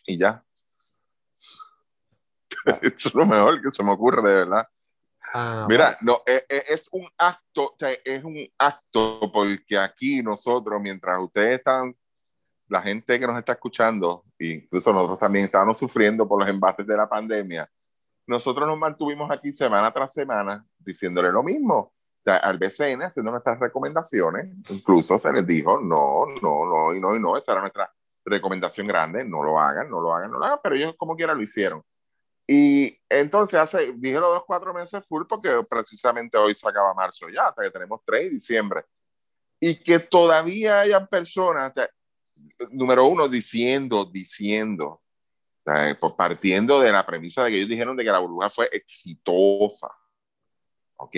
y 0.07 0.17
ya. 0.17 0.43
Eso 2.81 3.09
es 3.09 3.13
lo 3.13 3.27
mejor 3.27 3.61
que 3.61 3.71
se 3.71 3.83
me 3.83 3.91
ocurre, 3.91 4.27
de 4.27 4.35
verdad. 4.39 4.67
Ah, 5.35 5.67
Mira, 5.69 5.99
no, 6.01 6.23
eh, 6.25 6.43
eh, 6.49 6.63
es 6.69 6.89
un 6.93 7.07
acto, 7.15 7.75
es 8.03 8.23
un 8.23 8.51
acto 8.57 9.19
porque 9.31 9.77
aquí 9.77 10.23
nosotros, 10.23 10.81
mientras 10.81 11.19
ustedes 11.21 11.59
están, 11.59 11.95
la 12.71 12.81
gente 12.81 13.19
que 13.19 13.27
nos 13.27 13.37
está 13.37 13.51
escuchando, 13.51 14.23
incluso 14.39 14.93
nosotros 14.93 15.19
también 15.19 15.43
estábamos 15.43 15.77
sufriendo 15.77 16.25
por 16.25 16.39
los 16.39 16.47
embates 16.47 16.87
de 16.87 16.95
la 16.95 17.07
pandemia, 17.07 17.69
nosotros 18.25 18.65
nos 18.65 18.77
mantuvimos 18.77 19.29
aquí 19.29 19.51
semana 19.51 19.91
tras 19.91 20.13
semana 20.13 20.65
diciéndole 20.79 21.33
lo 21.33 21.43
mismo. 21.43 21.75
O 21.75 22.23
sea, 22.23 22.37
al 22.37 22.57
BCN 22.57 23.03
haciendo 23.03 23.29
nuestras 23.29 23.59
recomendaciones, 23.59 24.55
incluso 24.69 25.19
se 25.19 25.33
les 25.33 25.45
dijo, 25.45 25.81
no, 25.81 26.27
no, 26.41 26.65
no, 26.65 26.95
y 26.95 27.01
no, 27.01 27.13
y 27.13 27.19
no, 27.19 27.35
esa 27.35 27.51
era 27.51 27.61
nuestra 27.61 27.91
recomendación 28.23 28.87
grande, 28.87 29.25
no 29.25 29.43
lo 29.43 29.59
hagan, 29.59 29.89
no 29.89 29.99
lo 29.99 30.15
hagan, 30.15 30.31
no 30.31 30.39
lo 30.39 30.45
hagan, 30.45 30.59
pero 30.63 30.75
ellos 30.75 30.95
como 30.97 31.17
quiera 31.17 31.33
lo 31.33 31.41
hicieron. 31.41 31.83
Y 32.47 32.97
entonces 33.09 33.59
hace, 33.59 33.91
dije 33.97 34.17
los 34.17 34.33
dos, 34.33 34.43
cuatro 34.47 34.73
meses 34.73 35.05
full 35.05 35.23
porque 35.27 35.49
precisamente 35.69 36.37
hoy 36.37 36.55
se 36.55 36.69
acaba 36.69 36.93
marzo 36.93 37.27
ya, 37.27 37.47
hasta 37.47 37.63
que 37.63 37.71
tenemos 37.71 37.99
3 38.05 38.23
de 38.23 38.29
diciembre. 38.29 38.85
Y 39.59 39.75
que 39.75 39.99
todavía 39.99 40.79
hayan 40.79 41.07
personas, 41.07 41.71
o 41.71 41.73
sea, 41.73 41.89
número 42.71 43.05
uno, 43.05 43.27
diciendo, 43.27 44.05
diciendo, 44.05 45.01
sea, 45.63 45.97
pues 45.99 46.13
partiendo 46.13 46.79
de 46.79 46.91
la 46.91 47.05
premisa 47.05 47.43
de 47.43 47.51
que 47.51 47.57
ellos 47.57 47.69
dijeron 47.69 47.95
de 47.95 48.03
que 48.03 48.11
la 48.11 48.19
burbuja 48.19 48.49
fue 48.49 48.69
exitosa. 48.71 49.89
¿Ok? 50.97 51.11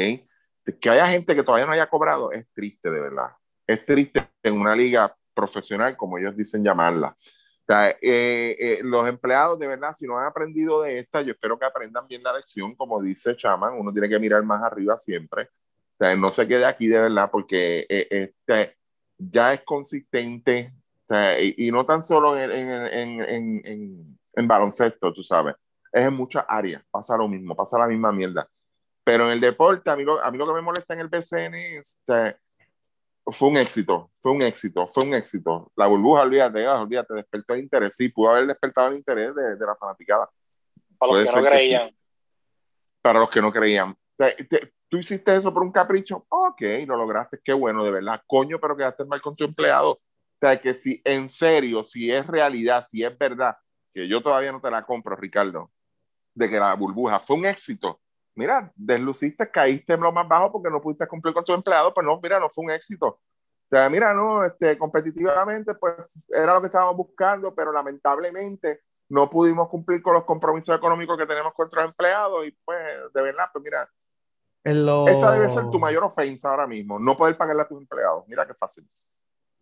Que 0.79 0.89
haya 0.89 1.07
gente 1.07 1.35
que 1.35 1.43
todavía 1.43 1.65
no 1.65 1.73
haya 1.73 1.89
cobrado 1.89 2.31
es 2.31 2.49
triste, 2.53 2.89
de 2.89 3.01
verdad. 3.01 3.31
Es 3.67 3.85
triste 3.85 4.29
en 4.41 4.59
una 4.59 4.75
liga 4.75 5.15
profesional, 5.33 5.97
como 5.97 6.17
ellos 6.17 6.35
dicen 6.35 6.63
llamarla. 6.63 7.15
O 7.17 7.65
sea, 7.65 7.89
eh, 7.89 8.55
eh, 8.59 8.79
los 8.83 9.07
empleados, 9.07 9.57
de 9.57 9.67
verdad, 9.67 9.93
si 9.93 10.05
no 10.05 10.19
han 10.19 10.27
aprendido 10.27 10.81
de 10.81 10.99
esta, 10.99 11.21
yo 11.21 11.31
espero 11.31 11.57
que 11.57 11.65
aprendan 11.65 12.07
bien 12.07 12.21
la 12.23 12.33
lección, 12.33 12.75
como 12.75 13.01
dice 13.01 13.35
Chaman, 13.35 13.73
uno 13.77 13.91
tiene 13.91 14.09
que 14.09 14.19
mirar 14.19 14.43
más 14.43 14.61
arriba 14.63 14.97
siempre. 14.97 15.43
O 15.43 16.05
sea, 16.05 16.15
no 16.15 16.27
se 16.29 16.47
quede 16.47 16.65
aquí 16.65 16.87
de 16.87 16.99
verdad, 16.99 17.29
porque 17.31 17.85
eh, 17.89 18.07
este, 18.09 18.77
ya 19.17 19.53
es 19.53 19.61
consistente, 19.63 20.73
o 21.05 21.13
sea, 21.13 21.41
y, 21.41 21.53
y, 21.57 21.71
no 21.71 21.85
tan 21.85 22.01
solo 22.01 22.37
en, 22.37 22.51
en, 22.51 23.21
en, 23.21 23.61
en, 23.65 24.19
en 24.33 24.47
baloncesto, 24.47 25.11
tú 25.13 25.23
sabes, 25.23 25.55
es 25.91 26.03
en 26.03 26.13
muchas 26.13 26.45
áreas, 26.47 26.83
pasa 26.89 27.17
lo 27.17 27.27
mismo, 27.27 27.55
pasa 27.55 27.77
la 27.79 27.87
misma 27.87 28.11
mierda. 28.11 28.47
Pero 29.03 29.25
en 29.25 29.31
el 29.31 29.41
deporte, 29.41 29.89
a 29.89 29.95
mí 29.95 30.03
lo, 30.03 30.23
a 30.23 30.31
mí 30.31 30.37
lo 30.37 30.47
que 30.47 30.53
me 30.53 30.61
molesta 30.61 30.93
en 30.93 31.01
el 31.01 31.09
BCN 31.09 31.55
es, 31.55 32.01
sea, 32.05 32.37
fue 33.25 33.49
un 33.49 33.57
éxito, 33.57 34.09
fue 34.21 34.31
un 34.31 34.41
éxito, 34.41 34.87
fue 34.87 35.05
un 35.05 35.13
éxito. 35.13 35.71
La 35.75 35.87
burbuja, 35.87 36.21
olvídate, 36.21 36.67
olvídate, 36.67 37.13
despertó 37.13 37.53
el 37.53 37.61
interés. 37.61 37.95
Sí, 37.95 38.09
pudo 38.09 38.31
haber 38.31 38.47
despertado 38.47 38.89
el 38.89 38.95
interés 38.95 39.35
de, 39.35 39.55
de 39.55 39.65
la 39.65 39.75
fanaticada. 39.75 40.29
Para 40.97 41.13
los 41.13 41.29
que 41.29 41.35
no 41.35 41.47
creían. 41.47 41.89
sí. 41.89 41.97
Para 43.01 43.19
los 43.19 43.29
que 43.29 43.41
no 43.41 43.51
creían. 43.51 43.95
Te, 44.15 44.31
te, 44.45 44.73
Tú 44.93 44.99
hiciste 44.99 45.35
eso 45.35 45.51
por 45.51 45.63
un 45.63 45.71
capricho. 45.71 46.23
Ok, 46.29 46.61
lo 46.85 46.95
lograste, 46.95 47.39
qué 47.43 47.51
bueno, 47.51 47.83
de 47.83 47.89
verdad. 47.89 48.21
Coño, 48.27 48.59
pero 48.59 48.77
quedaste 48.77 49.03
mal 49.05 49.19
con 49.23 49.35
tu 49.35 49.43
empleado. 49.43 49.99
Sea, 50.43 50.59
que 50.59 50.73
si 50.73 51.01
en 51.05 51.29
serio, 51.29 51.85
si 51.85 52.11
es 52.11 52.27
realidad, 52.27 52.85
si 52.85 53.01
es 53.01 53.17
verdad, 53.17 53.55
que 53.93 54.09
yo 54.09 54.21
todavía 54.21 54.51
no 54.51 54.59
te 54.59 54.69
la 54.69 54.85
compro, 54.85 55.15
Ricardo, 55.15 55.71
de 56.35 56.49
que 56.49 56.59
la 56.59 56.73
burbuja 56.73 57.17
fue 57.21 57.37
un 57.37 57.45
éxito, 57.45 58.01
mira, 58.35 58.69
desluciste, 58.75 59.49
caíste 59.49 59.93
en 59.93 60.01
lo 60.01 60.11
más 60.11 60.27
bajo 60.27 60.51
porque 60.51 60.69
no 60.69 60.81
pudiste 60.81 61.07
cumplir 61.07 61.33
con 61.33 61.45
tu 61.45 61.53
empleado, 61.53 61.93
pues 61.93 62.05
no, 62.05 62.19
mira, 62.21 62.41
no 62.41 62.49
fue 62.49 62.65
un 62.65 62.71
éxito. 62.71 63.07
O 63.07 63.21
sea, 63.69 63.89
mira, 63.89 64.13
no, 64.13 64.43
este, 64.43 64.77
competitivamente, 64.77 65.75
pues 65.75 66.27
era 66.29 66.55
lo 66.55 66.59
que 66.59 66.67
estábamos 66.67 66.97
buscando, 66.97 67.55
pero 67.55 67.71
lamentablemente 67.71 68.81
no 69.07 69.29
pudimos 69.29 69.69
cumplir 69.69 70.01
con 70.01 70.13
los 70.13 70.25
compromisos 70.25 70.75
económicos 70.75 71.17
que 71.17 71.25
tenemos 71.25 71.53
con 71.53 71.67
nuestros 71.67 71.85
empleados 71.85 72.45
y 72.45 72.51
pues, 72.65 72.83
de 73.13 73.23
verdad, 73.23 73.45
pues 73.53 73.63
mira, 73.63 73.89
lo... 74.65 75.07
esa 75.07 75.31
debe 75.31 75.47
ser 75.47 75.69
tu 75.69 75.79
mayor 75.79 76.03
ofensa 76.03 76.49
ahora 76.49 76.67
mismo, 76.67 76.99
no 76.99 77.15
poder 77.15 77.37
pagarle 77.37 77.61
a 77.61 77.67
tus 77.69 77.79
empleados. 77.79 78.25
Mira 78.27 78.45
qué 78.45 78.53
fácil. 78.53 78.85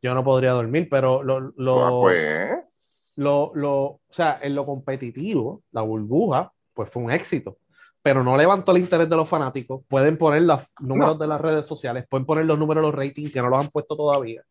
Yo 0.02 0.14
no 0.14 0.24
podría 0.24 0.52
dormir, 0.52 0.88
pero 0.90 1.24
lo, 1.24 1.40
lo, 1.56 1.86
Ah, 1.86 1.90
pues, 2.02 3.04
lo, 3.16 3.52
lo, 3.54 3.78
o 3.84 4.02
sea, 4.10 4.40
en 4.42 4.56
lo 4.56 4.66
competitivo, 4.66 5.64
la 5.72 5.82
burbuja, 5.82 6.52
pues 6.74 6.92
fue 6.92 7.04
un 7.04 7.12
éxito 7.12 7.58
pero 8.02 8.24
no 8.24 8.36
levantó 8.36 8.72
el 8.72 8.80
interés 8.80 9.10
de 9.10 9.16
los 9.16 9.30
fanáticos. 9.30 9.84
Pueden 9.88 10.18
poner 10.18 10.42
los 10.44 10.62
números 10.80 11.18
no. 11.18 11.20
de 11.20 11.28
las 11.28 11.40
redes 11.40 11.66
sociales, 11.66 12.06
pueden 12.10 12.26
poner 12.26 12.46
los 12.46 12.58
números 12.58 12.82
de 12.82 12.88
los 12.88 12.96
ratings 12.96 13.32
que 13.32 13.42
no 13.42 13.50
los 13.50 13.60
han 13.60 13.70
puesto 13.72 13.96
todavía 13.96 14.44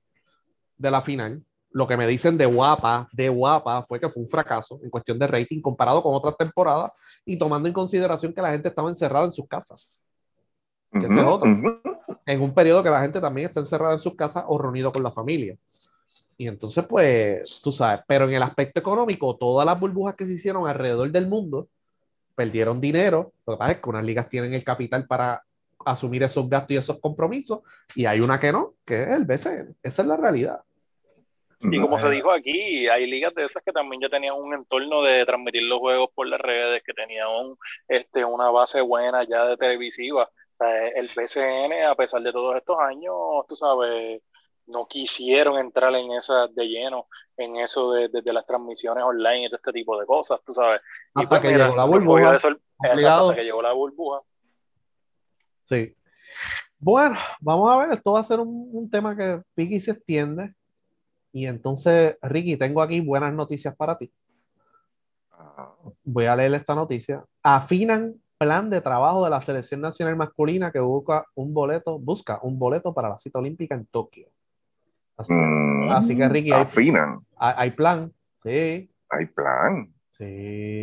de 0.76 0.90
la 0.90 1.00
final. 1.00 1.42
Lo 1.72 1.86
que 1.86 1.96
me 1.96 2.06
dicen 2.06 2.36
de 2.36 2.46
guapa, 2.46 3.08
de 3.12 3.28
guapa, 3.28 3.82
fue 3.82 4.00
que 4.00 4.08
fue 4.08 4.22
un 4.22 4.28
fracaso 4.28 4.80
en 4.82 4.90
cuestión 4.90 5.18
de 5.18 5.26
rating 5.26 5.60
comparado 5.60 6.02
con 6.02 6.14
otras 6.14 6.36
temporadas 6.36 6.92
y 7.24 7.38
tomando 7.38 7.68
en 7.68 7.74
consideración 7.74 8.32
que 8.32 8.42
la 8.42 8.50
gente 8.50 8.68
estaba 8.68 8.88
encerrada 8.88 9.26
en 9.26 9.32
sus 9.32 9.46
casas. 9.46 10.00
Que 10.90 10.98
uh 10.98 11.02
-huh, 11.02 11.10
ese 11.12 11.20
es 11.20 11.26
otro. 11.26 11.50
Uh 11.50 11.54
-huh. 11.54 12.09
En 12.26 12.40
un 12.40 12.54
periodo 12.54 12.82
que 12.82 12.90
la 12.90 13.00
gente 13.00 13.20
también 13.20 13.46
está 13.46 13.60
encerrada 13.60 13.94
en 13.94 13.98
sus 13.98 14.14
casas 14.14 14.44
o 14.46 14.58
reunido 14.58 14.92
con 14.92 15.02
la 15.02 15.10
familia. 15.10 15.56
Y 16.38 16.48
entonces, 16.48 16.86
pues, 16.86 17.60
tú 17.62 17.70
sabes, 17.72 18.00
pero 18.06 18.26
en 18.26 18.34
el 18.34 18.42
aspecto 18.42 18.80
económico, 18.80 19.36
todas 19.36 19.66
las 19.66 19.78
burbujas 19.78 20.14
que 20.14 20.26
se 20.26 20.34
hicieron 20.34 20.66
alrededor 20.66 21.10
del 21.10 21.26
mundo, 21.26 21.68
perdieron 22.34 22.80
dinero. 22.80 23.32
Lo 23.46 23.54
que 23.54 23.58
pasa 23.58 23.72
es 23.72 23.80
que 23.80 23.90
unas 23.90 24.04
ligas 24.04 24.28
tienen 24.28 24.54
el 24.54 24.64
capital 24.64 25.06
para 25.06 25.42
asumir 25.84 26.22
esos 26.22 26.48
gastos 26.48 26.70
y 26.72 26.76
esos 26.76 26.98
compromisos, 26.98 27.60
y 27.94 28.06
hay 28.06 28.20
una 28.20 28.38
que 28.38 28.52
no, 28.52 28.74
que 28.84 29.02
es 29.02 29.08
el 29.08 29.24
BCN. 29.24 29.76
Esa 29.82 30.02
es 30.02 30.08
la 30.08 30.16
realidad. 30.16 30.60
Y 31.62 31.78
como 31.78 31.98
se 31.98 32.08
dijo 32.08 32.30
aquí, 32.30 32.88
hay 32.88 33.06
ligas 33.06 33.34
de 33.34 33.44
esas 33.44 33.62
que 33.62 33.72
también 33.72 34.00
ya 34.00 34.08
tenían 34.08 34.34
un 34.34 34.54
entorno 34.54 35.02
de 35.02 35.26
transmitir 35.26 35.64
los 35.64 35.78
juegos 35.78 36.08
por 36.14 36.26
las 36.26 36.40
redes, 36.40 36.82
que 36.82 36.94
tenían 36.94 37.26
un, 37.28 37.56
este, 37.86 38.24
una 38.24 38.50
base 38.50 38.80
buena 38.80 39.24
ya 39.24 39.44
de 39.44 39.58
televisiva. 39.58 40.30
El 40.60 41.08
BCN, 41.14 41.84
a 41.86 41.94
pesar 41.94 42.22
de 42.22 42.32
todos 42.32 42.56
estos 42.56 42.78
años, 42.78 43.14
tú 43.48 43.56
sabes, 43.56 44.20
no 44.66 44.86
quisieron 44.86 45.58
entrar 45.58 45.94
en 45.94 46.12
esa 46.12 46.46
de 46.48 46.68
lleno, 46.68 47.06
en 47.36 47.56
eso 47.56 47.92
de, 47.92 48.08
de- 48.08 48.22
de 48.22 48.32
las 48.32 48.46
transmisiones 48.46 49.02
online 49.04 49.46
y 49.46 49.48
todo 49.48 49.56
este 49.56 49.72
tipo 49.72 49.98
de 49.98 50.06
cosas, 50.06 50.40
tú 50.44 50.52
sabes. 50.52 50.80
Y 51.16 51.20
Hasta 51.22 51.28
pues 51.28 51.40
que 51.40 51.48
mira, 51.48 51.64
llegó 51.64 51.76
la 51.76 51.84
burbuja, 51.84 52.38
obligado. 52.78 53.24
hasta 53.30 53.34
que 53.36 53.44
llegó 53.44 53.62
la 53.62 53.72
burbuja. 53.72 54.20
Sí. 55.64 55.96
Bueno, 56.78 57.16
vamos 57.40 57.70
a 57.70 57.76
ver, 57.78 57.92
esto 57.92 58.12
va 58.12 58.20
a 58.20 58.24
ser 58.24 58.40
un, 58.40 58.68
un 58.72 58.90
tema 58.90 59.16
que 59.16 59.42
Vicky 59.56 59.80
se 59.80 59.92
extiende. 59.92 60.54
Y 61.32 61.46
entonces, 61.46 62.16
Ricky, 62.22 62.56
tengo 62.56 62.82
aquí 62.82 63.00
buenas 63.00 63.32
noticias 63.32 63.74
para 63.76 63.96
ti. 63.96 64.12
Ah, 65.32 65.72
Voy 66.04 66.26
a 66.26 66.34
leer 66.36 66.54
esta 66.54 66.74
noticia. 66.74 67.24
Afinan 67.42 68.14
plan 68.40 68.70
de 68.70 68.80
trabajo 68.80 69.22
de 69.22 69.28
la 69.28 69.42
selección 69.42 69.82
nacional 69.82 70.16
masculina 70.16 70.72
que 70.72 70.80
busca 70.80 71.26
un 71.34 71.52
boleto, 71.52 71.98
busca 71.98 72.38
un 72.42 72.58
boleto 72.58 72.94
para 72.94 73.10
la 73.10 73.18
cita 73.18 73.38
olímpica 73.38 73.74
en 73.74 73.84
Tokio. 73.84 74.28
Así, 75.18 75.30
mm, 75.34 75.90
así 75.90 76.16
que, 76.16 76.26
Ricky, 76.26 76.50
hay, 76.50 76.62
afinan, 76.62 77.20
hay- 77.36 77.54
hay 77.58 77.70
plan. 77.72 78.10
Sí, 78.42 78.90
hay 79.10 79.26
plan. 79.26 79.92
sí. 80.16 80.24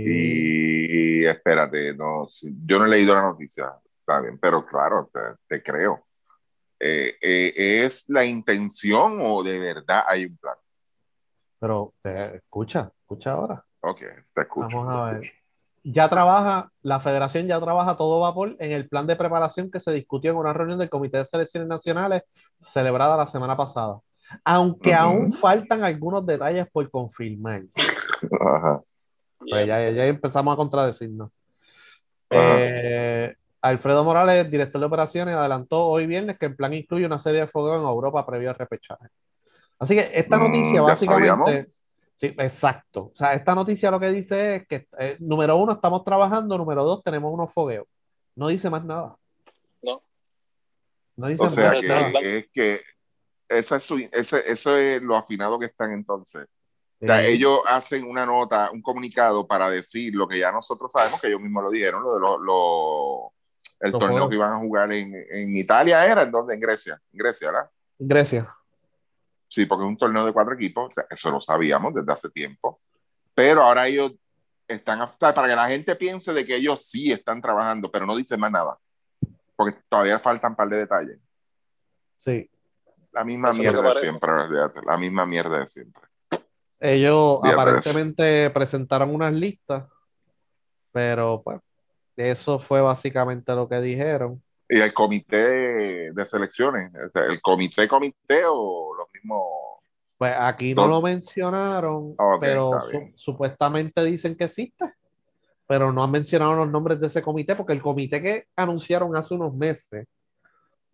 Y 0.05 1.25
espérate, 1.25 1.95
no, 1.95 2.27
yo 2.67 2.77
no 2.77 2.85
he 2.85 2.89
leído 2.89 3.15
la 3.15 3.23
noticia, 3.23 3.73
está 3.99 4.21
bien, 4.21 4.37
pero 4.37 4.63
claro, 4.63 5.09
te, 5.11 5.19
te 5.47 5.63
creo. 5.63 6.05
Eh, 6.79 7.15
eh, 7.19 7.83
¿Es 7.83 8.07
la 8.07 8.23
intención 8.23 9.17
o 9.19 9.41
de 9.41 9.57
verdad 9.57 10.03
hay 10.07 10.25
un 10.25 10.37
plan? 10.37 10.55
Pero 11.59 11.95
eh, 12.03 12.33
escucha, 12.35 12.91
escucha 13.01 13.31
ahora. 13.31 13.65
Ok, 13.79 14.01
te 14.35 14.41
escucho. 14.41 14.77
Vamos 14.77 14.93
a 14.93 15.13
ver. 15.13 15.31
Ya 15.89 16.09
trabaja, 16.09 16.69
la 16.81 16.99
federación 16.99 17.47
ya 17.47 17.61
trabaja 17.61 17.95
todo 17.95 18.19
vapor 18.19 18.57
en 18.59 18.73
el 18.73 18.89
plan 18.89 19.07
de 19.07 19.15
preparación 19.15 19.71
que 19.71 19.79
se 19.79 19.93
discutió 19.93 20.31
en 20.31 20.37
una 20.37 20.51
reunión 20.51 20.77
del 20.77 20.89
Comité 20.89 21.17
de 21.17 21.23
Selecciones 21.23 21.69
Nacionales 21.69 22.23
celebrada 22.59 23.15
la 23.15 23.25
semana 23.25 23.55
pasada. 23.55 23.99
Aunque 24.43 24.89
Ujú. 24.89 24.99
aún 24.99 25.33
faltan 25.33 25.85
algunos 25.85 26.25
detalles 26.25 26.67
por 26.69 26.91
confirmar. 26.91 27.61
Ajá. 28.37 28.81
Pues 29.39 29.65
ya, 29.65 29.89
ya 29.89 30.05
empezamos 30.05 30.53
a 30.53 30.57
contradecirnos. 30.57 31.31
Eh, 32.31 33.33
Alfredo 33.61 34.03
Morales, 34.03 34.51
director 34.51 34.81
de 34.81 34.87
operaciones, 34.87 35.35
adelantó 35.35 35.85
hoy 35.85 36.05
viernes 36.05 36.37
que 36.37 36.47
el 36.47 36.55
plan 36.57 36.73
incluye 36.73 37.05
una 37.05 37.17
serie 37.17 37.41
de 37.41 37.47
fuegos 37.47 37.79
en 37.79 37.87
Europa 37.87 38.25
previo 38.25 38.49
al 38.49 38.57
repechaje. 38.57 39.05
Así 39.79 39.95
que 39.95 40.11
esta 40.13 40.37
Mm, 40.37 40.39
noticia 40.41 40.73
ya 40.73 40.81
básicamente, 40.81 41.31
sabíamos. 41.31 41.67
Sí, 42.17 42.27
exacto. 42.37 43.05
O 43.05 43.15
sea, 43.15 43.33
esta 43.33 43.55
noticia 43.55 43.89
lo 43.89 43.99
que 43.99 44.11
dice 44.11 44.55
es 44.57 44.67
que, 44.67 44.87
eh, 44.99 45.15
número 45.21 45.55
uno, 45.55 45.71
estamos 45.71 46.03
trabajando, 46.03 46.57
número 46.57 46.83
dos, 46.83 47.01
tenemos 47.03 47.33
unos 47.33 47.53
fogueos. 47.53 47.87
No 48.35 48.49
dice 48.49 48.69
más 48.69 48.83
nada. 48.83 49.15
No. 49.81 50.01
No 51.15 51.27
dice 51.27 51.43
O 51.45 51.49
sea 51.49 51.71
más 51.73 51.83
nada. 51.83 52.19
que 52.19 52.37
es 52.39 52.47
que 52.51 52.81
esa 53.47 53.77
es 53.77 53.83
su- 53.83 53.97
ese, 54.11 54.51
eso 54.51 54.75
es 54.75 55.01
lo 55.01 55.15
afinado 55.15 55.57
que 55.57 55.67
están 55.67 55.93
entonces. 55.93 56.45
O 56.99 57.05
sea, 57.05 57.23
Eh, 57.23 57.31
ellos 57.33 57.59
hacen 57.67 58.03
una 58.03 58.25
nota, 58.25 58.69
un 58.71 58.81
comunicado 58.81 59.47
para 59.47 59.69
decir 59.69 60.13
lo 60.13 60.27
que 60.27 60.39
ya 60.39 60.51
nosotros 60.51 60.91
sabemos, 60.91 61.21
que 61.21 61.27
ellos 61.27 61.39
mismos 61.41 61.63
lo 61.63 61.69
dijeron, 61.69 62.03
lo 62.03 62.13
de 62.15 62.19
lo, 62.19 62.37
lo- 62.39 63.33
el 63.79 63.91
Los 63.91 63.99
torneo 63.99 64.17
juegos. 64.17 64.29
que 64.29 64.35
iban 64.35 64.53
a 64.53 64.57
jugar 64.59 64.91
en, 64.91 65.13
en 65.29 65.55
Italia 65.55 66.03
era, 66.05 66.23
¿en 66.23 66.31
dónde? 66.31 66.55
En 66.55 66.59
Grecia. 66.59 66.99
En 67.13 67.17
Grecia, 67.19 67.51
¿verdad? 67.51 67.69
Grecia. 67.99 68.55
Sí, 69.47 69.65
porque 69.65 69.85
es 69.85 69.89
un 69.89 69.97
torneo 69.97 70.25
de 70.25 70.33
cuatro 70.33 70.53
equipos, 70.53 70.91
eso 71.09 71.31
lo 71.31 71.39
sabíamos 71.39 71.93
desde 71.93 72.11
hace 72.11 72.29
tiempo, 72.29 72.81
pero 73.33 73.63
ahora 73.63 73.87
ellos 73.87 74.13
están, 74.67 74.99
para 75.17 75.47
que 75.47 75.55
la 75.55 75.67
gente 75.67 75.95
piense 75.95 76.33
de 76.33 76.45
que 76.45 76.55
ellos 76.55 76.85
sí 76.85 77.11
están 77.11 77.41
trabajando, 77.41 77.89
pero 77.89 78.05
no 78.05 78.15
dicen 78.15 78.39
más 78.39 78.51
nada, 78.51 78.77
porque 79.55 79.77
todavía 79.87 80.19
faltan 80.19 80.51
un 80.51 80.55
par 80.57 80.69
de 80.69 80.77
detalles. 80.77 81.19
Sí. 82.17 82.49
La 83.13 83.23
misma 83.23 83.49
Eso 83.49 83.59
mierda 83.59 83.93
de 83.93 83.99
siempre, 83.99 84.31
la 84.85 84.97
misma 84.97 85.25
mierda 85.25 85.59
de 85.59 85.67
siempre. 85.67 86.03
Ellos 86.79 87.39
Fíjate 87.41 87.61
aparentemente 87.61 88.49
presentaron 88.51 89.15
unas 89.15 89.33
listas, 89.33 89.85
pero 90.91 91.41
pues 91.43 91.59
eso 92.15 92.59
fue 92.59 92.81
básicamente 92.81 93.53
lo 93.53 93.67
que 93.67 93.79
dijeron. 93.81 94.43
Y 94.69 94.79
el 94.79 94.93
comité 94.93 96.11
de, 96.11 96.25
selecciones, 96.25 96.91
el 97.15 97.41
comité, 97.41 97.87
comité 97.87 98.41
o 98.45 98.93
Pues 100.17 100.33
aquí 100.39 100.73
no 100.73 100.87
lo 100.87 101.01
mencionaron, 101.01 102.15
pero 102.39 102.71
su- 102.89 103.11
supuestamente 103.15 104.03
dicen 104.03 104.35
que 104.35 104.45
existe, 104.45 104.93
pero 105.67 105.91
no 105.91 106.03
han 106.03 106.11
mencionado 106.11 106.55
los 106.55 106.69
nombres 106.69 106.99
de 106.99 107.07
ese 107.07 107.21
comité, 107.21 107.55
porque 107.55 107.73
el 107.73 107.81
comité 107.81 108.21
que 108.21 108.45
anunciaron 108.55 109.15
hace 109.15 109.33
unos 109.35 109.53
meses 109.53 110.07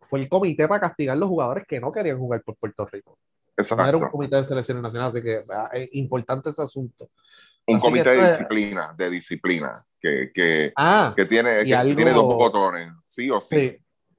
fue 0.01 0.19
el 0.19 0.27
comité 0.29 0.67
para 0.67 0.81
castigar 0.81 1.15
a 1.15 1.19
los 1.19 1.29
jugadores 1.29 1.65
que 1.67 1.79
no 1.79 1.91
querían 1.91 2.17
jugar 2.17 2.41
por 2.43 2.55
Puerto 2.57 2.85
Rico. 2.85 3.17
No 3.55 3.63
era 3.75 3.83
un 3.83 3.87
Exacto. 4.03 4.11
comité 4.11 4.35
de 4.37 4.45
selecciones 4.45 4.83
nacionales, 4.83 5.15
así 5.15 5.23
que 5.23 5.39
ah, 5.53 5.69
es 5.73 5.89
importante 5.93 6.49
ese 6.49 6.61
asunto. 6.61 7.09
Un 7.67 7.77
así 7.77 7.85
comité 7.85 8.09
de 8.09 8.27
disciplina, 8.27 8.93
de 8.97 9.09
disciplina, 9.09 9.85
que, 10.01 10.31
que, 10.33 10.73
Ah, 10.75 11.13
que 11.15 11.25
tiene, 11.25 11.61
Y 11.61 11.65
que 11.67 11.75
algo- 11.75 11.95
tiene 11.95 12.11
dos 12.11 12.25
botones, 12.25 12.89
sí 13.05 13.29
o 13.29 13.39
sí. 13.39 13.55
Sí, 13.57 13.77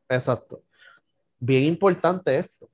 exacto. 0.08 0.62
Bien 1.40 1.64
importante 1.64 2.38
esto, 2.38 2.70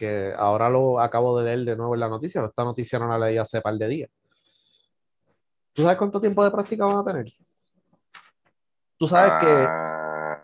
que 0.00 0.32
ahora 0.34 0.70
lo 0.70 0.98
acabo 0.98 1.38
de 1.38 1.44
leer 1.44 1.58
de 1.66 1.76
nuevo 1.76 1.92
en 1.92 2.00
la 2.00 2.08
noticia, 2.08 2.42
esta 2.42 2.64
noticia 2.64 2.98
no 2.98 3.06
la 3.06 3.18
leí 3.26 3.36
hace 3.36 3.60
par 3.60 3.74
de 3.74 3.86
días. 3.86 4.10
¿Tú 5.74 5.82
sabes 5.82 5.98
cuánto 5.98 6.18
tiempo 6.22 6.42
de 6.42 6.50
práctica 6.50 6.86
van 6.86 6.96
a 6.96 7.04
tener? 7.04 7.26
Tú 8.96 9.06
sabes 9.06 9.32
que, 9.40 9.46
Ah, 9.68 10.42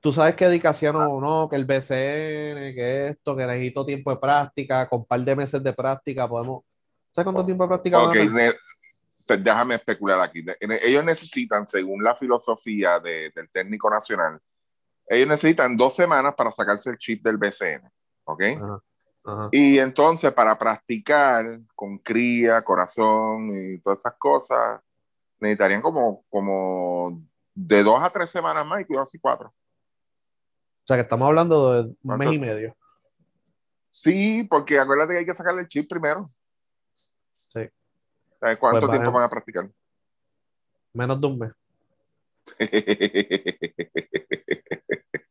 tú 0.00 0.10
sabes 0.10 0.34
que 0.34 0.48
Dicasiano 0.48 1.20
no, 1.20 1.48
que 1.50 1.56
el 1.56 1.66
BCN, 1.66 2.74
que 2.74 3.08
esto, 3.08 3.36
que 3.36 3.44
necesito 3.46 3.84
tiempo 3.84 4.10
de 4.10 4.16
práctica, 4.16 4.88
con 4.88 5.04
par 5.04 5.20
de 5.20 5.36
meses 5.36 5.62
de 5.62 5.72
práctica 5.74 6.26
podemos. 6.26 6.64
¿Sabes 7.12 7.24
cuánto 7.26 7.44
tiempo 7.44 7.64
de 7.64 7.68
práctica 7.68 7.98
van 7.98 8.08
a 8.08 8.12
tener? 8.12 8.30
ne- 8.32 8.52
te- 9.26 9.36
déjame 9.36 9.74
especular 9.74 10.18
aquí. 10.20 10.42
Ellos 10.60 11.04
necesitan, 11.04 11.68
según 11.68 12.02
la 12.02 12.16
filosofía 12.16 12.98
de- 13.00 13.30
del 13.34 13.50
técnico 13.50 13.90
nacional, 13.90 14.40
ellos 15.06 15.28
necesitan 15.28 15.76
dos 15.76 15.94
semanas 15.94 16.34
para 16.34 16.50
sacarse 16.50 16.88
el 16.88 16.96
chip 16.96 17.22
del 17.22 17.36
BCN. 17.36 17.90
¿Ok? 18.26 18.42
Ajá, 18.42 18.80
ajá. 19.24 19.48
Y 19.52 19.78
entonces 19.78 20.32
para 20.32 20.58
practicar 20.58 21.44
con 21.74 21.98
cría, 21.98 22.62
corazón 22.62 23.50
y 23.52 23.78
todas 23.80 23.98
esas 24.00 24.14
cosas, 24.18 24.80
necesitarían 25.40 25.82
como, 25.82 26.24
como 26.30 27.22
de 27.54 27.82
dos 27.82 28.00
a 28.02 28.10
tres 28.10 28.30
semanas 28.30 28.66
más 28.66 28.80
y 28.80 28.84
cuidado 28.84 29.06
si 29.06 29.18
cuatro. 29.18 29.48
O 29.48 30.86
sea 30.86 30.96
que 30.96 31.02
estamos 31.02 31.26
hablando 31.26 31.72
de 31.72 31.80
un 31.88 31.96
¿Cuánto? 32.02 32.24
mes 32.24 32.32
y 32.34 32.38
medio. 32.38 32.76
Sí, 33.88 34.46
porque 34.50 34.78
acuérdate 34.78 35.14
que 35.14 35.18
hay 35.20 35.26
que 35.26 35.34
sacarle 35.34 35.62
el 35.62 35.68
chip 35.68 35.88
primero. 35.88 36.26
Sí. 37.32 37.60
¿Sabes 38.40 38.58
cuánto 38.58 38.80
Pues 38.86 38.90
tiempo 38.90 39.12
van- 39.12 39.24
a 39.24 39.28
practicar? 39.28 39.70
Menos 40.92 41.20
de 41.20 41.26
un 41.26 41.38
mes. 41.38 41.52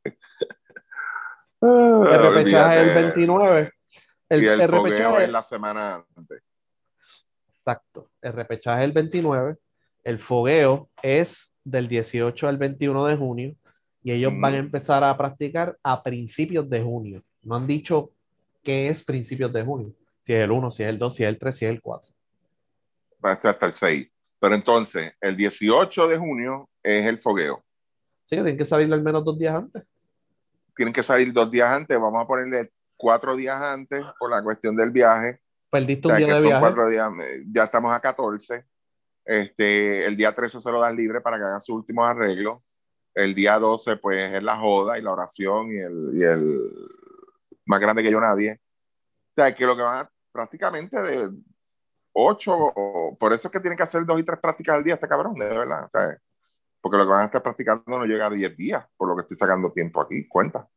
El 1.62 2.20
repechaje 2.20 2.82
el 2.82 2.94
29. 2.94 3.72
El, 4.34 4.44
y 4.44 4.48
el, 4.48 4.62
el 4.62 4.70
fogueo 4.70 5.20
es 5.20 5.30
la 5.30 5.44
semana 5.44 6.04
antes. 6.16 6.42
Exacto. 7.48 8.10
El 8.22 8.34
repechaje 8.34 8.82
es 8.82 8.86
el 8.86 8.92
29. 8.92 9.58
El 10.04 10.20
fogueo 10.20 10.90
es 11.02 11.54
del 11.64 11.88
18 11.88 12.48
al 12.48 12.58
21 12.58 13.06
de 13.06 13.16
junio. 13.16 13.56
Y 14.04 14.12
ellos 14.12 14.34
Mm. 14.34 14.42
van 14.42 14.54
a 14.54 14.58
empezar 14.58 15.04
a 15.04 15.16
practicar 15.18 15.78
a 15.82 16.04
principios 16.04 16.70
de 16.70 16.82
junio. 16.82 17.24
No 17.42 17.56
han 17.56 17.68
dicho 17.68 18.12
qué 18.64 18.90
es 18.90 19.04
principios 19.04 19.52
de 19.54 19.64
junio. 19.64 19.94
Si 20.22 20.34
es 20.34 20.44
el 20.44 20.52
1, 20.52 20.72
si 20.72 20.84
es 20.84 20.90
el 20.90 21.00
2, 21.00 21.16
si 21.16 21.24
es 21.24 21.30
el 21.30 21.38
3, 21.40 21.56
si 21.56 21.66
es 21.66 21.72
el 21.72 21.82
4. 21.82 22.14
Va 23.26 23.32
a 23.32 23.36
ser 23.38 23.52
hasta 23.52 23.66
el 23.68 23.74
6. 23.74 24.10
Pero 24.40 24.56
entonces, 24.56 25.14
el 25.22 25.38
18 25.38 26.08
de 26.08 26.18
junio 26.18 26.70
es 26.82 27.06
el 27.06 27.20
fogueo. 27.20 27.64
Sí, 28.26 28.36
que 28.36 28.42
tienen 28.42 28.58
que 28.58 28.66
salir 28.66 28.92
al 28.92 29.02
menos 29.02 29.24
dos 29.24 29.38
días 29.38 29.56
antes. 29.56 29.84
Tienen 30.76 30.94
que 30.94 31.04
salir 31.04 31.32
dos 31.32 31.50
días 31.50 31.70
antes. 31.70 31.98
Vamos 31.98 32.22
a 32.24 32.28
ponerle 32.28 32.72
cuatro 33.04 33.36
días 33.36 33.62
antes 33.62 34.02
por 34.18 34.32
la 34.32 34.42
cuestión 34.42 34.78
del 34.78 34.90
viaje. 34.90 35.42
Perdiste 35.70 36.08
O 36.08 36.12
un 36.12 36.18
sea, 36.18 36.26
día 36.26 36.36
de 36.36 36.42
son 36.42 36.50
viaje. 36.50 36.62
cuatro 36.62 36.88
días, 36.88 37.12
eh, 37.22 37.44
ya 37.52 37.66
estamos 37.66 37.94
a 37.94 38.00
14. 38.00 38.66
Este, 39.26 40.06
el 40.06 40.16
día 40.16 40.34
13 40.34 40.62
se 40.62 40.72
lo 40.72 40.80
dan 40.80 40.96
libre 40.96 41.20
para 41.20 41.38
que 41.38 41.44
hagan 41.44 41.60
sus 41.60 41.76
últimos 41.76 42.10
arreglos. 42.10 42.64
El 43.14 43.36
día 43.36 43.60
12, 43.60 43.98
pues, 43.98 44.24
es 44.24 44.42
la 44.42 44.56
joda 44.56 44.98
y 44.98 45.02
la 45.02 45.12
oración 45.12 45.70
y 45.74 45.80
el, 45.80 46.12
y 46.14 46.24
el 46.24 46.62
más 47.66 47.82
grande 47.82 48.02
que 48.04 48.12
yo 48.12 48.22
nadie. 48.22 48.62
O 49.32 49.34
sea, 49.36 49.54
que 49.54 49.66
lo 49.66 49.76
que 49.76 49.82
van 49.82 50.00
a 50.06 50.12
prácticamente 50.32 51.02
de 51.02 51.30
8, 52.14 52.54
o, 52.56 53.18
por 53.20 53.34
eso 53.34 53.50
es 53.50 53.52
que 53.52 53.60
tienen 53.60 53.76
que 53.76 53.84
hacer 53.84 54.06
dos 54.06 54.18
y 54.18 54.24
tres 54.24 54.40
prácticas 54.40 54.76
al 54.76 54.84
día 54.84 54.94
este 54.94 55.10
cabrón, 55.10 55.34
de 55.34 55.46
verdad. 55.46 55.86
O 55.86 55.90
sea, 55.90 56.18
porque 56.80 56.98
lo 56.98 57.04
que 57.04 57.12
van 57.12 57.24
a 57.24 57.26
estar 57.26 57.44
practicando 57.44 57.84
no 57.86 58.06
llega 58.06 58.28
a 58.28 58.30
10 58.30 58.56
días, 58.56 58.86
por 58.96 59.10
lo 59.10 59.16
que 59.16 59.24
estoy 59.24 59.36
sacando 59.36 59.74
tiempo 59.74 60.00
aquí, 60.00 60.26
cuenta. 60.26 60.70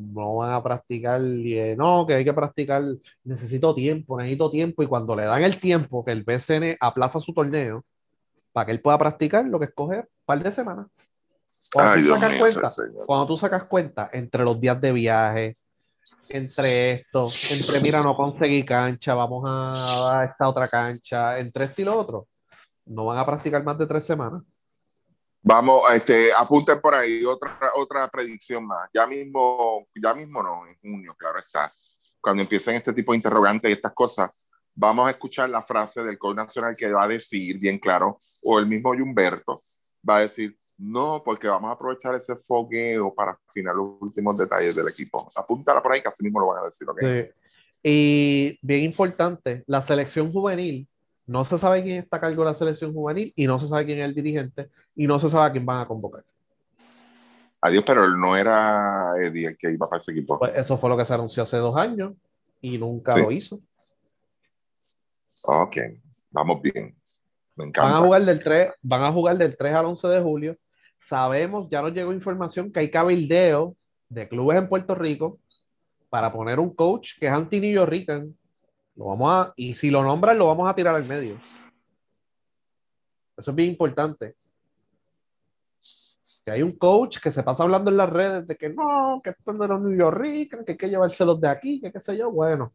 No 0.00 0.36
van 0.36 0.52
a 0.52 0.62
practicar, 0.62 1.20
y, 1.22 1.58
eh, 1.58 1.76
no, 1.76 2.06
que 2.06 2.14
hay 2.14 2.24
que 2.24 2.32
practicar, 2.32 2.82
necesito 3.24 3.74
tiempo, 3.74 4.16
necesito 4.16 4.50
tiempo, 4.50 4.82
y 4.82 4.86
cuando 4.86 5.16
le 5.16 5.24
dan 5.24 5.42
el 5.42 5.58
tiempo 5.58 6.04
que 6.04 6.12
el 6.12 6.24
BCN 6.24 6.76
aplaza 6.80 7.18
su 7.20 7.32
torneo, 7.32 7.84
para 8.52 8.66
que 8.66 8.72
él 8.72 8.80
pueda 8.80 8.98
practicar, 8.98 9.44
lo 9.46 9.58
que 9.58 9.66
escoge 9.66 9.98
un 9.98 10.06
par 10.24 10.42
de 10.42 10.52
semanas. 10.52 10.86
Cuando, 11.72 11.92
Ay, 11.92 12.02
tú 12.02 12.14
sacas 12.14 12.30
mío, 12.32 12.40
cuenta, 12.40 12.68
cuando 13.06 13.26
tú 13.26 13.36
sacas 13.38 13.64
cuenta 13.64 14.10
entre 14.12 14.44
los 14.44 14.60
días 14.60 14.80
de 14.80 14.92
viaje, 14.92 15.56
entre 16.30 16.92
esto, 16.92 17.28
entre 17.50 17.80
mira, 17.80 18.02
no 18.02 18.16
conseguí 18.16 18.64
cancha, 18.64 19.14
vamos 19.14 19.44
a, 19.46 20.20
a 20.20 20.24
esta 20.24 20.48
otra 20.48 20.68
cancha, 20.68 21.38
entre 21.38 21.64
esto 21.64 21.82
y 21.82 21.84
lo 21.84 21.98
otro, 21.98 22.26
no 22.86 23.06
van 23.06 23.18
a 23.18 23.26
practicar 23.26 23.62
más 23.64 23.78
de 23.78 23.86
tres 23.86 24.04
semanas. 24.04 24.42
Vamos, 25.44 25.82
este, 25.92 26.30
apunten 26.38 26.80
por 26.80 26.94
ahí 26.94 27.24
otra, 27.24 27.58
otra 27.76 28.08
predicción 28.08 28.64
más. 28.64 28.88
Ya 28.94 29.06
mismo, 29.06 29.86
ya 29.94 30.14
mismo 30.14 30.42
no, 30.42 30.66
en 30.66 30.76
junio, 30.78 31.14
claro 31.18 31.38
está. 31.40 31.70
Cuando 32.20 32.42
empiecen 32.42 32.76
este 32.76 32.92
tipo 32.92 33.12
de 33.12 33.16
interrogantes 33.16 33.68
y 33.68 33.72
estas 33.72 33.92
cosas, 33.92 34.50
vamos 34.74 35.06
a 35.06 35.10
escuchar 35.10 35.50
la 35.50 35.62
frase 35.62 36.02
del 36.04 36.18
coach 36.18 36.36
nacional 36.36 36.76
que 36.78 36.92
va 36.92 37.04
a 37.04 37.08
decir, 37.08 37.58
bien 37.58 37.78
claro, 37.78 38.18
o 38.42 38.58
el 38.60 38.66
mismo 38.66 38.90
Humberto, 38.90 39.60
va 40.08 40.18
a 40.18 40.20
decir, 40.20 40.56
no, 40.78 41.22
porque 41.24 41.48
vamos 41.48 41.70
a 41.70 41.74
aprovechar 41.74 42.14
ese 42.14 42.36
fogueo 42.36 43.12
para 43.12 43.38
afinar 43.48 43.74
los 43.74 44.00
últimos 44.00 44.36
detalles 44.36 44.76
del 44.76 44.88
equipo. 44.88 45.28
Apúntala 45.34 45.82
por 45.82 45.92
ahí, 45.92 46.02
que 46.02 46.08
así 46.08 46.22
mismo 46.22 46.40
lo 46.40 46.46
van 46.48 46.62
a 46.62 46.66
decir, 46.66 46.88
¿ok? 46.88 47.00
Sí. 47.00 47.30
Y 47.82 48.58
bien 48.62 48.84
importante, 48.84 49.64
la 49.66 49.82
selección 49.82 50.32
juvenil, 50.32 50.88
no 51.26 51.44
se 51.44 51.56
sabe 51.58 51.82
quién 51.82 51.98
está 51.98 52.16
a 52.16 52.20
cargo 52.20 52.42
de 52.42 52.48
la 52.50 52.54
selección 52.54 52.92
juvenil 52.92 53.32
y 53.36 53.46
no 53.46 53.58
se 53.58 53.66
sabe 53.66 53.86
quién 53.86 53.98
es 54.00 54.04
el 54.06 54.14
dirigente 54.14 54.70
y 54.96 55.06
no 55.06 55.18
se 55.18 55.28
sabe 55.28 55.46
a 55.46 55.52
quién 55.52 55.64
van 55.64 55.80
a 55.80 55.86
convocar. 55.86 56.24
Adiós, 57.60 57.84
pero 57.86 58.08
no 58.16 58.36
era 58.36 59.12
Eddie 59.20 59.46
el 59.48 59.56
que 59.56 59.70
iba 59.70 59.88
para 59.88 60.00
ese 60.00 60.10
equipo. 60.10 60.38
Pues 60.38 60.52
eso 60.56 60.76
fue 60.76 60.90
lo 60.90 60.96
que 60.96 61.04
se 61.04 61.14
anunció 61.14 61.44
hace 61.44 61.58
dos 61.58 61.76
años 61.76 62.12
y 62.60 62.76
nunca 62.76 63.14
Sí. 63.14 63.20
lo 63.22 63.30
hizo. 63.30 63.60
Ok, 65.44 65.76
vamos 66.30 66.60
bien. 66.62 66.94
Me 67.54 67.64
Van 67.64 67.68
encanta. 67.68 67.98
a 67.98 68.00
jugar 68.00 68.24
del 68.24 68.42
3, 68.42 68.72
van 68.82 69.02
a 69.04 69.12
jugar 69.12 69.36
del 69.38 69.56
3 69.56 69.74
al 69.74 69.86
11 69.86 70.08
de 70.08 70.20
julio. 70.20 70.56
Sabemos, 70.98 71.68
ya 71.70 71.82
nos 71.82 71.92
llegó 71.92 72.12
información 72.12 72.72
que 72.72 72.80
hay 72.80 72.90
cabildeo 72.90 73.76
de 74.08 74.28
clubes 74.28 74.58
en 74.58 74.68
Puerto 74.68 74.94
Rico 74.94 75.38
para 76.08 76.32
poner 76.32 76.58
un 76.60 76.74
coach 76.74 77.12
que 77.18 77.26
es 77.26 77.32
anti 77.32 77.60
New 77.60 77.72
Yorkican. 77.74 78.34
Lo 78.96 79.06
vamos 79.06 79.32
a, 79.32 79.52
y 79.56 79.74
si 79.74 79.90
lo 79.90 80.02
nombran, 80.02 80.38
lo 80.38 80.46
vamos 80.46 80.68
a 80.68 80.74
tirar 80.74 80.94
al 80.94 81.06
medio. 81.06 81.40
Eso 83.36 83.50
es 83.50 83.54
bien 83.54 83.70
importante. 83.70 84.36
Que 86.44 86.50
hay 86.50 86.62
un 86.62 86.72
coach 86.72 87.18
que 87.20 87.30
se 87.30 87.42
pasa 87.42 87.62
hablando 87.62 87.90
en 87.90 87.96
las 87.96 88.10
redes 88.10 88.46
de 88.46 88.56
que 88.56 88.68
no, 88.68 89.20
que 89.22 89.30
están 89.30 89.58
de 89.58 89.68
los 89.68 89.80
New 89.80 89.96
Yorkers, 89.96 90.64
que 90.64 90.72
hay 90.72 90.78
que 90.78 90.88
llevárselos 90.88 91.40
de 91.40 91.48
aquí, 91.48 91.80
que 91.80 91.92
qué 91.92 92.00
sé 92.00 92.16
yo. 92.16 92.30
Bueno, 92.30 92.72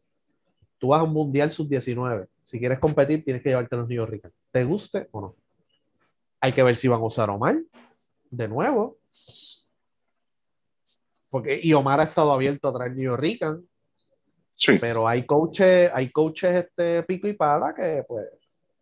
tú 0.78 0.88
vas 0.88 1.00
a 1.00 1.04
un 1.04 1.12
mundial 1.12 1.52
sub-19. 1.52 2.28
Si 2.44 2.58
quieres 2.58 2.78
competir, 2.78 3.24
tienes 3.24 3.42
que 3.42 3.50
llevarte 3.50 3.74
a 3.74 3.78
los 3.78 3.88
New 3.88 3.96
Yorkers. 3.96 4.34
¿Te 4.50 4.64
guste 4.64 5.08
o 5.12 5.20
no? 5.20 5.36
Hay 6.40 6.52
que 6.52 6.62
ver 6.62 6.76
si 6.76 6.88
van 6.88 7.00
a 7.00 7.04
usar 7.04 7.28
Omar 7.28 7.60
de 8.30 8.48
nuevo. 8.48 8.98
Porque, 11.28 11.60
y 11.62 11.74
Omar 11.74 12.00
ha 12.00 12.04
estado 12.04 12.32
abierto 12.32 12.68
a 12.68 12.72
traer 12.72 12.92
New 12.92 13.04
Yorkers, 13.04 13.60
Sí. 14.58 14.76
pero 14.80 15.06
hay 15.06 15.24
coaches, 15.24 15.90
hay 15.94 16.10
coaches 16.10 16.64
este 16.64 17.04
pico 17.04 17.28
y 17.28 17.32
pala 17.32 17.72
que 17.72 18.04
pues 18.08 18.26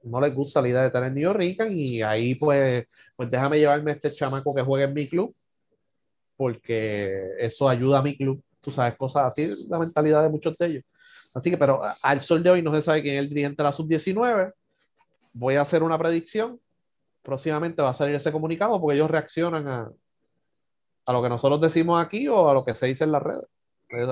no 0.04 0.20
les 0.20 0.34
gusta 0.34 0.62
la 0.62 0.68
idea 0.68 0.82
de 0.82 0.90
tener 0.90 1.12
New 1.12 1.22
Yorkers 1.22 1.70
y 1.70 2.00
ahí 2.00 2.34
pues, 2.34 2.88
pues 3.14 3.30
déjame 3.30 3.58
llevarme 3.58 3.90
a 3.90 3.94
este 3.94 4.10
chamaco 4.10 4.54
que 4.54 4.62
juegue 4.62 4.84
en 4.84 4.94
mi 4.94 5.06
club 5.06 5.34
porque 6.36 7.34
eso 7.38 7.68
ayuda 7.68 7.98
a 7.98 8.02
mi 8.02 8.16
club. 8.16 8.42
Tú 8.60 8.70
sabes, 8.70 8.96
cosas 8.96 9.32
así, 9.32 9.68
la 9.70 9.78
mentalidad 9.78 10.22
de 10.22 10.28
muchos 10.28 10.58
de 10.58 10.66
ellos. 10.66 10.84
Así 11.34 11.50
que, 11.50 11.58
pero 11.58 11.80
al 12.02 12.22
sol 12.22 12.42
de 12.42 12.50
hoy 12.50 12.62
no 12.62 12.74
se 12.74 12.82
sabe 12.82 13.02
quién 13.02 13.16
es 13.16 13.20
el 13.20 13.28
dirigente 13.28 13.62
de 13.62 13.64
la 13.64 13.72
sub-19. 13.72 14.52
Voy 15.34 15.54
a 15.56 15.62
hacer 15.62 15.82
una 15.82 15.98
predicción. 15.98 16.60
Próximamente 17.22 17.82
va 17.82 17.90
a 17.90 17.94
salir 17.94 18.14
ese 18.14 18.32
comunicado 18.32 18.80
porque 18.80 18.96
ellos 18.96 19.10
reaccionan 19.10 19.68
a, 19.68 19.92
a 21.06 21.12
lo 21.12 21.22
que 21.22 21.28
nosotros 21.28 21.60
decimos 21.60 22.02
aquí 22.02 22.28
o 22.28 22.48
a 22.48 22.54
lo 22.54 22.64
que 22.64 22.74
se 22.74 22.86
dice 22.86 23.04
en 23.04 23.12
las 23.12 23.22
redes. 23.22 23.44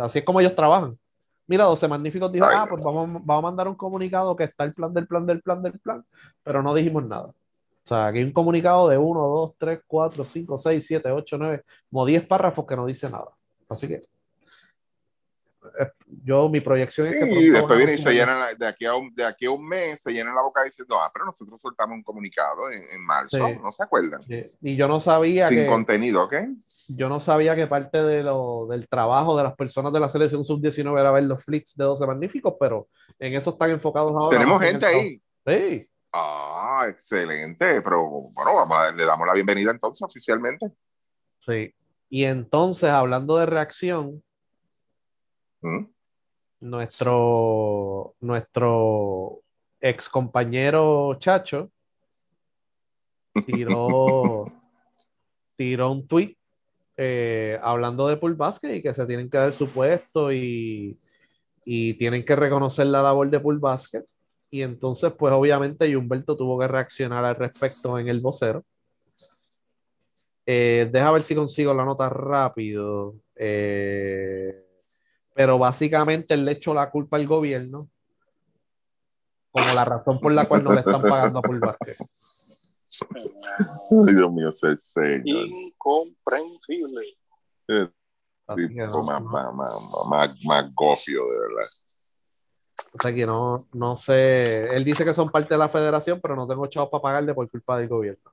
Así 0.00 0.20
es 0.20 0.24
como 0.24 0.40
ellos 0.40 0.54
trabajan. 0.54 0.98
Mira, 1.46 1.64
12 1.64 1.88
Magníficos 1.88 2.32
dijo, 2.32 2.46
Ay, 2.46 2.56
ah, 2.58 2.66
pues 2.68 2.82
vamos, 2.82 3.22
vamos 3.24 3.38
a 3.38 3.46
mandar 3.48 3.68
un 3.68 3.74
comunicado 3.74 4.34
que 4.34 4.44
está 4.44 4.64
el 4.64 4.72
plan 4.72 4.94
del 4.94 5.06
plan 5.06 5.26
del 5.26 5.42
plan 5.42 5.62
del 5.62 5.78
plan, 5.78 6.04
pero 6.42 6.62
no 6.62 6.74
dijimos 6.74 7.04
nada. 7.04 7.26
O 7.26 7.86
sea, 7.86 8.06
aquí 8.06 8.18
hay 8.18 8.24
un 8.24 8.32
comunicado 8.32 8.88
de 8.88 8.96
1, 8.96 9.20
2, 9.20 9.54
3, 9.58 9.80
4, 9.86 10.24
5, 10.24 10.58
6, 10.58 10.86
7, 10.86 11.10
8, 11.10 11.38
9, 11.38 11.64
como 11.90 12.06
10 12.06 12.26
párrafos 12.26 12.66
que 12.66 12.76
no 12.76 12.86
dice 12.86 13.10
nada. 13.10 13.28
Así 13.68 13.86
que 13.86 14.04
yo, 16.22 16.48
mi 16.48 16.60
proyección 16.60 17.06
es 17.08 17.16
que 17.18 17.26
Y 17.30 17.48
después 17.50 17.72
a 17.72 17.74
viene 17.76 17.94
y 17.94 17.98
se 17.98 18.12
llenan 18.12 18.38
la- 18.40 18.54
de 18.54 18.66
aquí 18.66 18.84
a 18.84 18.94
un, 18.94 19.14
de 19.14 19.24
aquí 19.24 19.46
a 19.46 19.50
un 19.50 19.66
mes, 19.66 20.00
se 20.02 20.12
llenan 20.12 20.34
la 20.34 20.42
boca 20.42 20.62
diciendo, 20.62 20.96
ah, 21.00 21.10
pero 21.12 21.26
nosotros 21.26 21.60
soltamos 21.60 21.96
un 21.96 22.02
comunicado 22.02 22.70
en, 22.70 22.82
en 22.92 23.04
marzo, 23.04 23.36
Sí. 23.36 23.58
¿no 23.62 23.70
se 23.70 23.82
acuerdan? 23.82 24.20
Eh, 24.28 24.50
Y 24.62 24.76
yo 24.76 24.86
no 24.88 25.00
sabía 25.00 25.46
Sin 25.46 25.58
que 25.60 25.66
contenido, 25.66 26.24
¿ok? 26.24 26.34
yo 26.96 27.08
no 27.08 27.20
sabía 27.20 27.56
que 27.56 27.66
parte 27.66 28.02
de 28.02 28.22
lo, 28.22 28.66
del 28.68 28.86
trabajo 28.88 29.36
de 29.36 29.42
las 29.44 29.54
personas 29.54 29.92
de 29.92 30.00
la 30.00 30.08
selección 30.08 30.44
sub-19 30.44 31.00
era 31.00 31.10
ver 31.10 31.24
los 31.24 31.42
flits 31.42 31.76
de 31.76 31.84
12 31.84 32.06
magníficos, 32.06 32.54
pero 32.60 32.88
en 33.18 33.34
eso 33.34 33.50
están 33.50 33.70
enfocados 33.70 34.12
ahora. 34.12 34.36
Tenemos 34.38 34.60
gente 34.60 34.86
ahí. 34.86 35.22
Sí, 35.46 35.88
Ah, 36.16 36.86
excelente, 36.88 37.82
pero 37.82 38.06
bueno, 38.08 38.54
vamos 38.54 38.94
le 38.96 39.04
damos 39.04 39.26
la 39.26 39.34
bienvenida 39.34 39.70
entonces 39.72 40.00
oficialmente. 40.02 40.70
sí. 41.40 41.74
Y 42.08 42.24
entonces, 42.24 42.90
hablando 42.90 43.36
de 43.38 43.46
reacción, 43.46 44.22
¿Mm? 45.64 45.86
nuestro, 46.60 48.14
nuestro 48.20 49.40
ex 49.80 50.08
compañero 50.08 51.16
Chacho 51.18 51.70
tiró, 53.46 54.44
tiró 55.56 55.92
un 55.92 56.06
tweet 56.06 56.36
eh, 56.96 57.58
hablando 57.62 58.08
de 58.08 58.16
Pool 58.16 58.34
Basket 58.34 58.74
y 58.74 58.82
que 58.82 58.94
se 58.94 59.06
tienen 59.06 59.28
que 59.28 59.38
dar 59.38 59.52
su 59.52 59.68
puesto 59.68 60.32
y, 60.32 60.98
y 61.64 61.94
tienen 61.94 62.24
que 62.24 62.36
reconocer 62.36 62.86
la 62.86 63.02
labor 63.02 63.28
de 63.30 63.40
Pool 63.40 63.58
Basket. 63.58 64.04
Y 64.50 64.62
entonces, 64.62 65.12
pues 65.18 65.32
obviamente, 65.32 65.96
Humberto 65.96 66.36
tuvo 66.36 66.58
que 66.58 66.68
reaccionar 66.68 67.24
al 67.24 67.34
respecto 67.34 67.98
en 67.98 68.08
el 68.08 68.20
vocero. 68.20 68.64
Eh, 70.46 70.88
deja 70.92 71.10
ver 71.10 71.22
si 71.22 71.34
consigo 71.34 71.74
la 71.74 71.84
nota 71.84 72.08
rápido. 72.08 73.16
Eh, 73.34 74.63
pero 75.34 75.58
básicamente 75.58 76.34
él 76.34 76.44
le 76.44 76.52
echó 76.52 76.72
la 76.72 76.90
culpa 76.90 77.16
al 77.16 77.26
gobierno 77.26 77.88
como 79.50 79.72
la 79.74 79.84
razón 79.84 80.18
por 80.18 80.32
la 80.32 80.46
cual 80.46 80.64
no 80.64 80.72
le 80.72 80.80
están 80.80 81.02
pagando 81.02 81.38
a 81.38 81.42
Basket. 81.42 81.96
Ay, 84.06 84.14
Dios 84.14 84.32
mío, 84.32 84.50
ser 84.50 84.78
señor. 84.80 85.46
Incomprensible. 85.46 87.02
Así 88.46 88.68
que 88.68 88.74
Tipo 88.74 88.86
no, 88.86 89.02
más, 89.04 89.22
más, 89.22 89.54
más, 89.54 89.92
más, 90.08 90.36
más 90.44 90.74
gofio, 90.74 91.22
de 91.30 91.38
verdad. 91.38 91.70
O 92.92 92.98
sea 93.00 93.14
que 93.14 93.24
no, 93.26 93.64
no 93.72 93.94
sé. 93.96 94.74
Él 94.74 94.84
dice 94.84 95.04
que 95.04 95.14
son 95.14 95.30
parte 95.30 95.54
de 95.54 95.58
la 95.58 95.68
federación, 95.68 96.20
pero 96.20 96.34
no 96.34 96.46
tengo 96.48 96.66
chavos 96.66 96.90
para 96.90 97.02
pagarle 97.02 97.32
por 97.32 97.48
culpa 97.48 97.78
del 97.78 97.88
gobierno. 97.88 98.32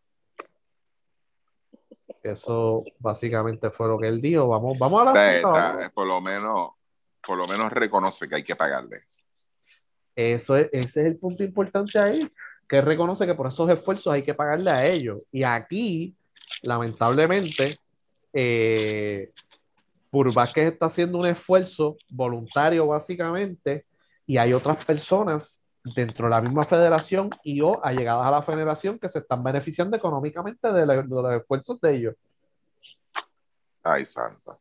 Eso 2.23 2.83
básicamente 2.99 3.69
fue 3.71 3.87
lo 3.87 3.99
que 3.99 4.07
él 4.07 4.21
dijo. 4.21 4.47
Vamos, 4.47 4.77
vamos 4.77 5.01
a 5.01 5.05
la 5.05 5.11
Está- 5.11 5.35
está- 5.35 5.49
vamos. 5.75 5.93
por 5.93 6.07
lo 6.07 6.19
menos, 6.21 6.69
por 7.25 7.37
lo 7.37 7.47
menos 7.47 7.71
reconoce 7.71 8.27
que 8.27 8.35
hay 8.35 8.43
que 8.43 8.55
pagarle. 8.55 9.03
Eso 10.15 10.55
es, 10.55 10.69
ese 10.71 11.01
es 11.01 11.05
el 11.07 11.17
punto 11.17 11.43
importante 11.43 11.97
ahí, 11.97 12.29
que 12.67 12.81
reconoce 12.81 13.25
que 13.25 13.35
por 13.35 13.47
esos 13.47 13.69
esfuerzos 13.69 14.13
hay 14.13 14.23
que 14.23 14.33
pagarle 14.33 14.69
a 14.71 14.85
ellos. 14.85 15.19
Y 15.31 15.43
aquí, 15.43 16.15
lamentablemente, 16.61 17.77
eh, 18.33 19.31
está 20.67 20.87
haciendo 20.87 21.17
un 21.17 21.25
esfuerzo 21.25 21.95
voluntario 22.09 22.87
básicamente 22.87 23.85
y 24.25 24.37
hay 24.37 24.53
otras 24.53 24.83
personas 24.85 25.61
dentro 25.95 26.27
de 26.27 26.31
la 26.31 26.41
misma 26.41 26.65
federación 26.65 27.29
y 27.43 27.61
o 27.61 27.83
allegadas 27.83 28.27
a 28.27 28.31
la 28.31 28.41
federación 28.43 28.99
que 28.99 29.09
se 29.09 29.19
están 29.19 29.43
beneficiando 29.43 29.95
económicamente 29.97 30.71
de, 30.71 30.85
la- 30.85 31.01
de 31.01 31.07
los 31.07 31.33
esfuerzos 31.33 31.79
de 31.81 31.95
ellos. 31.95 32.15
Ay, 33.83 34.05
santa. 34.05 34.55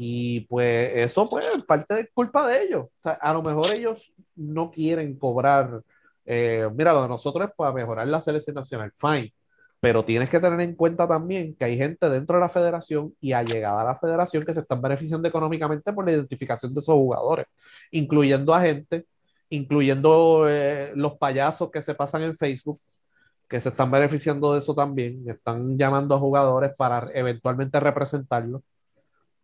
Y 0.00 0.42
pues 0.42 0.92
eso 0.94 1.28
pues 1.28 1.44
es 1.56 1.64
parte 1.64 1.92
de 1.92 2.08
culpa 2.14 2.46
de 2.48 2.62
ellos. 2.62 2.84
O 2.84 3.02
sea, 3.02 3.14
a 3.14 3.32
lo 3.32 3.42
mejor 3.42 3.72
ellos 3.72 4.12
no 4.36 4.70
quieren 4.70 5.18
cobrar. 5.18 5.82
eh, 6.24 6.68
mira, 6.74 6.92
lo 6.92 7.02
de 7.02 7.08
nosotros 7.08 7.48
es 7.48 7.54
para 7.56 7.72
mejorar 7.72 8.06
la 8.06 8.20
selección 8.20 8.54
nacional, 8.54 8.92
fine. 8.94 9.34
Pero 9.80 10.04
tienes 10.04 10.30
que 10.30 10.38
tener 10.40 10.60
en 10.60 10.74
cuenta 10.76 11.08
también 11.08 11.56
que 11.56 11.64
hay 11.64 11.76
gente 11.78 12.08
dentro 12.10 12.36
de 12.36 12.42
la 12.42 12.48
federación 12.48 13.14
y 13.20 13.32
allegada 13.32 13.80
a 13.82 13.84
la 13.84 13.96
federación 13.96 14.44
que 14.44 14.54
se 14.54 14.60
están 14.60 14.80
beneficiando 14.82 15.28
económicamente 15.28 15.92
por 15.92 16.04
la 16.04 16.12
identificación 16.12 16.74
de 16.74 16.80
esos 16.80 16.94
jugadores, 16.94 17.46
incluyendo 17.90 18.54
a 18.54 18.60
gente, 18.62 19.06
incluyendo 19.50 20.48
eh, 20.48 20.92
los 20.94 21.16
payasos 21.18 21.70
que 21.72 21.82
se 21.82 21.94
pasan 21.94 22.22
en 22.22 22.36
Facebook, 22.36 22.78
que 23.48 23.60
se 23.60 23.70
están 23.70 23.90
beneficiando 23.90 24.52
de 24.52 24.60
eso 24.60 24.74
también, 24.74 25.24
están 25.28 25.76
llamando 25.76 26.14
a 26.14 26.18
jugadores 26.18 26.72
para 26.76 27.00
eventualmente 27.14 27.80
representarlos. 27.80 28.62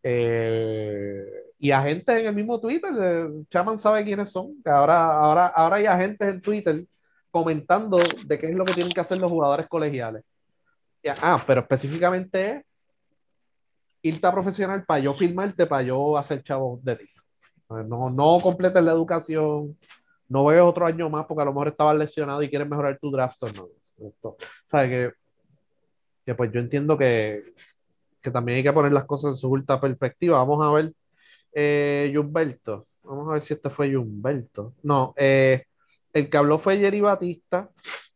Eh, 0.07 1.25
y 1.59 1.71
agentes 1.71 2.15
en 2.15 2.27
el 2.27 2.35
mismo 2.35 2.61
Twitter, 2.61 2.93
eh, 3.01 3.27
Chaman 3.51 3.79
sabe 3.79 4.05
quiénes 4.05 4.31
son, 4.31 4.63
que 4.63 4.69
ahora, 4.69 5.07
ahora, 5.19 5.47
ahora 5.47 5.77
hay 5.77 5.87
agentes 5.87 6.29
en 6.29 6.43
Twitter 6.43 6.85
comentando 7.31 7.99
de 8.27 8.39
qué 8.39 8.47
es 8.49 8.55
lo 8.55 8.67
que 8.67 8.75
tienen 8.75 8.93
que 8.93 9.01
hacer 9.01 9.17
los 9.19 9.31
jugadores 9.33 9.67
colegiales. 9.67 10.23
Ah, 11.23 11.43
pero 11.47 11.63
específicamente 11.63 12.51
es 12.57 12.65
irte 14.03 14.27
a 14.27 14.33
profesional 14.33 14.85
para 14.85 15.01
yo 15.01 15.15
firmarte, 15.15 15.67
para 15.67 15.83
yo 15.83 16.19
hacer 16.19 16.43
chavo 16.43 16.79
de 16.83 16.97
ti. 16.97 17.07
No, 17.69 18.11
no 18.11 18.39
completes 18.43 18.83
la 18.83 18.93
educación, 18.93 19.77
no 20.29 20.45
veas 20.45 20.65
otro 20.65 20.85
año 20.87 21.09
más 21.09 21.25
porque 21.27 21.43
a 21.43 21.47
lo 21.47 21.53
mejor 21.53 21.69
estabas 21.69 21.97
lesionado 21.97 22.43
y 22.43 22.51
quieres 22.51 22.69
mejorar 22.69 22.99
tu 22.99 23.11
draft. 23.11 23.43
o 23.43 23.49
No, 23.53 24.09
Esto- 24.09 24.37
¿sabes? 24.67 24.91
Que, 24.91 25.13
que 26.27 26.35
pues 26.35 26.53
yo 26.53 26.61
entiendo 26.61 26.97
que, 26.99 27.55
que 28.25 28.31
también 28.31 28.57
hay 28.57 28.63
que 28.65 28.73
poner 28.73 28.91
las 28.93 29.05
cosas 29.05 29.33
en 29.33 29.37
su 29.37 29.49
justa 29.51 29.79
perspectiva. 29.81 30.39
Vamos 30.39 30.67
a 30.67 30.73
ver, 30.73 30.93
eh, 31.53 32.13
Humberto. 32.19 32.87
Vamos 33.03 33.29
a 33.29 33.33
ver 33.35 33.43
si 33.43 33.53
este 33.55 33.69
fue 33.71 33.95
Humberto. 33.97 34.73
No, 34.83 35.13
eh, 35.17 35.65
el 36.13 36.31
que 36.31 36.37
habló 36.39 36.59
fue 36.59 36.79
Jerry 36.79 37.03
Batista, 37.03 37.69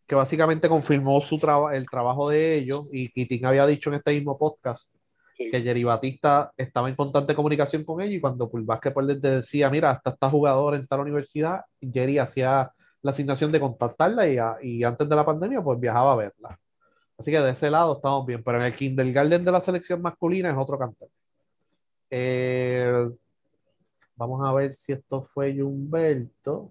que 0.06 0.14
básicamente 0.14 0.68
confirmó 0.68 1.20
su 1.20 1.38
traba- 1.38 1.76
el 1.76 1.86
trabajo 1.90 2.30
de 2.30 2.56
ellos 2.56 2.88
y 2.92 3.10
Keating 3.10 3.44
había 3.44 3.66
dicho 3.66 3.90
en 3.90 3.96
este 3.96 4.12
mismo 4.14 4.38
podcast 4.38 4.94
Sí. 5.36 5.50
que 5.52 5.60
Jerry 5.62 5.84
Batista 5.84 6.50
estaba 6.56 6.88
en 6.88 6.96
constante 6.96 7.34
comunicación 7.34 7.84
con 7.84 8.00
ellos 8.00 8.14
y 8.14 8.20
cuando 8.20 8.50
Pool 8.50 8.62
Basketball 8.64 9.06
les 9.06 9.20
decía, 9.20 9.68
mira, 9.70 9.90
hasta 9.90 10.10
esta 10.10 10.30
jugador 10.30 10.74
en 10.74 10.86
tal 10.86 11.00
universidad, 11.00 11.60
Jerry 11.80 12.18
hacía 12.18 12.72
la 13.02 13.10
asignación 13.12 13.52
de 13.52 13.60
contactarla 13.60 14.26
y, 14.26 14.38
a- 14.38 14.56
y 14.62 14.82
antes 14.82 15.08
de 15.08 15.14
la 15.14 15.24
pandemia 15.24 15.62
pues 15.62 15.78
viajaba 15.78 16.14
a 16.14 16.16
verla. 16.16 16.58
Así 17.18 17.32
que 17.32 17.40
de 17.40 17.50
ese 17.50 17.70
lado 17.70 17.96
estamos 17.96 18.24
bien, 18.24 18.42
pero 18.44 18.58
en 18.58 18.64
el 18.64 18.74
kindergarten 18.74 19.44
de 19.44 19.52
la 19.52 19.60
selección 19.60 20.00
masculina 20.00 20.50
es 20.50 20.56
otro 20.56 20.78
cantar. 20.78 21.08
Eh, 22.10 23.10
vamos 24.14 24.40
a 24.46 24.52
ver 24.52 24.72
si 24.74 24.92
esto 24.92 25.20
fue 25.20 25.60
Humberto. 25.62 26.70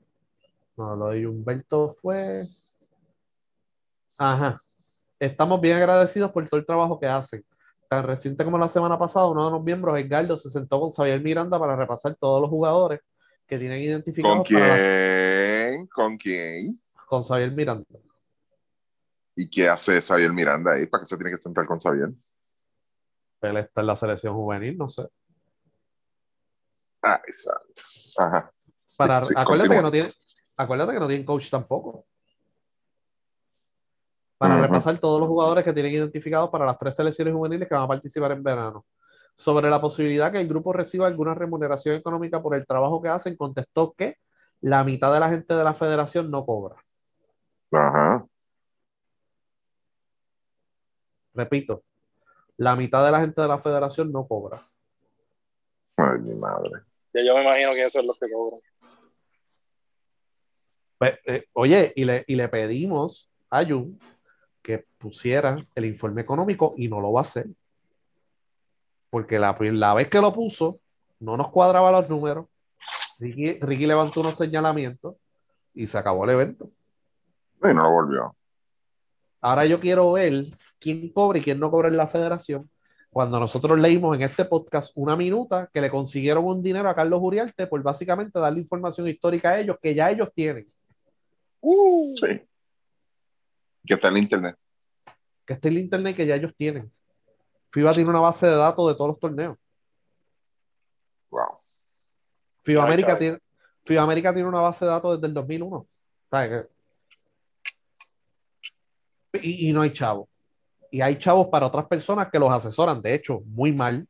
No, 0.78 0.96
lo 0.96 1.10
de 1.10 1.28
Humberto 1.28 1.92
fue... 1.92 2.44
Ajá. 4.18 4.56
Estamos 5.20 5.60
bien 5.60 5.78
agradecidos 5.78 6.32
por 6.32 6.48
todo 6.48 6.60
el 6.60 6.66
trabajo 6.66 6.98
que 7.00 7.08
hacen. 7.08 7.44
Tan 7.90 8.06
reciente 8.06 8.46
como 8.46 8.58
la 8.58 8.70
semana 8.70 8.98
pasada, 8.98 9.28
uno 9.28 9.46
de 9.46 9.52
los 9.52 9.64
miembros, 9.64 10.00
Edgardo, 10.00 10.38
se 10.38 10.50
sentó 10.50 10.80
con 10.80 10.90
Xavier 10.90 11.22
Miranda 11.22 11.60
para 11.60 11.76
repasar 11.76 12.16
todos 12.16 12.42
los 12.42 12.50
jugadores 12.50 13.02
que 13.46 13.58
tienen 13.58 13.82
identificados 13.82 14.48
¿Con 14.48 14.60
para 14.60 14.76
quién? 14.76 15.88
¿Con 15.88 16.18
quién? 16.18 16.74
con 17.08 17.24
Xavier 17.24 17.52
Miranda. 17.52 17.86
¿Y 19.40 19.48
qué 19.52 19.70
hace 19.70 20.02
Xavier 20.02 20.34
Miranda 20.34 20.74
ahí? 20.74 20.88
¿Para 20.88 21.04
qué 21.04 21.06
se 21.06 21.16
tiene 21.16 21.30
que 21.30 21.38
sentar 21.38 21.68
con 21.68 21.78
Xavier? 21.80 22.10
Él 23.42 23.58
está 23.58 23.82
en 23.82 23.88
la 23.88 23.96
selección 23.96 24.34
juvenil, 24.34 24.76
no 24.76 24.90
sé. 24.90 25.08
Ah, 27.04 27.22
exacto. 27.28 27.84
Ajá. 28.18 28.52
Para, 28.98 29.24
Sí, 29.24 29.36
acuérdate, 29.38 29.70
que 29.70 29.82
no 29.84 29.92
tiene, 29.92 30.12
acuérdate 30.58 30.94
que 30.94 31.00
no 31.00 31.08
tienen 31.08 31.26
coach 31.26 31.52
tampoco. 31.52 32.08
Para 34.40 34.60
repasar 34.60 34.98
todos 34.98 35.20
los 35.20 35.30
jugadores 35.30 35.64
que 35.64 35.74
tienen 35.74 35.94
identificados 35.94 36.50
para 36.50 36.66
las 36.66 36.80
tres 36.80 36.96
selecciones 36.96 37.32
juveniles 37.32 37.68
que 37.68 37.76
van 37.76 37.84
a 37.84 37.88
participar 37.88 38.32
en 38.32 38.42
verano. 38.42 38.88
Sobre 39.36 39.70
la 39.70 39.80
posibilidad 39.80 40.32
que 40.32 40.42
el 40.42 40.48
grupo 40.48 40.74
reciba 40.74 41.06
alguna 41.06 41.36
remuneración 41.36 41.96
económica 41.96 42.42
por 42.42 42.56
el 42.56 42.66
trabajo 42.66 43.04
que 43.04 43.10
hacen, 43.10 43.38
contestó 43.38 43.94
que 43.96 44.18
la 44.62 44.84
mitad 44.84 45.14
de 45.14 45.20
la 45.20 45.30
gente 45.30 45.54
de 45.54 45.64
la 45.64 45.76
federación 45.76 46.32
no 46.32 46.44
cobra. 46.44 46.76
Ajá. 47.72 48.26
Repito, 51.38 51.84
la 52.58 52.76
mitad 52.76 53.06
de 53.06 53.12
la 53.12 53.20
gente 53.20 53.40
de 53.40 53.48
la 53.48 53.60
federación 53.60 54.12
no 54.12 54.28
cobra. 54.28 54.64
Ay, 55.96 56.20
mi 56.20 56.36
madre. 56.40 56.82
Ya 57.14 57.24
yo 57.24 57.36
me 57.36 57.44
imagino 57.44 57.72
que 57.74 57.84
eso 57.84 58.00
es 58.00 58.06
lo 58.06 58.14
que 58.16 58.32
cobran. 58.32 58.60
Pues, 60.98 61.20
eh, 61.26 61.46
oye, 61.54 61.94
y 61.96 62.06
le, 62.06 62.26
y 62.28 62.36
le 62.36 62.50
pedimos 62.50 63.30
a 63.52 63.64
Jun 63.64 64.00
que 64.64 64.86
pusiera 64.98 65.56
el 65.76 65.86
informe 65.86 66.22
económico 66.22 66.74
y 66.76 66.88
no 66.88 67.00
lo 67.00 67.14
va 67.14 67.20
a 67.20 67.22
hacer. 67.22 67.46
Porque 69.12 69.38
la, 69.38 69.56
la 69.60 69.94
vez 69.94 70.10
que 70.10 70.20
lo 70.20 70.34
puso, 70.34 70.80
no 71.20 71.38
nos 71.38 71.52
cuadraba 71.52 71.92
los 71.92 72.10
números. 72.10 72.48
Ricky, 73.20 73.60
Ricky 73.60 73.86
levantó 73.86 74.22
unos 74.22 74.36
señalamientos 74.36 75.16
y 75.76 75.86
se 75.86 75.98
acabó 76.00 76.24
el 76.24 76.32
evento. 76.32 76.72
Y 77.62 77.68
no 77.68 77.84
lo 77.84 77.92
volvió. 77.92 78.37
Ahora 79.42 79.66
yo 79.66 79.80
quiero 79.80 80.12
ver 80.14 80.48
quién 80.80 81.10
cobra 81.10 81.40
y 81.40 81.42
quién 81.42 81.60
no 81.60 81.70
cobra 81.72 81.90
en 81.90 81.98
la 81.98 82.08
federación. 82.08 82.70
Cuando 83.10 83.40
nosotros 83.40 83.80
leímos 83.80 84.16
en 84.16 84.24
este 84.24 84.46
podcast 84.46 84.92
una 84.96 85.16
minuta 85.16 85.70
que 85.74 85.82
le 85.82 85.90
consiguieron 85.90 86.46
un 86.46 86.62
dinero 86.62 86.90
a 86.90 86.96
Carlos 86.96 87.20
Uriarte 87.22 87.66
por 87.68 87.82
básicamente 87.82 88.40
darle 88.40 88.60
información 88.60 89.08
histórica 89.08 89.52
a 89.52 89.60
ellos 89.60 89.78
que 89.82 89.96
ya 89.96 90.12
ellos 90.12 90.30
tienen. 90.34 90.72
Sí. 92.16 92.42
Que 93.86 93.94
está 93.94 94.10
en 94.10 94.18
el 94.18 94.24
internet. 94.24 94.56
que 95.46 95.54
está 95.54 95.68
en 95.70 95.76
el 95.76 95.80
internet 95.82 96.16
que 96.16 96.26
ya 96.26 96.36
ellos 96.36 96.54
tienen. 96.58 96.92
FIBA 97.72 97.94
tiene 97.94 98.10
una 98.10 98.20
base 98.20 98.46
de 98.46 98.56
datos 98.56 98.88
de 98.88 98.96
todos 98.96 99.10
los 99.12 99.20
torneos. 99.20 99.58
Wow. 101.30 101.58
FIBA 102.64 102.84
América 102.84 103.18
tiene, 103.18 103.40
FIBA 103.86 104.04
América 104.04 104.34
tiene 104.34 104.50
una 104.50 104.62
base 104.62 104.86
de 104.86 104.92
datos 104.92 105.16
desde 105.16 105.28
el 105.28 105.34
2001. 105.34 105.88
¿Sabes 106.30 106.50
qué? 106.50 106.77
Y, 109.42 109.72
no 109.74 109.82
hay 109.82 109.92
chavos. 109.92 110.28
Y 110.92 111.02
hay 111.02 111.18
chavos 111.18 111.48
para 111.48 111.68
otras 111.68 111.86
personas 111.88 112.30
que 112.32 112.40
los 112.40 112.52
asesoran, 112.52 113.02
de 113.02 113.14
hecho, 113.14 113.42
muy 113.46 113.72
mal 113.74 114.08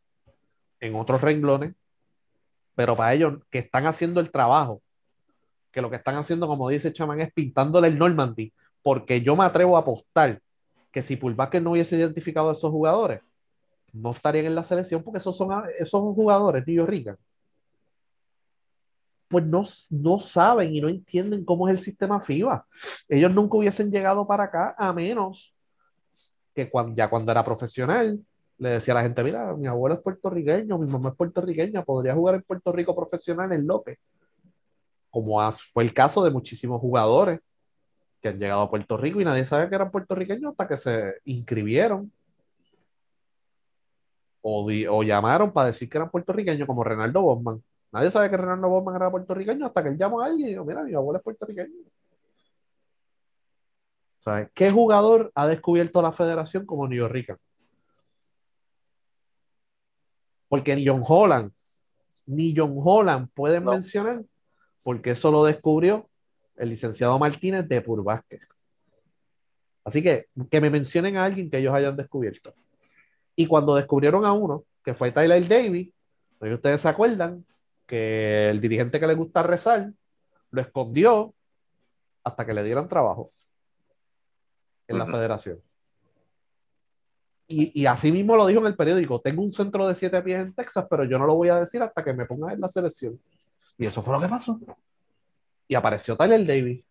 en 0.79 0.95
otros 0.95 1.21
renglones, 1.21 1.73
pero 2.75 2.95
para 2.95 3.13
ellos 3.13 3.39
que 3.49 3.59
están 3.59 3.87
haciendo 3.87 4.19
el 4.19 4.31
trabajo, 4.31 4.81
que 5.71 5.81
lo 5.81 5.89
que 5.89 5.95
están 5.95 6.15
haciendo, 6.15 6.47
como 6.47 6.69
dice 6.69 6.93
Chaman, 6.93 7.21
es 7.21 7.33
pintándole 7.33 7.87
el 7.87 7.97
Normandy, 7.97 8.53
porque 8.83 9.21
yo 9.21 9.35
me 9.35 9.43
atrevo 9.43 9.75
a 9.75 9.81
apostar 9.81 10.39
que 10.91 11.01
si 11.01 11.15
Pulvaque 11.15 11.59
no 11.59 11.71
hubiese 11.71 11.97
identificado 11.97 12.49
a 12.49 12.53
esos 12.53 12.71
jugadores, 12.71 13.21
no 13.93 14.11
estarían 14.11 14.45
en 14.45 14.55
la 14.55 14.63
selección 14.63 15.03
porque 15.03 15.17
esos 15.17 15.35
son, 15.35 15.49
esos 15.79 16.01
jugadores, 16.01 16.65
New 16.67 16.85
Rican. 16.85 17.17
Pues 19.27 19.45
no, 19.45 19.63
no 19.91 20.19
saben 20.19 20.73
y 20.73 20.79
no 20.81 20.87
entienden 20.89 21.43
cómo 21.43 21.67
es 21.67 21.77
el 21.77 21.83
sistema 21.83 22.21
FIBA. 22.21 22.65
Ellos 23.09 23.33
nunca 23.33 23.57
hubiesen 23.57 23.91
llegado 23.91 24.25
para 24.25 24.45
acá 24.45 24.75
a 24.77 24.93
menos 24.93 25.53
que 26.53 26.69
cuando, 26.69 26.95
ya 26.95 27.09
cuando 27.09 27.31
era 27.31 27.43
profesional 27.43 28.19
le 28.57 28.69
decía 28.69 28.93
a 28.93 28.95
la 28.95 29.03
gente, 29.03 29.23
mira, 29.23 29.53
mi 29.55 29.67
abuelo 29.67 29.95
es 29.95 30.01
puertorriqueño, 30.01 30.79
mi 30.79 30.87
mamá 30.91 31.09
es 31.09 31.15
puertorriqueña, 31.15 31.83
podría 31.83 32.15
jugar 32.15 32.35
en 32.35 32.41
Puerto 32.41 32.71
Rico 32.71 32.95
profesional 32.95 33.51
en 33.51 33.67
López. 33.67 33.99
Como 35.11 35.51
fue 35.51 35.83
el 35.83 35.93
caso 35.93 36.23
de 36.23 36.31
muchísimos 36.31 36.81
jugadores 36.81 37.39
que 38.21 38.29
han 38.29 38.39
llegado 38.39 38.61
a 38.61 38.69
Puerto 38.69 38.97
Rico 38.97 39.21
y 39.21 39.25
nadie 39.25 39.45
sabía 39.45 39.69
que 39.69 39.75
eran 39.75 39.91
puertorriqueños 39.91 40.51
hasta 40.51 40.67
que 40.67 40.77
se 40.77 41.13
inscribieron 41.25 42.11
o, 44.41 44.67
di- 44.67 44.87
o 44.87 45.03
llamaron 45.03 45.51
para 45.51 45.67
decir 45.67 45.87
que 45.89 45.97
eran 45.97 46.09
puertorriqueños, 46.09 46.65
como 46.65 46.83
Renaldo 46.83 47.21
Bosman. 47.21 47.61
Nadie 47.91 48.11
sabe 48.11 48.29
que 48.29 48.37
Renaldo 48.37 48.69
Bosman 48.69 48.95
era 48.95 49.09
puertorriqueño 49.09 49.65
hasta 49.65 49.81
que 49.83 49.89
él 49.89 49.97
llamó 49.97 50.21
a 50.21 50.25
alguien 50.25 50.47
y 50.47 50.51
dijo, 50.51 50.65
mira, 50.65 50.83
mi 50.83 50.93
abuelo 50.93 51.17
es 51.17 51.23
puertorriqueño. 51.23 51.73
¿Sabes? 54.19 54.49
¿Qué 54.53 54.71
jugador 54.71 55.31
ha 55.35 55.47
descubierto 55.47 56.01
la 56.01 56.11
federación 56.11 56.65
como 56.65 56.87
New 56.87 57.07
Rican? 57.07 57.37
Porque 60.49 60.75
ni 60.75 60.85
John 60.85 61.03
Holland, 61.05 61.51
ni 62.25 62.53
John 62.55 62.73
Holland 62.75 63.29
pueden 63.33 63.63
No. 63.63 63.71
mencionar, 63.71 64.23
porque 64.83 65.11
eso 65.11 65.31
lo 65.31 65.43
descubrió 65.43 66.09
el 66.57 66.69
licenciado 66.69 67.17
Martínez 67.19 67.67
de 67.67 67.81
Purbásquet. 67.81 68.41
Así 69.83 70.03
que 70.03 70.27
que 70.51 70.59
me 70.59 70.69
mencionen 70.69 71.15
a 71.15 71.23
alguien 71.23 71.49
que 71.49 71.59
ellos 71.59 71.73
hayan 71.73 71.95
descubierto. 71.95 72.53
Y 73.35 73.45
cuando 73.45 73.75
descubrieron 73.75 74.25
a 74.25 74.33
uno, 74.33 74.65
que 74.83 74.93
fue 74.93 75.11
Tyler 75.11 75.47
Davis, 75.47 75.93
si 76.41 76.53
ustedes 76.53 76.81
se 76.81 76.89
acuerdan 76.89 77.45
que 77.87 78.49
el 78.49 78.61
dirigente 78.61 78.99
que 78.99 79.07
le 79.07 79.15
gusta 79.15 79.41
rezar 79.41 79.91
lo 80.51 80.61
escondió 80.61 81.33
hasta 82.23 82.45
que 82.45 82.53
le 82.53 82.63
dieran 82.63 82.87
trabajo 82.87 83.31
en 84.87 84.99
la 84.99 85.07
federación. 85.07 85.61
Y, 87.47 87.81
y 87.81 87.85
así 87.85 88.11
mismo 88.11 88.35
lo 88.35 88.45
dijo 88.45 88.59
en 88.59 88.67
el 88.67 88.75
periódico, 88.75 89.21
tengo 89.21 89.41
un 89.41 89.53
centro 89.53 89.87
de 89.87 89.95
siete 89.95 90.21
pies 90.21 90.39
en 90.41 90.53
Texas, 90.53 90.85
pero 90.89 91.05
yo 91.05 91.17
no 91.17 91.25
lo 91.25 91.35
voy 91.35 91.47
a 91.47 91.59
decir 91.59 91.81
hasta 91.81 92.03
que 92.03 92.13
me 92.13 92.25
ponga 92.25 92.51
en 92.51 92.59
la 92.59 92.67
selección. 92.67 93.19
Y 93.77 93.85
eso 93.85 94.01
fue 94.01 94.13
lo 94.13 94.21
que 94.21 94.27
pasó. 94.27 94.59
Y 95.67 95.75
apareció 95.75 96.17
Tyler 96.17 96.45
Davis. 96.45 96.83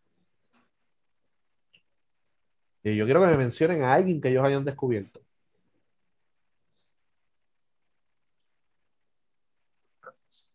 Y 2.83 2.97
yo 2.97 3.05
quiero 3.05 3.21
que 3.21 3.27
me 3.27 3.37
mencionen 3.37 3.83
a 3.83 3.95
alguien 3.95 4.21
que 4.21 4.29
ellos 4.29 4.45
hayan 4.45 4.65
descubierto. 4.65 5.21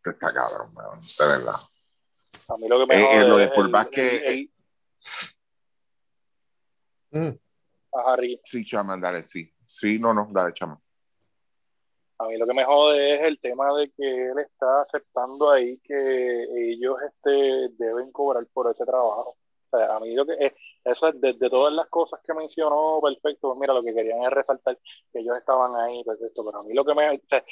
Está 0.03 0.33
cabrón, 0.33 0.73
man, 0.73 0.99
de 0.99 1.27
verdad. 1.27 1.53
A 2.49 2.57
mí 2.57 2.67
lo 2.67 2.79
que 2.79 2.85
me 2.87 2.95
Eh, 2.95 3.05
jode 3.05 3.19
eh, 3.21 3.27
lo 3.27 3.37
de 3.37 3.43
el- 3.55 3.71
Vázquez, 3.71 4.13
el- 4.23 4.23
el- 4.33 4.51
Mm. 7.13 7.37
Ajá, 7.93 8.15
Ricky. 8.15 8.41
Sí, 8.45 8.63
chaman, 8.65 9.01
dale, 9.01 9.23
sí. 9.23 9.53
Sí, 9.67 9.99
no, 9.99 10.13
no, 10.13 10.27
dale, 10.31 10.53
chaman. 10.53 10.79
A 12.19 12.25
mí 12.27 12.37
lo 12.37 12.45
que 12.47 12.53
me 12.53 12.63
jode 12.63 13.15
es 13.15 13.21
el 13.23 13.39
tema 13.39 13.73
de 13.73 13.89
que 13.91 14.27
él 14.29 14.37
está 14.39 14.83
aceptando 14.83 15.51
ahí 15.51 15.77
que 15.79 16.43
ellos 16.71 16.95
este, 17.01 17.69
deben 17.77 18.11
cobrar 18.11 18.45
por 18.53 18.69
ese 18.71 18.85
trabajo. 18.85 19.35
O 19.71 19.77
sea, 19.77 19.95
a 19.95 19.99
mí 19.99 20.13
lo 20.13 20.25
que 20.25 20.33
es, 20.39 20.53
eso 20.85 21.07
es 21.07 21.19
de, 21.19 21.33
de 21.33 21.49
todas 21.49 21.73
las 21.73 21.87
cosas 21.87 22.19
que 22.23 22.33
mencionó, 22.33 22.99
perfecto, 23.01 23.49
pues 23.49 23.59
mira, 23.59 23.73
lo 23.73 23.83
que 23.83 23.93
querían 23.93 24.21
es 24.23 24.29
resaltar 24.31 24.77
que 25.11 25.19
ellos 25.19 25.35
estaban 25.37 25.75
ahí, 25.75 26.03
perfecto, 26.03 26.45
pero 26.45 26.59
a 26.59 26.63
mí 26.63 26.73
lo 26.73 26.85
que 26.85 26.93
me, 26.93 27.09
o 27.09 27.19
sea, 27.29 27.43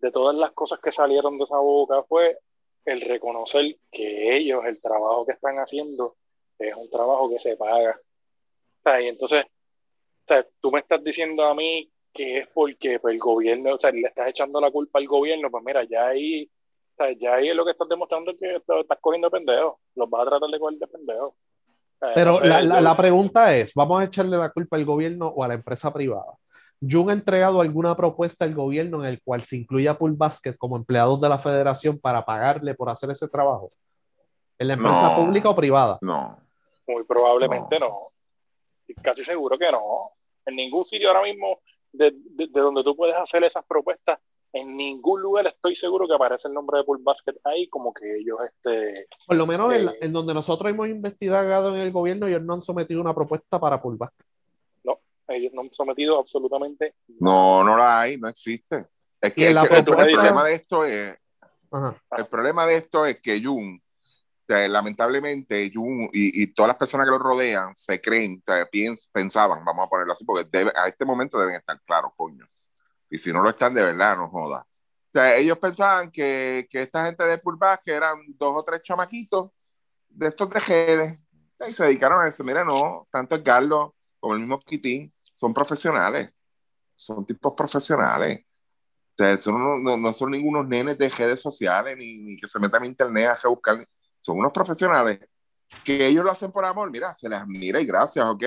de 0.00 0.10
todas 0.10 0.34
las 0.36 0.52
cosas 0.52 0.80
que 0.80 0.92
salieron 0.92 1.38
de 1.38 1.44
esa 1.44 1.58
boca 1.58 2.02
fue 2.08 2.38
el 2.84 3.00
reconocer 3.02 3.76
que 3.90 4.36
ellos, 4.36 4.64
el 4.64 4.80
trabajo 4.80 5.26
que 5.26 5.32
están 5.32 5.56
haciendo, 5.58 6.16
es 6.58 6.74
un 6.74 6.88
trabajo 6.90 7.28
que 7.30 7.38
se 7.38 7.56
paga. 7.56 7.98
O 7.98 8.82
sea, 8.82 9.00
y 9.02 9.08
entonces, 9.08 9.44
o 9.44 10.24
sea, 10.26 10.46
tú 10.60 10.70
me 10.70 10.80
estás 10.80 11.02
diciendo 11.04 11.44
a 11.44 11.54
mí 11.54 11.90
que 12.12 12.38
es 12.38 12.48
porque 12.48 12.98
pues, 12.98 13.14
el 13.14 13.20
gobierno, 13.20 13.74
o 13.74 13.78
sea, 13.78 13.90
le 13.90 14.00
estás 14.08 14.28
echando 14.28 14.60
la 14.60 14.70
culpa 14.70 14.98
al 14.98 15.06
gobierno, 15.06 15.50
pues 15.50 15.62
mira, 15.64 15.84
ya 15.84 16.08
ahí, 16.08 16.50
o 16.96 17.04
sea, 17.04 17.12
ya 17.12 17.34
ahí 17.34 17.48
es 17.48 17.54
lo 17.54 17.64
que 17.64 17.70
estás 17.72 17.88
demostrando 17.88 18.32
que 18.36 18.54
estás 18.56 18.98
cogiendo 19.00 19.30
pendejos, 19.30 19.74
los 19.94 20.08
vas 20.10 20.22
a 20.26 20.30
tratar 20.30 20.48
de 20.50 20.58
coger 20.58 20.78
de 20.78 20.86
pendejos. 20.86 21.34
Pero 22.14 22.32
no 22.32 22.38
sé, 22.38 22.46
la, 22.46 22.62
la- 22.62 22.76
yo- 22.76 22.80
la 22.80 22.96
pregunta 22.96 23.54
es, 23.56 23.74
¿vamos 23.74 24.00
a 24.00 24.04
echarle 24.04 24.36
la 24.38 24.50
culpa 24.50 24.76
al 24.76 24.84
gobierno 24.86 25.28
o 25.28 25.44
a 25.44 25.48
la 25.48 25.54
empresa 25.54 25.92
privada? 25.92 26.32
¿Jun 26.80 27.10
ha 27.10 27.12
entregado 27.12 27.60
alguna 27.60 27.94
propuesta 27.94 28.44
al 28.44 28.54
gobierno 28.54 29.02
en 29.02 29.08
el 29.10 29.22
cual 29.22 29.42
se 29.42 29.56
incluya 29.56 29.98
Pool 29.98 30.12
Basket 30.14 30.56
como 30.56 30.76
empleados 30.76 31.20
de 31.20 31.28
la 31.28 31.38
federación 31.38 31.98
para 31.98 32.24
pagarle 32.24 32.74
por 32.74 32.88
hacer 32.88 33.10
ese 33.10 33.28
trabajo? 33.28 33.70
¿En 34.58 34.68
la 34.68 34.74
empresa 34.74 35.10
No. 35.10 35.16
pública 35.16 35.50
o 35.50 35.54
privada? 35.56 35.98
No. 36.00 36.38
Muy 36.86 37.04
probablemente 37.06 37.78
no. 37.78 37.90
Casi 39.02 39.24
seguro 39.24 39.56
que 39.58 39.70
no. 39.70 39.80
En 40.46 40.56
ningún 40.56 40.84
sitio 40.86 41.08
ahora 41.08 41.22
mismo 41.22 41.58
de, 41.92 42.12
de- 42.12 42.46
de 42.48 42.60
donde 42.60 42.82
tú 42.82 42.96
puedes 42.96 43.14
hacer 43.16 43.44
esas 43.44 43.64
propuestas, 43.64 44.18
en 44.52 44.76
ningún 44.76 45.20
lugar 45.22 45.46
estoy 45.46 45.76
seguro 45.76 46.08
que 46.08 46.14
aparece 46.14 46.48
el 46.48 46.54
nombre 46.54 46.78
de 46.78 46.84
Pool 46.84 47.00
Basket 47.02 47.34
ahí 47.44 47.68
como 47.68 47.92
que 47.92 48.04
ellos 48.18 48.38
este 48.44 49.06
Por 49.26 49.36
lo 49.36 49.46
menos 49.46 49.72
en, 49.74 49.84
la- 49.86 49.92
Eh. 49.92 49.98
en 50.00 50.12
donde 50.12 50.34
nosotros 50.34 50.70
hemos 50.70 50.88
investigado 50.88 51.74
en 51.76 51.82
el 51.82 51.92
gobierno, 51.92 52.26
ellos 52.26 52.42
no 52.42 52.54
han 52.54 52.62
sometido 52.62 53.00
una 53.00 53.14
propuesta 53.14 53.60
para 53.60 53.80
Pool 53.80 53.96
Basket. 53.96 54.24
Ellos 55.34 55.52
no 55.52 55.62
han 55.62 55.70
sometido 55.72 56.18
absolutamente 56.18 56.94
No, 57.18 57.62
no 57.64 57.76
la 57.76 58.00
hay, 58.00 58.18
no 58.18 58.28
existe. 58.28 58.86
Es 59.20 59.32
que, 59.34 59.48
en 59.48 59.54
la 59.54 59.62
es 59.62 59.68
que 59.68 59.74
el, 59.74 59.78
el 59.80 59.84
problema 59.84 60.44
de 60.44 60.54
esto 60.54 60.84
es, 60.84 61.16
Ajá. 61.70 62.02
el 62.16 62.26
problema 62.26 62.66
de 62.66 62.76
esto 62.76 63.06
es 63.06 63.20
que 63.20 63.42
Jun, 63.42 63.78
lamentablemente, 64.48 65.70
Jun 65.72 66.08
y, 66.12 66.42
y 66.42 66.46
todas 66.48 66.68
las 66.68 66.76
personas 66.76 67.06
que 67.06 67.12
lo 67.12 67.18
rodean 67.18 67.74
se 67.74 68.00
creen, 68.00 68.42
piens- 68.72 69.08
pensaban, 69.12 69.64
vamos 69.64 69.86
a 69.86 69.88
ponerlo 69.88 70.12
así, 70.12 70.24
porque 70.24 70.44
debe- 70.50 70.72
a 70.74 70.88
este 70.88 71.04
momento 71.04 71.38
deben 71.38 71.54
estar 71.56 71.80
claros, 71.82 72.12
coño. 72.16 72.46
Y 73.10 73.18
si 73.18 73.32
no 73.32 73.42
lo 73.42 73.50
están, 73.50 73.74
de 73.74 73.82
verdad, 73.82 74.16
no 74.16 74.28
joda. 74.28 74.66
O 75.12 75.12
sea, 75.12 75.36
ellos 75.36 75.58
pensaban 75.58 76.10
que, 76.10 76.66
que 76.70 76.82
esta 76.82 77.04
gente 77.06 77.24
de 77.24 77.38
Pulbas, 77.38 77.80
que 77.84 77.92
eran 77.92 78.18
dos 78.38 78.54
o 78.56 78.62
tres 78.64 78.82
chamaquitos 78.82 79.50
de 80.08 80.28
estos 80.28 80.48
de 80.50 80.60
Gedes, 80.60 81.24
y 81.68 81.72
se 81.72 81.84
dedicaron 81.84 82.24
a 82.24 82.28
eso. 82.28 82.42
Mira, 82.44 82.64
no, 82.64 83.06
tanto 83.10 83.34
el 83.34 83.42
Carlos 83.42 83.90
como 84.18 84.34
el 84.34 84.40
mismo 84.40 84.60
Quitín 84.60 85.12
son 85.40 85.54
profesionales, 85.54 86.30
son 86.94 87.24
tipos 87.24 87.54
profesionales. 87.54 88.44
O 89.12 89.16
sea, 89.16 89.38
son 89.38 89.82
no, 89.82 89.96
no 89.96 90.12
son 90.12 90.32
ningunos 90.32 90.68
nenes 90.68 90.98
de 90.98 91.08
redes 91.08 91.40
sociales 91.40 91.96
ni, 91.96 92.20
ni 92.20 92.36
que 92.36 92.46
se 92.46 92.58
metan 92.58 92.84
en 92.84 92.90
internet 92.90 93.38
a 93.42 93.48
buscar. 93.48 93.82
Son 94.20 94.36
unos 94.36 94.52
profesionales 94.52 95.18
que 95.82 96.06
ellos 96.06 96.22
lo 96.22 96.30
hacen 96.30 96.52
por 96.52 96.66
amor. 96.66 96.90
Mira, 96.90 97.16
se 97.16 97.26
les 97.26 97.38
admira 97.38 97.80
y 97.80 97.86
gracias, 97.86 98.22
ok. 98.22 98.44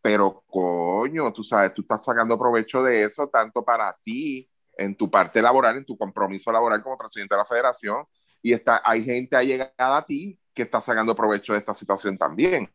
Pero 0.00 0.44
coño, 0.46 1.32
tú 1.32 1.42
sabes, 1.42 1.74
tú 1.74 1.82
estás 1.82 2.04
sacando 2.04 2.38
provecho 2.38 2.84
de 2.84 3.02
eso 3.02 3.28
tanto 3.28 3.64
para 3.64 3.92
ti, 4.04 4.48
en 4.76 4.94
tu 4.96 5.10
parte 5.10 5.42
laboral, 5.42 5.78
en 5.78 5.84
tu 5.84 5.98
compromiso 5.98 6.52
laboral 6.52 6.84
como 6.84 6.96
presidente 6.96 7.34
de 7.34 7.38
la 7.38 7.44
federación. 7.44 8.04
Y 8.40 8.52
está, 8.52 8.80
hay 8.84 9.02
gente 9.02 9.34
allegada 9.34 9.96
a 9.96 10.06
ti 10.06 10.38
que 10.54 10.62
está 10.62 10.80
sacando 10.80 11.16
provecho 11.16 11.52
de 11.52 11.58
esta 11.58 11.74
situación 11.74 12.16
también. 12.16 12.70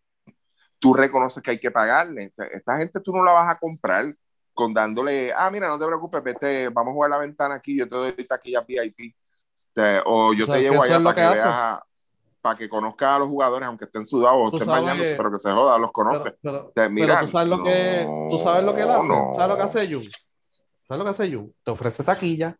Tú 0.83 0.93
reconoces 0.93 1.41
que 1.41 1.51
hay 1.51 1.59
que 1.59 1.71
pagarle. 1.71 2.33
Esta- 2.51 2.77
gente 2.77 2.99
tú 2.99 3.13
no 3.15 3.23
la 3.23 3.31
vas 3.31 3.55
a 3.55 3.57
comprar 3.57 4.03
con 4.53 4.73
dándole, 4.73 5.31
ah, 5.33 5.49
mira, 5.49 5.69
no 5.69 5.79
te 5.79 5.85
preocupes, 5.85 6.21
vete, 6.21 6.67
vamos 6.67 6.91
a 6.91 6.93
jugar 6.93 7.09
la 7.11 7.17
ventana 7.19 7.55
aquí, 7.55 7.77
yo 7.77 7.87
te 7.87 7.95
doy 7.95 8.11
taquilla 8.27 8.59
VIP. 8.67 9.15
Te- 9.73 10.01
o 10.05 10.33
yo 10.33 10.43
O 10.43 10.45
sea, 10.45 10.55
te 10.55 10.61
que 10.61 10.69
llevo 10.69 10.83
allá 10.83 11.01
para 11.01 11.15
que 11.15 11.21
que 11.21 11.27
veas, 11.41 11.79
para 12.41 12.57
que 12.57 12.67
conozcas 12.67 13.15
a 13.15 13.19
los 13.19 13.29
jugadores, 13.29 13.65
aunque 13.65 13.85
estén 13.85 14.05
sudados 14.05 14.41
o 14.41 14.43
estén 14.57 14.67
bañándose, 14.67 15.15
pero 15.15 15.31
que 15.31 15.39
se 15.39 15.51
joda, 15.53 15.77
los 15.77 15.91
conoce. 15.93 16.31
Pero, 16.31 16.37
pero- 16.41 16.71
Te- 16.75 16.89
mira, 16.89 17.15
pero 17.15 17.25
tú 17.27 17.31
sabes 17.31 17.49
lo 17.49 17.63
que 17.63 18.07
tú 18.29 18.39
sabes 18.39 18.63
lo 18.65 18.75
que 18.75 18.81
él 18.81 18.89
hace, 18.91 19.07
no. 19.07 19.31
¿sabes 19.35 19.47
lo 19.49 19.55
que 19.55 19.63
hace 19.63 19.93
Jun? 19.93 20.09
¿Sabes 20.85 20.99
lo 20.99 21.03
que 21.05 21.09
hace 21.11 21.33
Jun? 21.33 21.55
Te 21.63 21.71
ofrece 21.71 22.03
taquilla. 22.03 22.57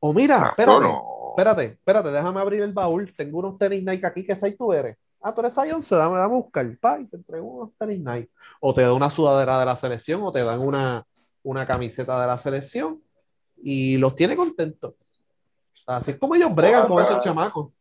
O 0.00 0.12
mira, 0.12 0.34
Exacto, 0.34 0.60
espérate, 0.60 0.82
no. 0.84 1.02
espérate, 1.30 1.64
espérate, 1.64 2.10
déjame 2.10 2.40
abrir 2.42 2.60
el 2.60 2.74
baúl. 2.74 3.10
Tengo 3.16 3.38
unos 3.38 3.56
tenis 3.56 3.82
Nike 3.82 4.06
aquí, 4.06 4.26
¿qué 4.26 4.36
size 4.36 4.52
tú 4.52 4.70
eres? 4.74 4.98
Ah, 5.26 5.34
tú 5.34 5.40
eres 5.40 5.56
11, 5.56 5.96
dame, 5.96 6.18
dame 6.18 6.24
a 6.34 6.36
buscar. 6.36 6.78
Pa, 6.78 6.98
y 7.00 7.06
te 7.06 7.16
entrego 7.16 7.46
unos 7.46 7.74
tenis 7.78 7.98
Nike. 7.98 8.30
O 8.60 8.74
te 8.74 8.82
da 8.82 8.92
una 8.92 9.08
sudadera 9.08 9.58
de 9.58 9.64
la 9.64 9.74
selección, 9.76 10.22
o 10.22 10.30
te 10.30 10.44
dan 10.44 10.60
una, 10.60 11.06
una 11.42 11.66
camiseta 11.66 12.20
de 12.20 12.26
la 12.26 12.36
selección, 12.36 13.02
y 13.62 13.96
los 13.96 14.14
tiene 14.14 14.36
contentos. 14.36 14.94
Así 15.86 16.10
es 16.10 16.18
como 16.18 16.34
ellos 16.34 16.54
bregan 16.54 16.86
con 16.86 17.02
esos 17.02 17.24
chamacos. 17.24 17.72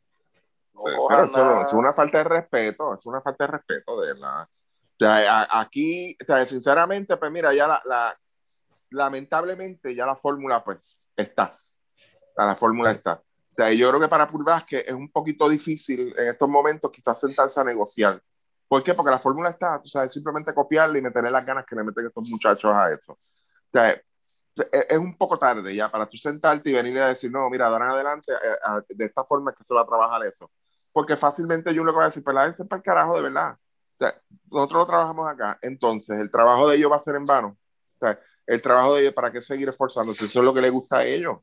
no 0.74 0.82
Pero 1.10 1.26
eso 1.26 1.62
es 1.62 1.74
una 1.74 1.94
falta 1.94 2.20
de 2.20 2.24
respeto, 2.24 2.96
es 2.96 3.06
una 3.06 3.20
falta 3.22 3.46
de 3.46 3.52
respeto, 3.52 4.00
de 4.02 4.14
verdad. 4.14 4.44
O 4.44 4.96
sea, 5.00 5.42
a- 5.42 5.60
aquí, 5.62 6.16
o 6.22 6.26
sea, 6.26 6.46
sinceramente, 6.46 7.18
pues 7.18 7.30
mira, 7.32 7.54
ya 7.54 7.68
la, 7.68 7.82
la- 7.86 8.18
lamentablemente 8.90 9.94
ya 9.96 10.06
la 10.06 10.16
fórmula 10.16 10.64
pues 10.64 11.02
está. 11.16 11.54
Sea, 12.36 12.46
la 12.46 12.56
fórmula 12.56 12.92
está. 12.92 13.22
O 13.54 13.56
sea, 13.56 13.72
yo 13.72 13.90
creo 13.90 14.02
que 14.02 14.08
para 14.08 14.28
Pulvas 14.28 14.64
que 14.64 14.80
es 14.80 14.92
un 14.92 15.12
poquito 15.12 15.48
difícil 15.48 16.14
en 16.18 16.28
estos 16.28 16.50
momentos 16.50 16.92
quizás 16.92 17.20
sentarse 17.20 17.60
a 17.60 17.64
negociar. 17.64 18.20
¿Por 18.68 18.84
qué? 18.84 18.94
Porque 18.94 19.12
la 19.12 19.20
fórmula 19.20 19.52
está, 19.52 19.80
tú 19.82 19.90
sabes, 19.90 20.12
simplemente 20.12 20.54
copiarle 20.54 21.00
y 21.00 21.02
meterle 21.02 21.30
las 21.30 21.46
ganas 21.46 21.66
que 21.66 21.76
le 21.76 21.84
meten 21.84 22.08
estos 22.08 22.28
muchachos 22.30 22.74
a 22.74 22.92
eso. 22.92 23.14
O 23.14 23.18
sea, 23.72 23.92
es, 23.92 24.02
es 24.90 24.98
un 24.98 25.16
poco 25.18 25.38
tarde 25.38 25.76
ya 25.76 25.90
para 25.90 26.08
tú 26.08 26.18
sentarte 26.18 26.70
y 26.72 26.74
venir 26.74 27.00
a 27.00 27.08
decir, 27.10 27.32
no, 27.32 27.50
mira, 27.50 27.68
en 27.68 27.82
adelante, 27.84 28.34
eh, 28.34 28.58
ah, 28.66 28.82
de 28.88 29.06
esta 29.06 29.24
forma 29.24 29.52
es 29.52 29.58
que 29.58 29.64
se 29.64 29.74
va 29.74 29.82
a 29.82 29.86
trabajar 29.86 30.26
eso 30.26 30.50
porque 30.94 31.18
fácilmente 31.18 31.74
yo 31.74 31.84
le 31.84 31.92
voy 31.92 32.04
a 32.04 32.06
decir, 32.06 32.24
pues 32.24 32.36
la 32.36 32.54
para 32.54 32.78
el 32.78 32.84
carajo 32.84 33.16
de 33.16 33.24
verdad. 33.24 33.54
O 33.54 33.98
sea, 33.98 34.16
nosotros 34.52 34.80
lo 34.80 34.86
trabajamos 34.86 35.28
acá, 35.28 35.58
entonces 35.62 36.20
el 36.20 36.30
trabajo 36.30 36.70
de 36.70 36.78
ellos 36.78 36.92
va 36.92 36.98
a 36.98 37.00
ser 37.00 37.16
en 37.16 37.26
vano. 37.26 37.58
O 37.96 38.00
sea, 38.00 38.20
el 38.46 38.62
trabajo 38.62 38.96
de 38.96 39.02
ellos, 39.02 39.14
¿para 39.14 39.32
qué 39.32 39.42
seguir 39.42 39.68
esforzándose? 39.68 40.26
Eso 40.26 40.40
es 40.40 40.46
lo 40.46 40.54
que 40.54 40.62
les 40.62 40.72
gusta 40.72 41.00
a 41.00 41.06
ellos. 41.06 41.38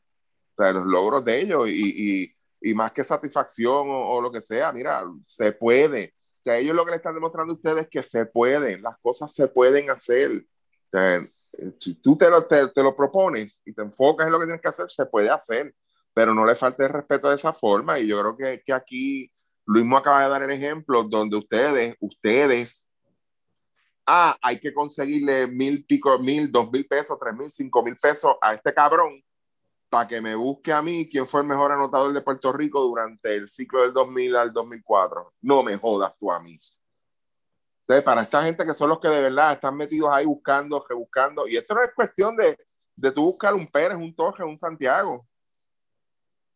Sea, 0.62 0.72
los 0.72 0.86
logros 0.86 1.24
de 1.24 1.40
ellos 1.40 1.68
y, 1.68 2.22
y, 2.22 2.70
y 2.70 2.74
más 2.74 2.92
que 2.92 3.04
satisfacción 3.04 3.88
o, 3.90 4.10
o, 4.10 4.20
lo 4.20 4.30
que 4.30 4.40
sea, 4.40 4.72
mira, 4.72 5.04
se 5.24 5.52
puede. 5.52 6.14
O 6.16 6.42
sea, 6.44 6.58
ellos 6.58 6.74
lo 6.74 6.84
que 6.84 6.92
le 6.92 6.96
están 6.98 7.14
demostrando 7.14 7.52
a 7.52 7.56
ustedes 7.56 7.84
es 7.84 7.88
que 7.88 8.02
se 8.02 8.26
pueden, 8.26 8.82
las 8.82 8.98
cosas 9.00 9.32
se 9.32 9.48
pueden 9.48 9.90
hacer. 9.90 10.30
O 10.32 10.90
sea, 10.90 11.22
si 11.78 11.94
tú 11.96 12.16
te 12.16 12.28
lo, 12.30 12.46
te, 12.46 12.68
te 12.68 12.82
lo 12.82 12.96
propones 12.96 13.62
y 13.64 13.72
te 13.72 13.82
enfocas 13.82 14.26
en 14.26 14.32
lo 14.32 14.38
que 14.38 14.46
tienes 14.46 14.62
que 14.62 14.68
hacer, 14.68 14.90
se 14.90 15.06
puede 15.06 15.30
hacer 15.30 15.74
pero 16.12 16.34
no 16.34 16.44
le 16.44 16.56
falte 16.56 16.84
el 16.84 16.90
respeto 16.90 17.28
de 17.28 17.36
esa 17.36 17.52
forma. 17.52 17.98
Y 17.98 18.08
yo 18.08 18.20
creo 18.20 18.36
que, 18.36 18.62
que 18.62 18.72
aquí 18.72 19.32
Luis 19.66 19.86
me 19.86 19.96
acaba 19.96 20.22
de 20.22 20.28
dar 20.28 20.42
el 20.42 20.50
ejemplo 20.50 21.04
donde 21.04 21.36
ustedes, 21.36 21.96
ustedes, 22.00 22.88
ah, 24.06 24.36
hay 24.42 24.58
que 24.58 24.74
conseguirle 24.74 25.46
mil 25.46 25.84
pico, 25.86 26.18
mil, 26.18 26.50
dos 26.50 26.70
mil 26.70 26.86
pesos, 26.86 27.18
tres 27.20 27.34
mil, 27.34 27.50
cinco 27.50 27.82
mil 27.82 27.96
pesos 27.96 28.34
a 28.42 28.54
este 28.54 28.74
cabrón 28.74 29.22
para 29.90 30.06
que 30.06 30.20
me 30.20 30.36
busque 30.36 30.72
a 30.72 30.80
mí 30.80 31.08
quién 31.10 31.26
fue 31.26 31.40
el 31.40 31.48
mejor 31.48 31.72
anotador 31.72 32.12
de 32.12 32.22
Puerto 32.22 32.52
Rico 32.52 32.80
durante 32.80 33.34
el 33.34 33.48
ciclo 33.48 33.82
del 33.82 33.92
2000 33.92 34.36
al 34.36 34.52
2004. 34.52 35.34
No 35.42 35.64
me 35.64 35.76
jodas 35.76 36.16
tú 36.16 36.30
a 36.30 36.38
mí. 36.38 36.56
Entonces, 37.80 38.04
para 38.04 38.22
esta 38.22 38.44
gente 38.44 38.64
que 38.64 38.72
son 38.72 38.88
los 38.88 39.00
que 39.00 39.08
de 39.08 39.20
verdad 39.20 39.52
están 39.54 39.76
metidos 39.76 40.10
ahí 40.12 40.24
buscando, 40.24 40.82
rebuscando, 40.88 41.48
y 41.48 41.56
esto 41.56 41.74
no 41.74 41.82
es 41.82 41.90
cuestión 41.92 42.36
de, 42.36 42.56
de 42.94 43.10
tú 43.10 43.24
buscar 43.24 43.52
un 43.52 43.66
Pérez, 43.66 43.96
un 43.98 44.14
Torres, 44.14 44.46
un 44.46 44.56
Santiago, 44.56 45.26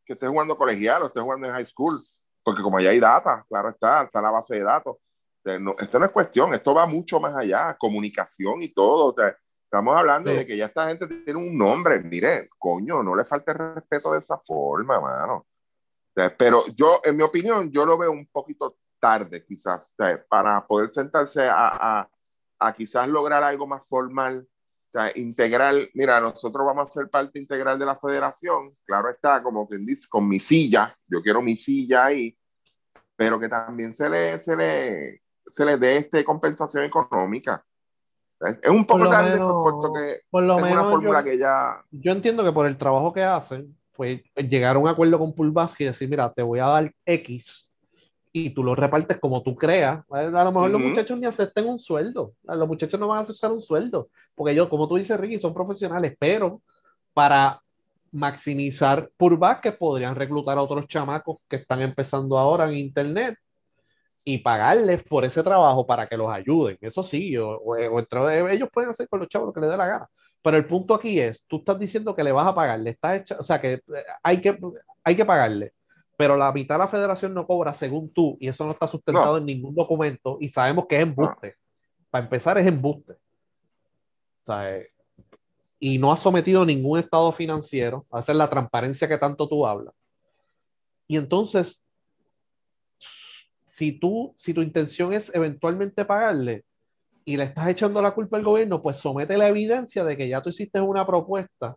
que 0.04 0.12
esté 0.12 0.28
jugando 0.28 0.56
colegial 0.56 1.02
o 1.02 1.06
esté 1.06 1.20
jugando 1.20 1.48
en 1.48 1.54
high 1.54 1.66
school, 1.66 1.98
porque 2.44 2.62
como 2.62 2.76
allá 2.76 2.90
hay 2.90 3.00
data, 3.00 3.44
claro 3.48 3.70
está, 3.70 4.04
está 4.04 4.22
la 4.22 4.30
base 4.30 4.54
de 4.54 4.62
datos. 4.62 4.96
Sea, 5.42 5.58
no, 5.58 5.74
esto 5.78 5.98
no 5.98 6.06
es 6.06 6.12
cuestión, 6.12 6.54
esto 6.54 6.72
va 6.72 6.86
mucho 6.86 7.18
más 7.18 7.34
allá, 7.34 7.76
comunicación 7.78 8.62
y 8.62 8.72
todo. 8.72 9.06
O 9.06 9.14
sea, 9.14 9.36
estamos 9.74 9.96
hablando 9.96 10.30
sí. 10.30 10.36
de 10.36 10.46
que 10.46 10.56
ya 10.56 10.66
esta 10.66 10.86
gente 10.86 11.06
tiene 11.08 11.40
un 11.40 11.58
nombre. 11.58 12.00
Mire, 12.00 12.48
coño, 12.58 13.02
no 13.02 13.16
le 13.16 13.24
falte 13.24 13.52
respeto 13.52 14.12
de 14.12 14.20
esa 14.20 14.38
forma, 14.38 15.00
mano. 15.00 15.46
Pero 16.38 16.62
yo, 16.76 17.00
en 17.02 17.16
mi 17.16 17.22
opinión, 17.22 17.70
yo 17.72 17.84
lo 17.84 17.98
veo 17.98 18.12
un 18.12 18.26
poquito 18.28 18.76
tarde, 19.00 19.44
quizás, 19.44 19.94
para 20.28 20.64
poder 20.64 20.90
sentarse 20.90 21.42
a, 21.42 22.00
a, 22.00 22.10
a 22.60 22.72
quizás 22.72 23.08
lograr 23.08 23.42
algo 23.42 23.66
más 23.66 23.88
formal 23.88 24.46
o 24.46 24.96
sea, 24.96 25.10
integral, 25.16 25.90
mira, 25.94 26.20
nosotros 26.20 26.64
vamos 26.64 26.88
a 26.88 26.92
ser 26.92 27.10
parte 27.10 27.40
integral 27.40 27.76
de 27.76 27.84
la 27.84 27.96
federación, 27.96 28.70
claro 28.86 29.10
está, 29.10 29.42
como 29.42 29.66
quien 29.66 29.84
dice, 29.84 30.06
con 30.08 30.28
mi 30.28 30.38
silla, 30.38 30.96
yo 31.08 31.20
quiero 31.20 31.42
mi 31.42 31.56
silla 31.56 32.04
ahí, 32.04 32.38
pero 33.16 33.40
que 33.40 33.48
también 33.48 33.92
se 33.92 34.08
le, 34.08 34.38
se 34.38 34.56
le, 34.56 35.22
se 35.46 35.64
le 35.64 35.78
dé 35.78 35.96
este 35.96 36.24
compensación 36.24 36.84
económica. 36.84 37.64
Es 38.62 38.70
un 38.70 38.84
poco 38.84 39.08
tarde, 39.08 39.32
menos, 39.32 39.62
puesto 39.62 39.92
que 39.92 40.20
por 40.28 40.42
lo 40.42 40.56
es 40.56 40.62
menos 40.62 40.80
una 40.80 40.90
fórmula 40.90 41.20
yo, 41.20 41.24
que 41.24 41.38
ya... 41.38 41.82
Yo 41.90 42.12
entiendo 42.12 42.44
que 42.44 42.52
por 42.52 42.66
el 42.66 42.76
trabajo 42.76 43.12
que 43.12 43.22
hacen, 43.22 43.76
pues 43.92 44.22
llegar 44.36 44.76
a 44.76 44.78
un 44.78 44.88
acuerdo 44.88 45.18
con 45.18 45.32
Pulbasque 45.32 45.84
y 45.84 45.86
decir, 45.86 46.08
mira, 46.08 46.32
te 46.32 46.42
voy 46.42 46.58
a 46.58 46.66
dar 46.66 46.92
X 47.06 47.70
y 48.32 48.50
tú 48.50 48.64
lo 48.64 48.74
repartes 48.74 49.18
como 49.20 49.42
tú 49.42 49.54
creas. 49.54 50.02
A 50.10 50.22
lo 50.22 50.52
mejor 50.52 50.70
los 50.70 50.80
Ujú. 50.80 50.90
muchachos 50.90 51.18
ni 51.18 51.26
acepten 51.26 51.66
un 51.66 51.78
sueldo. 51.78 52.34
Los 52.42 52.66
muchachos 52.66 52.98
no 52.98 53.06
van 53.06 53.20
a 53.20 53.22
aceptar 53.22 53.52
un 53.52 53.62
sueldo, 53.62 54.08
porque 54.34 54.52
ellos, 54.52 54.66
como 54.68 54.88
tú 54.88 54.96
dices, 54.96 55.18
Ricky, 55.18 55.38
son 55.38 55.54
profesionales, 55.54 56.16
pero 56.18 56.60
para 57.12 57.62
maximizar 58.10 59.10
que 59.62 59.72
podrían 59.72 60.14
reclutar 60.16 60.58
a 60.58 60.62
otros 60.62 60.86
chamacos 60.88 61.38
que 61.48 61.56
están 61.56 61.80
empezando 61.80 62.36
ahora 62.36 62.68
en 62.68 62.76
internet 62.76 63.38
y 64.24 64.38
pagarles 64.38 65.02
por 65.02 65.24
ese 65.24 65.42
trabajo 65.42 65.86
para 65.86 66.06
que 66.06 66.16
los 66.16 66.30
ayuden. 66.30 66.78
Eso 66.80 67.02
sí, 67.02 67.36
o, 67.36 67.56
o- 67.58 67.98
entre 67.98 68.52
ellos 68.54 68.68
pueden 68.72 68.90
hacer 68.90 69.08
con 69.08 69.20
los 69.20 69.28
chavos 69.28 69.46
lo 69.48 69.52
que 69.52 69.60
les 69.60 69.70
dé 69.70 69.76
la 69.76 69.86
gana. 69.86 70.10
Pero 70.42 70.56
el 70.58 70.66
punto 70.66 70.94
aquí 70.94 71.18
es, 71.20 71.44
tú 71.46 71.56
estás 71.56 71.78
diciendo 71.78 72.14
que 72.14 72.22
le 72.24 72.32
vas 72.32 72.46
a 72.46 72.54
pagar, 72.54 72.78
le 72.80 72.90
estás 72.90 73.20
echa- 73.22 73.36
o 73.40 73.44
sea, 73.44 73.60
que 73.60 73.72
eh, 73.74 73.82
hay 74.22 74.40
que, 74.40 74.58
hay 75.02 75.16
que 75.16 75.24
pagarle, 75.24 75.72
pero 76.16 76.36
la 76.36 76.52
mitad 76.52 76.74
de 76.76 76.80
la 76.80 76.88
federación 76.88 77.32
no 77.34 77.46
cobra 77.46 77.72
según 77.72 78.10
tú 78.12 78.36
y 78.40 78.48
eso 78.48 78.64
no 78.64 78.72
está 78.72 78.86
sustentado 78.86 79.32
No. 79.32 79.38
en 79.38 79.44
ningún 79.44 79.74
documento 79.74 80.38
y 80.40 80.48
sabemos 80.48 80.86
que 80.86 80.96
es 80.96 81.02
embuste. 81.02 81.56
Para 82.10 82.24
empezar 82.24 82.56
es 82.58 82.66
embuste. 82.66 83.12
O 83.12 84.44
sea, 84.46 84.76
eh, 84.76 84.88
y 85.80 85.98
no 85.98 86.12
ha 86.12 86.16
sometido 86.16 86.64
ningún 86.64 86.98
estado 86.98 87.30
financiero 87.32 88.06
a 88.10 88.18
hacer 88.20 88.36
la 88.36 88.48
transparencia 88.48 89.08
que 89.08 89.18
tanto 89.18 89.46
tú 89.48 89.66
hablas. 89.66 89.92
Y 91.06 91.16
entonces, 91.18 91.83
si 93.74 93.90
tú, 93.90 94.32
si 94.36 94.54
tu 94.54 94.62
intención 94.62 95.12
es 95.12 95.34
eventualmente 95.34 96.04
pagarle 96.04 96.64
y 97.24 97.36
le 97.36 97.42
estás 97.42 97.68
echando 97.68 98.00
la 98.00 98.12
culpa 98.12 98.36
al 98.36 98.44
gobierno, 98.44 98.80
pues 98.80 98.98
somete 98.98 99.36
la 99.36 99.48
evidencia 99.48 100.04
de 100.04 100.16
que 100.16 100.28
ya 100.28 100.40
tú 100.40 100.50
hiciste 100.50 100.80
una 100.80 101.04
propuesta 101.04 101.76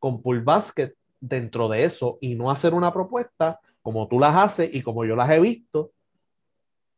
con 0.00 0.20
Pool 0.22 0.40
Basket 0.40 0.92
dentro 1.20 1.68
de 1.68 1.84
eso 1.84 2.18
y 2.20 2.34
no 2.34 2.50
hacer 2.50 2.74
una 2.74 2.92
propuesta 2.92 3.60
como 3.80 4.08
tú 4.08 4.18
las 4.18 4.34
haces 4.34 4.74
y 4.74 4.82
como 4.82 5.04
yo 5.04 5.14
las 5.14 5.30
he 5.30 5.38
visto, 5.38 5.92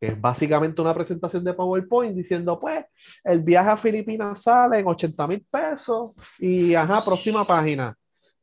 que 0.01 0.07
es 0.07 0.21
básicamente 0.21 0.81
una 0.81 0.95
presentación 0.95 1.45
de 1.45 1.53
PowerPoint 1.53 2.17
diciendo, 2.17 2.59
pues, 2.59 2.87
el 3.25 3.43
viaje 3.43 3.69
a 3.69 3.77
Filipinas 3.77 4.41
sale 4.41 4.79
en 4.79 4.87
80 4.87 5.27
mil 5.27 5.45
pesos 5.51 6.17
y, 6.39 6.75
ajá, 6.75 7.05
próxima 7.05 7.47
página. 7.47 7.95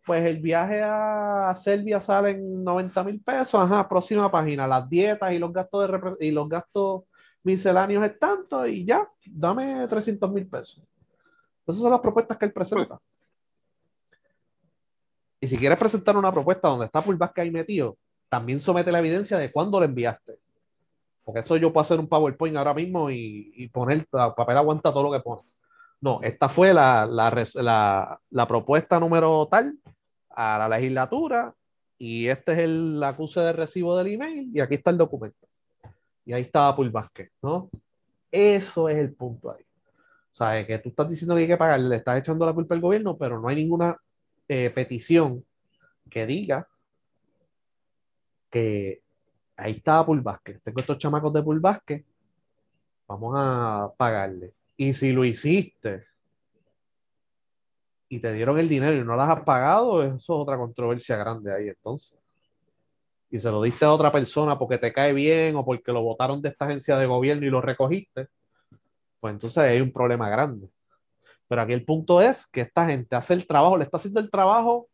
Pues 0.06 0.23
el 0.26 0.38
viaje 0.40 0.82
a 0.84 1.53
Serbia 1.56 1.99
sale 1.99 2.32
en 2.32 2.64
90 2.64 3.03
mil 3.03 3.19
pesos, 3.22 3.56
ajá, 3.56 3.88
próxima 3.90 4.30
página. 4.30 4.68
Las 4.68 4.88
dietas 4.88 5.32
y 5.32 5.40
los 5.40 5.52
gastos, 5.52 5.90
de 6.19 6.27
y 6.27 6.32
los 6.32 6.48
gastos 6.48 7.03
misceláneos 7.44 8.06
es 8.06 8.19
tanto 8.19 8.68
y 8.68 8.86
ya, 8.86 9.10
dame 9.26 9.88
300 9.88 10.32
mil 10.32 10.48
pesos. 10.48 10.84
Esas 11.65 11.82
son 11.82 11.90
las 11.91 11.99
propuestas 11.99 12.38
que 12.38 12.45
él 12.45 12.53
presenta. 12.53 12.99
Y 15.40 15.48
si 15.48 15.57
quieres 15.57 15.77
presentar 15.77 16.15
una 16.15 16.32
propuesta 16.32 16.68
donde 16.68 16.86
está 16.86 17.02
Full 17.02 17.15
ahí 17.36 17.52
metido, 17.52 17.98
también 18.30 18.60
somete 18.60 18.91
la 18.91 18.99
evidencia 18.99 19.38
de 19.38 19.52
cuándo 19.52 19.80
lo 19.80 19.86
enviaste. 19.86 20.38
Porque 21.23 21.40
eso 21.40 21.57
yo 21.57 21.73
puedo 21.73 21.82
hacer 21.82 21.99
un 21.99 22.07
PowerPoint 22.07 22.56
ahora 22.57 22.76
mismo 22.76 23.10
y, 23.10 23.52
y 23.56 23.68
poner, 23.69 23.98
el 23.99 24.06
papel 24.36 24.57
aguanta 24.57 24.91
todo 24.94 25.03
lo 25.03 25.11
que 25.11 25.19
pone. 25.19 25.41
No, 25.99 26.19
esta 26.22 26.48
fue 26.48 26.73
la, 26.73 27.07
la, 27.07 27.34
la- 27.56 28.22
la 28.30 28.48
propuesta 28.48 28.99
número 28.99 29.48
tal 29.49 29.76
a 30.35 30.57
la 30.57 30.69
legislatura 30.69 31.53
y 31.97 32.27
este 32.27 32.53
es 32.53 32.59
el 32.59 33.01
acuse 33.03 33.39
de 33.39 33.53
recibo 33.53 33.97
del 33.97 34.13
email 34.13 34.51
y 34.53 34.59
aquí 34.59 34.75
está 34.75 34.91
el 34.91 34.97
documento. 34.97 35.47
Y 36.25 36.33
ahí 36.33 36.41
estaba 36.43 36.75
Paul 36.75 36.89
Vázquez, 36.89 37.31
¿no? 37.41 37.69
Eso 38.31 38.89
es 38.89 38.97
el 38.97 39.13
punto 39.13 39.51
ahí. 39.51 39.63
O 40.33 40.35
sea, 40.35 40.65
que 40.67 40.79
tú 40.79 40.89
estás 40.89 41.09
diciendo 41.09 41.35
que 41.35 41.41
hay 41.41 41.47
que 41.47 41.57
pagar, 41.57 41.79
le 41.79 41.95
estás 41.95 42.19
echando 42.19 42.45
la 42.45 42.53
culpa 42.53 42.75
al 42.75 42.81
gobierno, 42.81 43.17
pero 43.17 43.39
no 43.39 43.47
hay 43.47 43.55
ninguna 43.55 43.97
eh, 44.47 44.69
petición 44.69 45.45
que 46.09 46.25
diga 46.25 46.67
que 48.49 49.01
ahí 49.55 49.73
estaba 49.73 50.05
Paul 50.05 50.21
Vázquez. 50.21 50.61
Tengo 50.61 50.79
estos 50.81 50.97
chamacos 50.97 51.31
de 51.31 51.43
Paul 51.43 51.59
Vázquez, 51.59 52.03
vamos 53.07 53.33
a 53.37 53.93
pagarle. 53.95 54.53
Y 54.75 54.93
si 54.93 55.13
lo 55.13 55.23
hiciste 55.23 56.05
y 58.15 58.19
te 58.19 58.31
dieron 58.31 58.57
el 58.57 58.69
dinero 58.69 58.95
y 58.95 59.03
no 59.03 59.15
las 59.17 59.29
has 59.29 59.43
pagado, 59.43 60.01
eso 60.01 60.15
es 60.15 60.29
otra 60.29 60.57
controversia 60.57 61.17
grande 61.17 61.53
ahí 61.53 61.67
entonces. 61.67 62.17
Y 63.29 63.39
se 63.39 63.51
lo 63.51 63.61
diste 63.61 63.83
a 63.83 63.91
otra 63.91 64.09
persona 64.09 64.57
porque 64.57 64.77
te 64.77 64.93
cae 64.93 65.11
bien 65.11 65.57
o 65.57 65.65
porque 65.65 65.91
lo 65.91 66.01
votaron 66.01 66.41
de 66.41 66.49
esta 66.49 66.65
agencia 66.65 66.95
de 66.95 67.05
gobierno 67.05 67.45
y 67.45 67.49
lo 67.49 67.59
recogiste, 67.59 68.29
pues 69.19 69.33
entonces 69.33 69.57
hay 69.57 69.81
un 69.81 69.91
problema 69.91 70.29
grande. 70.29 70.69
Pero 71.49 71.61
aquí 71.61 71.73
el 71.73 71.83
punto 71.83 72.21
es 72.21 72.45
que 72.47 72.61
esta 72.61 72.87
gente 72.87 73.17
hace 73.17 73.33
el 73.33 73.45
trabajo, 73.45 73.77
le 73.77 73.83
está 73.83 73.97
haciendo 73.97 74.21
el 74.21 74.31
trabajo 74.31 74.87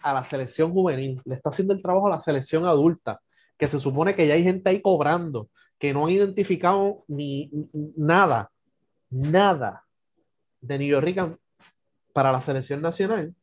a 0.00 0.12
la 0.12 0.24
selección 0.24 0.72
juvenil, 0.72 1.22
le 1.24 1.36
está 1.36 1.48
haciendo 1.48 1.72
el 1.72 1.80
trabajo 1.80 2.08
a 2.08 2.10
la 2.10 2.20
selección 2.20 2.66
adulta, 2.66 3.18
que 3.56 3.66
se 3.66 3.78
supone 3.78 4.14
que 4.14 4.26
ya 4.26 4.34
hay 4.34 4.42
gente 4.42 4.68
ahí 4.68 4.82
cobrando, 4.82 5.48
que 5.78 5.94
no 5.94 6.04
han 6.04 6.10
identificado 6.10 7.02
ni 7.08 7.50
nada, 7.96 8.50
nada 9.08 9.86
de 10.60 10.78
New 10.78 10.88
York 10.88 11.40
para 12.12 12.32
la 12.32 12.40
selección 12.40 12.80
nacional. 12.82 13.34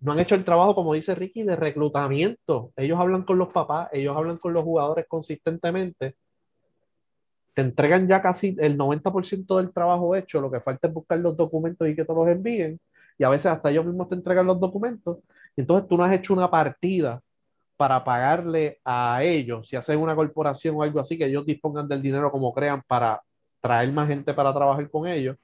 No 0.00 0.12
han 0.12 0.18
hecho 0.18 0.34
el 0.34 0.44
trabajo, 0.44 0.74
como 0.74 0.94
dice 0.94 1.14
Ricky, 1.14 1.42
de 1.42 1.56
reclutamiento. 1.56 2.72
Ellos 2.76 2.98
hablan 2.98 3.22
con 3.24 3.38
los 3.38 3.48
papás, 3.48 3.88
ellos 3.92 4.16
hablan 4.16 4.38
con 4.38 4.54
los 4.54 4.64
jugadores 4.64 5.06
consistentemente. 5.06 6.16
Te 7.52 7.62
entregan 7.62 8.08
ya 8.08 8.22
casi 8.22 8.56
el 8.60 8.78
90% 8.78 9.58
del 9.58 9.72
trabajo 9.72 10.16
hecho. 10.16 10.40
Lo 10.40 10.50
que 10.50 10.60
falta 10.60 10.88
es 10.88 10.94
buscar 10.94 11.18
los 11.18 11.36
documentos 11.36 11.86
y 11.88 11.94
que 11.94 12.04
te 12.04 12.14
los 12.14 12.26
envíen. 12.28 12.80
Y 13.18 13.24
a 13.24 13.28
veces 13.28 13.46
hasta 13.46 13.70
ellos 13.70 13.84
mismos 13.84 14.08
te 14.08 14.14
entregan 14.14 14.46
los 14.46 14.58
documentos. 14.58 15.18
Entonces 15.54 15.86
tú 15.86 15.98
no 15.98 16.04
has 16.04 16.12
hecho 16.14 16.32
una 16.32 16.50
partida 16.50 17.20
para 17.76 18.02
pagarle 18.04 18.78
a 18.84 19.22
ellos, 19.22 19.66
si 19.68 19.74
haces 19.74 19.96
una 19.96 20.14
corporación 20.14 20.76
o 20.76 20.82
algo 20.82 21.00
así, 21.00 21.16
que 21.16 21.24
ellos 21.24 21.46
dispongan 21.46 21.88
del 21.88 22.02
dinero 22.02 22.30
como 22.30 22.52
crean 22.52 22.82
para 22.86 23.22
traer 23.60 23.90
más 23.90 24.06
gente 24.06 24.34
para 24.34 24.52
trabajar 24.52 24.90
con 24.90 25.06
ellos. 25.06 25.36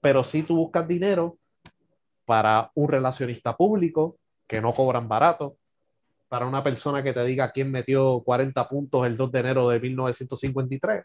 Pero 0.00 0.24
si 0.24 0.42
tú 0.42 0.56
buscas 0.56 0.88
dinero 0.88 1.38
para 2.24 2.70
un 2.74 2.88
relacionista 2.88 3.56
público, 3.56 4.18
que 4.46 4.60
no 4.60 4.72
cobran 4.72 5.08
barato, 5.08 5.56
para 6.28 6.46
una 6.46 6.62
persona 6.62 7.02
que 7.02 7.12
te 7.12 7.24
diga 7.24 7.52
quién 7.52 7.70
metió 7.70 8.22
40 8.24 8.68
puntos 8.68 9.06
el 9.06 9.16
2 9.16 9.32
de 9.32 9.40
enero 9.40 9.68
de 9.68 9.80
1953. 9.80 11.04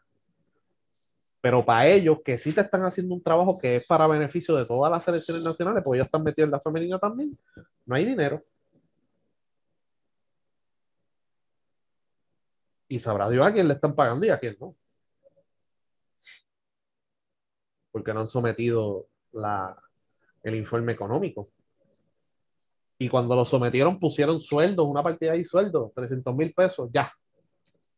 Pero 1.42 1.64
para 1.64 1.88
ellos, 1.88 2.20
que 2.24 2.38
sí 2.38 2.52
te 2.54 2.62
están 2.62 2.84
haciendo 2.84 3.16
un 3.16 3.24
trabajo 3.24 3.58
que 3.62 3.78
es 3.78 3.88
para 3.88 4.08
beneficio 4.08 4.56
de 4.56 4.66
todas 4.66 4.92
las 4.92 5.04
selecciones 5.04 5.44
nacionales, 5.44 5.84
porque 5.84 5.98
ellos 5.98 6.08
están 6.08 6.24
metidos 6.24 6.48
en 6.48 6.52
la 6.52 6.60
femenina 6.60 7.00
también, 7.00 7.38
no 7.86 7.96
hay 7.96 8.06
dinero. 8.06 8.44
Y 12.88 13.00
sabrá 13.00 13.30
Dios 13.30 13.46
a 13.46 13.54
quién 13.54 13.68
le 13.68 13.76
están 13.76 13.96
pagando 13.96 14.26
y 14.26 14.30
a 14.30 14.40
quién 14.40 14.58
no. 14.60 14.76
Porque 17.92 18.14
no 18.14 18.22
han 18.22 18.28
sometido 18.28 19.08
la, 19.32 19.76
el 20.44 20.56
informe 20.56 20.94
económico. 20.94 21.48
Y 22.98 23.08
cuando 23.08 23.36
lo 23.36 23.46
sometieron, 23.46 24.00
pusieron 24.00 24.40
sueldos, 24.40 24.86
una 24.88 25.02
partida 25.02 25.32
de 25.34 25.44
sueldos, 25.46 25.94
300 25.94 26.36
mil 26.36 26.54
pesos, 26.54 26.90
ya. 26.94 27.12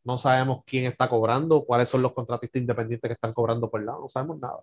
No 0.04 0.18
sabemos 0.18 0.62
quién 0.66 0.86
está 0.86 1.08
cobrando, 1.08 1.64
cuáles 1.64 1.88
son 1.88 2.02
los 2.02 2.12
contratistas 2.12 2.60
independientes 2.60 3.08
que 3.08 3.14
están 3.14 3.32
cobrando 3.32 3.70
por 3.70 3.82
lado, 3.82 4.00
no 4.02 4.08
sabemos 4.08 4.38
nada. 4.38 4.62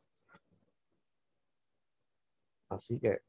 Así 2.69 2.99
que, 2.99 3.19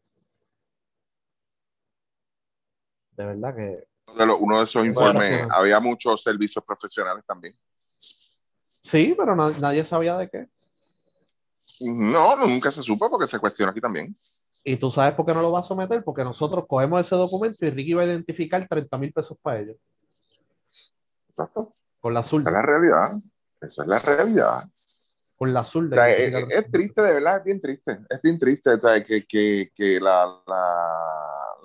de 3.16 3.24
verdad 3.24 3.54
que 3.56 3.86
De 4.16 4.26
lo- 4.26 4.38
uno 4.38 4.58
de 4.58 4.64
esos 4.64 4.84
informes, 4.84 5.46
había 5.50 5.78
muchos 5.80 6.22
servicios 6.22 6.64
profesionales 6.64 7.24
también. 7.26 7.56
sí, 8.66 9.14
pero 9.16 9.34
na- 9.36 9.50
nadie 9.60 9.84
sabía 9.84 10.16
de 10.16 10.28
qué. 10.28 10.46
No, 11.80 12.36
nunca 12.36 12.70
se 12.70 12.82
supo 12.82 13.08
porque 13.10 13.26
se 13.26 13.38
cuestiona 13.38 13.70
aquí 13.72 13.80
también. 13.80 14.14
Y 14.64 14.76
tú 14.76 14.90
sabes 14.90 15.14
por 15.14 15.24
qué 15.24 15.32
no 15.32 15.40
lo 15.42 15.50
va 15.52 15.60
a 15.60 15.62
someter, 15.62 16.04
porque 16.04 16.22
nosotros 16.22 16.64
cogemos 16.68 17.00
ese 17.00 17.16
documento 17.16 17.64
y 17.64 17.70
Ricky 17.70 17.94
va 17.94 18.02
a 18.02 18.06
identificar 18.06 18.66
30 18.68 18.98
mil 18.98 19.12
pesos 19.12 19.38
para 19.40 19.60
ellos, 19.60 19.76
Exacto. 21.28 21.70
con 22.00 22.12
la 22.14 22.20
azul, 22.20 22.42
Esa 22.42 22.50
es 22.50 22.54
la 22.54 22.62
realidad. 22.62 23.10
Esa 23.60 23.82
es 23.82 23.88
la 23.88 23.98
realidad. 23.98 24.64
con 25.38 25.54
la 25.54 25.60
azul. 25.60 25.90
O 25.90 25.96
sea, 25.96 26.10
es, 26.10 26.34
es- 26.34 26.46
es 26.50 26.70
triste, 26.70 27.00
de 27.00 27.14
verdad, 27.14 27.38
es 27.38 27.44
bien 27.44 27.60
triste. 27.60 27.98
Es 28.10 28.20
bien 28.22 28.38
triste 28.38 28.70
o 28.70 28.80
sea, 28.80 29.02
que, 29.02 29.24
que, 29.26 29.70
que 29.74 29.98
la, 29.98 30.26
la, 30.46 30.86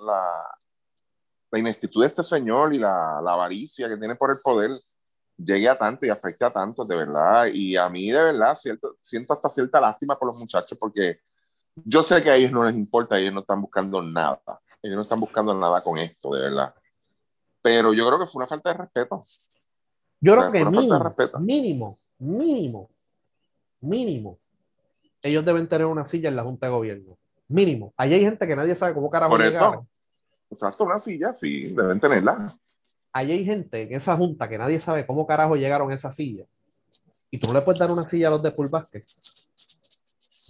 la, 0.06 0.58
la 1.50 1.58
ineptitud 1.58 2.00
de 2.00 2.06
este 2.08 2.22
señor 2.22 2.72
y 2.74 2.78
la, 2.78 3.20
la 3.22 3.32
avaricia 3.34 3.88
que 3.88 3.98
tiene 3.98 4.14
por 4.14 4.30
el 4.30 4.38
poder 4.42 4.70
llegue 5.36 5.68
a 5.68 5.78
tanto 5.78 6.06
y 6.06 6.10
afecte 6.10 6.44
a 6.44 6.50
tanto, 6.50 6.84
de 6.84 6.96
verdad. 6.96 7.46
Y 7.52 7.76
a 7.76 7.88
mí, 7.88 8.10
de 8.10 8.22
verdad, 8.22 8.56
cierto, 8.56 8.96
siento 9.02 9.32
hasta 9.32 9.48
cierta 9.48 9.80
lástima 9.80 10.18
por 10.18 10.28
los 10.28 10.38
muchachos 10.38 10.76
porque 10.78 11.20
yo 11.84 12.02
sé 12.02 12.22
que 12.22 12.30
a 12.30 12.36
ellos 12.36 12.52
no 12.52 12.64
les 12.64 12.74
importa, 12.74 13.18
ellos 13.18 13.34
no 13.34 13.40
están 13.40 13.60
buscando 13.60 14.02
nada. 14.02 14.60
Ellos 14.82 14.96
no 14.96 15.02
están 15.02 15.20
buscando 15.20 15.54
nada 15.54 15.82
con 15.82 15.98
esto, 15.98 16.30
de 16.30 16.40
verdad. 16.40 16.74
Pero 17.62 17.92
yo 17.92 18.06
creo 18.06 18.18
que 18.18 18.26
fue 18.26 18.40
una 18.40 18.46
falta 18.46 18.70
de 18.70 18.78
respeto. 18.78 19.22
Yo 20.20 20.32
o 20.32 20.36
creo 20.36 20.50
sea, 20.50 20.64
que 20.64 20.70
mínimo, 20.70 21.16
mínimo, 21.40 21.98
mínimo, 22.18 22.90
mínimo, 23.80 24.38
ellos 25.22 25.44
deben 25.44 25.68
tener 25.68 25.86
una 25.86 26.06
silla 26.06 26.28
en 26.28 26.36
la 26.36 26.44
Junta 26.44 26.66
de 26.66 26.72
Gobierno. 26.72 27.18
Mínimo. 27.48 27.92
Allí 27.96 28.14
hay 28.14 28.22
gente 28.22 28.46
que 28.46 28.56
nadie 28.56 28.74
sabe 28.74 28.94
cómo 28.94 29.10
carajo 29.10 29.30
Por 29.30 29.42
eso, 29.42 29.86
exacto, 30.50 30.84
una 30.84 30.98
silla, 30.98 31.34
sí, 31.34 31.74
deben 31.74 32.00
tenerla. 32.00 32.52
Ahí 33.16 33.32
hay 33.32 33.44
gente 33.46 33.82
en 33.82 33.94
esa 33.94 34.14
junta 34.14 34.46
que 34.46 34.58
nadie 34.58 34.78
sabe 34.78 35.06
cómo 35.06 35.26
carajo 35.26 35.56
llegaron 35.56 35.90
a 35.90 35.94
esa 35.94 36.12
silla. 36.12 36.44
Y 37.30 37.38
tú 37.38 37.46
no 37.46 37.54
le 37.54 37.62
puedes 37.62 37.78
dar 37.78 37.90
una 37.90 38.02
silla 38.02 38.28
a 38.28 38.30
los 38.30 38.42
de 38.42 38.50
Basket. 38.50 39.04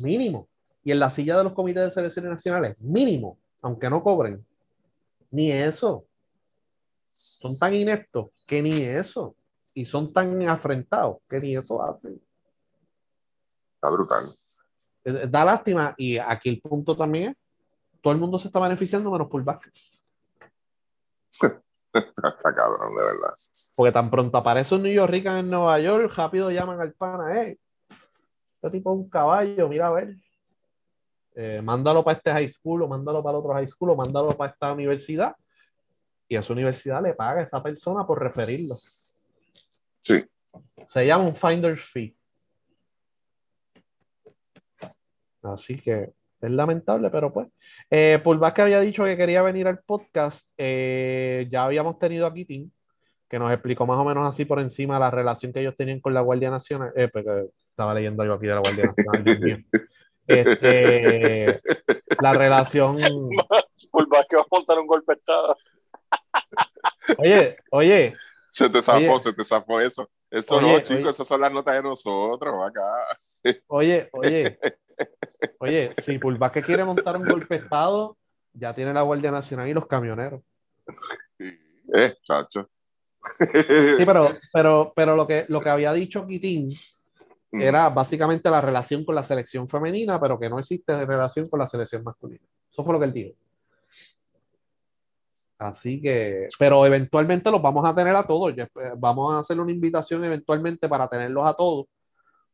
Mínimo. 0.01 0.49
Y 0.83 0.91
en 0.91 0.99
la 0.99 1.11
silla 1.11 1.37
de 1.39 1.45
los 1.45 1.53
comités 1.53 1.85
de 1.85 1.91
selecciones 1.93 2.31
nacionales, 2.31 2.81
mínimo, 2.81 3.39
aunque 3.63 3.89
no 3.89 4.03
cobren. 4.03 4.45
Ni 5.31 5.53
eso. 5.53 6.07
Son 7.13 7.57
tan 7.57 7.73
ineptos 7.73 8.31
que 8.47 8.61
ni 8.61 8.83
eso. 8.83 9.37
Y 9.75 9.85
son 9.85 10.13
tan 10.13 10.49
afrentados 10.49 11.19
que 11.29 11.41
ni 11.41 11.57
eso 11.57 11.81
hacen. 11.83 12.21
Está 13.75 13.91
brutal. 13.91 14.25
Da 15.31 15.45
lástima. 15.45 15.95
Y 15.97 16.19
aquí 16.19 16.49
el 16.49 16.61
punto 16.61 16.97
también 16.97 17.31
es, 17.31 17.37
todo 18.03 18.13
el 18.13 18.19
mundo 18.19 18.39
se 18.39 18.49
está 18.49 18.59
beneficiando 18.59 19.11
menos 19.11 19.29
Pool 19.29 19.45
Basket. 19.45 19.73
Está 21.97 22.55
cabrón, 22.55 22.95
de 22.95 23.03
verdad. 23.03 23.35
Porque 23.75 23.93
tan 23.93 24.11
pronto 24.11 24.39
aparece 24.39 24.75
un 24.75 24.83
New 24.83 24.93
York 24.93 25.11
Rican 25.11 25.39
en 25.39 25.51
Nueva 25.51 25.79
York, 25.79 26.13
rápido 26.17 26.51
llaman 26.51 26.81
al 26.81 26.93
pana, 26.93 27.33
hey, 27.35 27.59
este 28.67 28.79
tipo 28.79 28.93
es 28.93 28.99
un 28.99 29.09
caballo, 29.09 29.69
mira 29.69 29.87
a 29.87 29.93
ver. 29.93 30.17
Eh, 31.35 31.61
mándalo 31.63 32.03
para 32.03 32.17
este 32.17 32.33
high 32.33 32.49
school, 32.49 32.83
o 32.83 32.89
mándalo 32.89 33.23
para 33.23 33.37
el 33.37 33.45
otro 33.45 33.55
high 33.55 33.67
school, 33.67 33.91
o 33.91 33.97
mándalo 33.97 34.31
para 34.31 34.53
esta 34.53 34.73
universidad. 34.73 35.37
Y 36.29 36.37
a 36.37 36.41
esa 36.41 36.53
universidad 36.53 37.03
le 37.03 37.15
paga 37.15 37.41
a 37.41 37.45
esa 37.45 37.63
persona 37.63 38.07
por 38.07 38.21
referirlo. 38.21 38.75
Sí. 40.01 40.25
Se 40.89 41.07
llama 41.07 41.25
un 41.25 41.37
finder's 41.37 41.85
fee. 41.85 42.17
Así 45.43 45.79
que 45.79 46.13
es 46.47 46.53
lamentable, 46.53 47.11
pero 47.11 47.33
pues. 47.33 47.49
Eh, 47.91 48.21
Pulvás 48.23 48.53
que 48.53 48.63
había 48.63 48.81
dicho 48.81 49.05
que 49.05 49.17
quería 49.17 49.43
venir 49.43 49.67
al 49.69 49.81
podcast, 49.81 50.49
eh, 50.57 51.47
ya 51.51 51.65
habíamos 51.65 51.99
tenido 51.99 52.27
aquí 52.27 52.45
Tim, 52.45 52.71
que 53.29 53.39
nos 53.39 53.53
explicó 53.53 53.87
más 53.87 53.99
o 53.99 54.05
menos 54.05 54.27
así 54.27 54.45
por 54.45 54.61
encima 54.61 54.99
la 54.99 55.11
relación 55.11 55.53
que 55.53 55.61
ellos 55.61 55.77
tenían 55.77 56.01
con 56.01 56.15
la 56.15 56.21
Guardia 56.21 56.51
Nacional. 56.51 56.93
Eh, 56.97 57.09
porque 57.13 57.47
estaba 57.71 57.95
leyendo 57.95 58.25
yo 58.25 58.35
aquí 58.35 58.47
de 58.47 58.55
la 58.55 58.61
Guardia 58.61 58.85
Nacional. 58.87 59.25
Dios 59.25 59.41
mío. 59.41 59.59
Este, 60.29 61.61
la 62.21 62.33
relación. 62.35 62.99
Full 63.93 64.05
que 64.29 64.35
va 64.37 64.43
a 64.43 64.47
montar 64.51 64.77
un 64.81 64.87
golpe 64.89 65.13
de 65.13 65.19
estado. 65.21 65.57
Oye, 67.19 67.57
oye, 67.71 68.15
Se 68.51 68.69
te 68.69 68.83
zafó, 68.83 68.99
Oye. 68.99 69.21
se 69.21 69.33
te 69.33 69.45
zafó 69.45 69.81
eso. 69.81 70.11
Eso 70.29 70.57
Oye, 70.57 70.67
no, 70.67 70.75
oye. 70.75 70.83
chicos, 70.83 71.15
esas 71.15 71.29
son 71.29 71.41
las 71.41 71.53
notas 71.53 71.77
de 71.77 71.83
nosotros, 71.85 72.55
acá. 72.67 72.83
oye, 73.69 74.09
oye, 74.13 74.59
oye, 75.59 75.93
si 75.97 76.19
Pulvás 76.19 76.53
que 76.53 76.63
quiere 76.63 76.85
montar 76.85 77.17
un 77.17 77.25
golpe 77.25 77.57
de 77.59 77.65
estado, 77.65 78.17
ya 78.53 78.75
tiene 78.75 78.93
la 78.93 79.03
Guardia 79.03 79.31
Nacional 79.31 79.69
y 79.69 79.75
los 79.75 79.87
camioneros. 79.87 80.43
Eh, 81.39 82.17
chacho. 82.23 82.69
Sí, 83.39 84.05
pero, 84.05 84.29
pero, 84.53 84.93
pero 84.95 85.17
lo 85.17 85.27
que, 85.27 85.47
lo 85.49 85.61
que 85.61 85.69
había 85.69 85.93
dicho 85.93 86.27
Quitín 86.27 86.71
era 87.53 87.89
básicamente 87.89 88.51
la 88.51 88.61
relación 88.61 89.05
con 89.05 89.15
la 89.15 89.25
selección 89.25 89.69
femenina, 89.69 90.21
pero 90.21 90.39
que 90.39 90.49
no 90.49 90.59
existe 90.59 91.05
relación 91.05 91.49
con 91.49 91.61
la 91.61 91.67
selección 91.67 92.03
masculina. 92.05 92.45
Eso 92.71 92.85
fue 92.85 92.93
lo 92.93 92.99
que 92.99 93.07
él 93.07 93.13
dijo. 93.13 93.35
Así 95.59 96.03
que, 96.03 96.49
pero 96.59 96.85
eventualmente 96.85 97.51
los 97.51 97.63
vamos 97.63 97.89
a 97.89 97.95
tener 97.95 98.15
a 98.15 98.23
todos. 98.23 98.57
Eh, 98.59 98.69
Vamos 98.97 99.35
a 99.35 99.39
hacer 99.39 99.59
una 99.59 99.73
invitación 99.73 100.23
eventualmente 100.25 100.89
para 100.89 101.09
tenerlos 101.09 101.47
a 101.47 101.55
todos, 101.55 101.87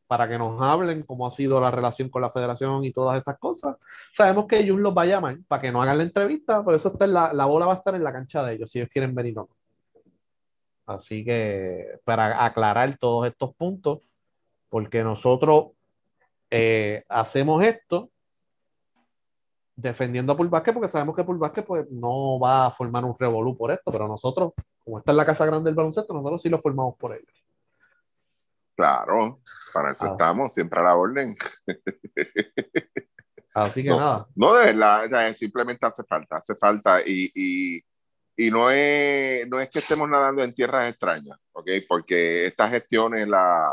para 0.07 0.29
que 0.29 0.39
nos 0.39 0.61
hablen 0.61 1.03
cómo 1.03 1.27
ha 1.27 1.31
sido 1.31 1.61
la 1.61 1.71
relación 1.71 2.09
con 2.09 2.23
la 2.23 2.31
federación 2.31 2.85
y 2.85 2.93
todas 2.93 3.19
esas 3.19 3.39
cosas. 3.39 3.77
Sabemos 4.13 4.47
que 4.47 4.59
ellos 4.59 4.79
los 4.79 4.97
va 4.97 5.03
a 5.03 5.07
llamar 5.07 5.39
para 5.49 5.63
que 5.63 5.73
no 5.73 5.83
hagan 5.83 5.99
la 5.99 6.05
entrevista, 6.05 6.63
por 6.63 6.75
eso 6.75 6.89
está 6.93 7.05
en 7.07 7.15
la, 7.15 7.33
la 7.33 7.47
bola 7.47 7.67
va 7.67 7.75
a 7.75 7.77
estar 7.77 7.95
en 7.95 8.05
la 8.05 8.13
cancha 8.13 8.43
de 8.43 8.55
ellos, 8.55 8.71
si 8.71 8.79
ellos 8.79 8.91
quieren 8.91 9.15
venir 9.15 9.39
o 9.39 9.43
no. 9.43 9.57
Así 10.87 11.25
que 11.25 12.01
para 12.05 12.45
aclarar 12.45 12.99
todos 12.99 13.27
estos 13.27 13.55
puntos, 13.55 14.01
porque 14.69 15.03
nosotros 15.03 15.69
eh, 16.51 17.05
hacemos 17.09 17.65
esto 17.65 18.11
defendiendo 19.75 20.33
a 20.33 20.37
Pulvasque 20.37 20.73
porque 20.73 20.91
sabemos 20.91 21.17
que 21.17 21.25
Pulvasque 21.25 21.63
pues, 21.63 21.91
no 21.91 22.39
va 22.39 22.67
a 22.67 22.71
formar 22.71 23.05
un 23.05 23.17
revolú 23.19 23.57
por 23.57 23.71
esto, 23.71 23.91
pero 23.91 24.07
nosotros, 24.07 24.53
como 24.85 24.99
está 24.99 25.13
en 25.13 25.17
la 25.17 25.27
casa 25.27 25.47
grande 25.47 25.69
del 25.69 25.75
baloncesto, 25.75 26.13
nosotros 26.13 26.43
sí 26.43 26.49
lo 26.49 26.61
formamos 26.61 26.97
por 26.97 27.15
ellos. 27.15 27.42
Claro, 28.83 29.41
para 29.73 29.93
eso 29.93 30.07
Ah. 30.07 30.09
estamos, 30.13 30.53
siempre 30.53 30.81
a 30.81 30.83
la 30.85 30.97
orden. 30.97 31.37
Así 33.55 33.83
que 33.83 33.91
No. 33.91 33.99
nada, 34.01 34.27
No, 34.35 34.55
de 34.55 34.73
verdad, 34.73 35.35
simplemente 35.37 35.87
hace 35.87 36.03
falta, 36.05 36.39
hace 36.39 36.55
falta. 36.57 37.01
Y, 37.05 37.31
y, 37.35 37.85
y 38.37 38.51
no, 38.51 38.71
es, 38.71 39.47
no 39.49 39.61
es 39.61 39.69
que 39.69 39.79
estemos 39.81 40.09
nadando 40.09 40.43
en 40.43 40.55
tierras 40.55 40.89
extrañas, 40.91 41.39
¿ok? 41.53 41.69
Porque 41.87 42.47
estas 42.47 42.71
gestiones 42.71 43.29
la, 43.29 43.73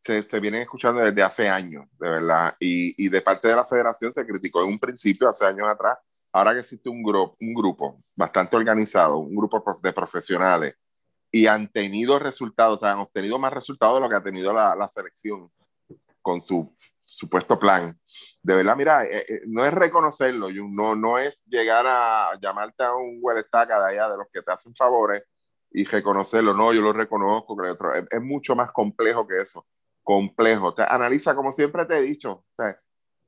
se, 0.00 0.22
se 0.28 0.40
vienen 0.40 0.62
escuchando 0.62 1.00
desde 1.00 1.22
hace 1.22 1.48
años, 1.48 1.86
de 1.98 2.10
verdad. 2.10 2.54
Y, 2.60 2.94
y 3.04 3.08
de 3.08 3.22
parte 3.22 3.48
de 3.48 3.56
la 3.56 3.64
federación 3.64 4.12
se 4.12 4.26
criticó 4.26 4.62
en 4.62 4.68
un 4.68 4.78
principio, 4.78 5.28
hace 5.28 5.46
años 5.46 5.68
atrás. 5.68 5.98
Ahora 6.34 6.52
que 6.54 6.60
existe 6.60 6.88
un, 6.88 7.02
grupo 7.02 7.36
un 7.40 7.54
grupo 7.54 8.00
bastante 8.16 8.56
organizado, 8.56 9.18
un 9.18 9.34
grupo 9.34 9.80
de 9.82 9.92
profesionales, 9.92 10.74
y 11.32 11.46
han 11.46 11.72
tenido 11.72 12.18
resultados, 12.18 12.82
han 12.82 12.98
obtenido 12.98 13.38
más 13.38 13.52
resultados 13.52 13.96
de 13.96 14.02
lo 14.02 14.08
que 14.10 14.16
ha 14.16 14.22
tenido 14.22 14.52
la, 14.52 14.88
selección 14.88 15.50
con 16.20 16.42
su 16.42 16.76
supuesto 17.04 17.58
plan. 17.58 17.98
De 18.42 18.54
verdad, 18.54 18.76
mira, 18.76 19.04
eh, 19.04 19.24
eh, 19.26 19.40
no 19.46 19.64
es 19.64 19.72
reconocerlo, 19.72 20.48
no, 20.50 20.94
no 20.94 21.18
es 21.18 21.42
llegar 21.46 21.86
a 21.88 22.30
llamarte 22.40 22.84
a 22.84 22.94
un 22.94 23.18
huelestaca 23.20 23.80
de 23.80 23.92
allá, 23.92 24.10
de 24.10 24.18
los 24.18 24.26
que 24.30 24.42
te 24.42 24.52
hacen 24.52 24.74
favores, 24.76 25.22
y 25.72 25.84
reconocerlo. 25.84 26.52
No, 26.52 26.72
yo 26.72 26.82
lo 26.82 26.92
reconozco, 26.92 27.56
que 27.56 27.68
otro. 27.68 27.94
Es, 27.94 28.20
mucho 28.20 28.54
más 28.54 28.70
complejo 28.72 29.26
que 29.26 29.40
eso. 29.40 29.66
Complejo. 30.02 30.68
O 30.68 30.74
analiza, 30.86 31.34
como 31.34 31.50
siempre 31.50 31.86
te 31.86 31.96
he 31.96 32.02
dicho. 32.02 32.44
O 32.58 32.64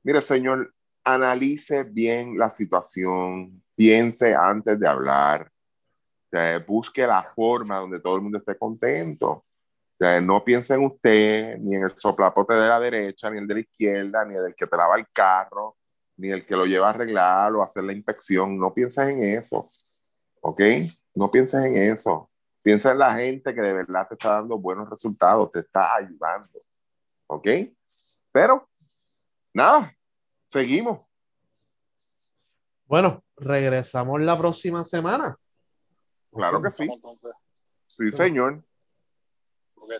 mire, 0.03 0.21
señor, 0.21 0.73
analice 1.03 1.83
bien 1.83 2.37
la 2.37 2.49
situación, 2.49 3.63
piense 3.75 4.35
antes 4.35 4.79
de 4.79 4.87
hablar, 4.87 5.51
busque 6.67 7.05
la 7.07 7.23
forma 7.23 7.79
donde 7.79 7.99
todo 7.99 8.15
el 8.15 8.21
mundo 8.21 8.37
esté 8.37 8.57
contento. 8.57 9.45
No 9.99 10.43
piense 10.43 10.73
en 10.73 10.83
usted, 10.85 11.57
ni 11.59 11.75
en 11.75 11.83
el 11.83 11.97
soplapote 11.97 12.53
de 12.53 12.67
la 12.67 12.79
derecha, 12.79 13.29
ni 13.29 13.39
el 13.39 13.47
de 13.47 13.53
la 13.53 13.59
izquierda, 13.61 14.25
ni 14.25 14.35
el 14.35 14.53
que 14.55 14.67
te 14.67 14.75
lava 14.75 14.97
el 14.97 15.07
carro, 15.13 15.77
ni 16.17 16.29
el 16.29 16.45
que 16.45 16.55
lo 16.55 16.65
lleva 16.65 16.87
a 16.87 16.89
arreglar 16.89 17.53
o 17.53 17.63
hacer 17.63 17.83
la 17.83 17.93
inspección. 17.93 18.59
No 18.59 18.73
pienses 18.73 19.07
en 19.07 19.23
eso. 19.23 19.69
¿Ok? 20.41 20.61
No 21.13 21.31
pienses 21.31 21.63
en 21.63 21.77
eso. 21.93 22.29
Piensa 22.61 22.91
en 22.91 22.99
la 22.99 23.13
gente 23.13 23.53
que 23.53 23.61
de 23.61 23.73
verdad 23.73 24.07
te 24.07 24.15
está 24.15 24.31
dando 24.31 24.57
buenos 24.57 24.89
resultados, 24.89 25.51
te 25.51 25.59
está 25.59 25.95
ayudando. 25.95 26.61
¿Ok? 27.27 27.47
Pero, 28.31 28.67
nada, 29.53 29.95
seguimos. 30.47 30.99
bueno, 32.85 33.23
regresamos 33.37 34.21
la 34.21 34.37
próxima 34.37 34.83
semana. 34.83 35.37
Claro 36.35 36.61
que 36.61 36.69
sí. 36.69 36.87
Sí, 37.87 38.11
señor. 38.11 38.63
porque 39.73 39.95